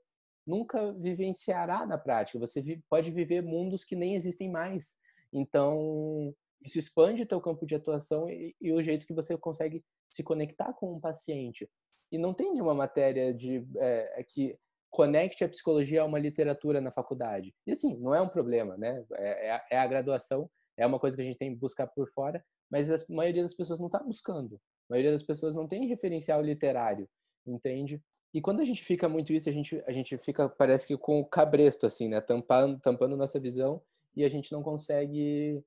nunca 0.47 0.93
vivenciará 0.93 1.85
na 1.87 1.99
prática. 1.99 2.39
Você 2.39 2.81
pode 2.89 3.11
viver 3.11 3.43
mundos 3.43 3.85
que 3.85 3.97
nem 3.97 4.15
existem 4.15 4.51
mais. 4.51 4.99
Então, 5.33 6.35
isso 6.63 6.79
expande 6.79 7.27
teu 7.27 7.41
campo 7.41 7.67
de 7.67 7.75
atuação 7.75 8.29
e, 8.29 8.55
e, 8.61 8.73
o 8.73 8.83
jeito 8.83 9.07
que 9.07 9.15
você 9.15 9.37
consegue 9.37 9.85
se 10.11 10.23
conectar 10.23 10.73
com 10.75 10.95
um 10.95 11.01
paciente. 11.01 11.69
E 12.11 12.19
não 12.19 12.35
tem 12.35 12.53
nenhuma 12.53 12.75
matéria 12.75 13.33
de 13.33 13.67
é, 13.77 14.25
que 14.29 14.59
conecte 14.91 15.45
a 15.45 15.49
psicologia 15.49 16.03
a 16.03 16.05
uma 16.05 16.19
literatura 16.19 16.81
na 16.81 16.91
faculdade. 16.91 17.55
E 17.67 17.71
assim, 17.71 17.97
não 17.99 18.15
é 18.15 18.21
um 18.21 18.29
problema, 18.29 18.77
né? 18.77 19.05
É, 19.15 19.55
é, 19.55 19.63
é 19.71 19.79
a 19.79 19.87
graduação, 19.87 20.51
é 20.77 20.85
uma 20.85 20.99
coisa 20.99 21.17
que 21.17 21.23
a 21.23 21.25
gente 21.25 21.39
tem 21.39 21.53
que 21.53 21.61
buscar 21.61 21.87
por 21.87 22.11
fora, 22.11 22.45
mas 22.71 22.91
a 22.91 22.97
maioria 23.09 23.43
das 23.43 23.55
pessoas 23.55 23.79
não 23.79 23.87
está 23.87 24.01
buscando. 24.01 24.57
A 24.89 24.95
maioria 24.95 25.13
das 25.13 25.23
pessoas 25.23 25.55
não 25.55 25.69
tem 25.69 25.87
referencial 25.87 26.43
literário, 26.43 27.09
entende? 27.47 28.03
E 28.35 28.41
quando 28.41 28.61
a 28.61 28.65
gente 28.65 28.83
fica 28.83 29.09
muito 29.09 29.33
isso, 29.33 29.49
a 29.49 29.53
gente, 29.53 29.83
a 29.87 29.93
gente 29.93 30.17
fica, 30.19 30.49
parece 30.49 30.87
que 30.87 30.97
com 30.97 31.21
o 31.21 31.25
cabresto, 31.25 31.87
assim, 31.87 32.09
né? 32.09 32.21
Tampando, 32.21 32.79
tampando 32.81 33.17
nossa 33.17 33.39
visão 33.39 33.81
e 34.17 34.25
a 34.25 34.29
gente 34.29 34.51
não 34.51 34.63
consegue 34.63 35.63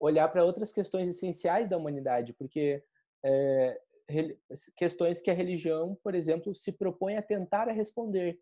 olhar 0.00 0.28
para 0.28 0.44
outras 0.44 0.72
questões 0.72 1.08
essenciais 1.08 1.68
da 1.68 1.76
humanidade, 1.76 2.32
porque 2.32 2.82
é, 3.24 3.80
questões 4.76 5.20
que 5.20 5.30
a 5.30 5.34
religião, 5.34 5.98
por 6.02 6.14
exemplo, 6.14 6.54
se 6.54 6.72
propõe 6.72 7.16
a 7.16 7.22
tentar 7.22 7.68
a 7.68 7.72
responder, 7.72 8.38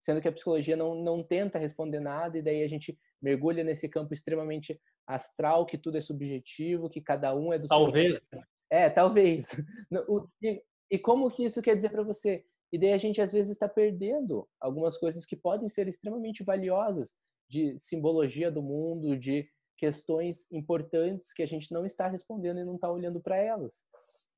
sendo 0.00 0.20
que 0.20 0.28
a 0.28 0.32
psicologia 0.32 0.76
não, 0.76 0.94
não 0.94 1.22
tenta 1.22 1.58
responder 1.58 2.00
nada, 2.00 2.38
e 2.38 2.42
daí 2.42 2.62
a 2.62 2.68
gente 2.68 2.98
mergulha 3.20 3.62
nesse 3.62 3.88
campo 3.88 4.14
extremamente 4.14 4.80
astral, 5.06 5.66
que 5.66 5.76
tudo 5.76 5.98
é 5.98 6.00
subjetivo, 6.00 6.88
que 6.88 7.00
cada 7.00 7.34
um 7.34 7.52
é 7.52 7.58
do 7.58 7.68
Talvez. 7.68 8.20
Seu... 8.30 8.42
É, 8.70 8.88
talvez. 8.88 9.48
E, 10.42 10.62
e 10.90 10.98
como 10.98 11.30
que 11.30 11.44
isso 11.44 11.60
quer 11.60 11.76
dizer 11.76 11.90
para 11.90 12.02
você? 12.02 12.44
E 12.72 12.78
daí 12.78 12.92
a 12.92 12.98
gente 12.98 13.20
às 13.20 13.32
vezes 13.32 13.52
está 13.52 13.68
perdendo 13.68 14.48
algumas 14.60 14.96
coisas 14.96 15.26
que 15.26 15.36
podem 15.36 15.68
ser 15.68 15.88
extremamente 15.88 16.44
valiosas 16.44 17.16
de 17.48 17.76
simbologia 17.78 18.50
do 18.50 18.62
mundo, 18.62 19.18
de 19.18 19.48
questões 19.76 20.50
importantes 20.52 21.32
que 21.32 21.42
a 21.42 21.46
gente 21.46 21.72
não 21.72 21.84
está 21.84 22.06
respondendo 22.06 22.60
e 22.60 22.64
não 22.64 22.76
está 22.76 22.90
olhando 22.90 23.20
para 23.20 23.36
elas. 23.36 23.86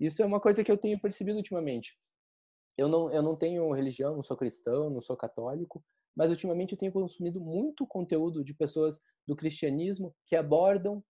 Isso 0.03 0.21
é 0.21 0.27
uma 0.27 0.41
coisa 0.41 0.65
que 0.65 0.73
eu 0.73 0.77
tenho 0.77 1.01
percebido 1.01 1.37
ultimamente. 1.37 1.97
Eu 2.77 2.89
não, 2.89 3.13
eu 3.13 3.23
não 3.23 3.37
tenho 3.37 3.71
religião, 3.71 4.17
não 4.17 4.23
sou 4.23 4.37
cristão, 4.37 4.91
não 4.91 5.01
sou 5.01 5.17
católico, 5.17 5.85
mas 6.17 6.29
ultimamente 6.29 6.73
eu 6.73 6.79
tenho 6.79 6.91
consumido 6.91 7.41
muito 7.41 7.87
conteúdo 7.87 8.43
de 8.43 8.53
pessoas 8.53 9.01
do 9.25 9.37
cristianismo 9.37 10.13
que 10.27 10.35
abordam 10.35 11.05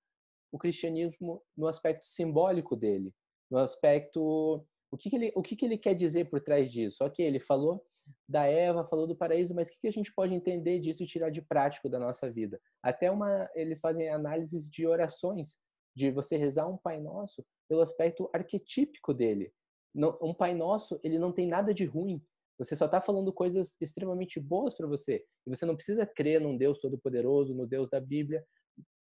o 0.53 0.59
cristianismo 0.59 1.43
no 1.57 1.67
aspecto 1.67 2.05
simbólico 2.05 2.77
dele, 2.77 3.15
no 3.51 3.57
aspecto 3.57 4.63
o 4.91 4.97
que, 4.99 5.09
que 5.09 5.17
ele 5.17 5.33
o 5.35 5.41
que, 5.41 5.57
que 5.57 5.65
ele 5.65 5.79
quer 5.79 5.95
dizer 5.95 6.29
por 6.29 6.43
trás 6.43 6.71
disso. 6.71 7.03
Ok, 7.03 7.25
ele 7.25 7.41
falou 7.41 7.83
da 8.29 8.45
Eva, 8.45 8.87
falou 8.87 9.07
do 9.07 9.17
paraíso, 9.17 9.55
mas 9.55 9.69
o 9.69 9.73
que, 9.73 9.81
que 9.81 9.89
a 9.89 9.93
gente 9.93 10.13
pode 10.15 10.35
entender 10.35 10.81
disso 10.81 11.03
e 11.03 11.07
tirar 11.07 11.31
de 11.31 11.41
prático 11.41 11.89
da 11.89 11.99
nossa 11.99 12.31
vida? 12.31 12.61
Até 12.83 13.11
uma 13.11 13.49
eles 13.55 13.81
fazem 13.81 14.11
análises 14.11 14.69
de 14.69 14.87
orações, 14.87 15.59
de 15.95 16.11
você 16.11 16.37
rezar 16.37 16.67
um 16.67 16.77
Pai 16.77 17.01
Nosso 17.01 17.45
pelo 17.69 17.81
aspecto 17.81 18.29
arquetípico 18.33 19.13
dele. 19.13 19.53
Um 20.21 20.33
Pai 20.33 20.55
Nosso, 20.55 20.99
ele 21.03 21.19
não 21.19 21.33
tem 21.33 21.47
nada 21.47 21.73
de 21.75 21.85
ruim. 21.85 22.23
Você 22.59 22.77
só 22.77 22.87
está 22.87 23.01
falando 23.01 23.33
coisas 23.33 23.77
extremamente 23.81 24.39
boas 24.39 24.75
para 24.75 24.87
você. 24.87 25.25
E 25.47 25.51
você 25.51 25.67
não 25.67 25.75
precisa 25.75 26.07
crer 26.07 26.41
num 26.41 26.57
Deus 26.57 26.79
todo-poderoso, 26.79 27.55
no 27.55 27.67
Deus 27.67 27.89
da 27.91 28.01
Bíblia, 28.01 28.45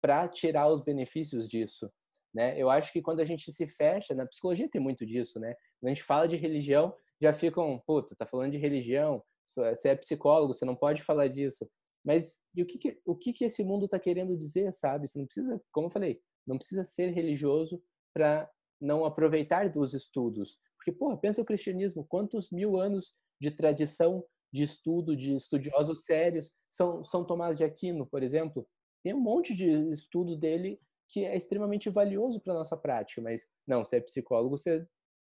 para 0.00 0.28
tirar 0.28 0.68
os 0.68 0.80
benefícios 0.80 1.48
disso. 1.48 1.90
Né? 2.34 2.60
Eu 2.60 2.68
acho 2.68 2.92
que 2.92 3.00
quando 3.00 3.20
a 3.20 3.24
gente 3.24 3.50
se 3.50 3.66
fecha, 3.66 4.14
na 4.14 4.26
psicologia 4.26 4.68
tem 4.68 4.80
muito 4.80 5.06
disso, 5.06 5.40
né? 5.40 5.54
Quando 5.80 5.90
a 5.90 5.94
gente 5.94 6.02
fala 6.02 6.28
de 6.28 6.36
religião, 6.36 6.94
já 7.20 7.32
ficam, 7.32 7.82
puta, 7.86 8.14
tá 8.14 8.26
falando 8.26 8.52
de 8.52 8.58
religião, 8.58 9.22
você 9.46 9.88
é 9.88 9.96
psicólogo, 9.96 10.52
você 10.52 10.64
não 10.64 10.76
pode 10.76 11.02
falar 11.02 11.28
disso. 11.28 11.66
Mas 12.04 12.42
e 12.54 12.62
o 12.62 12.66
que, 12.66 12.78
que 12.78 13.00
o 13.04 13.16
que, 13.16 13.32
que 13.32 13.44
esse 13.44 13.64
mundo 13.64 13.86
está 13.86 13.98
querendo 13.98 14.36
dizer, 14.36 14.72
sabe? 14.72 15.08
Você 15.08 15.18
não 15.18 15.26
precisa, 15.26 15.60
como 15.72 15.86
eu 15.86 15.90
falei, 15.90 16.20
não 16.46 16.58
precisa 16.58 16.84
ser 16.84 17.10
religioso 17.10 17.82
para 18.14 18.50
não 18.80 19.04
aproveitar 19.04 19.68
dos 19.68 19.94
estudos. 19.94 20.58
Porque, 20.76 20.92
porra, 20.92 21.16
pensa 21.16 21.42
o 21.42 21.44
cristianismo, 21.44 22.06
quantos 22.06 22.50
mil 22.50 22.78
anos 22.78 23.14
de 23.40 23.50
tradição 23.50 24.24
de 24.52 24.62
estudo, 24.62 25.16
de 25.16 25.34
estudiosos 25.34 26.04
sérios, 26.04 26.52
são 26.68 27.04
São 27.04 27.24
Tomás 27.24 27.58
de 27.58 27.64
Aquino, 27.64 28.06
por 28.06 28.22
exemplo, 28.22 28.66
tem 29.02 29.14
um 29.14 29.20
monte 29.20 29.54
de 29.54 29.66
estudo 29.90 30.36
dele 30.36 30.80
que 31.08 31.24
é 31.24 31.36
extremamente 31.36 31.88
valioso 31.90 32.40
para 32.40 32.54
nossa 32.54 32.76
prática, 32.76 33.22
mas 33.22 33.48
não, 33.66 33.84
você 33.84 33.96
é 33.96 34.00
psicólogo, 34.00 34.56
você, 34.56 34.84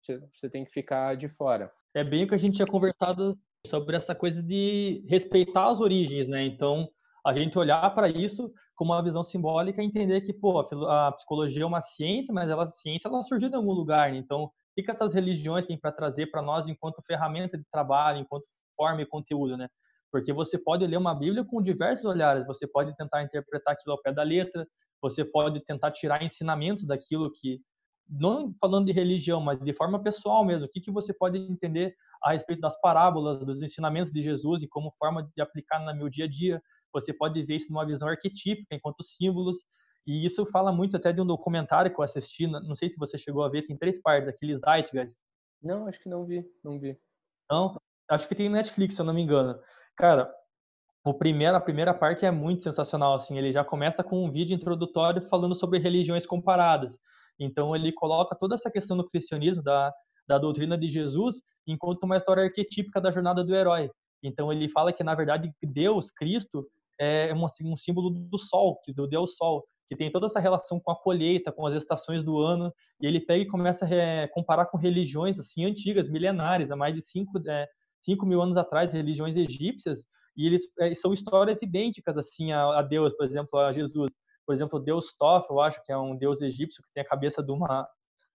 você, 0.00 0.20
você 0.34 0.50
tem 0.50 0.64
que 0.64 0.70
ficar 0.70 1.16
de 1.16 1.28
fora. 1.28 1.72
É 1.94 2.04
bem 2.04 2.24
o 2.24 2.28
que 2.28 2.34
a 2.34 2.38
gente 2.38 2.56
tinha 2.56 2.66
conversado 2.66 3.38
sobre 3.66 3.96
essa 3.96 4.14
coisa 4.14 4.42
de 4.42 5.04
respeitar 5.08 5.70
as 5.70 5.80
origens, 5.80 6.26
né? 6.28 6.44
Então, 6.44 6.90
a 7.24 7.32
gente 7.32 7.58
olhar 7.58 7.88
para 7.94 8.08
isso 8.08 8.52
como 8.74 8.92
uma 8.92 9.02
visão 9.02 9.22
simbólica 9.22 9.82
e 9.82 9.86
entender 9.86 10.20
que, 10.22 10.32
pô, 10.32 10.60
a 10.88 11.12
psicologia 11.12 11.62
é 11.62 11.66
uma 11.66 11.82
ciência, 11.82 12.32
mas 12.34 12.50
ela, 12.50 12.66
ciência 12.66 13.08
ela 13.08 13.22
surgiu 13.22 13.48
de 13.48 13.56
algum 13.56 13.72
lugar, 13.72 14.10
né? 14.10 14.18
Então, 14.18 14.44
o 14.44 14.50
que, 14.74 14.82
que 14.82 14.90
essas 14.90 15.14
religiões 15.14 15.66
têm 15.66 15.78
para 15.78 15.92
trazer 15.92 16.30
para 16.30 16.42
nós 16.42 16.66
enquanto 16.66 17.02
ferramenta 17.06 17.56
de 17.56 17.64
trabalho, 17.70 18.18
enquanto 18.18 18.44
forma 18.76 19.02
e 19.02 19.06
conteúdo, 19.06 19.56
né? 19.56 19.68
Porque 20.10 20.32
você 20.32 20.58
pode 20.58 20.86
ler 20.86 20.96
uma 20.96 21.14
Bíblia 21.14 21.44
com 21.44 21.62
diversos 21.62 22.04
olhares, 22.04 22.46
você 22.46 22.66
pode 22.66 22.94
tentar 22.96 23.22
interpretar 23.22 23.74
aquilo 23.74 23.92
ao 23.92 24.02
pé 24.02 24.12
da 24.12 24.22
letra, 24.22 24.66
você 25.00 25.24
pode 25.24 25.64
tentar 25.64 25.90
tirar 25.90 26.22
ensinamentos 26.22 26.84
daquilo 26.84 27.30
que, 27.32 27.60
não 28.08 28.54
falando 28.60 28.86
de 28.86 28.92
religião, 28.92 29.40
mas 29.40 29.60
de 29.60 29.72
forma 29.72 30.02
pessoal 30.02 30.44
mesmo, 30.44 30.66
o 30.66 30.68
que, 30.68 30.80
que 30.80 30.90
você 30.90 31.14
pode 31.14 31.38
entender 31.38 31.94
a 32.22 32.32
respeito 32.32 32.60
das 32.60 32.80
parábolas, 32.80 33.44
dos 33.44 33.62
ensinamentos 33.62 34.12
de 34.12 34.22
Jesus 34.22 34.62
e 34.62 34.68
como 34.68 34.92
forma 34.98 35.28
de 35.34 35.42
aplicar 35.42 35.80
no 35.80 35.94
meu 35.96 36.08
dia 36.08 36.26
a 36.26 36.28
dia. 36.28 36.62
Você 36.92 37.12
pode 37.12 37.42
ver 37.42 37.56
isso 37.56 37.68
numa 37.70 37.86
visão 37.86 38.08
arquetípica, 38.08 38.74
enquanto 38.74 39.02
símbolos. 39.02 39.58
E 40.06 40.26
isso 40.26 40.44
fala 40.46 40.72
muito 40.72 40.96
até 40.96 41.12
de 41.12 41.20
um 41.20 41.26
documentário 41.26 41.92
que 41.92 41.98
eu 41.98 42.04
assisti, 42.04 42.46
não 42.46 42.74
sei 42.74 42.90
se 42.90 42.98
você 42.98 43.16
chegou 43.16 43.44
a 43.44 43.48
ver, 43.48 43.62
tem 43.62 43.76
três 43.76 44.00
partes, 44.00 44.28
aqueles 44.28 44.58
Zeitgeist. 44.58 45.18
Não, 45.62 45.86
acho 45.86 46.00
que 46.00 46.08
não 46.08 46.26
vi, 46.26 46.44
não 46.62 46.80
vi. 46.80 46.98
Não, 47.48 47.76
acho 48.10 48.26
que 48.26 48.34
tem 48.34 48.48
Netflix, 48.48 48.94
se 48.94 49.00
eu 49.00 49.06
não 49.06 49.14
me 49.14 49.22
engano. 49.22 49.60
Cara, 49.96 50.32
o 51.04 51.14
primeiro, 51.14 51.56
a 51.56 51.60
primeira 51.60 51.94
parte 51.94 52.24
é 52.24 52.30
muito 52.30 52.62
sensacional, 52.62 53.14
assim, 53.14 53.38
ele 53.38 53.52
já 53.52 53.64
começa 53.64 54.02
com 54.02 54.24
um 54.24 54.30
vídeo 54.30 54.54
introdutório 54.54 55.22
falando 55.28 55.54
sobre 55.54 55.78
religiões 55.78 56.26
comparadas. 56.26 56.98
Então 57.38 57.74
ele 57.74 57.92
coloca 57.92 58.36
toda 58.36 58.54
essa 58.54 58.70
questão 58.70 58.96
do 58.96 59.08
cristianismo, 59.08 59.62
da, 59.62 59.92
da 60.26 60.38
doutrina 60.38 60.78
de 60.78 60.90
Jesus, 60.90 61.42
enquanto 61.66 62.04
uma 62.04 62.16
história 62.16 62.44
arquetípica 62.44 63.00
da 63.00 63.10
jornada 63.10 63.42
do 63.42 63.54
herói. 63.54 63.90
Então 64.22 64.52
ele 64.52 64.68
fala 64.68 64.92
que 64.92 65.02
na 65.02 65.14
verdade 65.14 65.52
Deus, 65.62 66.10
Cristo, 66.10 66.66
é 67.00 67.34
um, 67.34 67.46
um 67.72 67.76
símbolo 67.76 68.10
do 68.10 68.38
sol, 68.38 68.80
do 68.94 69.06
Deus 69.06 69.36
Sol, 69.36 69.64
que 69.88 69.96
tem 69.96 70.10
toda 70.10 70.26
essa 70.26 70.40
relação 70.40 70.80
com 70.80 70.90
a 70.90 70.96
colheita, 70.96 71.52
com 71.52 71.66
as 71.66 71.74
estações 71.74 72.22
do 72.22 72.38
ano, 72.38 72.72
e 73.00 73.06
ele 73.06 73.20
pega 73.20 73.42
e 73.42 73.46
começa 73.46 73.84
a 73.84 74.28
comparar 74.28 74.66
com 74.66 74.78
religiões 74.78 75.38
assim 75.38 75.64
antigas, 75.64 76.08
milenares, 76.08 76.70
há 76.70 76.76
mais 76.76 76.94
de 76.94 77.02
5 77.02 77.40
é, 77.48 77.68
cinco 78.02 78.26
mil 78.26 78.42
anos 78.42 78.56
atrás, 78.56 78.92
religiões 78.92 79.36
egípcias, 79.36 80.04
e 80.36 80.46
eles 80.46 80.64
é, 80.78 80.94
são 80.94 81.12
histórias 81.12 81.62
idênticas 81.62 82.16
assim 82.16 82.52
a, 82.52 82.78
a, 82.78 82.82
Deus, 82.82 83.14
por 83.14 83.24
exemplo, 83.24 83.58
a 83.58 83.72
Jesus. 83.72 84.12
Por 84.46 84.52
exemplo, 84.52 84.80
Deus 84.80 85.14
Toff, 85.16 85.46
eu 85.48 85.60
acho 85.60 85.82
que 85.84 85.92
é 85.92 85.96
um 85.96 86.16
deus 86.16 86.40
egípcio 86.40 86.82
que 86.82 86.88
tem 86.92 87.02
a 87.02 87.08
cabeça 87.08 87.42
de 87.42 87.52
uma 87.52 87.88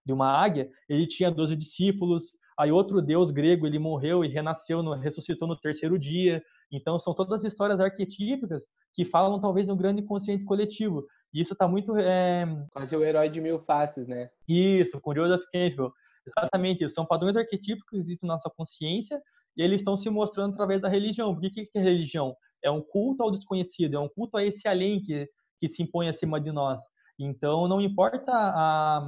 de 0.06 0.14
uma 0.14 0.32
águia. 0.32 0.70
Ele 0.88 1.06
tinha 1.06 1.30
12 1.30 1.54
discípulos. 1.58 2.32
Aí 2.58 2.72
outro 2.72 3.02
deus 3.02 3.30
grego, 3.30 3.68
ele 3.68 3.78
morreu 3.78 4.24
e 4.24 4.30
renasceu, 4.30 4.82
no, 4.82 4.94
ressuscitou 4.94 5.48
no 5.48 5.60
terceiro 5.60 6.00
dia. 6.00 6.42
Então 6.72 7.00
são 7.00 7.14
todas 7.14 7.44
histórias 7.44 7.80
arquetípicas 7.80 8.64
que 8.94 9.06
falam 9.06 9.40
talvez 9.40 9.70
um 9.70 9.78
grande 9.78 10.02
inconsciente 10.02 10.46
coletivo. 10.46 11.06
E 11.34 11.42
isso 11.42 11.54
está 11.54 11.68
muito 11.68 11.96
é... 11.98 12.46
quase 12.72 12.96
o 12.96 13.04
herói 13.04 13.30
de 13.30 13.40
mil 13.40 13.60
faces, 13.60 14.08
né? 14.08 14.30
Isso, 14.48 15.00
com 15.00 15.16
Joseph 15.16 15.44
Campbell. 15.54 15.92
Exatamente 16.26 16.84
isso. 16.84 16.96
São 16.96 17.06
padrões 17.06 17.36
arquetípicos 17.36 17.90
que 17.90 17.98
existem 17.98 18.28
na 18.28 18.34
nossa 18.34 18.50
consciência 18.50 19.22
e 19.56 19.62
eles 19.62 19.82
estão 19.82 19.96
se 19.96 20.10
mostrando 20.10 20.54
através 20.54 20.82
da 20.82 20.90
religião. 20.90 21.34
Porque 21.34 21.48
o 21.48 21.52
que 21.52 21.70
é 21.76 21.82
religião? 21.82 22.36
É 22.64 22.70
um 22.70 22.82
culto 22.82 23.24
ao 23.24 23.32
desconhecido, 23.32 23.96
é 23.96 24.00
um 24.00 24.10
culto 24.10 24.38
a 24.38 24.44
esse 24.44 24.68
além 24.68 25.02
que, 25.02 25.28
que 25.60 25.68
se 25.68 25.84
impõe 25.84 26.10
acima 26.10 26.40
de 26.42 26.52
nós. 26.52 26.82
Então, 27.20 27.68
não 27.68 27.82
importa 27.82 28.32
a, 28.32 29.02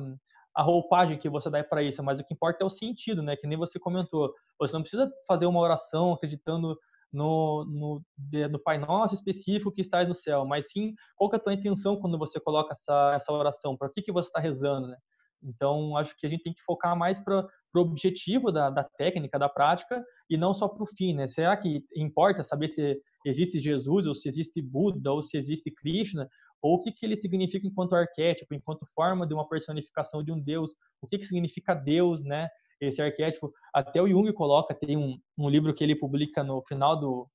a 0.56 0.64
roupagem 0.64 1.18
que 1.18 1.30
você 1.30 1.50
dá 1.50 1.64
para 1.64 1.84
isso, 1.84 2.04
mas 2.04 2.20
o 2.20 2.24
que 2.24 2.34
importa 2.34 2.64
é 2.64 2.66
o 2.66 2.70
sentido, 2.70 3.22
né? 3.22 3.36
Que 3.36 3.48
nem 3.48 3.58
você 3.58 3.80
comentou. 3.80 4.34
Você 4.60 4.74
não 4.74 4.82
precisa 4.82 5.12
fazer 5.28 5.46
uma 5.46 5.60
oração 5.60 6.14
acreditando 6.14 6.78
no, 7.12 7.66
no, 7.66 8.02
no 8.50 8.60
Pai 8.60 8.78
Nosso 8.78 9.16
específico 9.16 9.72
que 9.72 9.82
está 9.82 10.04
no 10.04 10.16
céu, 10.16 10.46
mas 10.46 10.72
sim 10.72 10.94
qual 11.16 11.30
é 11.34 11.36
a 11.36 11.40
tua 11.40 11.54
intenção 11.54 12.00
quando 12.00 12.18
você 12.18 12.40
coloca 12.40 12.74
essa, 12.74 13.14
essa 13.16 13.32
oração, 13.32 13.76
para 13.76 13.90
que, 13.90 14.02
que 14.02 14.12
você 14.12 14.30
está 14.30 14.40
rezando, 14.40 14.88
né? 14.88 14.98
Então, 15.42 15.96
acho 15.96 16.16
que 16.18 16.28
a 16.28 16.30
gente 16.30 16.44
tem 16.44 16.54
que 16.54 16.62
focar 16.64 16.98
mais 16.98 17.18
para 17.18 17.48
o 17.74 17.80
objetivo 17.80 18.52
da, 18.52 18.70
da 18.70 18.84
técnica, 18.84 19.40
da 19.40 19.48
prática, 19.48 20.04
e 20.30 20.38
não 20.38 20.54
só 20.54 20.68
para 20.68 20.84
o 20.84 20.88
fim, 20.88 21.14
né? 21.14 21.28
Será 21.28 21.56
que 21.56 21.84
importa 21.96 22.44
saber 22.44 22.68
se 22.68 23.00
existe 23.26 23.58
Jesus, 23.58 24.06
ou 24.06 24.14
se 24.14 24.28
existe 24.28 24.62
Buda, 24.62 25.12
ou 25.12 25.22
se 25.22 25.38
existe 25.38 25.72
Krishna, 25.72 26.30
ou 26.62 26.76
o 26.76 26.80
que, 26.82 26.92
que 26.92 27.06
ele 27.06 27.16
significa 27.16 27.66
enquanto 27.66 27.96
arquétipo, 27.96 28.54
enquanto 28.54 28.86
forma 28.94 29.26
de 29.26 29.34
uma 29.34 29.48
personificação 29.48 30.22
de 30.24 30.32
um 30.32 30.40
Deus, 30.40 30.74
o 31.02 31.08
que, 31.08 31.18
que 31.18 31.26
significa 31.26 31.74
Deus, 31.74 32.24
né? 32.24 32.50
Esse 32.82 33.02
arquétipo. 33.02 33.52
Até 33.74 34.02
o 34.02 34.08
Jung 34.08 34.32
coloca, 34.34 34.74
tem 34.74 34.98
um, 34.98 35.20
um 35.38 35.50
livro 35.50 35.74
que 35.74 35.84
ele 35.84 35.96
publica 35.96 36.44
no 36.44 36.62
final 36.68 37.00
do. 37.00 37.28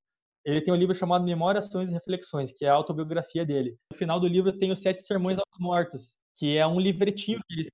Ele 0.45 0.61
tem 0.61 0.73
um 0.73 0.77
livro 0.77 0.95
chamado 0.95 1.25
Memórias, 1.25 1.67
Ações 1.67 1.91
e 1.91 1.93
Reflexões, 1.93 2.53
que 2.53 2.65
é 2.65 2.69
a 2.69 2.75
autobiografia 2.75 3.47
dele. 3.47 3.77
No 3.91 3.97
final 3.97 4.21
do 4.21 4.27
livro 4.27 4.57
tem 4.57 4.73
os 4.73 4.81
Sete 4.81 5.03
Sermões 5.03 5.39
aos 5.39 5.59
Mortos, 5.59 6.17
que 6.37 6.57
é 6.57 6.67
um 6.67 6.79
livretinho 6.79 7.41
que 7.47 7.61
ele. 7.61 7.73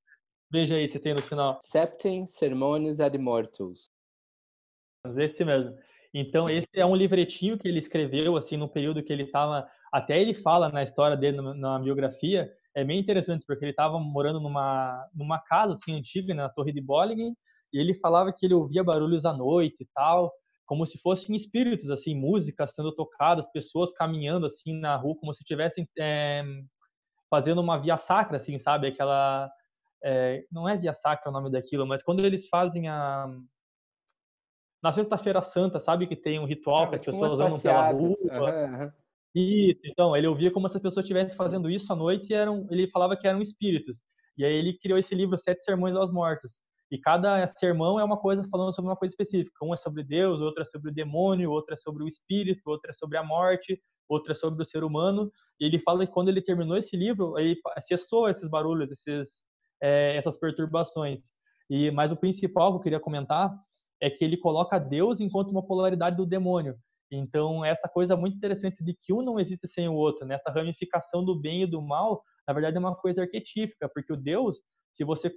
Veja 0.53 0.77
aí 0.77 0.89
se 0.89 0.99
tem 0.99 1.15
no 1.15 1.23
final. 1.23 1.57
Septem 1.63 2.27
Sermones 2.27 3.01
ad 3.01 3.17
Mortus. 3.19 3.91
Esse 5.17 5.45
mesmo. 5.45 5.77
Então, 6.13 6.51
esse 6.51 6.69
é 6.75 6.85
um 6.85 6.97
livretinho 6.97 7.57
que 7.57 7.69
ele 7.69 7.79
escreveu, 7.79 8.37
assim, 8.37 8.57
no 8.57 8.69
período 8.69 9.03
que 9.03 9.13
ele 9.13 9.23
estava 9.23 9.69
até 9.93 10.21
ele 10.21 10.35
fala 10.35 10.69
na 10.69 10.83
história 10.83 11.17
dele, 11.17 11.41
na 11.41 11.79
biografia, 11.79 12.53
é 12.75 12.85
bem 12.85 13.01
interessante, 13.01 13.45
porque 13.45 13.65
ele 13.65 13.73
estava 13.73 13.99
morando 13.99 14.41
numa, 14.41 15.09
numa 15.13 15.41
casa 15.41 15.73
assim 15.73 15.95
antiga, 15.95 16.33
na 16.33 16.49
Torre 16.49 16.73
de 16.73 16.81
Bollingen, 16.81 17.35
e 17.73 17.79
ele 17.79 17.95
falava 17.95 18.33
que 18.33 18.47
ele 18.47 18.55
ouvia 18.55 18.85
barulhos 18.85 19.25
à 19.25 19.33
noite 19.33 19.83
e 19.83 19.89
tal, 19.95 20.33
como 20.67 20.87
se 20.87 20.99
fossem 20.99 21.35
espíritos, 21.35 21.91
assim, 21.91 22.15
músicas 22.15 22.73
sendo 22.75 22.95
tocadas, 22.95 23.51
pessoas 23.51 23.93
caminhando 23.93 24.47
assim 24.47 24.79
na 24.79 24.95
rua, 24.97 25.17
como 25.19 25.35
se 25.35 25.43
estivessem 25.43 25.89
é, 25.99 26.45
fazendo 27.29 27.61
uma 27.61 27.77
via 27.77 27.99
sacra, 27.99 28.37
assim, 28.37 28.59
sabe? 28.59 28.89
Aquela. 28.89 29.51
É, 30.03 30.45
não 30.51 30.69
é 30.69 30.77
via 30.77 30.95
sacra 30.95 31.29
o 31.29 31.33
nome 31.33 31.51
daquilo, 31.51 31.87
mas 31.87 32.03
quando 32.03 32.25
eles 32.25 32.49
fazem 32.49 32.89
a. 32.89 33.27
Na 34.83 34.93
Sexta-feira 34.93 35.43
Santa, 35.43 35.79
sabe 35.79 36.07
que 36.07 36.17
tem 36.17 36.39
um 36.39 36.47
ritual 36.47 36.89
que 36.89 36.95
as 36.95 37.01
tipo 37.01 37.13
pessoas 37.13 37.35
andam 37.35 37.61
pela 37.61 37.91
rua. 37.91 38.09
Uhum, 38.09 38.83
uhum. 38.83 38.93
Isso, 39.35 39.81
então, 39.85 40.17
ele 40.17 40.27
ouvia 40.27 40.51
como 40.51 40.69
se 40.69 40.77
as 40.77 40.83
pessoas 40.83 41.05
estivessem 41.05 41.37
fazendo 41.37 41.71
isso 41.71 41.93
à 41.93 41.97
noite 41.97 42.31
e 42.31 42.35
eram, 42.35 42.67
ele 42.71 42.89
falava 42.91 43.17
que 43.17 43.29
eram 43.29 43.43
espíritos. 43.43 44.01
E 44.37 44.45
aí 44.45 44.53
ele 44.53 44.79
criou 44.79 44.99
esse 44.99 45.15
livro, 45.15 45.39
Sete 45.39 45.63
Sermões 45.63 45.95
aos 45.95 46.11
Mortos. 46.11 46.59
E 46.91 46.99
cada 46.99 47.47
sermão 47.47 48.01
é 48.01 48.05
uma 48.05 48.19
coisa 48.19 48.43
falando 48.51 48.75
sobre 48.75 48.91
uma 48.91 48.97
coisa 48.97 49.13
específica. 49.13 49.65
Um 49.65 49.73
é 49.73 49.77
sobre 49.77 50.03
Deus, 50.03 50.41
outro 50.41 50.63
é 50.63 50.65
sobre 50.65 50.91
o 50.91 50.95
demônio, 50.95 51.51
outro 51.51 51.75
é 51.75 51.77
sobre 51.77 52.03
o 52.03 52.09
espírito, 52.09 52.69
outro 52.69 52.91
é 52.91 52.93
sobre 52.93 53.17
a 53.17 53.23
morte, 53.23 53.81
outro 54.09 54.33
é 54.33 54.35
sobre 54.35 54.63
o 54.63 54.67
ser 54.67 54.83
humano. 54.83 55.31
E 55.61 55.67
ele 55.67 55.79
fala 55.79 56.05
que 56.05 56.13
quando 56.13 56.29
ele 56.29 56.43
terminou 56.43 56.77
esse 56.77 56.97
livro, 56.97 57.39
ele 57.39 57.57
cessou 57.81 58.29
esses 58.29 58.49
barulhos, 58.49 58.91
esses, 58.91 59.43
é, 59.81 60.17
essas 60.17 60.37
perturbações. 60.37 61.21
E 61.69 61.91
Mas 61.93 62.11
o 62.11 62.17
principal 62.17 62.73
que 62.73 62.79
eu 62.79 62.83
queria 62.83 63.01
comentar 63.01 63.55
é 64.01 64.11
que 64.11 64.25
ele 64.25 64.37
coloca 64.37 64.79
Deus 64.79 65.21
enquanto 65.21 65.51
uma 65.51 65.65
polaridade 65.65 66.17
do 66.17 66.27
demônio. 66.27 66.77
Então, 67.13 67.65
essa 67.65 67.89
coisa 67.89 68.17
muito 68.17 68.37
interessante 68.37 68.85
de 68.85 68.95
que 68.95 69.13
um 69.13 69.21
não 69.21 69.39
existe 69.39 69.67
sem 69.67 69.89
o 69.89 69.95
outro, 69.95 70.27
né? 70.27 70.37
essa 70.37 70.51
ramificação 70.51 71.25
do 71.25 71.39
bem 71.39 71.63
e 71.63 71.67
do 71.67 71.83
mal, 71.83 72.23
na 72.47 72.55
verdade 72.55 72.77
é 72.77 72.81
uma 72.81 72.95
coisa 72.95 73.23
arquetípica, 73.23 73.89
porque 73.89 74.13
o 74.13 74.17
Deus, 74.17 74.63
se 74.93 75.05
você 75.05 75.35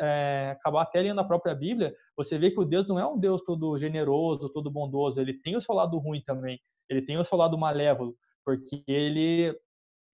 é, 0.00 0.56
acabar 0.58 0.82
até 0.82 1.00
lendo 1.00 1.20
a 1.20 1.24
própria 1.24 1.54
Bíblia, 1.54 1.94
você 2.16 2.38
vê 2.38 2.50
que 2.50 2.60
o 2.60 2.64
Deus 2.64 2.86
não 2.86 2.98
é 2.98 3.06
um 3.06 3.18
Deus 3.18 3.42
todo 3.42 3.76
generoso, 3.78 4.52
todo 4.52 4.70
bondoso, 4.70 5.20
ele 5.20 5.34
tem 5.34 5.56
o 5.56 5.60
seu 5.60 5.74
lado 5.74 5.98
ruim 5.98 6.22
também, 6.24 6.60
ele 6.88 7.02
tem 7.02 7.18
o 7.18 7.24
seu 7.24 7.38
lado 7.38 7.56
malévolo, 7.58 8.14
porque 8.44 8.82
ele 8.86 9.56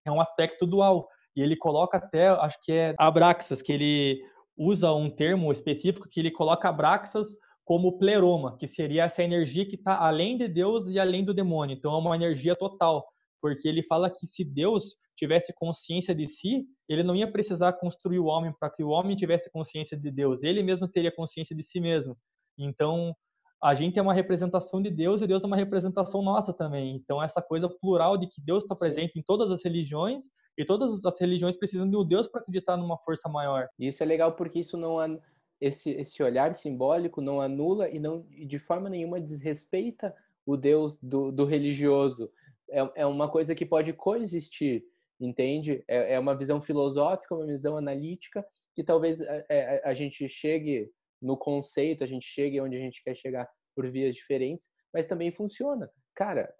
é 0.05 0.11
um 0.11 0.21
aspecto 0.21 0.67
dual, 0.67 1.09
e 1.35 1.43
ele 1.43 1.57
coloca 1.57 1.99
até, 1.99 2.29
acho 2.29 2.59
que 2.63 2.73
é 2.73 2.95
Abraxas, 2.99 3.61
que 3.61 3.73
ele 3.73 4.23
usa 4.57 4.93
um 4.93 5.11
termo 5.11 5.53
específico 5.53 6.09
que 6.09 6.21
ele 6.21 6.31
coloca 6.31 6.69
Abraxas 6.69 7.29
como 7.63 7.99
pleroma, 7.99 8.57
que 8.57 8.67
seria 8.67 9.05
essa 9.05 9.23
energia 9.23 9.67
que 9.67 9.75
está 9.75 9.99
além 9.99 10.39
de 10.39 10.49
Deus 10.49 10.87
e 10.87 10.99
além 10.99 11.25
do 11.25 11.35
demônio. 11.35 11.77
Então 11.77 11.93
é 11.93 11.99
uma 11.99 12.15
energia 12.15 12.55
total, 12.57 13.05
porque 13.47 13.69
ele 13.69 13.81
fala 13.85 14.11
que 14.11 14.27
se 14.27 14.45
Deus 14.45 14.97
tivesse 15.17 15.55
consciência 15.55 16.13
de 16.13 16.27
si, 16.27 16.67
ele 16.89 17.05
não 17.05 17.15
ia 17.15 17.31
precisar 17.31 17.75
construir 17.75 18.19
o 18.19 18.25
homem 18.25 18.53
para 18.59 18.69
que 18.69 18.83
o 18.83 18.89
homem 18.89 19.15
tivesse 19.15 19.49
consciência 19.53 19.97
de 19.97 20.11
Deus. 20.11 20.43
Ele 20.43 20.65
mesmo 20.65 20.89
teria 20.89 21.13
consciência 21.15 21.55
de 21.55 21.63
si 21.63 21.79
mesmo. 21.79 22.19
Então 22.59 23.15
a 23.63 23.73
gente 23.73 24.01
é 24.01 24.03
uma 24.03 24.13
representação 24.13 24.83
de 24.83 24.91
Deus 24.91 25.23
e 25.23 25.29
Deus 25.29 25.45
é 25.45 25.47
uma 25.47 25.55
representação 25.55 26.23
nossa 26.23 26.53
também. 26.53 26.97
Então 26.97 27.23
essa 27.23 27.41
coisa 27.41 27.69
plural 27.69 28.19
de 28.19 28.27
que 28.27 28.41
Deus 28.41 28.65
está 28.65 28.75
presente 28.75 29.17
em 29.17 29.23
todas 29.23 29.49
as 29.53 29.63
religiões 29.63 30.25
e 30.59 30.65
todas 30.65 31.05
as 31.05 31.21
religiões 31.21 31.57
precisam 31.57 31.89
de 31.89 31.97
um 31.97 32.05
Deus 32.05 32.27
para 32.27 32.41
acreditar 32.41 32.77
numa 32.77 32.99
força 32.99 33.29
maior. 33.29 33.69
Isso 33.79 34.03
é 34.03 34.07
legal 34.07 34.33
porque 34.33 34.59
isso 34.59 34.77
não 34.77 35.01
é 35.01 35.21
esse, 35.61 35.91
esse 35.91 36.21
olhar 36.21 36.53
simbólico 36.53 37.21
não 37.21 37.41
anula 37.41 37.89
e 37.89 38.01
não 38.01 38.27
de 38.29 38.59
forma 38.59 38.91
nenhuma 38.91 39.21
desrespeita 39.21 40.13
o 40.45 40.57
Deus 40.57 40.99
do, 40.99 41.31
do 41.31 41.45
religioso. 41.45 42.29
É, 42.71 43.03
é 43.03 43.07
uma 43.07 43.31
coisa 43.31 43.55
que 43.55 43.65
pode 43.65 43.93
coexistir, 43.93 44.85
entende? 45.21 45.85
É, 45.89 46.15
é 46.15 46.19
uma 46.19 46.37
visão 46.37 46.61
filosófica, 46.61 47.35
uma 47.35 47.47
visão 47.47 47.77
analítica, 47.77 48.45
que 48.75 48.85
talvez 48.85 49.21
a, 49.21 49.25
é, 49.25 49.45
a, 49.49 49.55
é, 49.55 49.83
a 49.85 49.95
gente 49.95 50.29
chegue 50.29 50.91
no 51.21 51.37
conceito, 51.37 52.05
a 52.05 52.07
gente 52.07 52.27
chegue 52.27 52.61
onde 52.61 52.77
a 52.77 52.81
gente 52.81 53.03
quer 53.03 53.15
chegar 53.15 53.49
por 53.75 53.91
vias 53.91 54.15
diferentes, 54.15 54.69
mas 54.93 55.07
também 55.07 55.31
funciona. 55.31 55.91
Cara, 56.15 56.53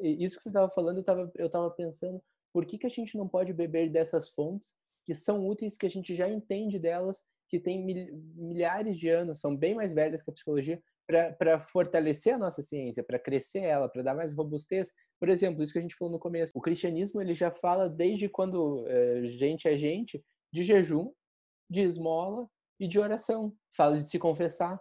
isso 0.00 0.36
que 0.36 0.42
você 0.42 0.48
estava 0.48 0.70
falando, 0.70 0.98
eu 0.98 1.00
estava 1.00 1.32
eu 1.36 1.50
tava 1.50 1.70
pensando, 1.70 2.22
por 2.52 2.66
que, 2.66 2.78
que 2.78 2.86
a 2.86 2.90
gente 2.90 3.16
não 3.16 3.28
pode 3.28 3.52
beber 3.52 3.90
dessas 3.90 4.28
fontes 4.28 4.74
que 5.04 5.14
são 5.14 5.46
úteis, 5.46 5.76
que 5.76 5.86
a 5.86 5.90
gente 5.90 6.14
já 6.14 6.28
entende 6.28 6.78
delas 6.78 7.24
que 7.48 7.58
têm 7.58 7.84
milhares 8.34 8.96
de 8.96 9.08
anos, 9.08 9.40
são 9.40 9.56
bem 9.56 9.74
mais 9.74 9.92
velhas 9.92 10.22
que 10.22 10.30
a 10.30 10.32
psicologia, 10.32 10.82
para 11.06 11.58
fortalecer 11.58 12.34
a 12.34 12.38
nossa 12.38 12.62
ciência, 12.62 13.02
para 13.02 13.18
crescer 13.18 13.60
ela, 13.60 13.88
para 13.88 14.02
dar 14.02 14.14
mais 14.14 14.32
robustez. 14.34 14.92
Por 15.18 15.28
exemplo, 15.28 15.62
isso 15.62 15.72
que 15.72 15.78
a 15.78 15.82
gente 15.82 15.94
falou 15.94 16.12
no 16.12 16.18
começo, 16.18 16.52
o 16.54 16.60
cristianismo 16.60 17.20
ele 17.20 17.34
já 17.34 17.50
fala 17.50 17.88
desde 17.88 18.28
quando 18.28 18.84
é, 18.88 19.24
gente 19.26 19.68
é 19.68 19.76
gente 19.76 20.22
de 20.52 20.62
jejum, 20.62 21.12
de 21.70 21.80
esmola 21.80 22.48
e 22.78 22.86
de 22.86 22.98
oração. 22.98 23.54
Fala 23.74 23.94
de 23.94 24.02
se 24.02 24.18
confessar. 24.18 24.80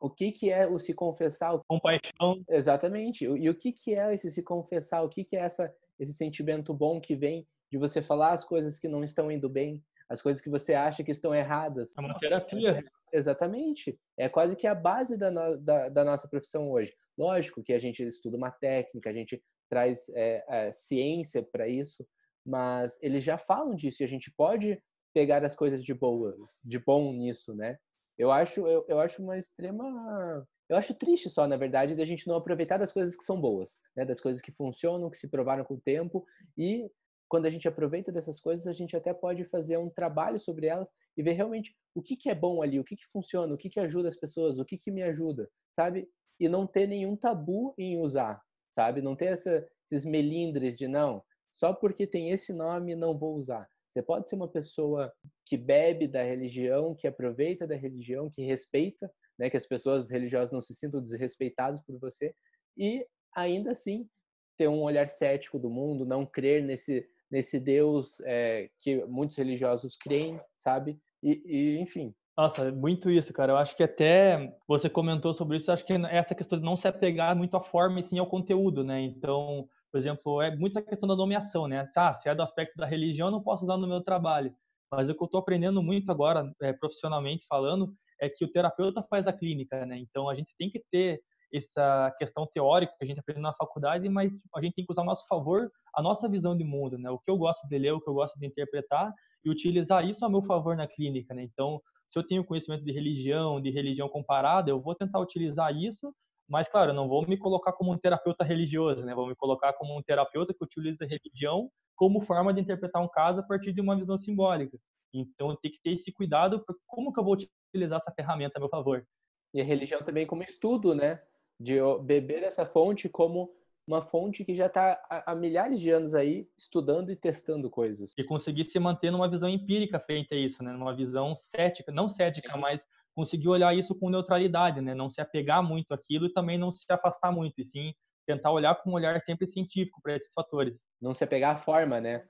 O 0.00 0.08
que, 0.08 0.30
que 0.30 0.50
é 0.50 0.66
o 0.66 0.78
se 0.78 0.94
confessar? 0.94 1.58
Compaixão. 1.68 2.42
Exatamente. 2.48 3.24
E 3.24 3.50
o 3.50 3.54
que, 3.54 3.72
que 3.72 3.94
é 3.94 4.14
esse 4.14 4.30
se 4.30 4.42
confessar? 4.42 5.02
O 5.02 5.08
que, 5.08 5.24
que 5.24 5.36
é 5.36 5.40
essa, 5.40 5.74
esse 5.98 6.12
sentimento 6.12 6.72
bom 6.72 7.00
que 7.00 7.16
vem 7.16 7.46
de 7.70 7.76
você 7.76 8.00
falar 8.00 8.32
as 8.32 8.44
coisas 8.44 8.78
que 8.78 8.88
não 8.88 9.04
estão 9.04 9.30
indo 9.30 9.48
bem, 9.48 9.82
as 10.08 10.22
coisas 10.22 10.40
que 10.40 10.48
você 10.48 10.74
acha 10.74 11.04
que 11.04 11.10
estão 11.10 11.34
erradas. 11.34 11.94
É 11.96 12.00
uma 12.00 12.18
terapia. 12.18 12.84
Exatamente. 13.12 13.98
É 14.16 14.28
quase 14.28 14.56
que 14.56 14.66
a 14.66 14.74
base 14.74 15.16
da, 15.16 15.30
no, 15.30 15.58
da, 15.58 15.88
da, 15.88 16.04
nossa 16.04 16.28
profissão 16.28 16.70
hoje. 16.70 16.94
Lógico 17.16 17.62
que 17.62 17.72
a 17.72 17.78
gente 17.78 18.02
estuda 18.02 18.36
uma 18.36 18.50
técnica, 18.50 19.10
a 19.10 19.12
gente 19.12 19.42
traz 19.68 20.08
é, 20.10 20.44
é, 20.48 20.72
ciência 20.72 21.42
para 21.42 21.68
isso, 21.68 22.06
mas 22.44 22.98
eles 23.02 23.24
já 23.24 23.36
falam 23.36 23.74
disso 23.74 24.02
e 24.02 24.04
a 24.04 24.08
gente 24.08 24.32
pode 24.36 24.80
pegar 25.14 25.44
as 25.44 25.54
coisas 25.54 25.82
de 25.82 25.94
boas, 25.94 26.60
de 26.64 26.78
bom 26.78 27.12
nisso, 27.12 27.54
né? 27.54 27.78
Eu 28.16 28.30
acho, 28.30 28.66
eu, 28.66 28.84
eu 28.88 29.00
acho 29.00 29.22
uma 29.22 29.38
extrema 29.38 30.44
eu 30.68 30.76
acho 30.76 30.94
triste 30.94 31.30
só, 31.30 31.46
na 31.46 31.56
verdade, 31.56 31.94
da 31.94 32.04
gente 32.04 32.28
não 32.28 32.36
aproveitar 32.36 32.76
das 32.76 32.92
coisas 32.92 33.16
que 33.16 33.24
são 33.24 33.40
boas, 33.40 33.80
né? 33.96 34.04
das 34.04 34.20
coisas 34.20 34.42
que 34.42 34.52
funcionam, 34.52 35.08
que 35.08 35.16
se 35.16 35.28
provaram 35.28 35.64
com 35.64 35.74
o 35.74 35.80
tempo 35.80 36.26
e 36.56 36.90
quando 37.28 37.46
a 37.46 37.50
gente 37.50 37.68
aproveita 37.68 38.10
dessas 38.10 38.40
coisas, 38.40 38.66
a 38.66 38.72
gente 38.72 38.96
até 38.96 39.12
pode 39.12 39.44
fazer 39.44 39.76
um 39.76 39.90
trabalho 39.90 40.38
sobre 40.38 40.66
elas 40.66 40.90
e 41.16 41.22
ver 41.22 41.32
realmente 41.32 41.76
o 41.94 42.02
que, 42.02 42.16
que 42.16 42.30
é 42.30 42.34
bom 42.34 42.62
ali, 42.62 42.80
o 42.80 42.84
que, 42.84 42.96
que 42.96 43.06
funciona, 43.06 43.52
o 43.52 43.58
que, 43.58 43.68
que 43.68 43.80
ajuda 43.80 44.08
as 44.08 44.16
pessoas, 44.16 44.58
o 44.58 44.64
que, 44.64 44.76
que 44.76 44.90
me 44.90 45.02
ajuda, 45.02 45.48
sabe? 45.72 46.08
E 46.40 46.48
não 46.48 46.66
ter 46.66 46.86
nenhum 46.86 47.16
tabu 47.16 47.74
em 47.76 48.00
usar, 48.00 48.40
sabe? 48.70 49.02
Não 49.02 49.14
ter 49.14 49.26
essa, 49.26 49.66
esses 49.84 50.04
melindres 50.04 50.78
de 50.78 50.88
não, 50.88 51.22
só 51.52 51.74
porque 51.74 52.06
tem 52.06 52.30
esse 52.30 52.52
nome 52.52 52.94
não 52.94 53.18
vou 53.18 53.34
usar. 53.34 53.68
Você 53.88 54.02
pode 54.02 54.28
ser 54.28 54.36
uma 54.36 54.48
pessoa 54.48 55.12
que 55.44 55.56
bebe 55.56 56.06
da 56.06 56.22
religião, 56.22 56.94
que 56.94 57.06
aproveita 57.06 57.66
da 57.66 57.74
religião, 57.74 58.30
que 58.30 58.42
respeita, 58.42 59.10
né, 59.38 59.48
que 59.48 59.56
as 59.56 59.66
pessoas 59.66 60.10
religiosas 60.10 60.52
não 60.52 60.60
se 60.60 60.74
sintam 60.74 61.02
desrespeitadas 61.02 61.80
por 61.82 61.98
você 61.98 62.34
e 62.76 63.06
ainda 63.34 63.72
assim 63.72 64.08
ter 64.56 64.68
um 64.68 64.82
olhar 64.82 65.08
cético 65.08 65.58
do 65.58 65.70
mundo, 65.70 66.04
não 66.04 66.26
crer 66.26 66.62
nesse 66.62 67.08
nesse 67.30 67.60
Deus 67.60 68.20
é, 68.24 68.70
que 68.80 69.04
muitos 69.06 69.36
religiosos 69.36 69.96
creem, 69.96 70.40
sabe? 70.56 70.98
E, 71.22 71.42
e, 71.44 71.80
enfim, 71.80 72.14
Nossa, 72.36 72.70
muito 72.70 73.10
isso, 73.10 73.32
cara. 73.32 73.52
Eu 73.52 73.56
acho 73.56 73.76
que 73.76 73.82
até 73.82 74.56
você 74.66 74.88
comentou 74.88 75.34
sobre 75.34 75.56
isso, 75.56 75.72
acho 75.72 75.84
que 75.84 75.92
essa 75.92 76.34
questão 76.34 76.58
de 76.58 76.64
não 76.64 76.76
se 76.76 76.86
apegar 76.86 77.34
muito 77.36 77.56
à 77.56 77.60
forma 77.60 78.00
e 78.00 78.04
sim 78.04 78.18
ao 78.18 78.28
conteúdo, 78.28 78.84
né? 78.84 79.00
Então, 79.00 79.68
por 79.90 79.98
exemplo, 79.98 80.40
é 80.40 80.54
muito 80.54 80.78
essa 80.78 80.82
questão 80.82 81.08
da 81.08 81.16
nomeação, 81.16 81.66
né? 81.66 81.82
Ah, 81.96 82.14
se 82.14 82.28
é 82.28 82.34
do 82.34 82.42
aspecto 82.42 82.76
da 82.76 82.86
religião, 82.86 83.30
não 83.30 83.42
posso 83.42 83.64
usar 83.64 83.76
no 83.76 83.88
meu 83.88 84.02
trabalho. 84.02 84.54
Mas 84.90 85.08
o 85.08 85.14
que 85.14 85.22
eu 85.22 85.26
estou 85.26 85.40
aprendendo 85.40 85.82
muito 85.82 86.10
agora, 86.12 86.50
é, 86.62 86.72
profissionalmente 86.72 87.44
falando, 87.48 87.92
é 88.20 88.28
que 88.28 88.44
o 88.44 88.50
terapeuta 88.52 89.02
faz 89.02 89.26
a 89.26 89.32
clínica, 89.32 89.84
né? 89.84 89.98
Então, 89.98 90.28
a 90.28 90.34
gente 90.34 90.54
tem 90.58 90.70
que 90.70 90.82
ter 90.90 91.20
essa 91.52 92.14
questão 92.18 92.46
teórica 92.46 92.94
que 92.98 93.04
a 93.04 93.06
gente 93.06 93.20
aprende 93.20 93.40
na 93.40 93.54
faculdade, 93.54 94.08
mas 94.08 94.32
a 94.54 94.60
gente 94.60 94.74
tem 94.74 94.84
que 94.84 94.92
usar 94.92 95.02
ao 95.02 95.06
nosso 95.06 95.26
favor 95.26 95.70
a 95.94 96.02
nossa 96.02 96.28
visão 96.28 96.56
de 96.56 96.64
mundo, 96.64 96.98
né? 96.98 97.10
O 97.10 97.18
que 97.18 97.30
eu 97.30 97.36
gosto 97.36 97.66
de 97.66 97.78
ler, 97.78 97.92
o 97.92 98.00
que 98.00 98.08
eu 98.08 98.14
gosto 98.14 98.38
de 98.38 98.46
interpretar 98.46 99.12
e 99.44 99.50
utilizar 99.50 100.06
isso 100.06 100.24
a 100.24 100.28
meu 100.28 100.42
favor 100.42 100.76
na 100.76 100.86
clínica, 100.86 101.34
né? 101.34 101.42
Então, 101.42 101.80
se 102.06 102.18
eu 102.18 102.26
tenho 102.26 102.44
conhecimento 102.44 102.84
de 102.84 102.92
religião, 102.92 103.60
de 103.60 103.70
religião 103.70 104.08
comparada, 104.08 104.70
eu 104.70 104.80
vou 104.80 104.94
tentar 104.94 105.20
utilizar 105.20 105.74
isso, 105.74 106.14
mas 106.48 106.68
claro, 106.68 106.90
eu 106.90 106.94
não 106.94 107.08
vou 107.08 107.26
me 107.26 107.36
colocar 107.36 107.72
como 107.72 107.92
um 107.92 107.98
terapeuta 107.98 108.44
religioso, 108.44 109.04
né? 109.04 109.14
Vou 109.14 109.26
me 109.26 109.34
colocar 109.34 109.72
como 109.74 109.96
um 109.96 110.02
terapeuta 110.02 110.54
que 110.54 110.64
utiliza 110.64 111.04
a 111.04 111.08
religião 111.08 111.70
como 111.96 112.20
forma 112.20 112.54
de 112.54 112.60
interpretar 112.60 113.02
um 113.02 113.08
caso 113.08 113.40
a 113.40 113.42
partir 113.42 113.72
de 113.72 113.80
uma 113.80 113.96
visão 113.96 114.16
simbólica. 114.16 114.78
Então, 115.12 115.56
tem 115.56 115.70
que 115.70 115.80
ter 115.82 115.90
esse 115.92 116.12
cuidado 116.12 116.64
como 116.86 117.12
que 117.12 117.18
eu 117.18 117.24
vou 117.24 117.36
utilizar 117.72 117.98
essa 117.98 118.12
ferramenta 118.12 118.58
a 118.58 118.60
meu 118.60 118.68
favor. 118.68 119.04
E 119.52 119.60
a 119.60 119.64
religião 119.64 120.02
também 120.02 120.26
como 120.26 120.42
estudo, 120.42 120.94
né? 120.94 121.20
De 121.60 121.78
beber 122.02 122.42
essa 122.42 122.64
fonte 122.64 123.08
como 123.08 123.52
uma 123.86 124.02
fonte 124.02 124.44
que 124.44 124.54
já 124.54 124.66
está 124.66 125.00
há 125.08 125.34
milhares 125.34 125.80
de 125.80 125.90
anos 125.90 126.14
aí 126.14 126.46
estudando 126.58 127.10
e 127.10 127.16
testando 127.16 127.70
coisas. 127.70 128.12
E 128.18 128.24
conseguir 128.24 128.64
se 128.64 128.78
manter 128.78 129.10
numa 129.10 129.28
visão 129.28 129.48
empírica 129.48 129.98
frente 129.98 130.34
a 130.34 130.36
isso, 130.36 130.62
né? 130.62 130.72
Numa 130.72 130.94
visão 130.94 131.34
cética, 131.34 131.90
não 131.90 132.08
cética, 132.08 132.52
Sim. 132.52 132.60
mas 132.60 132.84
conseguir 133.14 133.48
olhar 133.48 133.74
isso 133.74 133.98
com 133.98 134.10
neutralidade, 134.10 134.80
né? 134.80 134.94
Não 134.94 135.08
se 135.08 135.20
apegar 135.20 135.62
muito 135.62 135.94
àquilo 135.94 136.26
e 136.26 136.32
também 136.32 136.58
não 136.58 136.70
se 136.70 136.84
afastar 136.92 137.32
muito, 137.32 137.60
e 137.60 137.64
sim 137.64 137.94
tentar 138.26 138.52
olhar 138.52 138.74
com 138.74 138.90
um 138.90 138.94
olhar 138.94 139.18
sempre 139.22 139.46
científico 139.46 140.02
para 140.02 140.14
esses 140.14 140.34
fatores. 140.34 140.84
Não 141.00 141.14
se 141.14 141.24
apegar 141.24 141.54
à 141.54 141.58
forma, 141.58 141.98
né? 141.98 142.28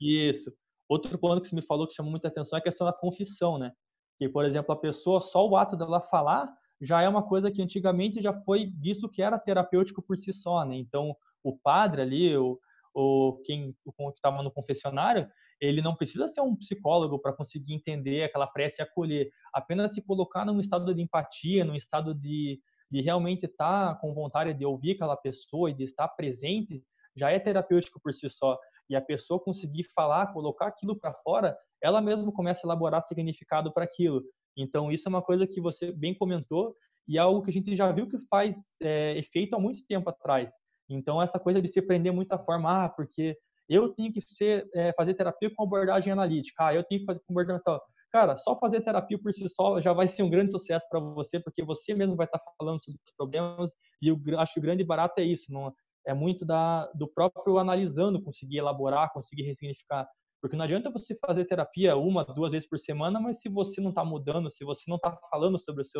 Isso. 0.00 0.52
Outro 0.88 1.16
ponto 1.16 1.40
que 1.40 1.48
você 1.48 1.54
me 1.54 1.62
falou 1.62 1.86
que 1.86 1.94
chamou 1.94 2.10
muita 2.10 2.26
atenção 2.26 2.56
é 2.56 2.60
a 2.60 2.64
questão 2.64 2.84
da 2.84 2.92
confissão, 2.92 3.58
né? 3.58 3.72
Que, 4.18 4.28
por 4.28 4.44
exemplo, 4.44 4.72
a 4.72 4.76
pessoa, 4.76 5.20
só 5.20 5.48
o 5.48 5.56
ato 5.56 5.76
dela 5.76 6.00
falar 6.00 6.52
já 6.80 7.02
é 7.02 7.08
uma 7.08 7.22
coisa 7.22 7.50
que 7.50 7.62
antigamente 7.62 8.22
já 8.22 8.32
foi 8.32 8.66
visto 8.66 9.08
que 9.08 9.22
era 9.22 9.38
terapêutico 9.38 10.02
por 10.02 10.16
si 10.16 10.32
só, 10.32 10.64
né? 10.64 10.76
Então, 10.76 11.16
o 11.42 11.56
padre 11.56 12.02
ali, 12.02 12.36
o, 12.36 12.58
o 12.94 13.40
quem 13.44 13.74
o 13.84 13.92
que 13.92 14.18
estava 14.18 14.42
no 14.42 14.50
confessionário, 14.50 15.28
ele 15.60 15.82
não 15.82 15.94
precisa 15.94 16.28
ser 16.28 16.40
um 16.40 16.54
psicólogo 16.54 17.18
para 17.18 17.32
conseguir 17.32 17.74
entender 17.74 18.22
aquela 18.22 18.46
prece 18.46 18.80
e 18.80 18.84
acolher. 18.84 19.30
Apenas 19.52 19.92
se 19.92 20.02
colocar 20.02 20.44
num 20.44 20.60
estado 20.60 20.94
de 20.94 21.02
empatia, 21.02 21.64
num 21.64 21.74
estado 21.74 22.14
de, 22.14 22.60
de 22.90 23.00
realmente 23.00 23.46
estar 23.46 23.94
tá 23.94 24.00
com 24.00 24.14
vontade 24.14 24.54
de 24.54 24.64
ouvir 24.64 24.92
aquela 24.92 25.16
pessoa 25.16 25.70
e 25.70 25.74
de 25.74 25.84
estar 25.84 26.08
presente, 26.08 26.82
já 27.16 27.30
é 27.30 27.38
terapêutico 27.40 28.00
por 28.00 28.14
si 28.14 28.28
só. 28.30 28.56
E 28.88 28.94
a 28.94 29.00
pessoa 29.00 29.40
conseguir 29.40 29.84
falar, 29.94 30.32
colocar 30.32 30.68
aquilo 30.68 30.96
para 30.96 31.12
fora, 31.12 31.56
ela 31.82 32.00
mesma 32.00 32.32
começa 32.32 32.64
a 32.64 32.68
elaborar 32.68 33.02
significado 33.02 33.72
para 33.72 33.84
aquilo. 33.84 34.22
Então, 34.58 34.90
isso 34.90 35.08
é 35.08 35.10
uma 35.10 35.22
coisa 35.22 35.46
que 35.46 35.60
você 35.60 35.92
bem 35.92 36.14
comentou 36.14 36.74
e 37.06 37.16
é 37.16 37.20
algo 37.20 37.42
que 37.42 37.50
a 37.50 37.52
gente 37.52 37.74
já 37.76 37.90
viu 37.92 38.08
que 38.08 38.18
faz 38.28 38.56
é, 38.82 39.16
efeito 39.16 39.54
há 39.54 39.58
muito 39.58 39.86
tempo 39.86 40.10
atrás. 40.10 40.52
Então, 40.90 41.22
essa 41.22 41.38
coisa 41.38 41.62
de 41.62 41.68
se 41.68 41.80
prender 41.80 42.12
muito 42.12 42.32
à 42.32 42.38
forma, 42.38 42.84
ah, 42.84 42.88
porque 42.88 43.36
eu 43.68 43.90
tenho 43.94 44.12
que 44.12 44.20
ser, 44.22 44.68
é, 44.74 44.92
fazer 44.94 45.14
terapia 45.14 45.50
com 45.54 45.62
abordagem 45.62 46.12
analítica, 46.12 46.66
ah, 46.66 46.74
eu 46.74 46.82
tenho 46.82 47.00
que 47.00 47.06
fazer 47.06 47.20
com 47.20 47.26
comportamental. 47.28 47.80
Cara, 48.10 48.36
só 48.36 48.58
fazer 48.58 48.80
terapia 48.80 49.18
por 49.18 49.32
si 49.34 49.46
só 49.48 49.80
já 49.80 49.92
vai 49.92 50.08
ser 50.08 50.22
um 50.22 50.30
grande 50.30 50.50
sucesso 50.50 50.86
para 50.90 50.98
você, 50.98 51.38
porque 51.38 51.62
você 51.62 51.94
mesmo 51.94 52.16
vai 52.16 52.26
estar 52.26 52.38
tá 52.38 52.52
falando 52.58 52.82
sobre 52.82 53.00
os 53.06 53.14
problemas, 53.14 53.72
e 54.02 54.08
eu 54.08 54.18
acho 54.38 54.54
que 54.54 54.60
o 54.60 54.62
grande 54.62 54.82
barato 54.82 55.20
é 55.20 55.24
isso, 55.24 55.52
não 55.52 55.72
é 56.06 56.14
muito 56.14 56.46
da, 56.46 56.86
do 56.94 57.06
próprio 57.06 57.58
analisando, 57.58 58.22
conseguir 58.22 58.56
elaborar, 58.56 59.12
conseguir 59.12 59.42
ressignificar. 59.42 60.08
Porque 60.40 60.56
não 60.56 60.64
adianta 60.64 60.90
você 60.90 61.16
fazer 61.24 61.44
terapia 61.44 61.96
uma, 61.96 62.24
duas 62.24 62.52
vezes 62.52 62.68
por 62.68 62.78
semana, 62.78 63.20
mas 63.20 63.40
se 63.40 63.48
você 63.48 63.80
não 63.80 63.90
está 63.90 64.04
mudando, 64.04 64.50
se 64.50 64.64
você 64.64 64.84
não 64.88 64.96
está 64.96 65.16
falando 65.30 65.58
sobre 65.58 65.82
as 65.82 65.90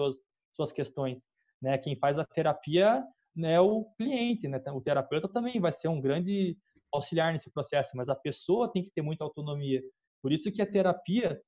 suas 0.55 0.73
questões, 0.73 1.27
né? 1.61 1.77
Quem 1.79 1.97
faz 1.97 2.19
a 2.19 2.25
terapia 2.25 3.05
né, 3.35 3.55
é 3.55 3.61
o 3.61 3.85
cliente, 3.97 4.49
né? 4.49 4.61
O 4.73 4.81
terapeuta 4.81 5.29
também 5.29 5.61
vai 5.61 5.73
ser 5.73 5.89
um 5.89 6.01
grande 6.01 6.57
auxiliar 6.93 7.33
nesse 7.33 7.53
processo, 7.53 7.97
mas 7.97 8.09
a 8.09 8.15
pessoa 8.15 8.71
tem 8.71 8.83
que 8.83 8.91
ter 8.91 9.03
muita 9.03 9.25
autonomia. 9.25 9.83
Por 10.23 10.33
isso 10.33 10.51
que 10.53 10.63
a 10.63 10.71
terapia 10.71 11.41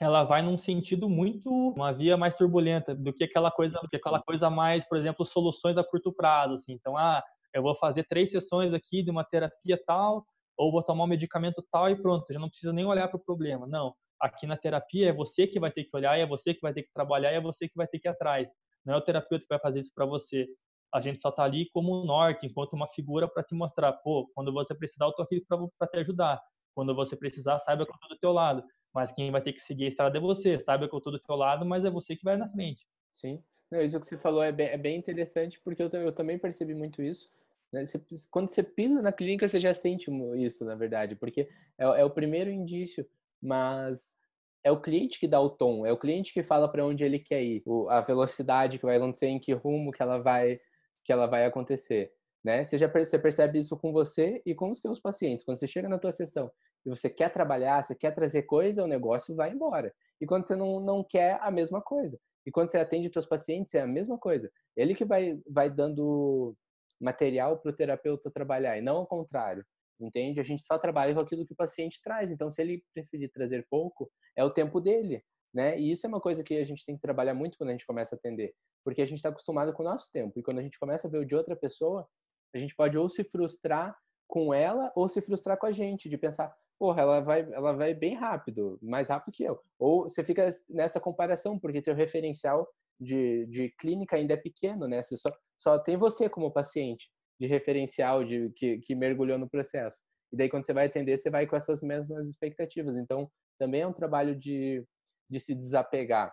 ela 0.00 0.24
vai 0.24 0.42
num 0.42 0.58
sentido 0.58 1.08
muito 1.08 1.48
uma 1.50 1.92
via 1.92 2.16
mais 2.16 2.34
turbulenta 2.34 2.94
do 2.94 3.12
que 3.12 3.24
aquela 3.24 3.50
coisa, 3.50 3.78
do 3.80 3.88
que 3.88 3.96
aquela 3.96 4.20
coisa 4.20 4.50
mais, 4.50 4.84
por 4.88 4.98
exemplo, 4.98 5.24
soluções 5.24 5.78
a 5.78 5.84
curto 5.84 6.12
prazo, 6.12 6.54
assim. 6.54 6.72
Então, 6.72 6.96
ah, 6.96 7.22
eu 7.54 7.62
vou 7.62 7.74
fazer 7.74 8.04
três 8.04 8.30
sessões 8.30 8.72
aqui 8.72 9.02
de 9.02 9.10
uma 9.10 9.24
terapia 9.24 9.78
tal, 9.86 10.24
ou 10.56 10.70
vou 10.70 10.82
tomar 10.82 11.04
um 11.04 11.08
medicamento 11.08 11.64
tal 11.70 11.90
e 11.90 11.96
pronto, 12.00 12.32
já 12.32 12.38
não 12.38 12.48
precisa 12.48 12.72
nem 12.72 12.84
olhar 12.84 13.08
para 13.08 13.16
o 13.16 13.24
problema. 13.24 13.66
Não, 13.66 13.94
aqui 14.20 14.46
na 14.46 14.56
terapia 14.56 15.08
é 15.08 15.12
você 15.12 15.46
que 15.46 15.58
vai 15.58 15.70
ter 15.70 15.84
que 15.84 15.96
olhar, 15.96 16.18
é 16.18 16.26
você 16.26 16.54
que 16.54 16.60
vai 16.60 16.72
ter 16.72 16.82
que 16.82 16.92
trabalhar, 16.92 17.30
é 17.30 17.40
você 17.40 17.68
que 17.68 17.76
vai 17.76 17.86
ter 17.86 17.98
que 17.98 18.08
ir 18.08 18.10
atrás. 18.10 18.50
Não 18.84 18.94
é 18.94 18.96
o 18.96 19.00
terapeuta 19.00 19.42
que 19.42 19.48
vai 19.48 19.58
fazer 19.58 19.80
isso 19.80 19.92
para 19.94 20.06
você. 20.06 20.46
A 20.94 21.00
gente 21.00 21.20
só 21.20 21.30
está 21.30 21.44
ali 21.44 21.70
como 21.70 22.02
um 22.02 22.04
norte, 22.04 22.46
enquanto 22.46 22.74
uma 22.74 22.88
figura 22.88 23.26
para 23.26 23.42
te 23.42 23.54
mostrar, 23.54 23.92
pô, 23.94 24.30
quando 24.34 24.52
você 24.52 24.74
precisar, 24.74 25.06
eu 25.06 25.10
estou 25.10 25.24
aqui 25.24 25.44
para 25.78 25.88
te 25.88 25.98
ajudar. 25.98 26.40
Quando 26.74 26.94
você 26.94 27.16
precisar, 27.16 27.58
saiba 27.58 27.84
que 27.84 27.90
eu 27.90 27.94
estou 27.94 28.08
do 28.10 28.18
teu 28.18 28.32
lado. 28.32 28.62
Mas 28.94 29.10
quem 29.10 29.30
vai 29.30 29.40
ter 29.40 29.52
que 29.52 29.60
seguir 29.60 29.84
a 29.84 29.88
estrada 29.88 30.18
é 30.18 30.20
você. 30.20 30.58
Saiba 30.58 30.88
que 30.88 30.94
eu 30.94 30.98
estou 30.98 31.12
do 31.12 31.18
teu 31.18 31.34
lado, 31.34 31.64
mas 31.64 31.84
é 31.84 31.90
você 31.90 32.14
que 32.14 32.24
vai 32.24 32.36
na 32.36 32.48
frente. 32.48 32.86
Sim. 33.10 33.42
Isso 33.72 33.98
que 33.98 34.06
você 34.06 34.18
falou 34.18 34.42
é 34.42 34.52
bem, 34.52 34.68
é 34.68 34.76
bem 34.76 34.98
interessante, 34.98 35.58
porque 35.60 35.82
eu, 35.82 35.88
eu 35.88 36.12
também 36.12 36.38
percebi 36.38 36.74
muito 36.74 37.02
isso. 37.02 37.30
Né? 37.72 37.84
Você, 37.84 38.00
quando 38.30 38.50
você 38.50 38.62
pisa 38.62 39.00
na 39.00 39.12
clínica, 39.12 39.48
você 39.48 39.58
já 39.58 39.72
sente 39.72 40.10
isso, 40.36 40.64
na 40.64 40.74
verdade, 40.74 41.16
porque 41.16 41.48
é, 41.78 41.84
é 41.84 42.04
o 42.04 42.10
primeiro 42.10 42.50
indício, 42.50 43.06
mas 43.40 44.16
é 44.62 44.70
o 44.70 44.80
cliente 44.80 45.18
que 45.18 45.26
dá 45.26 45.40
o 45.40 45.50
tom, 45.50 45.86
é 45.86 45.92
o 45.92 45.98
cliente 45.98 46.32
que 46.32 46.42
fala 46.42 46.70
para 46.70 46.84
onde 46.86 47.04
ele 47.04 47.18
quer 47.18 47.42
ir, 47.42 47.62
a 47.88 48.00
velocidade 48.00 48.78
que 48.78 48.84
vai 48.84 48.96
acontecer, 48.96 49.26
em 49.26 49.40
que 49.40 49.52
rumo 49.52 49.90
que 49.92 50.02
ela 50.02 50.18
vai 50.18 50.60
que 51.04 51.12
ela 51.12 51.26
vai 51.26 51.44
acontecer, 51.44 52.12
né? 52.44 52.62
Você 52.62 52.78
já 52.78 52.86
você 52.86 53.18
percebe 53.18 53.58
isso 53.58 53.76
com 53.76 53.92
você 53.92 54.40
e 54.46 54.54
com 54.54 54.70
os 54.70 54.80
seus 54.80 55.00
pacientes. 55.00 55.44
Quando 55.44 55.58
você 55.58 55.66
chega 55.66 55.88
na 55.88 55.98
tua 55.98 56.12
sessão 56.12 56.48
e 56.86 56.90
você 56.90 57.10
quer 57.10 57.28
trabalhar, 57.30 57.82
você 57.82 57.94
quer 57.94 58.12
trazer 58.12 58.42
coisa, 58.42 58.84
o 58.84 58.86
negócio 58.86 59.34
vai 59.34 59.50
embora. 59.50 59.92
E 60.20 60.26
quando 60.26 60.46
você 60.46 60.54
não, 60.54 60.78
não 60.80 61.02
quer, 61.02 61.38
a 61.42 61.50
mesma 61.50 61.80
coisa. 61.82 62.20
E 62.46 62.52
quando 62.52 62.70
você 62.70 62.78
atende 62.78 63.08
os 63.08 63.12
seus 63.12 63.26
pacientes, 63.26 63.74
é 63.74 63.80
a 63.80 63.86
mesma 63.86 64.16
coisa. 64.16 64.50
Ele 64.76 64.94
que 64.94 65.04
vai, 65.04 65.40
vai 65.48 65.68
dando 65.68 66.56
material 67.02 67.58
para 67.58 67.70
o 67.70 67.74
terapeuta 67.74 68.30
trabalhar, 68.30 68.78
e 68.78 68.80
não 68.80 68.96
ao 68.96 69.06
contrário, 69.06 69.64
entende? 70.00 70.40
A 70.40 70.44
gente 70.44 70.62
só 70.62 70.78
trabalha 70.78 71.12
com 71.12 71.20
aquilo 71.20 71.44
que 71.46 71.52
o 71.52 71.56
paciente 71.56 72.00
traz, 72.02 72.30
então 72.30 72.50
se 72.50 72.62
ele 72.62 72.84
preferir 72.94 73.30
trazer 73.32 73.66
pouco, 73.68 74.10
é 74.36 74.44
o 74.44 74.50
tempo 74.50 74.80
dele, 74.80 75.22
né? 75.52 75.78
E 75.78 75.90
isso 75.90 76.06
é 76.06 76.08
uma 76.08 76.20
coisa 76.20 76.42
que 76.42 76.56
a 76.56 76.64
gente 76.64 76.84
tem 76.84 76.94
que 76.94 77.02
trabalhar 77.02 77.34
muito 77.34 77.58
quando 77.58 77.70
a 77.70 77.72
gente 77.72 77.86
começa 77.86 78.14
a 78.14 78.18
atender, 78.18 78.54
porque 78.84 79.02
a 79.02 79.06
gente 79.06 79.16
está 79.16 79.28
acostumado 79.28 79.72
com 79.72 79.82
o 79.82 79.86
nosso 79.86 80.10
tempo, 80.12 80.38
e 80.38 80.42
quando 80.42 80.60
a 80.60 80.62
gente 80.62 80.78
começa 80.78 81.08
a 81.08 81.10
ver 81.10 81.18
o 81.18 81.26
de 81.26 81.34
outra 81.34 81.56
pessoa, 81.56 82.08
a 82.54 82.58
gente 82.58 82.74
pode 82.74 82.96
ou 82.96 83.08
se 83.08 83.24
frustrar 83.24 83.96
com 84.28 84.54
ela, 84.54 84.92
ou 84.94 85.08
se 85.08 85.20
frustrar 85.20 85.58
com 85.58 85.66
a 85.66 85.72
gente, 85.72 86.08
de 86.08 86.16
pensar, 86.16 86.54
porra, 86.78 87.02
ela 87.02 87.20
vai, 87.20 87.40
ela 87.52 87.72
vai 87.72 87.94
bem 87.94 88.14
rápido, 88.14 88.78
mais 88.82 89.08
rápido 89.08 89.34
que 89.34 89.44
eu. 89.44 89.60
Ou 89.78 90.08
você 90.08 90.24
fica 90.24 90.48
nessa 90.70 90.98
comparação, 90.98 91.58
porque 91.58 91.82
teu 91.82 91.94
referencial 91.94 92.68
de, 93.00 93.46
de 93.46 93.70
clínica 93.78 94.16
ainda 94.16 94.34
é 94.34 94.36
pequeno, 94.36 94.86
né? 94.86 95.02
Você 95.02 95.16
só, 95.16 95.30
só 95.58 95.78
tem 95.78 95.96
você 95.96 96.28
como 96.28 96.52
paciente 96.52 97.10
de 97.40 97.46
referencial 97.46 98.22
de 98.22 98.50
que, 98.50 98.78
que 98.78 98.94
mergulhou 98.94 99.38
no 99.38 99.48
processo. 99.48 99.98
E 100.32 100.36
daí, 100.36 100.48
quando 100.48 100.64
você 100.64 100.72
vai 100.72 100.86
atender, 100.86 101.18
você 101.18 101.28
vai 101.28 101.46
com 101.46 101.56
essas 101.56 101.82
mesmas 101.82 102.28
expectativas. 102.28 102.96
Então, 102.96 103.30
também 103.58 103.82
é 103.82 103.86
um 103.86 103.92
trabalho 103.92 104.36
de, 104.36 104.84
de 105.28 105.40
se 105.40 105.54
desapegar. 105.54 106.32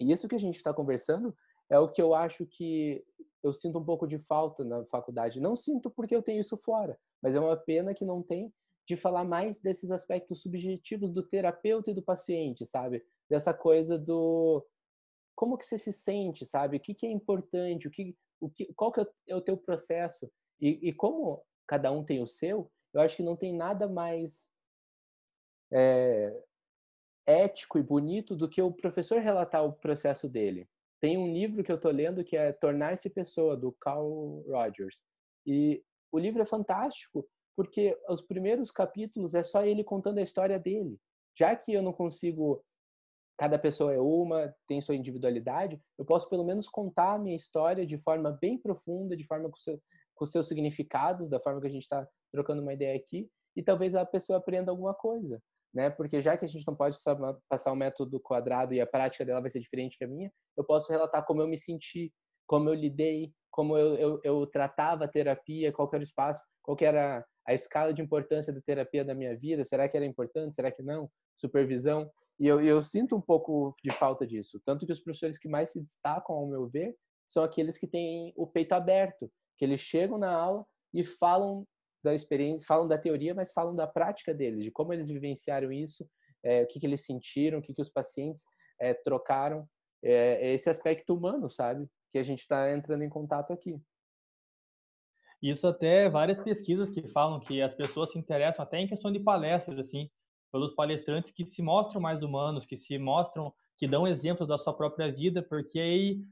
E 0.00 0.12
isso 0.12 0.28
que 0.28 0.34
a 0.34 0.38
gente 0.38 0.56
está 0.56 0.72
conversando 0.72 1.34
é 1.70 1.78
o 1.78 1.88
que 1.88 2.00
eu 2.00 2.14
acho 2.14 2.46
que 2.46 3.02
eu 3.42 3.52
sinto 3.52 3.78
um 3.78 3.84
pouco 3.84 4.06
de 4.06 4.18
falta 4.18 4.64
na 4.64 4.84
faculdade. 4.86 5.40
Não 5.40 5.56
sinto 5.56 5.90
porque 5.90 6.14
eu 6.14 6.22
tenho 6.22 6.40
isso 6.40 6.56
fora, 6.56 6.98
mas 7.22 7.34
é 7.34 7.40
uma 7.40 7.56
pena 7.56 7.94
que 7.94 8.04
não 8.04 8.22
tem 8.22 8.52
de 8.86 8.96
falar 8.96 9.24
mais 9.24 9.58
desses 9.58 9.90
aspectos 9.90 10.42
subjetivos 10.42 11.12
do 11.12 11.22
terapeuta 11.22 11.90
e 11.90 11.94
do 11.94 12.02
paciente, 12.02 12.64
sabe? 12.64 13.04
Dessa 13.28 13.52
coisa 13.52 13.98
do 13.98 14.64
como 15.36 15.56
que 15.58 15.64
você 15.64 15.78
se 15.78 15.92
sente, 15.92 16.44
sabe? 16.46 16.78
O 16.78 16.80
que, 16.80 16.94
que 16.94 17.06
é 17.06 17.10
importante, 17.10 17.86
o 17.86 17.90
que, 17.90 18.16
o 18.40 18.48
que, 18.48 18.72
qual 18.74 18.90
que 18.90 19.06
é 19.28 19.36
o 19.36 19.40
teu 19.40 19.56
processo 19.56 20.28
e, 20.60 20.88
e 20.88 20.92
como 20.92 21.44
cada 21.66 21.92
um 21.92 22.02
tem 22.02 22.22
o 22.22 22.26
seu, 22.26 22.70
eu 22.94 23.00
acho 23.00 23.16
que 23.16 23.22
não 23.22 23.36
tem 23.36 23.54
nada 23.54 23.86
mais 23.86 24.48
é, 25.72 26.34
ético 27.26 27.78
e 27.78 27.82
bonito 27.82 28.34
do 28.34 28.48
que 28.48 28.62
o 28.62 28.72
professor 28.72 29.20
relatar 29.20 29.64
o 29.64 29.72
processo 29.72 30.28
dele. 30.28 30.68
Tem 31.00 31.18
um 31.18 31.32
livro 31.32 31.62
que 31.62 31.70
eu 31.70 31.76
estou 31.76 31.90
lendo 31.90 32.24
que 32.24 32.36
é 32.36 32.52
Tornar-se 32.52 33.10
Pessoa, 33.10 33.56
do 33.56 33.72
Carl 33.72 34.42
Rogers. 34.48 35.02
E 35.44 35.84
o 36.10 36.18
livro 36.18 36.40
é 36.40 36.46
fantástico 36.46 37.28
porque 37.54 37.98
os 38.08 38.22
primeiros 38.22 38.70
capítulos 38.70 39.34
é 39.34 39.42
só 39.42 39.64
ele 39.64 39.84
contando 39.84 40.18
a 40.18 40.22
história 40.22 40.58
dele. 40.58 40.98
Já 41.38 41.54
que 41.54 41.72
eu 41.72 41.82
não 41.82 41.92
consigo 41.92 42.64
cada 43.36 43.58
pessoa 43.58 43.94
é 43.94 44.00
uma, 44.00 44.54
tem 44.66 44.80
sua 44.80 44.96
individualidade, 44.96 45.80
eu 45.98 46.04
posso 46.04 46.28
pelo 46.28 46.44
menos 46.44 46.68
contar 46.68 47.14
a 47.14 47.18
minha 47.18 47.36
história 47.36 47.86
de 47.86 47.98
forma 47.98 48.36
bem 48.40 48.58
profunda, 48.58 49.16
de 49.16 49.24
forma 49.24 49.50
com, 49.50 49.56
seu, 49.56 49.80
com 50.14 50.26
seus 50.26 50.48
significados, 50.48 51.28
da 51.28 51.40
forma 51.40 51.60
que 51.60 51.66
a 51.66 51.70
gente 51.70 51.82
está 51.82 52.06
trocando 52.32 52.62
uma 52.62 52.72
ideia 52.72 52.96
aqui, 52.96 53.28
e 53.54 53.62
talvez 53.62 53.94
a 53.94 54.04
pessoa 54.04 54.38
aprenda 54.38 54.70
alguma 54.70 54.94
coisa, 54.94 55.40
né? 55.72 55.90
Porque 55.90 56.20
já 56.20 56.36
que 56.36 56.44
a 56.44 56.48
gente 56.48 56.66
não 56.66 56.74
pode 56.74 56.96
só 56.96 57.16
passar 57.48 57.72
o 57.72 57.76
método 57.76 58.20
quadrado 58.20 58.74
e 58.74 58.80
a 58.80 58.86
prática 58.86 59.24
dela 59.24 59.40
vai 59.40 59.50
ser 59.50 59.60
diferente 59.60 59.96
que 59.96 60.04
a 60.04 60.08
minha, 60.08 60.30
eu 60.56 60.64
posso 60.64 60.90
relatar 60.90 61.24
como 61.24 61.42
eu 61.42 61.48
me 61.48 61.58
senti, 61.58 62.12
como 62.46 62.68
eu 62.68 62.74
lidei, 62.74 63.32
como 63.50 63.76
eu, 63.76 63.94
eu, 63.96 64.20
eu 64.22 64.46
tratava 64.46 65.04
a 65.04 65.08
terapia, 65.08 65.72
qual 65.72 65.88
era 65.92 66.00
o 66.00 66.02
espaço, 66.02 66.44
qual 66.62 66.76
era 66.80 67.24
a 67.46 67.54
escala 67.54 67.94
de 67.94 68.02
importância 68.02 68.52
da 68.52 68.60
terapia 68.60 69.04
da 69.04 69.14
minha 69.14 69.36
vida, 69.36 69.64
será 69.64 69.88
que 69.88 69.96
era 69.96 70.04
importante, 70.04 70.54
será 70.54 70.70
que 70.70 70.82
não? 70.82 71.08
Supervisão. 71.34 72.10
E 72.38 72.46
eu, 72.46 72.60
eu 72.60 72.82
sinto 72.82 73.16
um 73.16 73.20
pouco 73.20 73.74
de 73.82 73.90
falta 73.90 74.26
disso. 74.26 74.60
Tanto 74.64 74.84
que 74.84 74.92
os 74.92 75.00
professores 75.00 75.38
que 75.38 75.48
mais 75.48 75.70
se 75.70 75.80
destacam, 75.80 76.36
ao 76.36 76.46
meu 76.46 76.66
ver, 76.66 76.94
são 77.26 77.42
aqueles 77.42 77.78
que 77.78 77.86
têm 77.86 78.32
o 78.36 78.46
peito 78.46 78.72
aberto, 78.72 79.30
que 79.56 79.64
eles 79.64 79.80
chegam 79.80 80.18
na 80.18 80.32
aula 80.32 80.64
e 80.92 81.02
falam 81.02 81.66
da 82.04 82.14
experiência, 82.14 82.66
falam 82.66 82.86
da 82.86 82.98
teoria, 82.98 83.34
mas 83.34 83.52
falam 83.52 83.74
da 83.74 83.86
prática 83.86 84.32
deles, 84.32 84.62
de 84.62 84.70
como 84.70 84.92
eles 84.92 85.08
vivenciaram 85.08 85.72
isso, 85.72 86.08
é, 86.44 86.62
o 86.62 86.66
que, 86.66 86.78
que 86.78 86.86
eles 86.86 87.04
sentiram, 87.04 87.58
o 87.58 87.62
que, 87.62 87.74
que 87.74 87.82
os 87.82 87.88
pacientes 87.88 88.44
é, 88.80 88.94
trocaram. 88.94 89.68
É, 90.04 90.52
esse 90.52 90.70
aspecto 90.70 91.14
humano, 91.14 91.50
sabe? 91.50 91.88
Que 92.10 92.18
a 92.18 92.22
gente 92.22 92.40
está 92.40 92.72
entrando 92.72 93.02
em 93.02 93.08
contato 93.08 93.52
aqui. 93.52 93.80
Isso 95.42 95.66
até 95.66 96.08
várias 96.08 96.42
pesquisas 96.42 96.90
que 96.90 97.08
falam 97.08 97.40
que 97.40 97.60
as 97.60 97.74
pessoas 97.74 98.12
se 98.12 98.18
interessam 98.18 98.62
até 98.62 98.78
em 98.78 98.86
questão 98.86 99.10
de 99.10 99.18
palestras, 99.18 99.78
assim, 99.78 100.08
pelos 100.56 100.72
palestrantes 100.72 101.30
que 101.30 101.44
se 101.44 101.60
mostram 101.60 102.00
mais 102.00 102.22
humanos, 102.22 102.64
que 102.64 102.78
se 102.78 102.96
mostram, 102.96 103.52
que 103.76 103.86
dão 103.86 104.08
exemplos 104.08 104.48
da 104.48 104.56
sua 104.56 104.72
própria 104.72 105.12
vida, 105.12 105.42
porque 105.42 105.78
aí 105.78 106.22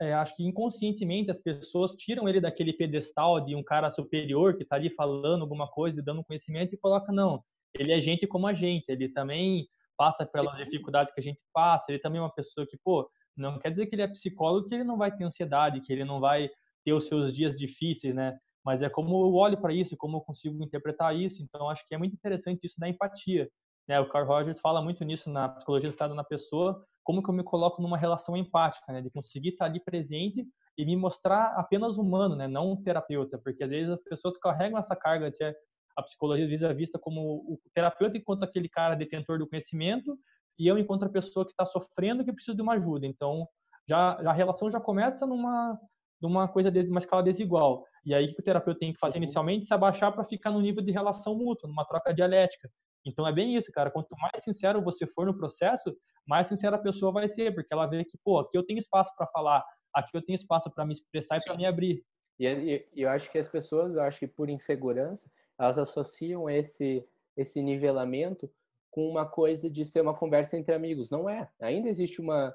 é, 0.00 0.14
acho 0.14 0.34
que 0.34 0.42
inconscientemente 0.42 1.30
as 1.30 1.38
pessoas 1.38 1.94
tiram 1.94 2.26
ele 2.26 2.40
daquele 2.40 2.72
pedestal 2.72 3.38
de 3.38 3.54
um 3.54 3.62
cara 3.62 3.90
superior 3.90 4.56
que 4.56 4.62
está 4.62 4.76
ali 4.76 4.88
falando 4.88 5.42
alguma 5.42 5.68
coisa 5.68 6.00
e 6.00 6.02
dando 6.02 6.24
conhecimento 6.24 6.74
e 6.74 6.78
coloca 6.78 7.12
não, 7.12 7.44
ele 7.78 7.92
é 7.92 7.98
gente 7.98 8.26
como 8.26 8.46
a 8.46 8.54
gente, 8.54 8.88
ele 8.88 9.10
também 9.10 9.68
passa 9.94 10.24
pelas 10.24 10.56
dificuldades 10.56 11.12
que 11.12 11.20
a 11.20 11.22
gente 11.22 11.40
passa, 11.52 11.92
ele 11.92 11.98
também 11.98 12.18
é 12.18 12.22
uma 12.22 12.32
pessoa 12.32 12.66
que, 12.66 12.78
pô, 12.82 13.06
não 13.36 13.58
quer 13.58 13.68
dizer 13.68 13.84
que 13.84 13.94
ele 13.94 14.02
é 14.02 14.08
psicólogo 14.08 14.66
que 14.66 14.74
ele 14.74 14.84
não 14.84 14.96
vai 14.96 15.14
ter 15.14 15.24
ansiedade, 15.24 15.82
que 15.82 15.92
ele 15.92 16.06
não 16.06 16.18
vai 16.18 16.48
ter 16.82 16.94
os 16.94 17.06
seus 17.06 17.36
dias 17.36 17.54
difíceis, 17.54 18.14
né? 18.14 18.38
Mas 18.64 18.82
é 18.82 18.88
como 18.88 19.24
eu 19.24 19.34
olho 19.34 19.60
para 19.60 19.72
isso, 19.72 19.96
como 19.96 20.18
eu 20.18 20.20
consigo 20.20 20.62
interpretar 20.62 21.16
isso. 21.16 21.42
Então, 21.42 21.68
acho 21.68 21.86
que 21.86 21.94
é 21.94 21.98
muito 21.98 22.14
interessante 22.14 22.66
isso 22.66 22.78
da 22.78 22.88
empatia. 22.88 23.48
Né? 23.88 23.98
O 23.98 24.08
Carl 24.08 24.26
Rogers 24.26 24.60
fala 24.60 24.82
muito 24.82 25.04
nisso 25.04 25.30
na 25.30 25.48
psicologia 25.48 25.90
do 25.90 26.14
na 26.14 26.24
pessoa, 26.24 26.84
como 27.02 27.22
que 27.22 27.30
eu 27.30 27.34
me 27.34 27.42
coloco 27.42 27.80
numa 27.82 27.96
relação 27.96 28.36
empática, 28.36 28.92
né? 28.92 29.00
De 29.00 29.10
conseguir 29.10 29.50
estar 29.50 29.64
ali 29.64 29.80
presente 29.80 30.46
e 30.76 30.84
me 30.84 30.96
mostrar 30.96 31.54
apenas 31.56 31.98
humano, 31.98 32.36
né? 32.36 32.46
Não 32.46 32.72
um 32.72 32.82
terapeuta, 32.82 33.38
porque 33.38 33.64
às 33.64 33.70
vezes 33.70 33.90
as 33.90 34.02
pessoas 34.02 34.36
carregam 34.36 34.78
essa 34.78 34.94
carga 34.94 35.30
de 35.30 35.54
a 35.96 36.02
psicologia 36.02 36.46
visa 36.46 36.72
vista 36.72 36.98
como 36.98 37.20
o 37.20 37.60
terapeuta 37.74 38.16
enquanto 38.16 38.44
aquele 38.44 38.68
cara 38.68 38.94
detentor 38.94 39.38
do 39.38 39.48
conhecimento 39.48 40.16
e 40.58 40.66
eu 40.66 40.78
enquanto 40.78 41.04
a 41.04 41.08
pessoa 41.08 41.44
que 41.44 41.50
está 41.50 41.64
sofrendo 41.64 42.24
que 42.24 42.32
precisa 42.32 42.54
de 42.54 42.62
uma 42.62 42.74
ajuda. 42.74 43.06
Então, 43.06 43.46
já, 43.88 44.12
a 44.12 44.32
relação 44.32 44.70
já 44.70 44.78
começa 44.78 45.26
numa 45.26 45.78
de 46.20 46.26
uma 46.26 46.46
coisa, 46.46 46.70
uma 46.88 46.98
escala 46.98 47.22
desigual. 47.22 47.84
E 48.04 48.14
aí, 48.14 48.26
o 48.26 48.34
que 48.34 48.40
o 48.40 48.44
terapeuta 48.44 48.80
tem 48.80 48.92
que 48.92 48.98
fazer 48.98 49.18
uhum. 49.18 49.24
inicialmente? 49.24 49.66
Se 49.66 49.74
abaixar 49.74 50.12
para 50.12 50.24
ficar 50.24 50.50
no 50.50 50.60
nível 50.60 50.82
de 50.82 50.90
relação 50.90 51.34
mútua, 51.34 51.68
numa 51.68 51.84
troca 51.84 52.12
dialética. 52.12 52.70
Então, 53.04 53.26
é 53.26 53.32
bem 53.32 53.56
isso, 53.56 53.70
cara. 53.72 53.90
Quanto 53.90 54.14
mais 54.18 54.42
sincero 54.42 54.82
você 54.82 55.06
for 55.06 55.26
no 55.26 55.36
processo, 55.36 55.94
mais 56.26 56.48
sincera 56.48 56.76
a 56.76 56.78
pessoa 56.78 57.12
vai 57.12 57.28
ser, 57.28 57.54
porque 57.54 57.72
ela 57.72 57.86
vê 57.86 58.04
que, 58.04 58.18
pô, 58.22 58.38
aqui 58.38 58.56
eu 58.56 58.64
tenho 58.64 58.78
espaço 58.78 59.10
para 59.16 59.26
falar, 59.26 59.64
aqui 59.94 60.16
eu 60.16 60.22
tenho 60.22 60.36
espaço 60.36 60.70
para 60.70 60.84
me 60.84 60.92
expressar 60.92 61.38
e 61.38 61.40
para 61.44 61.56
me 61.56 61.66
abrir. 61.66 62.04
E 62.38 62.86
eu 62.96 63.10
acho 63.10 63.30
que 63.30 63.38
as 63.38 63.48
pessoas, 63.48 63.94
eu 63.94 64.02
acho 64.02 64.18
que 64.18 64.26
por 64.26 64.48
insegurança, 64.48 65.30
elas 65.58 65.78
associam 65.78 66.48
esse 66.48 67.06
esse 67.36 67.62
nivelamento 67.62 68.50
com 68.90 69.08
uma 69.08 69.26
coisa 69.26 69.70
de 69.70 69.84
ser 69.84 70.00
uma 70.00 70.16
conversa 70.16 70.56
entre 70.56 70.74
amigos. 70.74 71.10
Não 71.10 71.28
é. 71.28 71.48
Ainda 71.60 71.88
existe 71.88 72.20
uma, 72.20 72.54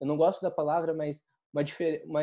eu 0.00 0.06
não 0.06 0.16
gosto 0.16 0.42
da 0.42 0.50
palavra, 0.50 0.92
mas 0.94 1.24
uma, 1.52 1.62
uma 2.04 2.22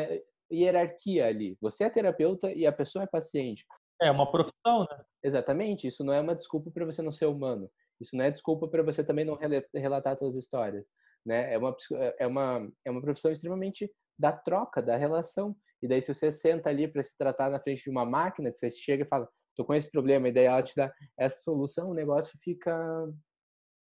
hierarquia 0.52 1.26
ali. 1.26 1.56
Você 1.60 1.84
é 1.84 1.90
terapeuta 1.90 2.52
e 2.52 2.66
a 2.66 2.72
pessoa 2.72 3.04
é 3.04 3.06
paciente. 3.06 3.64
É 4.00 4.10
uma 4.10 4.30
profissão, 4.30 4.86
né? 4.90 5.04
Exatamente. 5.22 5.86
Isso 5.86 6.02
não 6.02 6.12
é 6.12 6.20
uma 6.20 6.34
desculpa 6.34 6.70
para 6.70 6.86
você 6.86 7.02
não 7.02 7.12
ser 7.12 7.26
humano. 7.26 7.70
Isso 8.00 8.16
não 8.16 8.24
é 8.24 8.30
desculpa 8.30 8.66
para 8.66 8.82
você 8.82 9.04
também 9.04 9.24
não 9.24 9.38
relatar 9.74 10.16
suas 10.16 10.34
histórias, 10.34 10.86
né? 11.24 11.52
É 11.52 11.58
uma 11.58 11.76
é 12.18 12.26
uma 12.26 12.72
é 12.84 12.90
uma 12.90 13.02
profissão 13.02 13.30
extremamente 13.30 13.92
da 14.18 14.32
troca, 14.32 14.80
da 14.80 14.96
relação. 14.96 15.54
E 15.82 15.88
daí 15.88 16.00
se 16.00 16.14
você 16.14 16.32
senta 16.32 16.70
ali 16.70 16.88
para 16.88 17.02
se 17.02 17.16
tratar 17.16 17.50
na 17.50 17.60
frente 17.60 17.84
de 17.84 17.90
uma 17.90 18.04
máquina, 18.06 18.50
que 18.50 18.56
você 18.56 18.70
chega 18.70 19.02
e 19.02 19.08
fala, 19.08 19.28
tô 19.54 19.64
com 19.64 19.74
esse 19.74 19.90
problema, 19.90 20.28
e 20.28 20.32
daí 20.32 20.46
ela 20.46 20.62
te 20.62 20.74
dá 20.74 20.92
essa 21.18 21.42
solução, 21.42 21.90
o 21.90 21.94
negócio 21.94 22.38
fica 22.40 23.06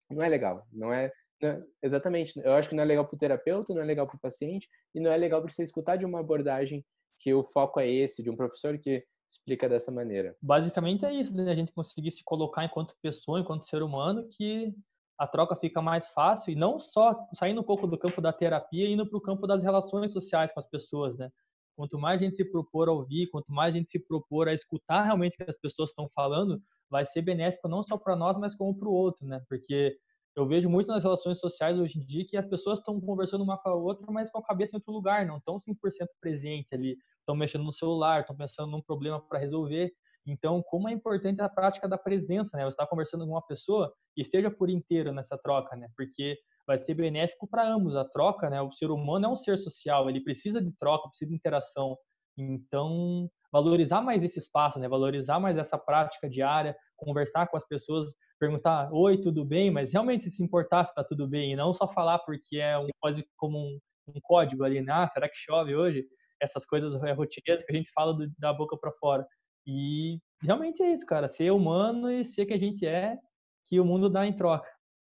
não 0.09 0.23
é 0.23 0.29
legal, 0.29 0.65
não 0.71 0.91
é 0.93 1.11
né? 1.41 1.63
Exatamente. 1.81 2.39
Eu 2.43 2.53
acho 2.53 2.69
que 2.69 2.75
não 2.75 2.83
é 2.83 2.85
legal 2.85 3.05
para 3.05 3.15
o 3.15 3.19
terapeuta, 3.19 3.73
não 3.73 3.81
é 3.81 3.85
legal 3.85 4.07
para 4.07 4.15
o 4.15 4.19
paciente 4.19 4.67
e 4.93 4.99
não 4.99 5.11
é 5.11 5.17
legal 5.17 5.41
para 5.41 5.51
você 5.51 5.63
escutar 5.63 5.95
de 5.97 6.05
uma 6.05 6.19
abordagem 6.19 6.85
que 7.19 7.33
o 7.33 7.43
foco 7.43 7.79
é 7.79 7.89
esse, 7.89 8.23
de 8.23 8.29
um 8.29 8.35
professor 8.35 8.77
que 8.77 9.03
explica 9.27 9.67
dessa 9.67 9.91
maneira. 9.91 10.35
Basicamente 10.41 11.05
é 11.05 11.13
isso, 11.13 11.35
né? 11.35 11.51
A 11.51 11.55
gente 11.55 11.73
conseguir 11.73 12.11
se 12.11 12.23
colocar 12.23 12.63
enquanto 12.63 12.95
pessoa, 13.01 13.39
enquanto 13.39 13.65
ser 13.67 13.83
humano, 13.83 14.27
que 14.29 14.73
a 15.17 15.27
troca 15.27 15.55
fica 15.55 15.81
mais 15.81 16.07
fácil 16.09 16.53
e 16.53 16.55
não 16.55 16.77
só 16.77 17.27
saindo 17.33 17.61
um 17.61 17.63
pouco 17.63 17.87
do 17.87 17.97
campo 17.97 18.21
da 18.21 18.31
terapia 18.31 18.87
indo 18.87 19.07
para 19.07 19.17
o 19.17 19.21
campo 19.21 19.47
das 19.47 19.63
relações 19.63 20.11
sociais 20.11 20.53
com 20.53 20.59
as 20.59 20.69
pessoas, 20.69 21.17
né? 21.17 21.29
Quanto 21.75 21.99
mais 21.99 22.21
a 22.21 22.23
gente 22.23 22.35
se 22.35 22.45
propor 22.45 22.87
a 22.87 22.91
ouvir, 22.91 23.27
quanto 23.29 23.51
mais 23.51 23.73
a 23.73 23.77
gente 23.77 23.89
se 23.89 23.99
propor 23.99 24.47
a 24.47 24.53
escutar 24.53 25.03
realmente 25.03 25.35
o 25.35 25.37
que 25.37 25.49
as 25.49 25.59
pessoas 25.59 25.89
estão 25.89 26.07
falando, 26.09 26.61
vai 26.89 27.05
ser 27.05 27.21
benéfico 27.21 27.67
não 27.67 27.83
só 27.83 27.97
para 27.97 28.15
nós, 28.15 28.37
mas 28.37 28.55
como 28.55 28.75
para 28.77 28.87
o 28.87 28.93
outro, 28.93 29.27
né? 29.27 29.41
Porque 29.49 29.97
eu 30.37 30.45
vejo 30.45 30.69
muito 30.69 30.87
nas 30.87 31.03
relações 31.03 31.39
sociais 31.39 31.79
hoje 31.79 31.97
em 31.97 32.05
dia 32.05 32.23
que 32.23 32.37
as 32.37 32.45
pessoas 32.45 32.77
estão 32.77 33.01
conversando 33.01 33.43
uma 33.43 33.57
com 33.57 33.69
a 33.69 33.75
outra, 33.75 34.05
mas 34.11 34.29
com 34.29 34.37
a 34.37 34.43
cabeça 34.43 34.75
em 34.75 34.77
outro 34.77 34.93
lugar, 34.93 35.25
não 35.25 35.37
estão 35.37 35.57
100% 35.57 36.05
presentes 36.21 36.71
ali, 36.71 36.95
estão 37.19 37.35
mexendo 37.35 37.63
no 37.63 37.71
celular, 37.71 38.21
estão 38.21 38.35
pensando 38.37 38.69
num 38.69 38.81
problema 38.81 39.19
para 39.19 39.39
resolver. 39.39 39.91
Então, 40.27 40.61
como 40.61 40.87
é 40.89 40.91
importante 40.91 41.41
a 41.41 41.49
prática 41.49 41.89
da 41.89 41.97
presença, 41.97 42.55
né? 42.55 42.65
Você 42.65 42.75
está 42.75 42.85
conversando 42.85 43.25
com 43.25 43.31
uma 43.31 43.41
pessoa 43.41 43.91
e 44.15 44.21
esteja 44.21 44.51
por 44.51 44.69
inteiro 44.69 45.11
nessa 45.11 45.37
troca, 45.39 45.75
né? 45.75 45.87
Porque 45.95 46.37
vai 46.67 46.77
ser 46.77 46.93
benéfico 46.93 47.47
para 47.47 47.67
ambos. 47.67 47.95
A 47.95 48.05
troca, 48.05 48.47
né? 48.47 48.61
O 48.61 48.71
ser 48.71 48.91
humano 48.91 49.25
é 49.25 49.29
um 49.29 49.35
ser 49.35 49.57
social, 49.57 50.07
ele 50.07 50.21
precisa 50.23 50.61
de 50.61 50.71
troca, 50.77 51.07
precisa 51.09 51.29
de 51.29 51.35
interação. 51.35 51.97
Então, 52.37 53.27
valorizar 53.51 54.01
mais 54.01 54.23
esse 54.23 54.37
espaço, 54.37 54.77
né? 54.77 54.87
Valorizar 54.87 55.39
mais 55.39 55.57
essa 55.57 55.79
prática 55.79 56.29
diária, 56.29 56.77
conversar 56.95 57.47
com 57.47 57.57
as 57.57 57.65
pessoas, 57.65 58.13
perguntar, 58.39 58.91
oi, 58.91 59.17
tudo 59.17 59.43
bem? 59.43 59.71
Mas 59.71 59.91
realmente 59.91 60.29
se 60.29 60.43
importar 60.43 60.85
se 60.85 60.91
está 60.91 61.03
tudo 61.03 61.27
bem, 61.27 61.53
e 61.53 61.55
não 61.55 61.73
só 61.73 61.87
falar 61.87 62.19
porque 62.19 62.57
é 62.57 62.77
um, 62.77 62.87
quase 62.99 63.27
como 63.35 63.57
um, 63.57 63.79
um, 64.07 64.19
código 64.21 64.63
ali, 64.63 64.81
né? 64.81 64.91
Ah, 64.93 65.07
será 65.07 65.27
que 65.27 65.37
chove 65.37 65.75
hoje? 65.75 66.05
Essas 66.41 66.65
coisas 66.65 66.95
é, 67.03 67.11
rotineiras 67.11 67.65
que 67.65 67.71
a 67.71 67.75
gente 67.75 67.91
fala 67.93 68.13
do, 68.13 68.31
da 68.37 68.53
boca 68.53 68.77
para 68.77 68.91
fora. 68.93 69.27
E 69.65 70.19
realmente 70.41 70.81
é 70.81 70.93
isso, 70.93 71.05
cara, 71.05 71.27
ser 71.27 71.51
humano 71.51 72.11
e 72.11 72.23
ser 72.23 72.45
que 72.45 72.53
a 72.53 72.59
gente 72.59 72.85
é, 72.85 73.17
que 73.65 73.79
o 73.79 73.85
mundo 73.85 74.09
dá 74.09 74.25
em 74.25 74.33
troca. 74.33 74.69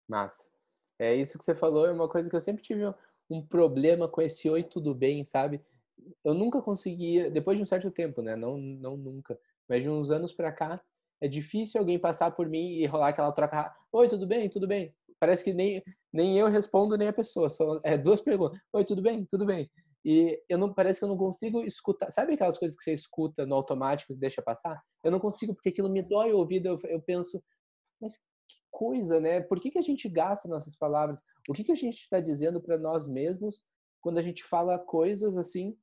Massa. 0.07 0.43
É 0.99 1.13
isso 1.13 1.37
que 1.37 1.43
você 1.43 1.53
falou, 1.53 1.85
é 1.85 1.91
uma 1.91 2.07
coisa 2.07 2.29
que 2.29 2.35
eu 2.35 2.41
sempre 2.41 2.63
tive 2.63 2.83
um 3.29 3.45
problema 3.45 4.07
com 4.07 4.21
esse 4.21 4.49
oi, 4.49 4.63
tudo 4.63 4.93
bem, 4.93 5.25
sabe? 5.25 5.61
Eu 6.23 6.33
nunca 6.33 6.61
conseguia, 6.61 7.29
depois 7.29 7.57
de 7.57 7.63
um 7.63 7.65
certo 7.65 7.91
tempo, 7.91 8.21
né? 8.21 8.35
Não, 8.35 8.57
não 8.57 8.95
nunca, 8.95 9.37
mas 9.67 9.83
de 9.83 9.89
uns 9.89 10.11
anos 10.11 10.31
para 10.31 10.51
cá, 10.51 10.81
é 11.21 11.27
difícil 11.27 11.79
alguém 11.79 11.99
passar 11.99 12.31
por 12.31 12.47
mim 12.47 12.77
e 12.77 12.85
rolar 12.85 13.09
aquela 13.09 13.31
troca. 13.31 13.73
Oi, 13.91 14.07
tudo 14.07 14.27
bem? 14.27 14.49
Tudo 14.49 14.67
bem? 14.67 14.93
Parece 15.19 15.43
que 15.43 15.53
nem, 15.53 15.81
nem 16.11 16.37
eu 16.37 16.47
respondo, 16.47 16.97
nem 16.97 17.07
a 17.07 17.13
pessoa. 17.13 17.49
São 17.49 17.79
é, 17.83 17.97
duas 17.97 18.21
perguntas. 18.21 18.59
Oi, 18.73 18.83
tudo 18.83 19.01
bem? 19.01 19.25
Tudo 19.25 19.45
bem? 19.45 19.69
E 20.03 20.39
eu 20.47 20.57
não 20.57 20.71
parece 20.71 20.99
que 20.99 21.05
eu 21.05 21.09
não 21.09 21.17
consigo 21.17 21.63
escutar. 21.63 22.11
Sabe 22.11 22.33
aquelas 22.33 22.59
coisas 22.59 22.77
que 22.77 22.83
você 22.83 22.93
escuta 22.93 23.45
no 23.45 23.55
automático 23.55 24.13
e 24.13 24.17
deixa 24.17 24.41
passar? 24.41 24.79
Eu 25.03 25.09
não 25.09 25.19
consigo 25.19 25.55
porque 25.55 25.69
aquilo 25.69 25.89
me 25.89 26.03
dói 26.03 26.31
o 26.31 26.37
ouvido. 26.37 26.67
Eu, 26.67 26.79
eu 26.83 27.01
penso, 27.01 27.43
mas 27.99 28.17
que 28.47 28.57
coisa, 28.69 29.19
né? 29.19 29.41
Por 29.41 29.59
que, 29.59 29.71
que 29.71 29.79
a 29.79 29.81
gente 29.81 30.07
gasta 30.07 30.47
nossas 30.47 30.75
palavras? 30.75 31.23
O 31.49 31.53
que, 31.53 31.63
que 31.63 31.71
a 31.71 31.75
gente 31.75 31.97
está 31.97 32.19
dizendo 32.19 32.61
para 32.61 32.77
nós 32.77 33.07
mesmos 33.07 33.63
quando 33.99 34.19
a 34.19 34.21
gente 34.21 34.43
fala 34.43 34.77
coisas 34.77 35.37
assim 35.37 35.75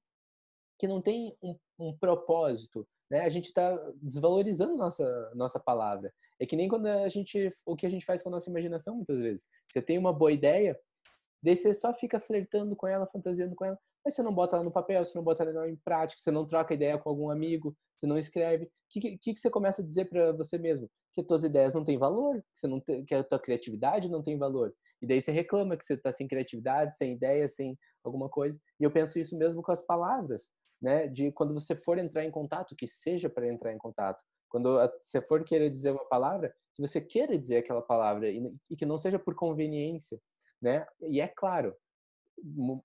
que 0.79 0.87
não 0.87 1.03
tem 1.03 1.37
um, 1.43 1.59
um 1.79 1.97
propósito? 1.99 2.87
Né, 3.13 3.21
a 3.21 3.29
gente 3.29 3.45
está 3.45 3.79
desvalorizando 4.01 4.75
nossa 4.75 5.33
nossa 5.35 5.61
palavra. 5.61 6.11
É 6.41 6.47
que 6.47 6.57
nem 6.57 6.67
quando 6.67 6.87
a 6.87 7.09
gente 7.11 7.51
o 7.67 7.77
que 7.77 7.85
a 7.87 7.91
gente 7.91 8.07
faz 8.07 8.23
com 8.23 8.31
a 8.31 8.33
nossa 8.33 8.49
imaginação 8.49 8.97
muitas 8.97 9.19
vezes. 9.19 9.45
Você 9.71 9.83
tem 9.83 9.99
uma 9.99 10.15
boa 10.15 10.33
ideia, 10.33 10.75
daí 11.43 11.55
você 11.55 11.75
só 11.75 11.93
fica 11.93 12.19
flertando 12.19 12.75
com 12.75 12.87
ela, 12.87 13.07
fantasiando 13.07 13.55
com 13.55 13.67
ela, 13.67 13.79
mas 14.03 14.15
você 14.15 14.23
não 14.23 14.35
bota 14.35 14.57
ela 14.57 14.65
no 14.65 14.73
papel, 14.73 15.05
você 15.05 15.15
não 15.15 15.23
bota 15.23 15.43
ela 15.45 15.69
em 15.69 15.77
prática, 15.77 16.19
você 16.23 16.31
não 16.31 16.47
troca 16.47 16.73
ideia 16.73 16.97
com 16.97 17.11
algum 17.11 17.29
amigo, 17.29 17.77
você 17.95 18.07
não 18.07 18.17
escreve. 18.17 18.65
O 18.65 18.69
que, 18.89 19.19
que, 19.19 19.35
que 19.35 19.41
você 19.41 19.51
começa 19.51 19.83
a 19.83 19.85
dizer 19.85 20.07
para 20.07 20.33
você 20.33 20.57
mesmo? 20.57 20.91
Que 21.13 21.21
as 21.21 21.27
tuas 21.27 21.45
ideias 21.45 21.75
não 21.75 21.85
têm 21.85 21.99
valor, 21.99 22.37
que, 22.37 22.59
você 22.59 22.67
não 22.67 22.81
tem, 22.81 23.05
que 23.05 23.15
a 23.15 23.23
tua 23.23 23.39
criatividade 23.39 24.09
não 24.09 24.23
tem 24.23 24.39
valor. 24.39 24.75
E 25.03 25.07
daí 25.07 25.21
você 25.21 25.31
reclama 25.31 25.77
que 25.77 25.85
você 25.85 25.95
está 25.95 26.11
sem 26.11 26.27
criatividade, 26.27 26.97
sem 26.97 27.13
ideia, 27.13 27.47
sem 27.47 27.77
alguma 28.03 28.31
coisa. 28.31 28.59
E 28.81 28.85
eu 28.85 28.91
penso 28.91 29.19
isso 29.19 29.37
mesmo 29.37 29.63
com 29.63 29.71
as 29.71 29.83
palavras, 29.83 30.51
né? 30.83 31.07
De 31.07 31.31
quando 31.31 31.55
você 31.55 31.77
for 31.77 31.97
entrar 31.99 32.25
em 32.25 32.31
contato, 32.31 32.75
que 32.75 32.89
seja 32.89 33.31
para 33.31 33.51
entrar 33.51 33.73
em 33.73 33.79
contato. 33.79 34.21
Quando 34.49 34.77
você 35.01 35.23
for 35.23 35.45
querer 35.45 35.71
dizer 35.71 35.93
uma 35.93 36.05
palavra, 36.07 36.55
que 36.75 36.83
você 36.83 37.01
queira 37.01 37.39
dizer 37.39 37.59
aquela 37.59 37.81
palavra 37.81 38.29
e, 38.29 38.43
que 38.77 38.85
não 38.85 38.99
seja 38.99 39.19
por 39.19 39.35
conveniência, 39.35 40.21
né? 40.61 40.87
E 41.03 41.21
é 41.21 41.29
claro, 41.29 41.75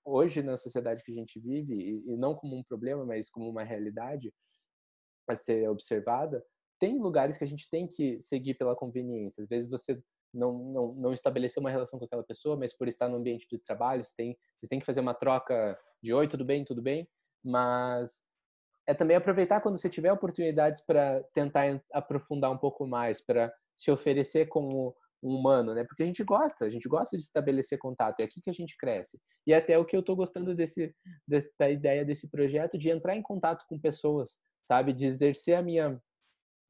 hoje 0.04 0.42
na 0.42 0.56
sociedade 0.56 1.02
que 1.02 1.10
a 1.10 1.14
gente 1.14 1.40
vive 1.40 1.74
e, 2.06 2.16
não 2.16 2.34
como 2.34 2.56
um 2.56 2.62
problema, 2.62 3.04
mas 3.04 3.28
como 3.28 3.50
uma 3.50 3.64
realidade 3.64 4.32
a 5.28 5.36
ser 5.36 5.68
observada, 5.68 6.42
tem 6.78 6.98
lugares 6.98 7.36
que 7.36 7.44
a 7.44 7.46
gente 7.46 7.68
tem 7.68 7.86
que 7.86 8.20
seguir 8.22 8.54
pela 8.54 8.76
conveniência. 8.76 9.42
Às 9.42 9.48
vezes 9.48 9.68
você 9.68 10.00
não, 10.32 10.52
não, 10.72 10.94
não 10.94 11.12
estabeleceu 11.12 11.60
uma 11.60 11.70
relação 11.70 11.98
com 11.98 12.04
aquela 12.04 12.22
pessoa, 12.22 12.56
mas 12.56 12.76
por 12.76 12.88
estar 12.88 13.08
no 13.08 13.16
ambiente 13.16 13.46
de 13.50 13.58
trabalho, 13.58 14.04
você 14.04 14.14
tem, 14.16 14.38
você 14.60 14.68
tem 14.68 14.78
que 14.78 14.86
fazer 14.86 15.00
uma 15.00 15.14
troca 15.14 15.76
de 16.02 16.14
oi, 16.14 16.28
tudo 16.28 16.44
bem, 16.44 16.64
tudo 16.64 16.80
bem, 16.80 17.06
mas 17.44 18.26
é 18.86 18.94
também 18.94 19.16
aproveitar 19.16 19.60
quando 19.60 19.78
você 19.78 19.88
tiver 19.88 20.12
oportunidades 20.12 20.80
para 20.80 21.22
tentar 21.32 21.80
aprofundar 21.92 22.50
um 22.50 22.58
pouco 22.58 22.86
mais, 22.86 23.20
para 23.20 23.52
se 23.76 23.90
oferecer 23.90 24.46
como 24.46 24.96
um 25.22 25.36
humano, 25.36 25.74
né? 25.74 25.84
Porque 25.84 26.02
a 26.02 26.06
gente 26.06 26.24
gosta, 26.24 26.64
a 26.64 26.70
gente 26.70 26.88
gosta 26.88 27.16
de 27.16 27.22
estabelecer 27.22 27.78
contato, 27.78 28.20
é 28.20 28.24
aqui 28.24 28.40
que 28.40 28.50
a 28.50 28.54
gente 28.54 28.76
cresce. 28.76 29.20
E 29.46 29.52
até 29.52 29.78
o 29.78 29.84
que 29.84 29.94
eu 29.94 30.00
estou 30.00 30.16
gostando 30.16 30.54
desse, 30.54 30.94
desse, 31.26 31.52
da 31.58 31.70
ideia 31.70 32.04
desse 32.04 32.30
projeto 32.30 32.78
de 32.78 32.88
entrar 32.88 33.14
em 33.14 33.22
contato 33.22 33.66
com 33.68 33.78
pessoas, 33.78 34.40
sabe? 34.66 34.92
De 34.92 35.06
exercer 35.06 35.56
a 35.56 35.62
minha 35.62 36.00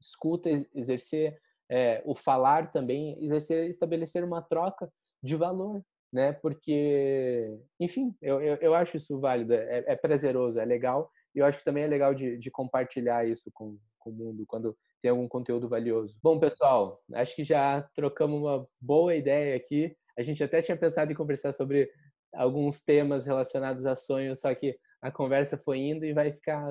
escuta, 0.01 0.49
exercer 0.73 1.39
é, 1.69 2.01
o 2.05 2.15
falar 2.15 2.71
também, 2.71 3.17
exercer, 3.23 3.69
estabelecer 3.69 4.23
uma 4.23 4.41
troca 4.41 4.91
de 5.23 5.35
valor, 5.35 5.83
né? 6.11 6.33
Porque, 6.33 7.57
enfim, 7.79 8.15
eu, 8.21 8.41
eu, 8.41 8.57
eu 8.57 8.73
acho 8.73 8.97
isso 8.97 9.19
válido, 9.19 9.53
é, 9.53 9.83
é 9.87 9.95
prazeroso, 9.95 10.59
é 10.59 10.65
legal. 10.65 11.11
E 11.35 11.39
eu 11.39 11.45
acho 11.45 11.59
que 11.59 11.63
também 11.63 11.83
é 11.83 11.87
legal 11.87 12.13
de, 12.13 12.37
de 12.37 12.49
compartilhar 12.51 13.27
isso 13.27 13.51
com, 13.53 13.77
com 13.99 14.09
o 14.09 14.13
mundo 14.13 14.45
quando 14.47 14.75
tem 15.01 15.11
algum 15.11 15.27
conteúdo 15.27 15.69
valioso. 15.69 16.17
Bom, 16.21 16.39
pessoal, 16.39 17.01
acho 17.13 17.35
que 17.35 17.43
já 17.43 17.81
trocamos 17.95 18.39
uma 18.39 18.67
boa 18.81 19.15
ideia 19.15 19.55
aqui. 19.55 19.95
A 20.17 20.21
gente 20.21 20.43
até 20.43 20.61
tinha 20.61 20.77
pensado 20.77 21.11
em 21.11 21.15
conversar 21.15 21.51
sobre 21.53 21.89
alguns 22.33 22.81
temas 22.81 23.25
relacionados 23.25 23.85
a 23.85 23.95
sonhos, 23.95 24.41
só 24.41 24.53
que 24.53 24.77
a 25.01 25.11
conversa 25.11 25.57
foi 25.57 25.79
indo 25.79 26.05
e 26.05 26.13
vai 26.13 26.31
ficar 26.31 26.67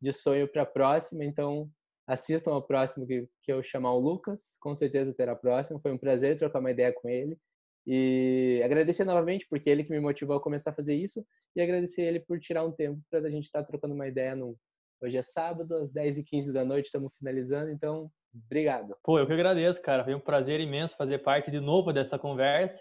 de 0.00 0.12
sonho 0.12 0.46
para 0.46 0.62
a 0.62 0.66
próxima. 0.66 1.24
Então, 1.24 1.68
assistam 2.06 2.52
ao 2.52 2.62
próximo 2.62 3.06
que, 3.06 3.28
que 3.42 3.52
eu 3.52 3.62
chamar 3.62 3.94
o 3.94 3.98
Lucas, 3.98 4.56
com 4.60 4.74
certeza 4.74 5.14
terá 5.14 5.34
próximo. 5.34 5.80
Foi 5.80 5.92
um 5.92 5.98
prazer 5.98 6.36
trocar 6.36 6.60
uma 6.60 6.70
ideia 6.70 6.92
com 6.92 7.08
ele. 7.08 7.38
E 7.86 8.60
agradecer 8.64 9.04
novamente, 9.04 9.46
porque 9.48 9.68
ele 9.68 9.82
que 9.84 9.90
me 9.90 10.00
motivou 10.00 10.36
a 10.36 10.40
começar 10.40 10.70
a 10.70 10.74
fazer 10.74 10.94
isso, 10.94 11.24
e 11.56 11.60
agradecer 11.60 12.02
ele 12.02 12.20
por 12.20 12.38
tirar 12.38 12.64
um 12.64 12.72
tempo 12.72 13.00
para 13.10 13.20
a 13.20 13.30
gente 13.30 13.44
estar 13.44 13.60
tá 13.60 13.66
trocando 13.66 13.94
uma 13.94 14.06
ideia 14.06 14.36
no, 14.36 14.56
Hoje 15.02 15.16
é 15.16 15.22
sábado, 15.22 15.74
às 15.74 15.92
10h15 15.92 16.52
da 16.52 16.64
noite, 16.64 16.84
estamos 16.84 17.16
finalizando, 17.16 17.72
então, 17.72 18.08
obrigado. 18.32 18.96
Pô, 19.02 19.18
eu 19.18 19.26
que 19.26 19.32
agradeço, 19.32 19.82
cara. 19.82 20.04
Foi 20.04 20.14
um 20.14 20.20
prazer 20.20 20.60
imenso 20.60 20.96
fazer 20.96 21.18
parte 21.18 21.50
de 21.50 21.58
novo 21.58 21.92
dessa 21.92 22.16
conversa. 22.16 22.80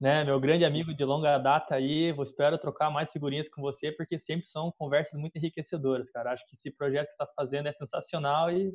Né, 0.00 0.24
meu 0.24 0.40
grande 0.40 0.64
amigo 0.64 0.94
de 0.94 1.04
longa 1.04 1.36
data 1.36 1.74
aí, 1.74 2.10
vou 2.12 2.22
espero 2.22 2.56
trocar 2.56 2.90
mais 2.90 3.12
figurinhas 3.12 3.50
com 3.50 3.60
você, 3.60 3.92
porque 3.92 4.18
sempre 4.18 4.46
são 4.46 4.72
conversas 4.78 5.20
muito 5.20 5.36
enriquecedoras, 5.36 6.10
cara. 6.10 6.32
Acho 6.32 6.46
que 6.46 6.54
esse 6.54 6.70
projeto 6.70 7.08
que 7.08 7.12
você 7.12 7.22
está 7.22 7.26
fazendo 7.36 7.68
é 7.68 7.72
sensacional 7.74 8.50
e 8.50 8.72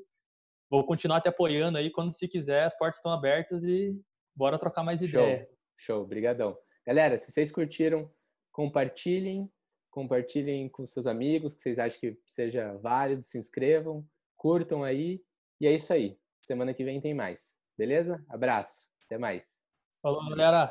vou 0.69 0.85
continuar 0.85 1.21
te 1.21 1.27
apoiando 1.27 1.79
aí 1.79 1.89
quando 1.89 2.15
se 2.15 2.27
quiser, 2.27 2.65
as 2.65 2.77
portas 2.77 2.99
estão 2.99 3.11
abertas 3.11 3.63
e 3.63 3.99
bora 4.35 4.59
trocar 4.59 4.83
mais 4.83 4.99
Show. 4.99 5.23
ideia. 5.23 5.49
Show, 5.77 6.01
obrigadão. 6.01 6.57
Galera, 6.85 7.17
se 7.17 7.31
vocês 7.31 7.51
curtiram, 7.51 8.11
compartilhem, 8.51 9.51
compartilhem 9.89 10.69
com 10.69 10.85
seus 10.85 11.07
amigos 11.07 11.55
que 11.55 11.61
vocês 11.61 11.79
acham 11.79 11.99
que 11.99 12.17
seja 12.25 12.77
válido, 12.77 13.21
se 13.23 13.37
inscrevam, 13.37 14.07
curtam 14.35 14.83
aí. 14.83 15.23
E 15.59 15.67
é 15.67 15.73
isso 15.73 15.91
aí. 15.91 16.17
Semana 16.43 16.73
que 16.73 16.83
vem 16.83 17.01
tem 17.01 17.13
mais. 17.13 17.57
Beleza? 17.77 18.23
Abraço. 18.29 18.85
Até 19.05 19.17
mais. 19.17 19.63
Falou, 20.01 20.29
galera. 20.29 20.63